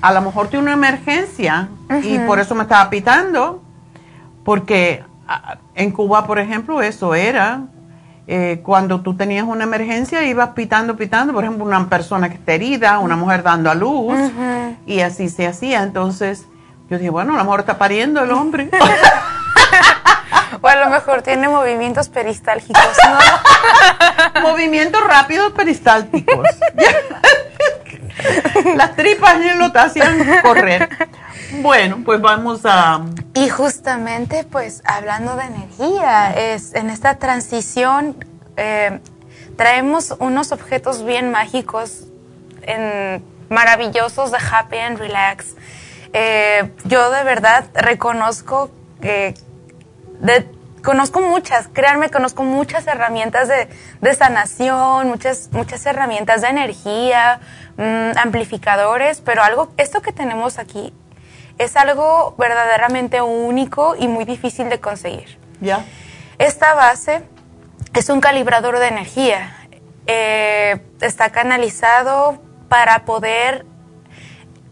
a 0.01 0.13
lo 0.13 0.23
mejor 0.23 0.47
tiene 0.47 0.63
una 0.67 0.75
emergencia 0.75 1.69
y 2.05 2.21
por 2.21 2.39
eso 2.39 2.55
me 2.55 2.63
estaba 2.63 2.89
pitando. 2.89 3.65
Porque 4.45 5.03
en 5.75 5.91
Cuba, 5.93 6.27
por 6.27 6.39
ejemplo, 6.39 6.83
eso 6.83 7.15
era. 7.15 7.63
eh, 8.27 8.61
cuando 8.63 9.01
tú 9.01 9.17
tenías 9.17 9.45
una 9.45 9.65
emergencia, 9.65 10.23
ibas 10.23 10.51
pitando, 10.51 10.97
pitando, 10.97 11.33
por 11.33 11.43
ejemplo, 11.43 11.65
una 11.65 11.89
persona 11.89 12.29
que 12.29 12.37
está 12.37 12.53
herida, 12.53 12.99
una 13.01 13.17
mujer 13.17 13.43
dando 13.43 13.71
a 13.71 13.75
luz, 13.75 14.17
y 14.87 15.01
así 15.01 15.29
se 15.29 15.47
hacía. 15.49 15.83
Entonces, 15.83 16.47
yo 16.89 16.97
dije, 16.99 17.11
bueno, 17.11 17.35
a 17.35 17.39
lo 17.39 17.45
mejor 17.45 17.61
está 17.61 17.77
pariendo 17.79 18.23
el 18.23 18.31
hombre. 18.31 18.71
o 20.61 20.69
a 20.69 20.77
lo 20.77 20.91
mejor 20.91 21.23
tiene 21.23 21.49
movimientos 21.49 22.09
peristálgicos, 22.09 22.97
¿no? 23.05 24.41
Movimientos 24.49 25.01
rápidos 25.09 25.53
peristálticos. 25.53 26.47
Las 28.77 28.97
tripas 28.97 29.39
lo 29.57 29.81
hacían 29.81 30.41
correr. 30.43 30.89
Bueno, 31.63 32.03
pues 32.05 32.21
vamos 32.21 32.61
a... 32.65 33.01
Y 33.35 33.49
justamente, 33.49 34.45
pues, 34.45 34.83
hablando 34.85 35.37
de 35.37 35.45
energía, 35.45 36.33
es 36.33 36.75
en 36.75 36.91
esta 36.91 37.17
transición, 37.19 38.17
Eh, 38.57 39.01
traemos 39.57 40.15
unos 40.19 40.53
objetos 40.53 41.05
bien 41.05 41.31
mágicos, 41.31 42.05
en, 42.63 43.25
maravillosos 43.49 44.31
de 44.31 44.39
Happy 44.39 44.79
and 44.79 44.99
Relax. 44.99 45.55
Eh, 46.13 46.71
yo 46.85 47.11
de 47.11 47.25
verdad 47.25 47.65
reconozco 47.75 48.71
que 49.01 49.35
conozco 50.83 51.21
muchas, 51.21 51.69
créanme, 51.69 52.11
conozco 52.11 52.43
muchas 52.43 52.87
herramientas 52.87 53.49
de, 53.49 53.69
de 54.01 54.15
sanación, 54.15 55.09
muchas, 55.09 55.49
muchas 55.53 55.85
herramientas 55.87 56.43
de 56.43 56.49
energía, 56.49 57.41
mm, 57.81 58.19
amplificadores, 58.19 59.21
pero 59.21 59.43
algo, 59.43 59.73
esto 59.77 60.03
que 60.03 60.13
tenemos 60.13 60.59
aquí 60.59 60.93
es 61.59 61.77
algo 61.77 62.35
verdaderamente 62.39 63.21
único 63.21 63.97
y 63.99 64.07
muy 64.09 64.25
difícil 64.25 64.69
de 64.69 64.81
conseguir. 64.81 65.39
Ya. 65.61 65.85
Esta 66.39 66.75
base 66.75 67.23
es 67.93 68.09
un 68.09 68.21
calibrador 68.21 68.79
de 68.79 68.89
energía. 68.89 69.57
Eh, 70.07 70.81
está 71.01 71.31
canalizado 71.31 72.41
para 72.69 73.05
poder 73.05 73.67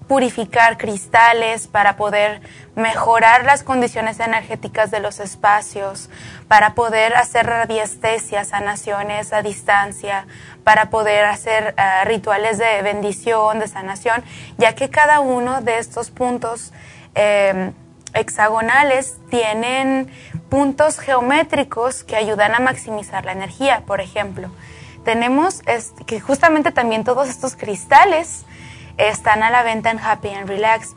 purificar 0.09 0.79
cristales, 0.79 1.69
para 1.69 1.97
poder 1.97 2.41
mejorar 2.75 3.45
las 3.45 3.63
condiciones 3.63 4.19
energéticas 4.21 4.91
de 4.91 5.01
los 5.01 5.21
espacios, 5.21 6.09
para 6.49 6.75
poder 6.75 7.15
hacer 7.15 7.47
radiestesia, 7.47 8.45
sanaciones 8.45 9.33
a 9.33 9.43
distancia, 9.43 10.27
para 10.65 10.89
poder 10.91 11.27
hacer 11.27 11.75
eh, 11.77 12.05
rituales 12.05 12.59
de 12.59 12.83
bendición, 12.83 13.59
de 13.59 13.69
sanación, 13.69 14.25
ya 14.57 14.75
que 14.75 14.89
cada 14.89 15.21
uno 15.21 15.61
de 15.61 15.79
estos 15.79 16.11
puntos 16.11 16.73
eh, 17.15 17.73
hexagonales 18.15 19.19
tienen 19.31 20.11
puntos 20.49 20.99
geométricos 20.99 22.03
que 22.03 22.17
ayudan 22.17 22.55
a 22.55 22.61
maximizar 22.61 23.25
la 23.27 23.33
energía, 23.33 23.83
por 23.87 24.01
ejemplo. 24.01 24.51
Tenemos 25.05 25.63
que 26.07 26.21
justamente 26.21 26.73
también 26.73 27.05
todos 27.05 27.29
estos 27.29 27.57
cristales 27.57 28.45
están 28.99 29.43
a 29.43 29.51
la 29.51 29.63
venta 29.63 29.91
en 29.91 29.99
Happy 29.99 30.29
and 30.29 30.49
Relax. 30.49 30.95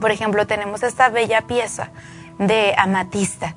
Por 0.00 0.10
ejemplo, 0.10 0.46
tenemos 0.46 0.82
esta 0.82 1.08
bella 1.08 1.42
pieza 1.42 1.90
de 2.38 2.74
amatista. 2.76 3.54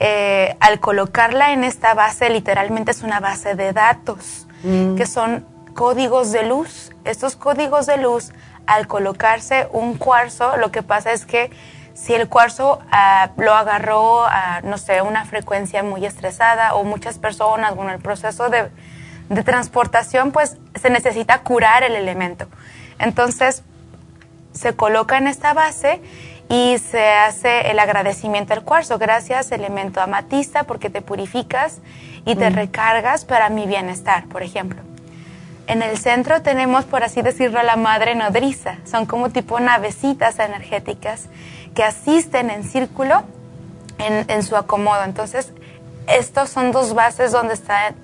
Eh, 0.00 0.56
al 0.60 0.80
colocarla 0.80 1.52
en 1.52 1.64
esta 1.64 1.94
base, 1.94 2.28
literalmente 2.28 2.90
es 2.90 3.02
una 3.02 3.20
base 3.20 3.54
de 3.54 3.72
datos, 3.72 4.46
mm. 4.64 4.96
que 4.96 5.06
son 5.06 5.46
códigos 5.74 6.32
de 6.32 6.44
luz. 6.44 6.92
Estos 7.04 7.36
códigos 7.36 7.86
de 7.86 7.98
luz, 7.98 8.32
al 8.66 8.86
colocarse 8.86 9.68
un 9.72 9.96
cuarzo, 9.96 10.56
lo 10.56 10.70
que 10.72 10.82
pasa 10.82 11.12
es 11.12 11.24
que 11.24 11.50
si 11.94 12.12
el 12.12 12.28
cuarzo 12.28 12.80
ah, 12.90 13.30
lo 13.36 13.54
agarró 13.54 14.26
a, 14.26 14.60
no 14.62 14.78
sé, 14.78 15.00
una 15.00 15.24
frecuencia 15.26 15.82
muy 15.84 16.04
estresada 16.04 16.74
o 16.74 16.82
muchas 16.82 17.18
personas, 17.18 17.76
bueno, 17.76 17.92
el 17.92 18.00
proceso 18.00 18.48
de, 18.48 18.68
de 19.28 19.42
transportación, 19.44 20.32
pues 20.32 20.58
se 20.74 20.90
necesita 20.90 21.42
curar 21.42 21.84
el 21.84 21.94
elemento. 21.94 22.48
Entonces, 23.04 23.62
se 24.52 24.74
coloca 24.74 25.18
en 25.18 25.26
esta 25.26 25.52
base 25.52 26.00
y 26.48 26.78
se 26.78 27.06
hace 27.10 27.70
el 27.70 27.78
agradecimiento 27.78 28.54
al 28.54 28.62
cuarzo. 28.62 28.98
Gracias, 28.98 29.52
elemento 29.52 30.00
amatista, 30.00 30.64
porque 30.64 30.90
te 30.90 31.02
purificas 31.02 31.78
y 32.24 32.34
te 32.34 32.50
mm. 32.50 32.54
recargas 32.54 33.24
para 33.24 33.48
mi 33.50 33.66
bienestar, 33.66 34.26
por 34.26 34.42
ejemplo. 34.42 34.80
En 35.66 35.82
el 35.82 35.98
centro 35.98 36.42
tenemos, 36.42 36.84
por 36.84 37.02
así 37.04 37.22
decirlo, 37.22 37.62
la 37.62 37.76
madre 37.76 38.14
nodriza. 38.14 38.76
Son 38.84 39.06
como 39.06 39.30
tipo 39.30 39.60
navecitas 39.60 40.38
energéticas 40.38 41.28
que 41.74 41.82
asisten 41.82 42.50
en 42.50 42.64
círculo 42.64 43.24
en, 43.98 44.30
en 44.30 44.42
su 44.42 44.56
acomodo. 44.56 45.04
Entonces, 45.04 45.52
estos 46.06 46.50
son 46.50 46.72
dos 46.72 46.94
bases 46.94 47.32
donde 47.32 47.54
está, 47.54 47.94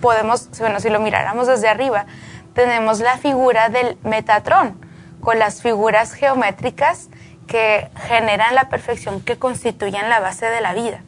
podemos, 0.00 0.48
bueno, 0.58 0.80
si 0.80 0.88
lo 0.88 1.00
miráramos 1.00 1.46
desde 1.46 1.68
arriba, 1.68 2.06
tenemos 2.54 3.00
la 3.00 3.16
figura 3.18 3.68
del 3.68 3.98
Metatrón, 4.02 4.78
con 5.20 5.38
las 5.38 5.62
figuras 5.62 6.12
geométricas 6.12 7.08
que 7.46 7.90
generan 8.08 8.54
la 8.54 8.68
perfección, 8.68 9.20
que 9.20 9.38
constituyen 9.38 10.08
la 10.08 10.20
base 10.20 10.46
de 10.46 10.60
la 10.60 10.72
vida. 10.72 11.02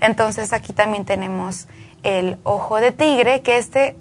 Entonces 0.00 0.52
aquí 0.52 0.72
también 0.72 1.04
tenemos 1.04 1.68
el 2.02 2.38
ojo 2.42 2.76
de 2.76 2.92
tigre, 2.92 3.42
que 3.42 3.58
este 3.58 3.96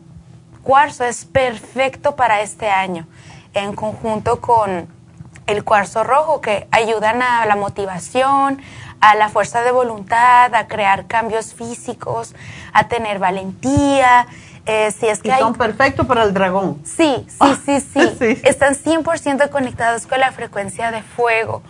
cuarzo 0.63 1.03
es 1.03 1.25
perfecto 1.25 2.15
para 2.15 2.41
este 2.41 2.69
año, 2.69 3.07
en 3.53 3.75
conjunto 3.75 4.41
con 4.41 4.87
el 5.45 5.63
cuarzo 5.63 6.03
rojo, 6.03 6.41
que 6.41 6.67
ayudan 6.71 7.21
a 7.21 7.45
la 7.45 7.55
motivación, 7.55 8.61
a 9.01 9.15
la 9.15 9.27
fuerza 9.27 9.61
de 9.61 9.71
voluntad, 9.71 10.55
a 10.55 10.67
crear 10.67 11.07
cambios 11.07 11.53
físicos, 11.53 12.33
a 12.71 12.87
tener 12.87 13.19
valentía, 13.19 14.27
eh, 14.65 14.91
si 14.91 15.07
es 15.07 15.21
que 15.21 15.29
y 15.29 15.31
son 15.39 15.53
perfectos 15.53 16.05
para 16.05 16.23
el 16.23 16.33
dragón. 16.33 16.81
Sí, 16.85 17.25
sí, 17.65 17.79
sí, 17.81 18.01
sí, 18.19 18.41
Están 18.43 18.75
100% 18.75 19.49
conectados 19.49 20.07
con 20.07 20.19
la 20.19 20.31
frecuencia 20.31 20.91
de 20.91 21.01
fuego. 21.01 21.63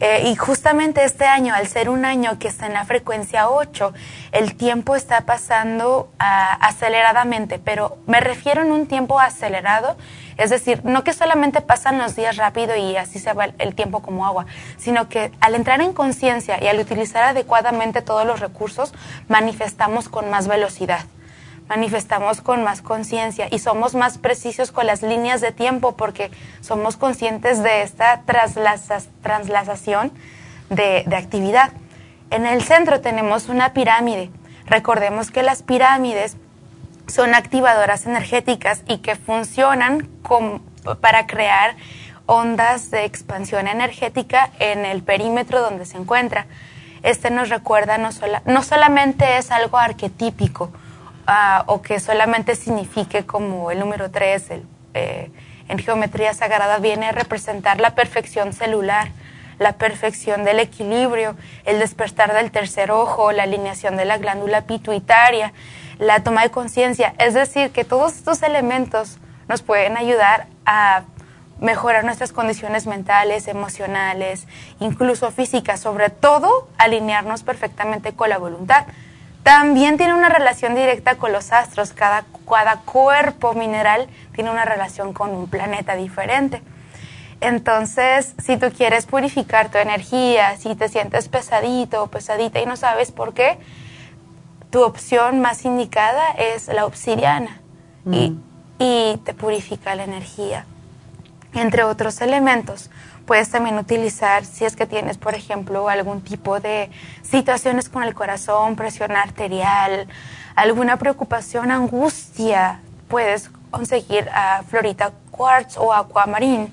Eh, 0.00 0.28
y 0.30 0.36
justamente 0.36 1.02
este 1.04 1.24
año, 1.24 1.52
al 1.54 1.66
ser 1.66 1.90
un 1.90 2.04
año 2.04 2.38
que 2.38 2.46
está 2.46 2.66
en 2.66 2.74
la 2.74 2.84
frecuencia 2.84 3.48
8, 3.48 3.92
el 4.30 4.54
tiempo 4.54 4.94
está 4.94 5.22
pasando 5.22 6.08
ah, 6.20 6.56
aceleradamente, 6.60 7.58
pero 7.58 7.98
me 8.06 8.20
refiero 8.20 8.62
en 8.62 8.70
un 8.70 8.86
tiempo 8.86 9.18
acelerado, 9.18 9.96
es 10.36 10.50
decir, 10.50 10.84
no 10.84 11.02
que 11.02 11.12
solamente 11.12 11.62
pasan 11.62 11.98
los 11.98 12.14
días 12.14 12.36
rápido 12.36 12.76
y 12.76 12.96
así 12.96 13.18
se 13.18 13.32
va 13.32 13.46
el 13.58 13.74
tiempo 13.74 14.00
como 14.00 14.24
agua, 14.24 14.46
sino 14.76 15.08
que 15.08 15.32
al 15.40 15.56
entrar 15.56 15.80
en 15.80 15.92
conciencia 15.92 16.62
y 16.62 16.68
al 16.68 16.78
utilizar 16.78 17.24
adecuadamente 17.24 18.00
todos 18.00 18.24
los 18.24 18.38
recursos, 18.38 18.94
manifestamos 19.26 20.08
con 20.08 20.30
más 20.30 20.46
velocidad 20.46 21.00
manifestamos 21.68 22.40
con 22.40 22.64
más 22.64 22.82
conciencia 22.82 23.48
y 23.50 23.58
somos 23.58 23.94
más 23.94 24.18
precisos 24.18 24.72
con 24.72 24.86
las 24.86 25.02
líneas 25.02 25.40
de 25.40 25.52
tiempo 25.52 25.96
porque 25.96 26.30
somos 26.60 26.96
conscientes 26.96 27.62
de 27.62 27.82
esta 27.82 28.22
traslazación 28.22 30.12
de, 30.70 31.04
de 31.06 31.16
actividad. 31.16 31.72
En 32.30 32.46
el 32.46 32.62
centro 32.62 33.00
tenemos 33.00 33.48
una 33.48 33.72
pirámide. 33.72 34.30
Recordemos 34.66 35.30
que 35.30 35.42
las 35.42 35.62
pirámides 35.62 36.36
son 37.06 37.34
activadoras 37.34 38.06
energéticas 38.06 38.82
y 38.86 38.98
que 38.98 39.16
funcionan 39.16 40.08
para 41.00 41.26
crear 41.26 41.74
ondas 42.26 42.90
de 42.90 43.04
expansión 43.04 43.66
energética 43.66 44.50
en 44.58 44.84
el 44.84 45.02
perímetro 45.02 45.62
donde 45.62 45.86
se 45.86 45.96
encuentra. 45.96 46.46
Este 47.02 47.30
nos 47.30 47.48
recuerda 47.48 47.96
no, 47.96 48.10
no 48.44 48.62
solamente 48.62 49.38
es 49.38 49.50
algo 49.50 49.78
arquetípico, 49.78 50.70
Ah, 51.30 51.64
o 51.66 51.82
que 51.82 52.00
solamente 52.00 52.56
signifique 52.56 53.26
como 53.26 53.70
el 53.70 53.80
número 53.80 54.10
3 54.10 54.50
eh, 54.94 55.30
en 55.68 55.78
geometría 55.78 56.32
sagrada 56.32 56.78
viene 56.78 57.04
a 57.04 57.12
representar 57.12 57.80
la 57.80 57.94
perfección 57.94 58.54
celular, 58.54 59.08
la 59.58 59.74
perfección 59.74 60.42
del 60.44 60.58
equilibrio, 60.58 61.36
el 61.66 61.80
despertar 61.80 62.32
del 62.32 62.50
tercer 62.50 62.90
ojo, 62.90 63.30
la 63.32 63.42
alineación 63.42 63.98
de 63.98 64.06
la 64.06 64.16
glándula 64.16 64.62
pituitaria, 64.62 65.52
la 65.98 66.24
toma 66.24 66.44
de 66.44 66.50
conciencia. 66.50 67.12
Es 67.18 67.34
decir, 67.34 67.72
que 67.72 67.84
todos 67.84 68.14
estos 68.14 68.42
elementos 68.42 69.18
nos 69.48 69.60
pueden 69.60 69.98
ayudar 69.98 70.46
a 70.64 71.02
mejorar 71.60 72.04
nuestras 72.04 72.32
condiciones 72.32 72.86
mentales, 72.86 73.48
emocionales, 73.48 74.46
incluso 74.80 75.30
físicas, 75.30 75.78
sobre 75.78 76.08
todo 76.08 76.70
alinearnos 76.78 77.42
perfectamente 77.42 78.14
con 78.14 78.30
la 78.30 78.38
voluntad. 78.38 78.86
También 79.48 79.96
tiene 79.96 80.12
una 80.12 80.28
relación 80.28 80.74
directa 80.74 81.14
con 81.14 81.32
los 81.32 81.52
astros. 81.52 81.94
Cada, 81.94 82.26
cada 82.46 82.80
cuerpo 82.82 83.54
mineral 83.54 84.06
tiene 84.34 84.50
una 84.50 84.66
relación 84.66 85.14
con 85.14 85.30
un 85.30 85.48
planeta 85.48 85.96
diferente. 85.96 86.60
Entonces, 87.40 88.34
si 88.44 88.58
tú 88.58 88.70
quieres 88.70 89.06
purificar 89.06 89.70
tu 89.70 89.78
energía, 89.78 90.54
si 90.58 90.74
te 90.74 90.90
sientes 90.90 91.30
pesadito 91.30 92.02
o 92.02 92.08
pesadita 92.08 92.60
y 92.60 92.66
no 92.66 92.76
sabes 92.76 93.10
por 93.10 93.32
qué, 93.32 93.58
tu 94.68 94.82
opción 94.82 95.40
más 95.40 95.64
indicada 95.64 96.28
es 96.32 96.68
la 96.68 96.84
obsidiana 96.84 97.62
y, 98.04 98.32
mm. 98.32 98.42
y 98.80 99.16
te 99.24 99.32
purifica 99.32 99.94
la 99.94 100.04
energía, 100.04 100.66
entre 101.54 101.84
otros 101.84 102.20
elementos 102.20 102.90
puedes 103.28 103.50
también 103.50 103.76
utilizar 103.76 104.46
si 104.46 104.64
es 104.64 104.74
que 104.74 104.86
tienes, 104.86 105.18
por 105.18 105.34
ejemplo, 105.34 105.90
algún 105.90 106.22
tipo 106.22 106.60
de 106.60 106.90
situaciones 107.22 107.90
con 107.90 108.02
el 108.02 108.14
corazón, 108.14 108.74
presión 108.74 109.12
arterial, 109.12 110.08
alguna 110.56 110.96
preocupación, 110.96 111.70
angustia, 111.70 112.80
puedes 113.06 113.50
conseguir 113.70 114.30
a 114.30 114.62
Florita 114.62 115.12
Quartz 115.30 115.76
o 115.76 115.92
Aquamarín 115.92 116.72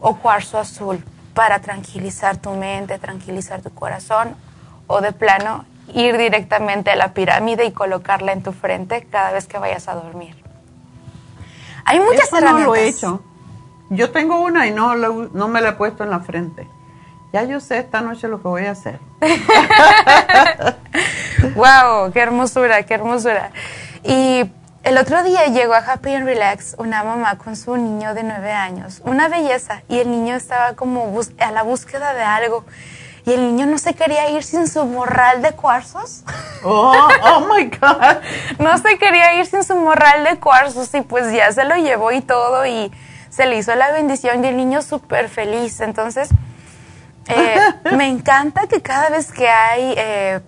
o 0.00 0.16
cuarzo 0.16 0.58
azul 0.58 1.04
para 1.34 1.60
tranquilizar 1.60 2.36
tu 2.36 2.50
mente, 2.50 2.98
tranquilizar 2.98 3.62
tu 3.62 3.70
corazón 3.70 4.34
o 4.88 5.00
de 5.00 5.12
plano 5.12 5.64
ir 5.94 6.18
directamente 6.18 6.90
a 6.90 6.96
la 6.96 7.14
pirámide 7.14 7.64
y 7.64 7.70
colocarla 7.70 8.32
en 8.32 8.42
tu 8.42 8.52
frente 8.52 9.06
cada 9.08 9.30
vez 9.30 9.46
que 9.46 9.56
vayas 9.56 9.86
a 9.86 9.94
dormir. 9.94 10.34
Hay 11.84 12.00
muchas 12.00 12.26
Eso 12.26 12.40
No 12.40 12.58
lo 12.58 12.74
he 12.74 12.88
hecho. 12.88 13.22
Yo 13.90 14.10
tengo 14.10 14.40
una 14.40 14.66
y 14.66 14.70
no, 14.70 14.94
no 14.94 15.48
me 15.48 15.60
la 15.60 15.70
he 15.70 15.72
puesto 15.72 16.04
en 16.04 16.10
la 16.10 16.20
frente. 16.20 16.68
Ya 17.32 17.44
yo 17.44 17.60
sé 17.60 17.78
esta 17.78 18.00
noche 18.00 18.26
lo 18.26 18.40
que 18.40 18.48
voy 18.48 18.64
a 18.64 18.70
hacer. 18.70 19.00
wow, 21.54 22.10
qué 22.12 22.20
hermosura, 22.20 22.82
qué 22.84 22.94
hermosura. 22.94 23.50
Y 24.02 24.50
el 24.82 24.96
otro 24.96 25.22
día 25.22 25.44
llegó 25.46 25.74
a 25.74 25.78
Happy 25.78 26.14
and 26.14 26.24
Relax 26.24 26.74
una 26.78 27.04
mamá 27.04 27.36
con 27.36 27.56
su 27.56 27.76
niño 27.76 28.14
de 28.14 28.22
nueve 28.22 28.52
años, 28.52 29.02
una 29.04 29.28
belleza, 29.28 29.82
y 29.88 29.98
el 29.98 30.10
niño 30.10 30.36
estaba 30.36 30.74
como 30.74 31.20
a 31.38 31.50
la 31.50 31.62
búsqueda 31.62 32.14
de 32.14 32.22
algo. 32.22 32.64
Y 33.26 33.32
el 33.32 33.42
niño 33.42 33.66
no 33.66 33.76
se 33.76 33.92
quería 33.92 34.30
ir 34.30 34.42
sin 34.42 34.66
su 34.66 34.86
morral 34.86 35.42
de 35.42 35.52
cuarzos. 35.52 36.24
Oh, 36.64 37.08
oh 37.22 37.46
my 37.54 37.66
God. 37.66 38.16
no 38.58 38.76
se 38.78 38.98
quería 38.98 39.34
ir 39.34 39.46
sin 39.46 39.62
su 39.62 39.76
morral 39.76 40.24
de 40.24 40.40
cuarzos 40.40 40.92
y 40.92 41.02
pues 41.02 41.32
ya 41.32 41.52
se 41.52 41.64
lo 41.64 41.76
llevó 41.76 42.10
y 42.10 42.20
todo 42.20 42.66
y 42.66 42.90
se 43.30 43.46
le 43.46 43.56
hizo 43.56 43.74
la 43.74 43.92
bendición 43.92 44.44
y 44.44 44.48
el 44.48 44.56
niño 44.56 44.82
súper 44.82 45.28
feliz. 45.28 45.80
Entonces, 45.80 46.30
eh, 47.28 47.58
me 47.96 48.08
encanta 48.08 48.66
que 48.66 48.80
cada 48.80 49.10
vez 49.10 49.32
que 49.32 49.48
hay 49.48 49.94
eh, 49.96 50.40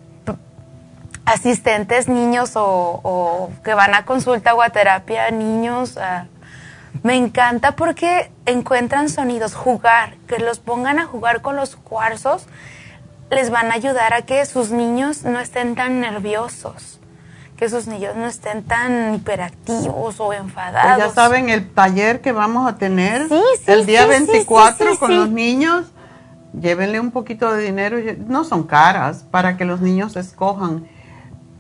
asistentes 1.25 2.09
niños 2.09 2.53
o, 2.55 3.51
que 3.65 3.75
van 3.75 3.95
a 3.95 4.05
consulta 4.05 4.55
o 4.55 4.63
a 4.63 4.71
terapia 4.71 5.31
niños, 5.31 5.97
ah, 5.97 6.27
me 7.03 7.17
encanta 7.17 7.77
porque 7.77 8.31
encuentran 8.47 9.09
sonidos, 9.09 9.55
jugar, 9.55 10.17
que 10.27 10.39
los 10.39 10.59
pongan 10.59 10.99
a 10.99 11.07
jugar 11.07 11.41
con 11.41 11.57
los 11.57 11.77
cuarzos, 11.77 12.47
les 13.31 13.51
van 13.51 13.71
a 13.71 13.75
ayudar 13.75 14.13
a 14.13 14.23
que 14.23 14.45
sus 14.45 14.71
niños 14.71 15.23
no 15.23 15.39
estén 15.39 15.77
tan 15.77 16.01
nerviosos, 16.01 17.00
que 17.61 17.69
sus 17.69 17.87
niños 17.87 18.17
no 18.17 18.27
estén 18.27 18.65
tan 18.65 19.15
hiperactivos 19.15 20.19
o 20.19 20.33
enfadados. 20.33 20.99
ya 20.99 21.11
saben 21.11 21.49
el 21.51 21.71
taller 21.71 22.21
que 22.21 22.33
vamos 22.33 22.67
a 22.67 22.77
tener 22.77 23.29
el 23.67 23.87
día 23.87 24.07
24 24.07 24.99
con 24.99 25.15
los 25.15 25.31
niños. 25.31 25.87
Llévenle 26.59 26.99
un 26.99 27.13
poquito 27.13 27.53
de 27.53 27.63
dinero, 27.63 27.99
no 28.27 28.43
son 28.43 28.65
caras, 28.65 29.25
para 29.31 29.57
que 29.57 29.65
los 29.65 29.81
niños 29.81 30.17
escojan 30.17 30.89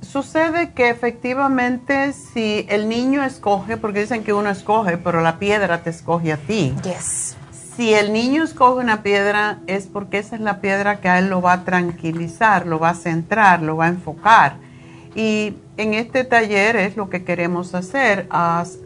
sucede 0.01 0.73
que 0.73 0.89
efectivamente 0.89 2.13
si 2.13 2.67
el 2.69 2.89
niño 2.89 3.23
escoge, 3.23 3.77
porque 3.77 4.01
dicen 4.01 4.25
que 4.25 4.33
uno 4.33 4.51
escoge, 4.51 4.99
pero 4.99 5.21
la 5.21 5.39
piedra 5.39 5.83
te 5.83 5.91
escoge 5.91 6.33
a 6.33 6.37
ti. 6.37 6.75
Yes. 6.83 7.37
Si 7.77 7.95
el 7.95 8.13
niño 8.13 8.43
escoge 8.43 8.83
una 8.83 9.03
piedra 9.03 9.59
es 9.67 9.87
porque 9.87 10.19
esa 10.19 10.37
es 10.37 10.41
la 10.41 10.61
piedra 10.61 11.01
que 11.01 11.09
a 11.09 11.19
él 11.19 11.29
lo 11.29 11.41
va 11.41 11.53
a 11.53 11.65
tranquilizar, 11.65 12.67
lo 12.67 12.79
va 12.79 12.91
a 12.91 12.95
centrar, 12.95 13.63
lo 13.63 13.77
va 13.77 13.87
a 13.87 13.89
enfocar. 13.89 14.70
Y 15.15 15.55
en 15.77 15.95
este 15.95 16.25
taller 16.25 16.77
es 16.77 16.97
lo 16.97 17.11
que 17.11 17.25
queremos 17.25 17.75
hacer, 17.75 18.29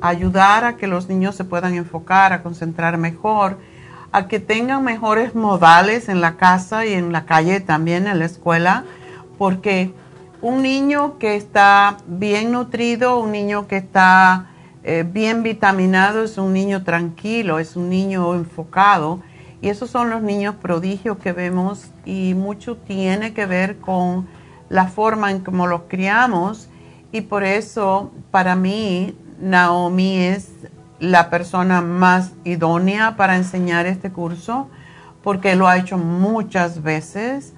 ayudar 0.01 0.64
a 0.64 0.76
que 0.76 0.86
los 0.86 1.09
niños 1.09 1.34
se 1.34 1.44
puedan 1.44 1.74
enfocar, 1.74 2.32
a 2.32 2.42
concentrar 2.42 2.96
mejor, 2.96 3.59
a 4.10 4.28
que 4.28 4.40
tengan 4.40 4.84
mejores 4.84 5.34
modales 5.34 6.09
en 6.09 6.20
la 6.20 6.36
casa 6.36 6.86
y 6.86 6.94
en 6.94 7.12
la 7.12 7.26
calle 7.26 7.60
también, 7.60 8.06
en 8.06 8.18
la 8.18 8.24
escuela, 8.24 8.84
porque 9.38 9.92
un 10.40 10.62
niño 10.62 11.18
que 11.18 11.36
está 11.36 11.96
bien 12.06 12.52
nutrido, 12.52 13.18
un 13.18 13.32
niño 13.32 13.66
que 13.66 13.78
está 13.78 14.51
eh, 14.82 15.05
bien 15.06 15.42
vitaminado, 15.42 16.22
es 16.22 16.38
un 16.38 16.52
niño 16.52 16.84
tranquilo, 16.84 17.59
es 17.59 17.76
un 17.76 17.88
niño 17.88 18.34
enfocado. 18.34 19.20
Y 19.62 19.70
esos 19.70 19.90
son 19.90 20.10
los 20.10 20.20
niños 20.20 20.56
prodigios 20.56 21.16
que 21.16 21.32
vemos 21.32 21.90
y 22.05 22.34
mucho 22.34 22.76
tiene 22.76 23.32
que 23.32 23.46
ver 23.46 23.78
con 23.78 24.28
la 24.74 24.88
forma 24.88 25.30
en 25.30 25.38
cómo 25.38 25.68
los 25.68 25.82
criamos. 25.82 26.68
Y 27.12 27.20
por 27.20 27.44
eso, 27.44 28.10
para 28.32 28.56
mí, 28.56 29.16
Naomi 29.38 30.16
es 30.18 30.51
la 30.98 31.30
persona 31.30 31.80
más 31.80 32.32
idónea 32.42 33.14
para 33.16 33.36
enseñar 33.36 33.86
este 33.86 34.10
curso, 34.10 34.68
porque 35.22 35.55
lo 35.55 35.68
ha 35.68 35.76
hecho 35.76 35.96
muchas 35.96 36.82
veces 36.82 37.52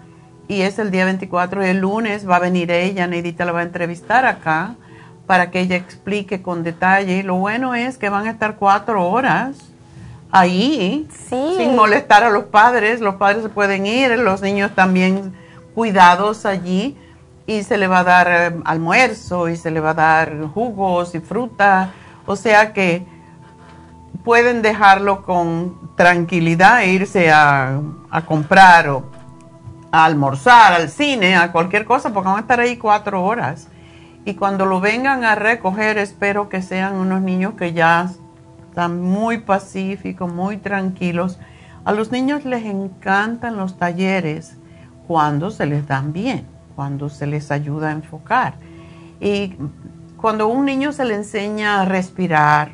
y 0.46 0.60
es 0.60 0.78
el 0.78 0.90
día 0.90 1.06
24 1.06 1.64
y 1.64 1.70
el 1.70 1.78
lunes 1.78 2.28
va 2.28 2.36
a 2.36 2.38
venir 2.38 2.70
ella, 2.70 3.06
Neidita 3.06 3.46
la 3.46 3.52
va 3.52 3.60
a 3.60 3.62
entrevistar 3.62 4.26
acá 4.26 4.74
para 5.26 5.50
que 5.50 5.60
ella 5.60 5.76
explique 5.76 6.42
con 6.42 6.64
detalle. 6.64 7.22
Lo 7.22 7.36
bueno 7.36 7.74
es 7.74 7.96
que 7.96 8.10
van 8.10 8.26
a 8.26 8.30
estar 8.30 8.56
cuatro 8.56 9.08
horas 9.08 9.56
ahí 10.30 11.08
sin 11.30 11.74
molestar 11.74 12.24
a 12.24 12.30
los 12.30 12.44
padres. 12.44 13.00
Los 13.00 13.14
padres 13.14 13.42
se 13.42 13.48
pueden 13.48 13.86
ir, 13.86 14.10
los 14.18 14.42
niños 14.42 14.72
también 14.74 15.32
cuidados 15.74 16.44
allí 16.44 16.98
y 17.46 17.62
se 17.62 17.78
le 17.78 17.86
va 17.86 18.00
a 18.00 18.04
dar 18.04 18.28
eh, 18.28 18.60
almuerzo 18.64 19.48
y 19.48 19.56
se 19.56 19.70
le 19.70 19.80
va 19.80 19.90
a 19.90 19.94
dar 19.94 20.48
jugos 20.48 21.14
y 21.14 21.20
fruta. 21.20 21.90
O 22.26 22.36
sea 22.36 22.72
que 22.72 23.06
pueden 24.24 24.62
dejarlo 24.62 25.22
con 25.22 25.94
tranquilidad 25.96 26.82
e 26.82 26.92
irse 26.92 27.30
a, 27.30 27.80
a 28.10 28.22
comprar 28.22 28.88
o 28.88 29.04
a 29.92 30.04
almorzar, 30.04 30.72
al 30.72 30.88
cine, 30.90 31.36
a 31.36 31.52
cualquier 31.52 31.84
cosa, 31.84 32.12
porque 32.12 32.28
van 32.28 32.38
a 32.38 32.40
estar 32.40 32.60
ahí 32.60 32.76
cuatro 32.76 33.24
horas. 33.24 33.68
Y 34.24 34.34
cuando 34.34 34.66
lo 34.66 34.80
vengan 34.80 35.24
a 35.24 35.36
recoger, 35.36 35.98
espero 35.98 36.48
que 36.48 36.60
sean 36.60 36.96
unos 36.96 37.22
niños 37.22 37.54
que 37.54 37.72
ya 37.72 38.10
están 38.68 39.00
muy 39.00 39.38
pacíficos, 39.38 40.30
muy 40.32 40.56
tranquilos. 40.56 41.38
A 41.84 41.92
los 41.92 42.10
niños 42.10 42.44
les 42.44 42.64
encantan 42.64 43.56
los 43.56 43.78
talleres 43.78 44.56
cuando 45.06 45.52
se 45.52 45.66
les 45.66 45.86
dan 45.86 46.12
bien, 46.12 46.46
cuando 46.76 47.08
se 47.08 47.26
les 47.26 47.50
ayuda 47.50 47.88
a 47.88 47.92
enfocar. 47.92 48.54
Y 49.18 49.54
cuando 50.16 50.44
a 50.44 50.46
un 50.46 50.64
niño 50.64 50.92
se 50.92 51.04
le 51.04 51.14
enseña 51.14 51.80
a 51.80 51.84
respirar, 51.84 52.72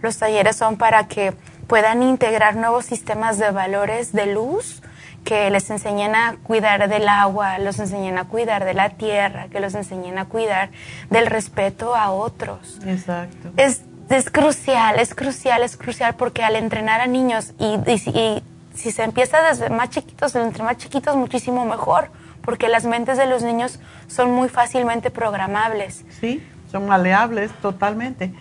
Los 0.01 0.17
talleres 0.17 0.57
son 0.57 0.77
para 0.77 1.07
que 1.07 1.35
puedan 1.67 2.03
integrar 2.03 2.57
nuevos 2.57 2.87
sistemas 2.87 3.39
de 3.39 3.51
valores 3.51 4.13
de 4.13 4.27
luz 4.27 4.83
que 5.27 5.51
les 5.51 5.69
enseñen 5.69 6.15
a 6.15 6.37
cuidar 6.45 6.89
del 6.89 7.09
agua, 7.09 7.59
los 7.59 7.79
enseñen 7.81 8.17
a 8.17 8.25
cuidar 8.25 8.65
de 8.65 8.75
la 8.75 8.91
tierra, 8.91 9.49
que 9.49 9.61
los 9.61 9.75
enseñen 9.75 10.19
a 10.19 10.27
cuidar 10.27 10.71
del 11.11 11.27
respeto 11.27 11.97
a 11.97 12.11
otros. 12.11 12.79
Exacto. 12.87 13.51
Es, 13.57 13.83
es 14.09 14.31
crucial, 14.31 14.99
es 14.99 15.15
crucial, 15.15 15.63
es 15.63 15.77
crucial 15.77 16.15
porque 16.17 16.43
al 16.43 16.57
entrenar 16.57 17.01
a 17.01 17.07
niños 17.07 17.53
y, 17.59 17.77
y 17.87 18.43
si 18.75 18.91
se 18.91 19.03
empieza 19.03 19.41
desde 19.43 19.71
más 19.71 19.91
chiquitos, 19.91 20.35
entre 20.35 20.63
más 20.63 20.77
chiquitos 20.77 21.17
muchísimo 21.17 21.65
mejor 21.65 22.11
porque 22.47 22.69
las 22.69 22.85
mentes 22.85 23.19
de 23.19 23.27
los 23.27 23.43
niños 23.43 23.81
son 24.07 24.31
muy 24.31 24.49
fácilmente 24.49 25.11
programables. 25.11 26.05
Sí, 26.21 26.41
son 26.71 26.87
maleables 26.87 27.51
totalmente. 27.61 28.33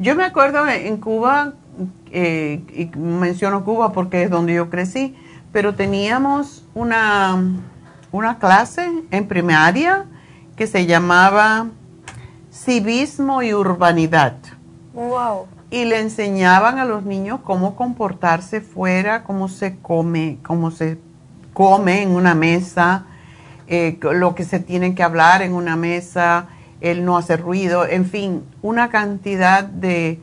Yo 0.00 0.16
me 0.16 0.24
acuerdo 0.24 0.66
en 0.68 0.96
Cuba, 0.96 1.52
eh, 2.10 2.60
y 2.74 2.98
menciono 2.98 3.64
Cuba 3.64 3.92
porque 3.92 4.24
es 4.24 4.30
donde 4.30 4.54
yo 4.54 4.68
crecí, 4.68 5.16
pero 5.52 5.76
teníamos 5.76 6.64
una, 6.74 7.40
una 8.10 8.38
clase 8.38 8.90
en 9.12 9.28
primaria 9.28 10.06
que 10.56 10.66
se 10.66 10.86
llamaba 10.86 11.68
Civismo 12.52 13.42
y 13.42 13.54
Urbanidad. 13.54 14.34
Wow. 14.94 15.46
Y 15.70 15.84
le 15.84 16.00
enseñaban 16.00 16.78
a 16.78 16.84
los 16.84 17.04
niños 17.04 17.40
cómo 17.42 17.76
comportarse 17.76 18.60
fuera, 18.60 19.24
cómo 19.24 19.48
se 19.48 19.78
come, 19.78 20.38
cómo 20.42 20.70
se 20.70 20.98
come 21.54 22.02
en 22.02 22.10
una 22.10 22.34
mesa, 22.34 23.06
eh, 23.66 23.98
lo 24.02 24.34
que 24.34 24.44
se 24.44 24.60
tiene 24.60 24.94
que 24.94 25.02
hablar 25.02 25.42
en 25.42 25.54
una 25.54 25.76
mesa, 25.76 26.46
el 26.80 27.04
no 27.04 27.16
hacer 27.16 27.40
ruido, 27.40 27.86
en 27.86 28.04
fin, 28.04 28.44
una 28.60 28.90
cantidad 28.90 29.64
de 29.64 30.20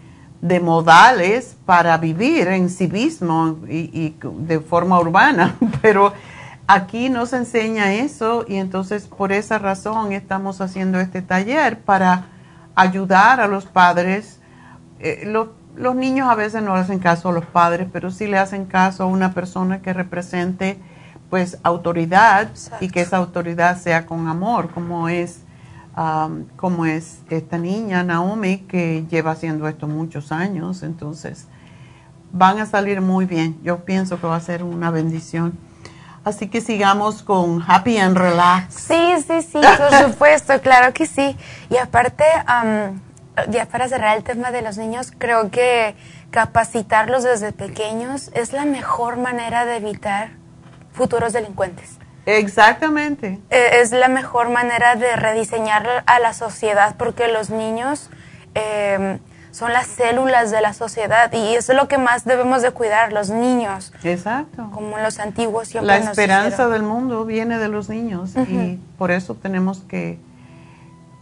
modales 0.61 1.55
para 1.65 1.97
vivir 1.97 2.47
en 2.47 2.69
civismo 2.69 3.59
y, 3.67 3.89
y 3.93 4.17
de 4.21 4.59
forma 4.59 4.99
urbana, 4.99 5.55
pero 5.81 6.13
aquí 6.67 7.09
no 7.09 7.25
se 7.25 7.37
enseña 7.37 7.93
eso 7.93 8.45
y 8.47 8.57
entonces 8.57 9.07
por 9.07 9.31
esa 9.31 9.57
razón 9.57 10.11
estamos 10.11 10.61
haciendo 10.61 10.99
este 10.99 11.23
taller 11.23 11.79
para 11.79 12.25
ayudar 12.75 13.41
a 13.41 13.47
los 13.47 13.65
padres. 13.65 14.38
Eh, 14.99 15.23
los, 15.25 15.49
los 15.75 15.95
niños 15.95 16.29
a 16.29 16.35
veces 16.35 16.61
no 16.61 16.75
le 16.75 16.81
hacen 16.81 16.99
caso 16.99 17.29
a 17.29 17.31
los 17.31 17.45
padres, 17.45 17.87
pero 17.91 18.11
sí 18.11 18.27
le 18.27 18.37
hacen 18.37 18.65
caso 18.65 19.03
a 19.03 19.05
una 19.05 19.33
persona 19.33 19.81
que 19.81 19.93
represente 19.93 20.79
pues 21.29 21.59
autoridad 21.63 22.49
y 22.81 22.89
que 22.89 23.01
esa 23.01 23.17
autoridad 23.17 23.77
sea 23.77 24.05
con 24.05 24.27
amor, 24.27 24.71
como 24.71 25.09
es 25.09 25.41
um, 25.95 26.45
como 26.55 26.85
es 26.85 27.19
esta 27.29 27.57
niña 27.57 28.03
Naomi 28.03 28.59
que 28.59 29.05
lleva 29.09 29.31
haciendo 29.31 29.67
esto 29.67 29.87
muchos 29.87 30.31
años, 30.31 30.83
entonces 30.83 31.47
van 32.31 32.59
a 32.59 32.65
salir 32.65 33.01
muy 33.01 33.25
bien. 33.25 33.59
Yo 33.63 33.85
pienso 33.85 34.19
que 34.19 34.27
va 34.27 34.35
a 34.35 34.41
ser 34.41 34.63
una 34.63 34.91
bendición. 34.91 35.57
Así 36.23 36.47
que 36.47 36.61
sigamos 36.61 37.23
con 37.23 37.63
Happy 37.65 37.97
and 37.97 38.17
Relax. 38.17 38.73
Sí, 38.73 39.15
sí, 39.25 39.41
sí, 39.41 39.59
por 39.59 40.11
supuesto, 40.11 40.59
claro 40.61 40.93
que 40.93 41.05
sí. 41.05 41.35
Y 41.69 41.77
aparte, 41.77 42.23
um, 42.45 42.99
ya 43.47 43.65
para 43.65 43.87
cerrar 43.87 44.17
el 44.17 44.23
tema 44.23 44.51
de 44.51 44.61
los 44.61 44.77
niños, 44.77 45.11
creo 45.17 45.51
que 45.51 45.95
capacitarlos 46.31 47.23
desde 47.23 47.51
pequeños 47.51 48.31
es 48.33 48.53
la 48.53 48.65
mejor 48.65 49.17
manera 49.17 49.65
de 49.65 49.77
evitar 49.77 50.31
futuros 50.91 51.33
delincuentes. 51.33 51.97
Exactamente. 52.25 53.39
Eh, 53.49 53.81
es 53.81 53.91
la 53.91 54.07
mejor 54.07 54.49
manera 54.49 54.95
de 54.95 55.15
rediseñar 55.15 56.03
a 56.05 56.19
la 56.19 56.33
sociedad 56.33 56.95
porque 56.97 57.27
los 57.27 57.49
niños 57.49 58.09
eh, 58.53 59.19
son 59.51 59.73
las 59.73 59.87
células 59.87 60.51
de 60.51 60.61
la 60.61 60.73
sociedad 60.73 61.31
y 61.33 61.55
eso 61.55 61.71
es 61.71 61.77
lo 61.77 61.87
que 61.87 61.97
más 61.97 62.25
debemos 62.25 62.61
de 62.61 62.71
cuidar, 62.71 63.13
los 63.13 63.29
niños. 63.29 63.93
Exacto. 64.03 64.69
Como 64.73 64.97
los 64.99 65.19
antiguos 65.19 65.69
siempre 65.69 65.99
La 65.99 66.11
esperanza 66.11 66.67
del 66.67 66.83
mundo 66.83 67.25
viene 67.25 67.57
de 67.57 67.67
los 67.67 67.89
niños 67.89 68.31
y 68.35 68.79
por 68.97 69.11
eso 69.11 69.35
tenemos 69.35 69.79
que, 69.79 70.19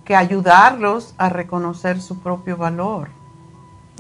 que 0.08 0.16
ayudarlos 0.16 1.14
a 1.18 1.28
reconocer 1.28 2.02
su 2.02 2.22
propio 2.22 2.56
valor. 2.56 3.10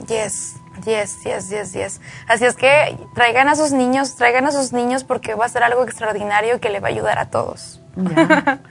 Yes. 0.08 0.56
Yes, 0.86 1.18
yes, 1.26 1.50
yes, 1.50 1.74
yes. 1.74 2.02
Así 2.30 2.46
es 2.46 2.56
que 2.56 2.98
traigan 3.14 3.50
a 3.50 3.58
sus 3.58 3.74
niños, 3.74 4.16
traigan 4.16 4.46
a 4.46 4.54
sus 4.54 4.72
niños 4.72 5.04
porque 5.04 5.36
va 5.36 5.46
a 5.46 5.50
ser 5.50 5.64
algo 5.64 5.84
extraordinario 5.84 6.62
que 6.62 6.70
le 6.70 6.80
va 6.80 6.88
a 6.88 6.92
ayudar 6.92 7.20
a 7.20 7.30
todos. 7.30 7.82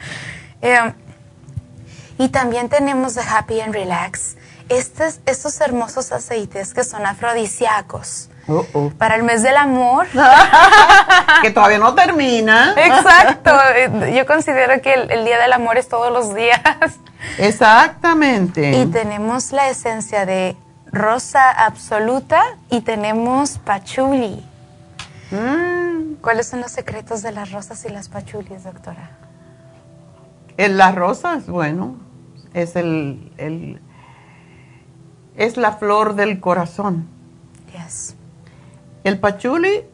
eh, 0.63 0.95
y 2.17 2.29
también 2.31 2.71
tenemos 2.71 3.15
de 3.17 3.21
Happy 3.21 3.61
and 3.61 3.75
Relax 3.75 4.37
estos, 4.71 5.21
estos 5.27 5.61
hermosos 5.61 6.13
aceites 6.13 6.73
que 6.73 6.85
son 6.85 7.05
afrodisíacos. 7.05 8.31
Uh 8.49 8.65
-oh. 8.73 8.93
Para 8.95 9.17
el 9.17 9.23
mes 9.23 9.43
del 9.43 9.57
amor. 9.57 10.07
que 11.43 11.51
todavía 11.51 11.79
no 11.79 11.95
termina. 11.95 12.75
Exacto. 12.77 13.51
Yo 14.15 14.27
considero 14.27 14.81
que 14.81 14.95
el, 14.95 15.11
el, 15.11 15.25
Día 15.25 15.39
del 15.39 15.53
Amor 15.53 15.79
es 15.79 15.89
todos 15.89 16.13
los 16.13 16.35
días. 16.35 16.61
Exactamente. 17.39 18.79
Y 18.79 18.87
tenemos 18.87 19.53
la 19.53 19.69
esencia 19.69 20.27
de 20.27 20.57
rosa 20.93 21.51
absoluta 21.51 22.43
y 22.71 22.81
tenemos 22.81 23.59
pachuli. 23.59 24.45
Mm. 25.31 26.15
¿Cuáles 26.21 26.49
son 26.49 26.61
los 26.61 26.73
secretos 26.73 27.23
de 27.23 27.33
las 27.33 27.53
rosas 27.53 27.85
y 27.85 27.89
las 27.89 28.09
pachulis, 28.09 28.65
doctora? 28.65 29.11
En 30.57 30.79
las 30.79 30.95
rosas, 30.95 31.47
bueno, 31.47 31.97
es 32.55 32.77
el, 32.77 33.33
el, 33.37 33.81
es 35.37 35.57
la 35.57 35.73
flor 35.73 36.15
del 36.15 36.41
corazón. 36.41 37.09
Yes. 37.73 38.16
El 39.07 39.21
pachuli, 39.21 39.85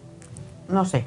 no 0.68 0.86
sé. 0.86 1.04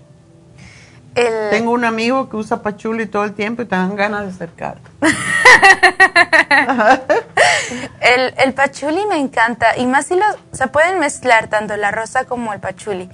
El... 1.15 1.49
Tengo 1.49 1.71
un 1.71 1.85
amigo 1.85 2.29
que 2.29 2.37
usa 2.37 2.61
pachuli 2.61 3.07
todo 3.07 3.23
el 3.23 3.33
tiempo 3.33 3.63
y 3.63 3.65
te 3.65 3.75
dan 3.75 3.95
ganas 3.95 4.25
de 4.25 4.29
acercar. 4.29 4.77
el, 8.01 8.35
el 8.37 8.53
pachuli 8.53 9.07
me 9.07 9.17
encanta 9.17 9.75
y 9.75 9.87
más 9.87 10.05
si 10.05 10.15
lo, 10.15 10.25
se 10.51 10.67
pueden 10.67 10.99
mezclar 10.99 11.47
tanto 11.47 11.75
la 11.77 11.89
rosa 11.89 12.25
como 12.25 12.53
el 12.53 12.59
pachuli. 12.59 13.09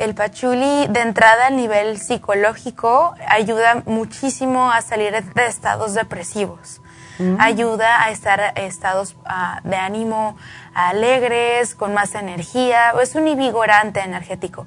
El 0.00 0.16
pachuli 0.16 0.88
de 0.88 1.00
entrada 1.02 1.46
a 1.46 1.50
nivel 1.50 2.00
psicológico 2.00 3.14
ayuda 3.28 3.84
muchísimo 3.86 4.72
a 4.72 4.82
salir 4.82 5.12
de 5.12 5.46
estados 5.46 5.94
depresivos. 5.94 6.81
Mm. 7.22 7.40
Ayuda 7.40 8.02
a 8.02 8.10
estar 8.10 8.52
en 8.56 8.64
estados 8.64 9.14
uh, 9.14 9.68
de 9.68 9.76
ánimo 9.76 10.36
alegres, 10.74 11.74
con 11.74 11.94
más 11.94 12.14
energía, 12.14 12.94
es 13.00 13.14
un 13.14 13.28
invigorante 13.28 14.00
energético. 14.00 14.66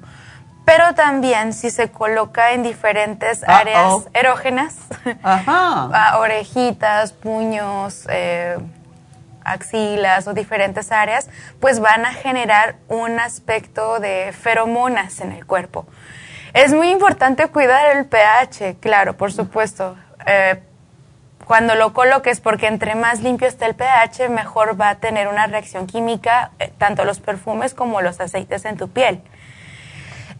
Pero 0.64 0.94
también 0.94 1.52
si 1.52 1.70
se 1.70 1.90
coloca 1.90 2.52
en 2.52 2.64
diferentes 2.64 3.44
áreas 3.48 4.08
erógenas, 4.12 4.76
Ajá. 5.22 6.18
orejitas, 6.18 7.12
puños, 7.12 8.06
eh, 8.10 8.58
axilas 9.44 10.26
o 10.26 10.34
diferentes 10.34 10.90
áreas, 10.90 11.28
pues 11.60 11.78
van 11.78 12.04
a 12.04 12.12
generar 12.12 12.76
un 12.88 13.20
aspecto 13.20 14.00
de 14.00 14.32
feromonas 14.32 15.20
en 15.20 15.30
el 15.30 15.46
cuerpo. 15.46 15.86
Es 16.52 16.72
muy 16.72 16.90
importante 16.90 17.46
cuidar 17.48 17.96
el 17.96 18.06
pH, 18.06 18.78
claro, 18.80 19.16
por 19.16 19.32
supuesto. 19.32 19.96
Eh, 20.26 20.60
cuando 21.46 21.76
lo 21.76 21.92
coloques, 21.92 22.40
porque 22.40 22.66
entre 22.66 22.96
más 22.96 23.20
limpio 23.20 23.46
esté 23.46 23.66
el 23.66 23.74
pH, 23.74 24.28
mejor 24.28 24.78
va 24.78 24.90
a 24.90 24.94
tener 24.96 25.28
una 25.28 25.46
reacción 25.46 25.86
química, 25.86 26.50
eh, 26.58 26.72
tanto 26.76 27.04
los 27.04 27.20
perfumes 27.20 27.72
como 27.72 28.00
los 28.00 28.20
aceites 28.20 28.64
en 28.64 28.76
tu 28.76 28.88
piel. 28.88 29.22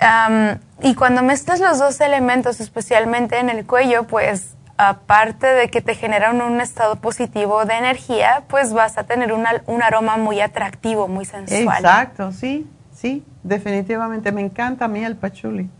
Um, 0.00 0.58
y 0.82 0.94
cuando 0.94 1.22
mezclas 1.22 1.60
los 1.60 1.78
dos 1.78 2.00
elementos, 2.00 2.60
especialmente 2.60 3.38
en 3.38 3.48
el 3.50 3.64
cuello, 3.66 4.04
pues 4.04 4.56
aparte 4.78 5.46
de 5.46 5.70
que 5.70 5.80
te 5.80 5.94
generan 5.94 6.42
un 6.42 6.60
estado 6.60 6.96
positivo 6.96 7.64
de 7.64 7.74
energía, 7.74 8.42
pues 8.48 8.72
vas 8.72 8.98
a 8.98 9.04
tener 9.04 9.32
una, 9.32 9.62
un 9.66 9.82
aroma 9.82 10.16
muy 10.16 10.40
atractivo, 10.40 11.06
muy 11.06 11.24
sensual. 11.24 11.78
Exacto, 11.78 12.32
sí, 12.32 12.68
sí, 12.92 13.24
definitivamente. 13.44 14.32
Me 14.32 14.42
encanta 14.42 14.86
a 14.86 14.88
mí 14.88 15.04
el 15.04 15.14
pachuli. 15.16 15.70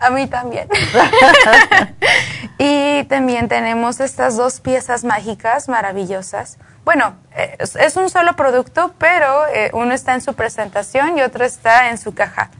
A 0.00 0.10
mí 0.10 0.26
también. 0.26 0.68
y 2.58 3.04
también 3.04 3.48
tenemos 3.48 4.00
estas 4.00 4.36
dos 4.36 4.60
piezas 4.60 5.04
mágicas 5.04 5.68
maravillosas. 5.68 6.58
Bueno, 6.84 7.14
es, 7.58 7.96
un 7.96 8.10
solo 8.10 8.34
producto, 8.34 8.94
pero 8.98 9.46
eh, 9.46 9.70
uno 9.74 9.94
está 9.94 10.14
en 10.14 10.20
su 10.20 10.34
presentación 10.34 11.16
y 11.18 11.22
otro 11.22 11.44
está 11.44 11.90
en 11.90 11.98
su 11.98 12.14
caja 12.14 12.50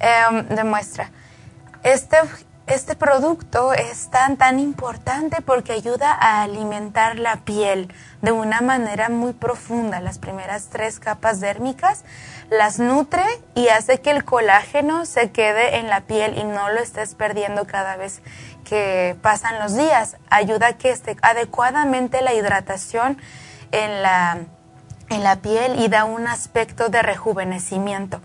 eh, 0.00 0.44
de 0.50 0.64
muestra. 0.64 1.10
Este, 1.82 2.18
este 2.66 2.96
producto 2.96 3.72
es 3.72 4.10
tan, 4.10 4.36
tan 4.36 4.58
importante 4.58 5.40
porque 5.40 5.72
ayuda 5.72 6.12
a 6.12 6.42
alimentar 6.42 7.18
la 7.18 7.36
piel 7.36 7.90
de 8.20 8.32
una 8.32 8.60
manera 8.60 9.08
muy 9.08 9.32
profunda. 9.32 10.00
Las 10.00 10.18
primeras 10.18 10.68
tres 10.68 11.00
capas 11.00 11.40
dérmicas 11.40 12.04
las 12.50 12.78
nutre 12.78 13.24
y 13.54 13.68
hace 13.68 14.00
que 14.00 14.10
el 14.10 14.24
colágeno 14.24 15.04
se 15.04 15.30
quede 15.30 15.76
en 15.76 15.88
la 15.88 16.02
piel 16.02 16.36
y 16.38 16.44
no 16.44 16.70
lo 16.70 16.80
estés 16.80 17.14
perdiendo 17.14 17.66
cada 17.66 17.96
vez 17.96 18.22
que 18.68 19.16
pasan 19.22 19.58
los 19.58 19.76
días. 19.76 20.16
Ayuda 20.30 20.68
a 20.68 20.72
que 20.74 20.90
esté 20.90 21.16
adecuadamente 21.22 22.22
la 22.22 22.34
hidratación 22.34 23.18
en 23.72 24.02
la, 24.02 24.38
en 25.08 25.24
la 25.24 25.36
piel 25.36 25.80
y 25.80 25.88
da 25.88 26.04
un 26.04 26.26
aspecto 26.26 26.88
de 26.88 27.02
rejuvenecimiento. 27.02 28.20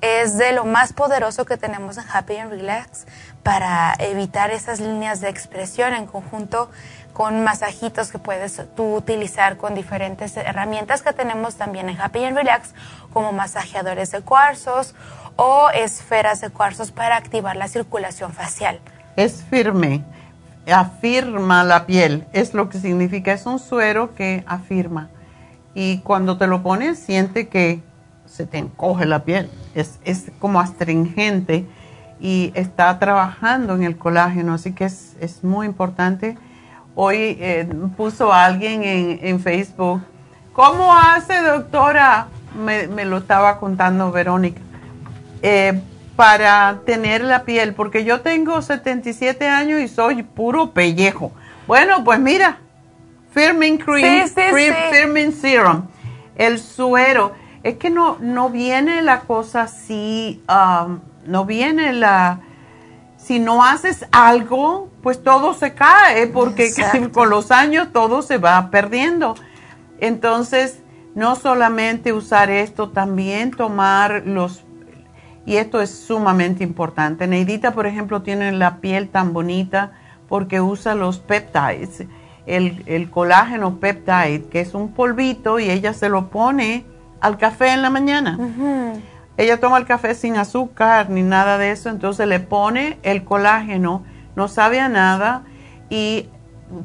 Es 0.00 0.36
de 0.36 0.52
lo 0.52 0.64
más 0.64 0.92
poderoso 0.92 1.46
que 1.46 1.56
tenemos 1.56 1.96
en 1.96 2.04
Happy 2.12 2.36
and 2.36 2.50
Relax 2.50 3.06
para 3.42 3.94
evitar 3.98 4.50
esas 4.50 4.80
líneas 4.80 5.20
de 5.20 5.28
expresión 5.28 5.94
en 5.94 6.06
conjunto 6.06 6.70
con 7.12 7.42
masajitos 7.44 8.10
que 8.10 8.18
puedes 8.18 8.60
tú 8.74 8.94
utilizar 8.94 9.56
con 9.56 9.74
diferentes 9.74 10.36
herramientas 10.36 11.02
que 11.02 11.14
tenemos 11.14 11.56
también 11.56 11.88
en 11.88 11.98
Happy 11.98 12.22
and 12.24 12.36
Relax, 12.36 12.74
como 13.10 13.32
masajeadores 13.32 14.10
de 14.10 14.20
cuarzos 14.20 14.94
o 15.36 15.70
esferas 15.70 16.42
de 16.42 16.50
cuarzos 16.50 16.92
para 16.92 17.16
activar 17.16 17.56
la 17.56 17.68
circulación 17.68 18.34
facial. 18.34 18.80
Es 19.16 19.42
firme, 19.48 20.04
afirma 20.72 21.64
la 21.64 21.86
piel, 21.86 22.26
es 22.32 22.54
lo 22.54 22.68
que 22.68 22.78
significa, 22.78 23.32
es 23.32 23.46
un 23.46 23.58
suero 23.58 24.14
que 24.14 24.44
afirma. 24.46 25.08
Y 25.74 25.98
cuando 25.98 26.38
te 26.38 26.46
lo 26.46 26.62
pones, 26.62 26.98
siente 26.98 27.48
que 27.48 27.82
se 28.26 28.46
te 28.46 28.58
encoge 28.58 29.06
la 29.06 29.24
piel, 29.24 29.50
es, 29.74 29.98
es 30.04 30.30
como 30.38 30.60
astringente 30.60 31.66
y 32.20 32.52
está 32.54 32.98
trabajando 32.98 33.74
en 33.74 33.84
el 33.84 33.96
colágeno, 33.96 34.54
así 34.54 34.72
que 34.72 34.84
es, 34.84 35.16
es 35.20 35.44
muy 35.44 35.66
importante. 35.66 36.36
Hoy 36.94 37.36
eh, 37.40 37.68
puso 37.96 38.32
alguien 38.32 38.82
en, 38.82 39.18
en, 39.22 39.40
Facebook, 39.40 40.00
¿cómo 40.52 40.94
hace 40.94 41.42
doctora? 41.42 42.28
Me, 42.64 42.88
me 42.88 43.04
lo 43.04 43.18
estaba 43.18 43.58
contando 43.58 44.10
Verónica, 44.10 44.60
eh, 45.42 45.80
para 46.16 46.80
tener 46.86 47.22
la 47.22 47.44
piel, 47.44 47.74
porque 47.74 48.04
yo 48.04 48.22
tengo 48.22 48.62
77 48.62 49.46
años 49.46 49.80
y 49.80 49.88
soy 49.88 50.22
puro 50.22 50.72
pellejo. 50.72 51.30
Bueno, 51.66 52.02
pues 52.04 52.18
mira, 52.18 52.58
Firming 53.32 53.76
Cream, 53.76 54.26
sí, 54.26 54.34
sí, 54.34 54.72
Firming 54.90 55.32
sí. 55.32 55.40
Serum. 55.40 55.82
El 56.36 56.58
suero, 56.58 57.32
es 57.62 57.76
que 57.76 57.90
no, 57.90 58.16
no 58.20 58.48
viene 58.48 59.02
la 59.02 59.20
cosa 59.20 59.62
así, 59.62 60.42
um, 60.48 61.00
no 61.26 61.44
viene 61.44 61.92
la... 61.92 62.40
Si 63.18 63.40
no 63.40 63.64
haces 63.64 64.06
algo, 64.12 64.88
pues 65.02 65.22
todo 65.22 65.52
se 65.52 65.74
cae, 65.74 66.28
porque 66.28 66.70
con 67.12 67.28
los 67.28 67.50
años 67.50 67.88
todo 67.92 68.22
se 68.22 68.38
va 68.38 68.70
perdiendo. 68.70 69.34
Entonces, 69.98 70.78
no 71.16 71.34
solamente 71.34 72.12
usar 72.12 72.50
esto, 72.50 72.90
también 72.90 73.50
tomar 73.50 74.22
los 74.26 74.65
y 75.46 75.56
esto 75.56 75.80
es 75.80 75.90
sumamente 75.90 76.64
importante. 76.64 77.26
Neidita, 77.28 77.72
por 77.72 77.86
ejemplo, 77.86 78.20
tiene 78.22 78.50
la 78.52 78.78
piel 78.78 79.08
tan 79.08 79.32
bonita 79.32 79.92
porque 80.28 80.60
usa 80.60 80.96
los 80.96 81.20
peptides, 81.20 82.04
el, 82.46 83.10
colágeno 83.10 83.78
peptide, 83.78 84.44
que 84.50 84.60
es 84.60 84.74
un 84.74 84.92
polvito 84.92 85.60
y 85.60 85.70
ella 85.70 85.94
se 85.94 86.08
lo 86.08 86.28
pone 86.28 86.84
al 87.20 87.38
café 87.38 87.72
en 87.72 87.82
la 87.82 87.90
mañana. 87.90 88.38
Ella 89.36 89.60
toma 89.60 89.78
el 89.78 89.86
café 89.86 90.14
sin 90.14 90.36
azúcar 90.36 91.10
ni 91.10 91.22
nada 91.22 91.58
de 91.58 91.70
eso, 91.70 91.90
entonces 91.90 92.26
le 92.26 92.40
pone 92.40 92.98
el 93.04 93.22
colágeno, 93.22 94.02
no 94.34 94.48
sabe 94.48 94.80
a 94.80 94.88
nada 94.88 95.44
y 95.90 96.28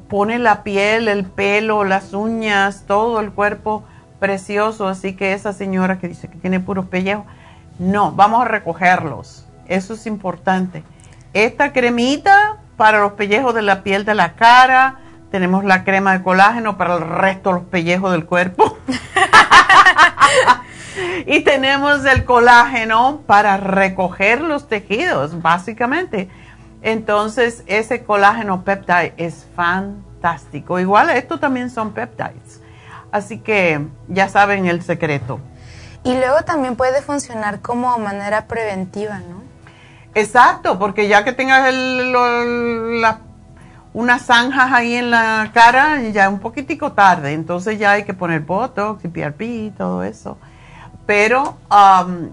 pone 0.07 0.37
la 0.37 0.61
piel, 0.61 1.07
el 1.07 1.25
pelo, 1.25 1.83
las 1.83 2.13
uñas, 2.13 2.83
todo 2.85 3.19
el 3.21 3.31
cuerpo 3.31 3.83
precioso. 4.19 4.87
Así 4.87 5.15
que 5.15 5.33
esa 5.33 5.51
señora 5.53 5.97
que 5.97 6.09
dice 6.09 6.27
que 6.27 6.37
tiene 6.37 6.59
puros 6.59 6.85
pellejos, 6.85 7.25
no, 7.79 8.11
vamos 8.11 8.43
a 8.43 8.45
recogerlos. 8.45 9.45
Eso 9.67 9.93
es 9.93 10.05
importante. 10.05 10.83
Esta 11.33 11.71
cremita 11.71 12.57
para 12.77 12.99
los 12.99 13.13
pellejos 13.13 13.53
de 13.53 13.61
la 13.61 13.83
piel 13.83 14.05
de 14.05 14.15
la 14.15 14.33
cara. 14.33 14.97
Tenemos 15.29 15.63
la 15.63 15.83
crema 15.83 16.17
de 16.17 16.23
colágeno 16.23 16.77
para 16.77 16.95
el 16.95 17.01
resto 17.01 17.49
de 17.49 17.55
los 17.55 17.65
pellejos 17.65 18.11
del 18.11 18.25
cuerpo. 18.25 18.77
y 21.25 21.41
tenemos 21.41 22.03
el 22.05 22.25
colágeno 22.25 23.21
para 23.27 23.57
recoger 23.57 24.41
los 24.41 24.67
tejidos, 24.67 25.41
básicamente. 25.41 26.29
Entonces, 26.81 27.63
ese 27.67 28.03
colágeno 28.03 28.63
peptide 28.63 29.13
es 29.17 29.45
fantástico. 29.55 30.79
Igual 30.79 31.11
esto 31.11 31.39
también 31.39 31.69
son 31.69 31.93
peptides. 31.93 32.61
Así 33.11 33.39
que 33.39 33.85
ya 34.07 34.27
saben 34.27 34.65
el 34.65 34.81
secreto. 34.81 35.39
Y 36.03 36.13
luego 36.15 36.41
también 36.43 36.75
puede 36.75 37.01
funcionar 37.01 37.61
como 37.61 37.97
manera 37.99 38.45
preventiva, 38.47 39.19
¿no? 39.19 39.41
Exacto, 40.13 40.77
porque 40.77 41.07
ya 41.07 41.23
que 41.23 41.31
tengas 41.31 41.69
el, 41.69 42.13
unas 43.93 44.21
zanjas 44.25 44.71
ahí 44.71 44.95
en 44.95 45.11
la 45.11 45.51
cara, 45.53 46.01
ya 46.01 46.25
es 46.25 46.29
un 46.29 46.39
poquitico 46.39 46.91
tarde, 46.91 47.33
entonces 47.33 47.79
ya 47.79 47.91
hay 47.91 48.03
que 48.03 48.13
poner 48.13 48.41
Botox 48.41 49.05
y 49.05 49.07
PRP 49.07 49.41
y 49.41 49.69
todo 49.71 50.03
eso. 50.03 50.37
Pero 51.05 51.57
um, 51.69 52.29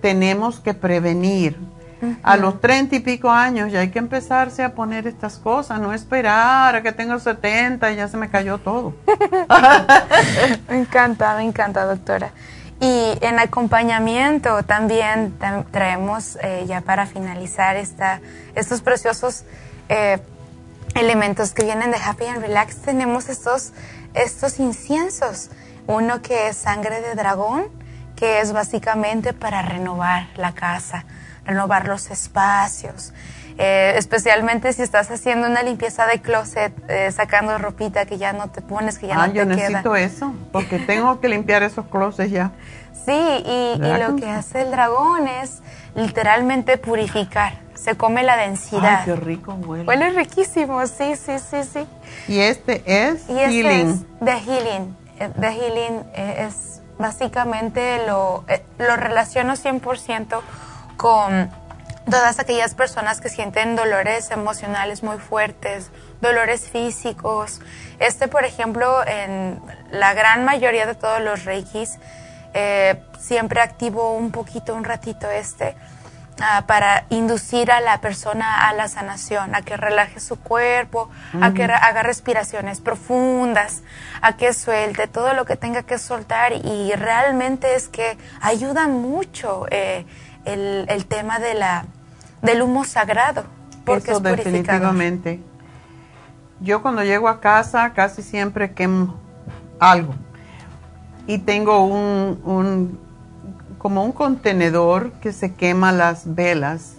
tenemos 0.00 0.60
que 0.60 0.74
prevenir. 0.74 1.58
A 2.22 2.36
los 2.36 2.60
treinta 2.60 2.94
y 2.94 3.00
pico 3.00 3.28
años 3.28 3.72
ya 3.72 3.80
hay 3.80 3.90
que 3.90 3.98
empezarse 3.98 4.62
a 4.62 4.72
poner 4.72 5.08
estas 5.08 5.36
cosas, 5.36 5.80
no 5.80 5.92
esperar 5.92 6.76
a 6.76 6.80
que 6.80 6.92
tenga 6.92 7.18
70 7.18 7.90
y 7.90 7.96
ya 7.96 8.06
se 8.06 8.16
me 8.16 8.30
cayó 8.30 8.58
todo. 8.58 8.94
me 10.68 10.78
encanta, 10.78 11.34
me 11.36 11.42
encanta, 11.42 11.84
doctora. 11.84 12.30
Y 12.80 13.18
en 13.22 13.40
acompañamiento 13.40 14.62
también 14.62 15.36
traemos, 15.72 16.38
eh, 16.42 16.64
ya 16.66 16.80
para 16.80 17.06
finalizar, 17.06 17.76
esta, 17.76 18.20
estos 18.54 18.82
preciosos 18.82 19.44
eh, 19.88 20.18
elementos 20.94 21.52
que 21.52 21.64
vienen 21.64 21.90
de 21.90 21.96
Happy 21.96 22.26
and 22.26 22.40
Relax. 22.40 22.76
Tenemos 22.76 23.28
estos, 23.28 23.72
estos 24.14 24.60
inciensos. 24.60 25.50
Uno 25.88 26.22
que 26.22 26.48
es 26.48 26.56
sangre 26.56 27.00
de 27.00 27.14
dragón, 27.14 27.66
que 28.14 28.40
es 28.40 28.52
básicamente 28.52 29.32
para 29.32 29.62
renovar 29.62 30.28
la 30.36 30.52
casa, 30.52 31.04
renovar 31.44 31.88
los 31.88 32.10
espacios. 32.10 33.12
Eh, 33.60 33.94
especialmente 33.96 34.72
si 34.72 34.82
estás 34.82 35.10
haciendo 35.10 35.48
una 35.48 35.64
limpieza 35.64 36.06
de 36.06 36.20
closet, 36.20 36.72
eh, 36.88 37.10
sacando 37.10 37.58
ropita 37.58 38.06
que 38.06 38.16
ya 38.16 38.32
no 38.32 38.48
te 38.50 38.62
pones, 38.62 39.00
que 39.00 39.08
ya 39.08 39.14
ah, 39.20 39.26
no 39.26 39.32
te 39.32 39.38
yo 39.38 39.44
necesito 39.46 39.96
eso, 39.96 40.32
porque 40.52 40.78
tengo 40.86 41.18
que 41.20 41.28
limpiar 41.28 41.64
esos 41.64 41.86
closets 41.86 42.30
ya. 42.30 42.52
Sí, 43.04 43.12
y, 43.12 43.78
lo 43.78 44.14
que 44.14 44.28
hace 44.28 44.62
el 44.62 44.70
dragón 44.70 45.26
es 45.26 45.60
literalmente 45.96 46.78
purificar. 46.78 47.54
Se 47.74 47.96
come 47.96 48.22
la 48.22 48.36
densidad. 48.36 49.00
Ay, 49.00 49.04
qué 49.06 49.16
rico 49.16 49.54
huele. 49.54 49.84
Huele 49.84 50.10
riquísimo, 50.10 50.86
sí, 50.86 51.16
sí, 51.16 51.38
sí, 51.38 51.64
sí. 51.64 51.86
Y 52.28 52.38
este 52.38 52.82
es 52.86 53.28
y 53.28 53.38
este 53.38 53.50
healing. 53.50 53.88
Es 53.88 54.20
de 54.20 54.32
healing. 54.40 54.96
De 55.36 55.48
healing 55.48 56.04
es 56.14 56.82
básicamente 56.98 58.06
lo, 58.06 58.44
eh, 58.48 58.64
lo 58.78 58.96
relaciono 58.96 59.54
100% 59.54 60.40
con 60.96 61.50
todas 62.10 62.38
aquellas 62.38 62.74
personas 62.74 63.20
que 63.20 63.28
sienten 63.28 63.76
dolores 63.76 64.30
emocionales 64.30 65.02
muy 65.02 65.18
fuertes, 65.18 65.90
dolores 66.20 66.68
físicos. 66.68 67.60
Este, 67.98 68.28
por 68.28 68.44
ejemplo, 68.44 69.06
en 69.06 69.60
la 69.90 70.14
gran 70.14 70.44
mayoría 70.44 70.86
de 70.86 70.94
todos 70.94 71.20
los 71.20 71.44
reikis, 71.44 71.98
eh, 72.54 73.02
siempre 73.18 73.60
activo 73.60 74.14
un 74.14 74.30
poquito, 74.30 74.74
un 74.74 74.84
ratito 74.84 75.30
este, 75.30 75.76
ah, 76.40 76.64
para 76.66 77.04
inducir 77.10 77.70
a 77.70 77.80
la 77.80 78.00
persona 78.00 78.68
a 78.68 78.72
la 78.72 78.88
sanación, 78.88 79.54
a 79.54 79.62
que 79.62 79.76
relaje 79.76 80.18
su 80.18 80.40
cuerpo, 80.40 81.10
a 81.40 81.52
que 81.52 81.64
haga 81.64 82.02
respiraciones 82.02 82.80
profundas, 82.80 83.82
a 84.22 84.36
que 84.36 84.54
suelte 84.54 85.08
todo 85.08 85.34
lo 85.34 85.44
que 85.44 85.56
tenga 85.56 85.82
que 85.82 85.98
soltar 85.98 86.52
y 86.52 86.92
realmente 86.92 87.74
es 87.74 87.88
que 87.88 88.16
ayuda 88.40 88.88
mucho 88.88 89.66
eh, 89.70 90.06
el, 90.46 90.86
el 90.88 91.06
tema 91.06 91.38
de 91.38 91.54
la 91.54 91.84
del 92.42 92.62
humo 92.62 92.84
sagrado. 92.84 93.44
Porque 93.84 94.10
Eso 94.10 94.20
definitivamente. 94.20 95.40
Yo 96.60 96.82
cuando 96.82 97.04
llego 97.04 97.28
a 97.28 97.40
casa 97.40 97.92
casi 97.92 98.22
siempre 98.22 98.72
quemo 98.72 99.16
algo. 99.78 100.14
Y 101.26 101.38
tengo 101.38 101.84
un, 101.84 102.40
un 102.44 102.98
como 103.78 104.04
un 104.04 104.12
contenedor 104.12 105.12
que 105.12 105.32
se 105.32 105.54
quema 105.54 105.92
las 105.92 106.34
velas. 106.34 106.96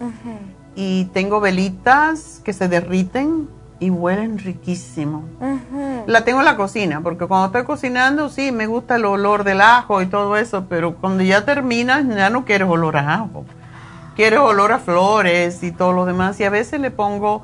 Y 0.74 1.06
tengo 1.06 1.40
velitas 1.40 2.40
que 2.42 2.52
se 2.52 2.68
derriten 2.68 3.48
y 3.78 3.90
huelen 3.90 4.38
riquísimo. 4.38 5.24
La 6.06 6.24
tengo 6.24 6.40
en 6.40 6.44
la 6.46 6.56
cocina, 6.56 7.00
porque 7.02 7.26
cuando 7.26 7.46
estoy 7.46 7.64
cocinando, 7.64 8.28
sí, 8.28 8.52
me 8.52 8.66
gusta 8.66 8.96
el 8.96 9.04
olor 9.04 9.44
del 9.44 9.60
ajo 9.60 10.02
y 10.02 10.06
todo 10.06 10.36
eso, 10.36 10.66
pero 10.68 10.96
cuando 10.96 11.22
ya 11.22 11.44
terminas, 11.44 12.06
ya 12.08 12.30
no 12.30 12.44
quieres 12.44 12.68
olor 12.68 12.96
a 12.96 13.14
ajo 13.14 13.44
quiere 14.16 14.38
olor 14.38 14.72
a 14.72 14.78
flores 14.78 15.62
y 15.62 15.72
todo 15.72 15.92
lo 15.92 16.04
demás. 16.04 16.38
Y 16.40 16.44
a 16.44 16.50
veces 16.50 16.80
le 16.80 16.90
pongo 16.90 17.42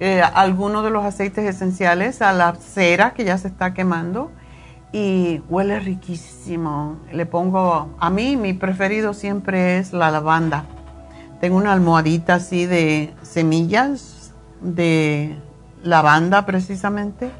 eh, 0.00 0.22
algunos 0.22 0.84
de 0.84 0.90
los 0.90 1.04
aceites 1.04 1.44
esenciales 1.44 2.22
a 2.22 2.32
la 2.32 2.54
cera 2.54 3.12
que 3.14 3.24
ya 3.24 3.38
se 3.38 3.48
está 3.48 3.74
quemando 3.74 4.30
y 4.92 5.42
huele 5.48 5.80
riquísimo. 5.80 6.98
Le 7.12 7.26
pongo, 7.26 7.94
a 7.98 8.10
mí 8.10 8.36
mi 8.36 8.52
preferido 8.52 9.14
siempre 9.14 9.78
es 9.78 9.92
la 9.92 10.10
lavanda. 10.10 10.64
Tengo 11.40 11.56
una 11.56 11.72
almohadita 11.72 12.34
así 12.34 12.66
de 12.66 13.14
semillas 13.22 14.32
de 14.60 15.36
lavanda 15.82 16.46
precisamente 16.46 17.30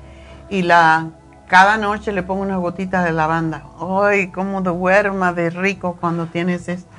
y 0.51 0.63
la 0.63 1.11
cada 1.49 1.77
noche 1.77 2.11
le 2.11 2.25
pongo 2.25 2.43
unas 2.43 2.59
gotitas 2.59 3.05
de 3.05 3.13
lavanda. 3.13 3.65
¡Ay, 3.81 4.29
cómo 4.29 4.63
duerma 4.63 5.33
de 5.33 5.51
rico 5.51 5.97
cuando 6.01 6.27
tienes 6.27 6.69
esto! 6.69 6.91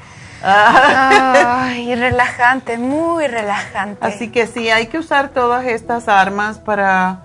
Ay, 0.43 1.95
relajante, 1.95 2.77
muy 2.77 3.27
relajante. 3.27 4.05
Así 4.05 4.29
que 4.29 4.47
sí, 4.47 4.69
hay 4.69 4.87
que 4.87 4.99
usar 4.99 5.29
todas 5.29 5.65
estas 5.65 6.07
armas 6.07 6.59
para... 6.59 7.23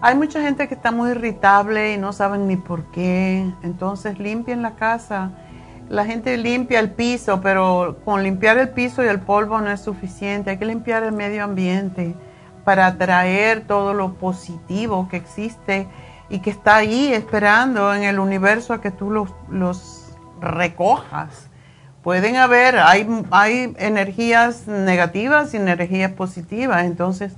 Hay 0.00 0.14
mucha 0.14 0.40
gente 0.40 0.68
que 0.68 0.74
está 0.74 0.92
muy 0.92 1.10
irritable 1.10 1.94
y 1.94 1.98
no 1.98 2.12
saben 2.12 2.46
ni 2.46 2.56
por 2.56 2.84
qué. 2.92 3.50
Entonces 3.62 4.18
limpien 4.18 4.62
la 4.62 4.76
casa. 4.76 5.32
La 5.88 6.04
gente 6.04 6.36
limpia 6.36 6.78
el 6.78 6.90
piso, 6.90 7.40
pero 7.40 7.98
con 8.04 8.22
limpiar 8.22 8.58
el 8.58 8.68
piso 8.68 9.02
y 9.02 9.08
el 9.08 9.20
polvo 9.20 9.60
no 9.60 9.70
es 9.70 9.80
suficiente. 9.80 10.50
Hay 10.50 10.58
que 10.58 10.66
limpiar 10.66 11.02
el 11.02 11.12
medio 11.12 11.44
ambiente 11.44 12.14
para 12.64 12.86
atraer 12.86 13.66
todo 13.66 13.92
lo 13.92 14.14
positivo 14.14 15.08
que 15.08 15.16
existe 15.16 15.88
y 16.28 16.40
que 16.40 16.50
está 16.50 16.76
ahí 16.76 17.12
esperando 17.12 17.92
en 17.94 18.04
el 18.04 18.18
universo 18.20 18.74
a 18.74 18.80
que 18.80 18.90
tú 18.90 19.10
los, 19.10 19.30
los 19.48 20.14
recojas 20.40 21.47
pueden 22.02 22.36
haber, 22.36 22.78
hay, 22.78 23.06
hay 23.30 23.74
energías 23.78 24.66
negativas 24.66 25.54
y 25.54 25.56
energías 25.56 26.12
positivas. 26.12 26.84
Entonces, 26.84 27.32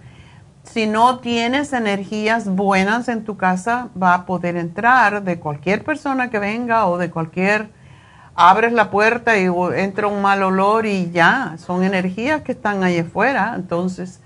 si 0.62 0.86
no 0.86 1.18
tienes 1.18 1.72
energías 1.72 2.48
buenas 2.48 3.08
en 3.08 3.24
tu 3.24 3.36
casa, 3.36 3.88
va 4.00 4.14
a 4.14 4.26
poder 4.26 4.56
entrar 4.56 5.22
de 5.22 5.40
cualquier 5.40 5.84
persona 5.84 6.30
que 6.30 6.38
venga 6.38 6.86
o 6.86 6.98
de 6.98 7.10
cualquier, 7.10 7.70
abres 8.34 8.72
la 8.72 8.90
puerta 8.90 9.38
y 9.38 9.48
entra 9.74 10.06
un 10.06 10.22
mal 10.22 10.42
olor 10.42 10.86
y 10.86 11.10
ya, 11.10 11.56
son 11.58 11.82
energías 11.82 12.42
que 12.42 12.52
están 12.52 12.84
ahí 12.84 12.98
afuera, 12.98 13.54
entonces 13.56 14.20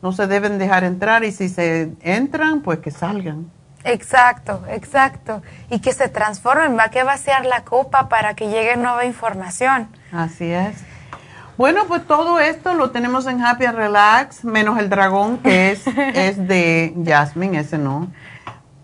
no 0.00 0.12
se 0.12 0.26
deben 0.26 0.58
dejar 0.58 0.84
entrar 0.84 1.24
y 1.24 1.32
si 1.32 1.48
se 1.48 1.92
entran, 2.00 2.62
pues 2.62 2.78
que 2.78 2.90
salgan. 2.90 3.50
Exacto, 3.84 4.62
exacto. 4.68 5.42
Y 5.70 5.80
que 5.80 5.92
se 5.92 6.08
transformen, 6.08 6.78
va 6.78 6.88
que 6.88 7.02
vaciar 7.02 7.44
la 7.46 7.64
copa 7.64 8.08
para 8.08 8.34
que 8.34 8.48
llegue 8.48 8.76
nueva 8.76 9.04
información. 9.04 9.88
Así 10.12 10.50
es. 10.52 10.76
Bueno, 11.56 11.84
pues 11.86 12.06
todo 12.06 12.40
esto 12.40 12.74
lo 12.74 12.90
tenemos 12.90 13.26
en 13.26 13.44
Happy 13.44 13.66
and 13.66 13.76
Relax, 13.76 14.44
menos 14.44 14.78
el 14.78 14.88
dragón 14.88 15.38
que 15.38 15.72
es, 15.72 15.86
es 16.14 16.48
de 16.48 16.94
Jasmine, 17.04 17.60
ese 17.60 17.78
no. 17.78 18.10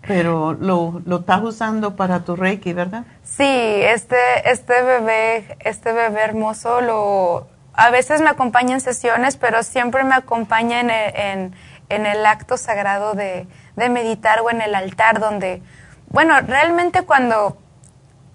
Pero 0.07 0.53
lo, 0.53 1.01
lo 1.05 1.17
estás 1.17 1.41
usando 1.43 1.95
para 1.95 2.23
tu 2.23 2.35
Reiki, 2.35 2.73
¿verdad? 2.73 3.03
Sí, 3.23 3.43
este, 3.45 4.17
este 4.45 4.81
bebé, 4.81 5.57
este 5.59 5.93
bebé 5.93 6.21
hermoso 6.21 6.81
lo 6.81 7.47
a 7.79 7.91
veces 7.91 8.21
me 8.21 8.29
acompaña 8.29 8.73
en 8.73 8.81
sesiones, 8.81 9.37
pero 9.37 9.63
siempre 9.63 10.03
me 10.03 10.13
acompaña 10.13 10.81
en 10.81 10.89
el, 10.89 11.53
en, 11.87 12.05
el 12.05 12.25
acto 12.25 12.57
sagrado 12.57 13.13
de, 13.13 13.47
de, 13.79 13.89
meditar 13.89 14.41
o 14.41 14.49
en 14.49 14.61
el 14.61 14.75
altar 14.75 15.19
donde, 15.19 15.61
bueno, 16.09 16.39
realmente 16.41 17.03
cuando, 17.03 17.57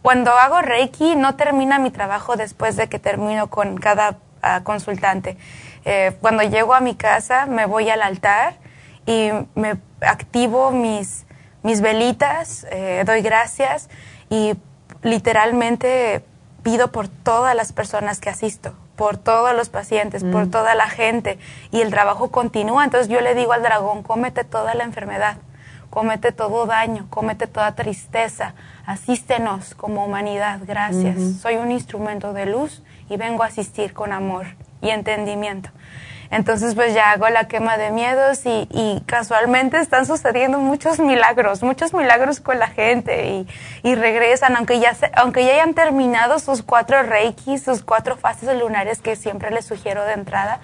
cuando 0.03 0.33
hago 0.33 0.63
Reiki 0.63 1.17
no 1.17 1.37
termina 1.37 1.79
mi 1.79 1.91
trabajo 1.91 2.37
después 2.37 2.77
de 2.77 2.89
que 2.89 2.99
termino 2.99 3.49
con 3.51 3.77
cada 3.77 4.19
ah, 4.43 4.63
consultante. 4.65 5.37
Eh, 5.85 6.17
cuando 6.21 6.43
llego 6.43 6.75
a 6.75 6.81
mi 6.81 6.95
casa 6.95 7.47
me 7.47 7.67
voy 7.67 7.91
al 7.91 8.03
altar 8.03 8.55
y 9.07 9.31
me 9.55 9.77
activo 10.01 10.71
mis, 10.71 11.27
mis 11.63 11.81
velitas, 11.81 12.67
eh, 12.71 13.05
doy 13.07 13.23
gracias 13.23 13.91
y 14.31 14.55
literalmente 15.03 16.25
pido 16.63 16.91
por 16.91 17.09
todas 17.09 17.55
las 17.55 17.73
personas 17.73 18.21
que 18.21 18.31
asisto 18.31 18.75
por 18.97 19.17
todos 19.17 19.55
los 19.55 19.69
pacientes, 19.69 20.23
por 20.25 20.47
mm. 20.47 20.51
toda 20.51 20.75
la 20.75 20.89
gente, 20.89 21.39
y 21.71 21.81
el 21.81 21.91
trabajo 21.91 22.31
continúa. 22.31 22.85
Entonces 22.85 23.09
yo 23.09 23.21
le 23.21 23.35
digo 23.35 23.53
al 23.53 23.63
dragón, 23.63 24.03
cómete 24.03 24.45
toda 24.45 24.75
la 24.75 24.85
enfermedad, 24.85 25.37
cómete 25.91 26.33
todo 26.33 26.67
daño, 26.67 27.07
cómete 27.11 27.47
toda 27.47 27.75
tristeza, 27.75 28.55
asístenos 28.87 29.75
como 29.75 30.05
humanidad, 30.05 30.61
gracias. 30.67 31.41
Soy 31.41 31.57
un 31.57 31.71
instrumento 31.71 32.33
de 32.33 32.47
luz 32.47 32.83
y 33.09 33.17
vengo 33.17 33.43
a 33.43 33.47
asistir 33.47 33.93
con 33.93 34.13
amor 34.13 34.47
y 34.81 34.91
entendimiento. 34.91 35.71
Entonces 36.35 36.75
pues 36.75 36.93
ya 36.95 37.13
hago 37.13 37.29
la 37.29 37.47
quema 37.47 37.77
de 37.77 37.93
miedos 37.93 38.41
y, 38.45 39.01
casualmente 39.07 39.79
están 39.79 40.05
sucediendo 40.05 40.59
muchos 40.59 40.99
milagros, 40.99 41.63
muchos 41.63 41.95
milagros 41.95 42.41
con 42.41 42.59
la 42.59 42.67
gente 42.67 43.47
y, 43.85 43.95
regresan, 43.95 44.57
aunque 44.57 44.81
ya, 44.81 44.97
aunque 45.15 45.45
ya 45.45 45.53
hayan 45.53 45.75
terminado 45.75 46.41
sus 46.41 46.65
cuatro 46.65 47.05
reiki, 47.05 47.57
sus 47.59 47.83
cuatro 47.83 48.17
fases 48.17 48.59
lunares 48.59 49.01
que 49.01 49.15
siempre 49.15 49.53
les 49.53 49.65
sugiero 49.65 50.05
de 50.05 50.15
entrada. 50.15 50.59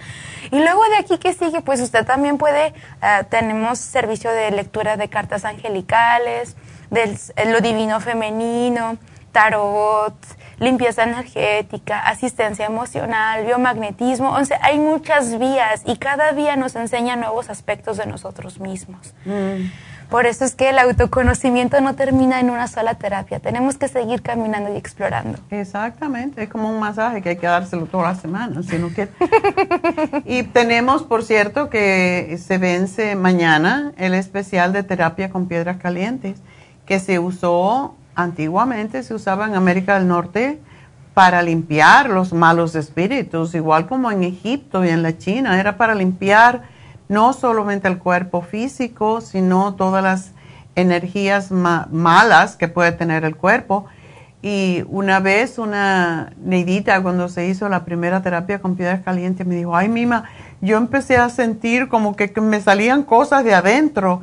Y 0.50 0.58
luego 0.58 0.82
de 0.88 0.96
aquí 0.96 1.18
que 1.18 1.34
sigue, 1.34 1.60
pues 1.60 1.80
usted 1.80 2.04
también 2.04 2.36
puede, 2.36 2.74
ah, 3.00 3.22
tenemos 3.30 3.78
servicio 3.78 4.32
de 4.32 4.50
lectura 4.50 4.96
de 4.96 5.08
cartas 5.08 5.44
angelicales, 5.44 6.56
de 6.90 7.16
lo 7.46 7.60
divino 7.60 8.00
femenino, 8.00 8.98
tarot, 9.30 10.16
limpieza 10.60 11.02
energética, 11.02 11.98
asistencia 12.00 12.66
emocional, 12.66 13.44
biomagnetismo. 13.44 14.30
O 14.30 14.44
sea, 14.44 14.60
hay 14.62 14.78
muchas 14.78 15.38
vías 15.38 15.82
y 15.84 15.96
cada 15.96 16.30
vía 16.32 16.54
nos 16.54 16.76
enseña 16.76 17.16
nuevos 17.16 17.50
aspectos 17.50 17.96
de 17.96 18.06
nosotros 18.06 18.60
mismos. 18.60 19.14
Mm. 19.24 19.70
Por 20.10 20.26
eso 20.26 20.44
es 20.44 20.56
que 20.56 20.70
el 20.70 20.78
autoconocimiento 20.80 21.80
no 21.80 21.94
termina 21.94 22.40
en 22.40 22.50
una 22.50 22.66
sola 22.66 22.94
terapia. 22.94 23.38
Tenemos 23.38 23.76
que 23.76 23.86
seguir 23.86 24.22
caminando 24.22 24.74
y 24.74 24.76
explorando. 24.76 25.38
Exactamente. 25.50 26.42
Es 26.42 26.48
como 26.48 26.68
un 26.68 26.80
masaje 26.80 27.22
que 27.22 27.30
hay 27.30 27.36
que 27.36 27.46
dárselo 27.46 27.86
toda 27.86 28.08
la 28.08 28.14
semana. 28.16 28.60
Sino 28.64 28.92
que... 28.92 29.08
y 30.24 30.42
tenemos, 30.42 31.04
por 31.04 31.22
cierto, 31.22 31.70
que 31.70 32.38
se 32.44 32.58
vence 32.58 33.14
mañana 33.14 33.92
el 33.98 34.14
especial 34.14 34.72
de 34.72 34.82
terapia 34.82 35.30
con 35.30 35.46
piedras 35.46 35.76
calientes 35.76 36.42
que 36.86 36.98
se 36.98 37.20
usó 37.20 37.94
antiguamente 38.22 39.02
se 39.02 39.14
usaba 39.14 39.46
en 39.46 39.54
América 39.54 39.98
del 39.98 40.08
Norte 40.08 40.60
para 41.14 41.42
limpiar 41.42 42.08
los 42.08 42.32
malos 42.32 42.74
espíritus, 42.74 43.54
igual 43.54 43.86
como 43.86 44.10
en 44.10 44.22
Egipto 44.22 44.84
y 44.84 44.88
en 44.88 45.02
la 45.02 45.18
China, 45.18 45.60
era 45.60 45.76
para 45.76 45.94
limpiar 45.94 46.62
no 47.08 47.32
solamente 47.32 47.88
el 47.88 47.98
cuerpo 47.98 48.40
físico, 48.40 49.20
sino 49.20 49.74
todas 49.74 50.02
las 50.02 50.32
energías 50.76 51.50
malas 51.50 52.56
que 52.56 52.68
puede 52.68 52.92
tener 52.92 53.24
el 53.24 53.36
cuerpo. 53.36 53.86
Y 54.42 54.84
una 54.88 55.20
vez 55.20 55.58
una 55.58 56.32
neidita 56.42 57.02
cuando 57.02 57.28
se 57.28 57.46
hizo 57.46 57.68
la 57.68 57.84
primera 57.84 58.22
terapia 58.22 58.60
con 58.60 58.76
piedras 58.76 59.02
calientes 59.02 59.46
me 59.46 59.56
dijo, 59.56 59.76
ay 59.76 59.88
Mima, 59.88 60.24
yo 60.60 60.78
empecé 60.78 61.16
a 61.16 61.28
sentir 61.28 61.88
como 61.88 62.16
que, 62.16 62.32
me 62.40 62.60
salían 62.60 63.02
cosas 63.02 63.44
de 63.44 63.54
adentro. 63.54 64.22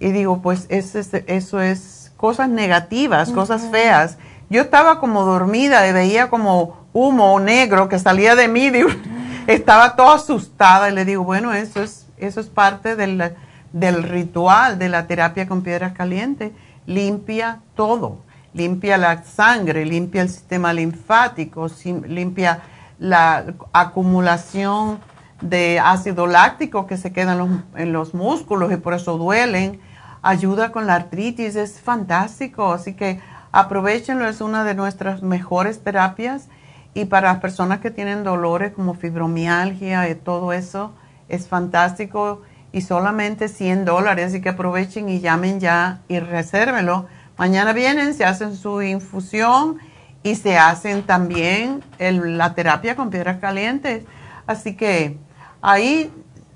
Y 0.00 0.12
digo, 0.12 0.40
pues 0.40 0.66
eso 0.68 1.00
eso 1.26 1.60
es 1.60 1.97
cosas 2.18 2.50
negativas, 2.50 3.30
cosas 3.30 3.68
feas. 3.70 4.18
Yo 4.50 4.60
estaba 4.60 4.98
como 4.98 5.24
dormida 5.24 5.88
y 5.88 5.92
veía 5.92 6.28
como 6.28 6.76
humo 6.92 7.38
negro 7.40 7.88
que 7.88 7.98
salía 7.98 8.34
de 8.34 8.48
mí. 8.48 8.70
estaba 9.46 9.96
toda 9.96 10.16
asustada 10.16 10.90
y 10.90 10.94
le 10.94 11.04
digo, 11.06 11.22
bueno, 11.22 11.54
eso 11.54 11.80
es, 11.80 12.06
eso 12.18 12.40
es 12.40 12.48
parte 12.48 12.96
del, 12.96 13.32
del 13.72 14.02
ritual 14.02 14.78
de 14.78 14.88
la 14.88 15.06
terapia 15.06 15.46
con 15.46 15.62
piedras 15.62 15.92
calientes. 15.92 16.50
Limpia 16.86 17.60
todo. 17.76 18.18
Limpia 18.52 18.98
la 18.98 19.22
sangre, 19.22 19.86
limpia 19.86 20.22
el 20.22 20.28
sistema 20.28 20.72
linfático, 20.72 21.68
limpia 22.08 22.62
la 22.98 23.44
acumulación 23.72 24.98
de 25.40 25.78
ácido 25.78 26.26
láctico 26.26 26.88
que 26.88 26.96
se 26.96 27.12
queda 27.12 27.32
en 27.32 27.38
los, 27.38 27.48
en 27.76 27.92
los 27.92 28.12
músculos 28.12 28.72
y 28.72 28.76
por 28.76 28.94
eso 28.94 29.18
duelen 29.18 29.78
ayuda 30.22 30.72
con 30.72 30.86
la 30.86 30.94
artritis, 30.94 31.56
es 31.56 31.80
fantástico, 31.80 32.72
así 32.72 32.94
que 32.94 33.20
aprovechenlo, 33.52 34.28
es 34.28 34.40
una 34.40 34.64
de 34.64 34.74
nuestras 34.74 35.22
mejores 35.22 35.82
terapias 35.82 36.48
y 36.94 37.04
para 37.06 37.32
las 37.32 37.40
personas 37.40 37.80
que 37.80 37.90
tienen 37.90 38.24
dolores 38.24 38.72
como 38.72 38.94
fibromialgia 38.94 40.08
y 40.08 40.14
todo 40.14 40.52
eso, 40.52 40.92
es 41.28 41.46
fantástico 41.46 42.42
y 42.72 42.82
solamente 42.82 43.48
100 43.48 43.84
dólares, 43.84 44.26
así 44.28 44.40
que 44.40 44.50
aprovechen 44.50 45.08
y 45.08 45.20
llamen 45.20 45.60
ya 45.60 46.00
y 46.08 46.18
resérvenlo. 46.18 47.06
Mañana 47.36 47.72
vienen, 47.72 48.14
se 48.14 48.24
hacen 48.24 48.56
su 48.56 48.82
infusión 48.82 49.78
y 50.22 50.34
se 50.34 50.58
hacen 50.58 51.04
también 51.04 51.82
la 51.98 52.54
terapia 52.54 52.96
con 52.96 53.10
piedras 53.10 53.38
calientes. 53.38 54.04
Así 54.46 54.74
que 54.74 55.16
ahí 55.62 56.10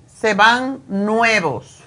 se 0.07 0.35
van 0.35 0.81
nuevos 0.89 1.82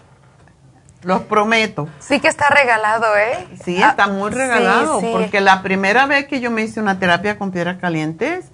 los 1.05 1.21
prometo. 1.21 1.87
Sí 1.99 2.19
que 2.19 2.27
está 2.27 2.49
regalado, 2.49 3.05
¿eh? 3.15 3.47
Sí, 3.63 3.81
está 3.81 4.07
muy 4.07 4.31
ah, 4.31 4.35
regalado, 4.35 5.01
porque 5.11 5.39
la 5.39 5.61
primera 5.61 6.07
vez 6.07 6.25
que 6.25 6.39
yo 6.39 6.49
me 6.51 6.63
hice 6.63 6.81
una 6.81 6.99
terapia 6.99 7.37
con 7.37 7.51
piedras 7.51 7.77
calientes 7.77 8.45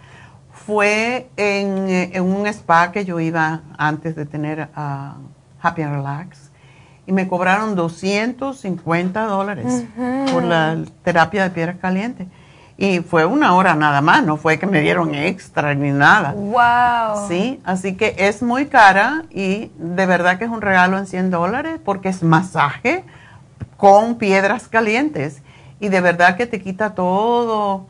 fue 0.66 1.30
en, 1.38 2.22
un 2.22 2.46
spa 2.48 2.92
que 2.92 3.06
yo 3.06 3.20
iba 3.20 3.62
antes 3.78 4.16
de 4.16 4.26
tener 4.26 4.70
uh, 4.76 5.14
Happy 5.62 5.82
and 5.82 5.96
Relax 5.96 6.52
y 7.08 7.14
me 7.14 7.28
cobraron 7.28 7.76
250 7.76 9.26
dólares 9.26 9.86
por 10.32 10.44
la 10.44 10.78
terapia 11.04 11.44
de 11.44 11.50
piedras 11.52 11.78
calientes. 11.78 12.28
Y 12.82 13.02
fue 13.02 13.28
una 13.28 13.54
hora 13.54 13.76
nada 13.76 14.02
más, 14.02 14.26
no 14.26 14.38
fue 14.38 14.58
que 14.58 14.66
me 14.66 14.82
dieron 14.82 15.14
extra 15.14 15.76
ni 15.76 15.92
nada. 15.92 16.34
¡Wow! 16.34 17.28
Sí, 17.28 17.62
así 17.64 17.96
que 17.96 18.16
es 18.18 18.42
muy 18.42 18.66
cara 18.66 19.26
y 19.30 19.72
de 19.78 20.08
verdad 20.08 20.40
que 20.40 20.46
es 20.46 20.50
un 20.50 20.62
regalo 20.62 20.98
en 20.98 21.06
100 21.06 21.30
dólares 21.30 21.80
porque 21.86 22.10
es 22.10 22.24
masaje 22.24 23.04
con 23.78 24.16
piedras 24.16 24.68
calientes. 24.68 25.44
Y 25.80 25.90
de 25.90 26.02
verdad 26.02 26.36
que 26.38 26.48
te 26.48 26.60
quita 26.60 26.96
todo, 26.96 27.86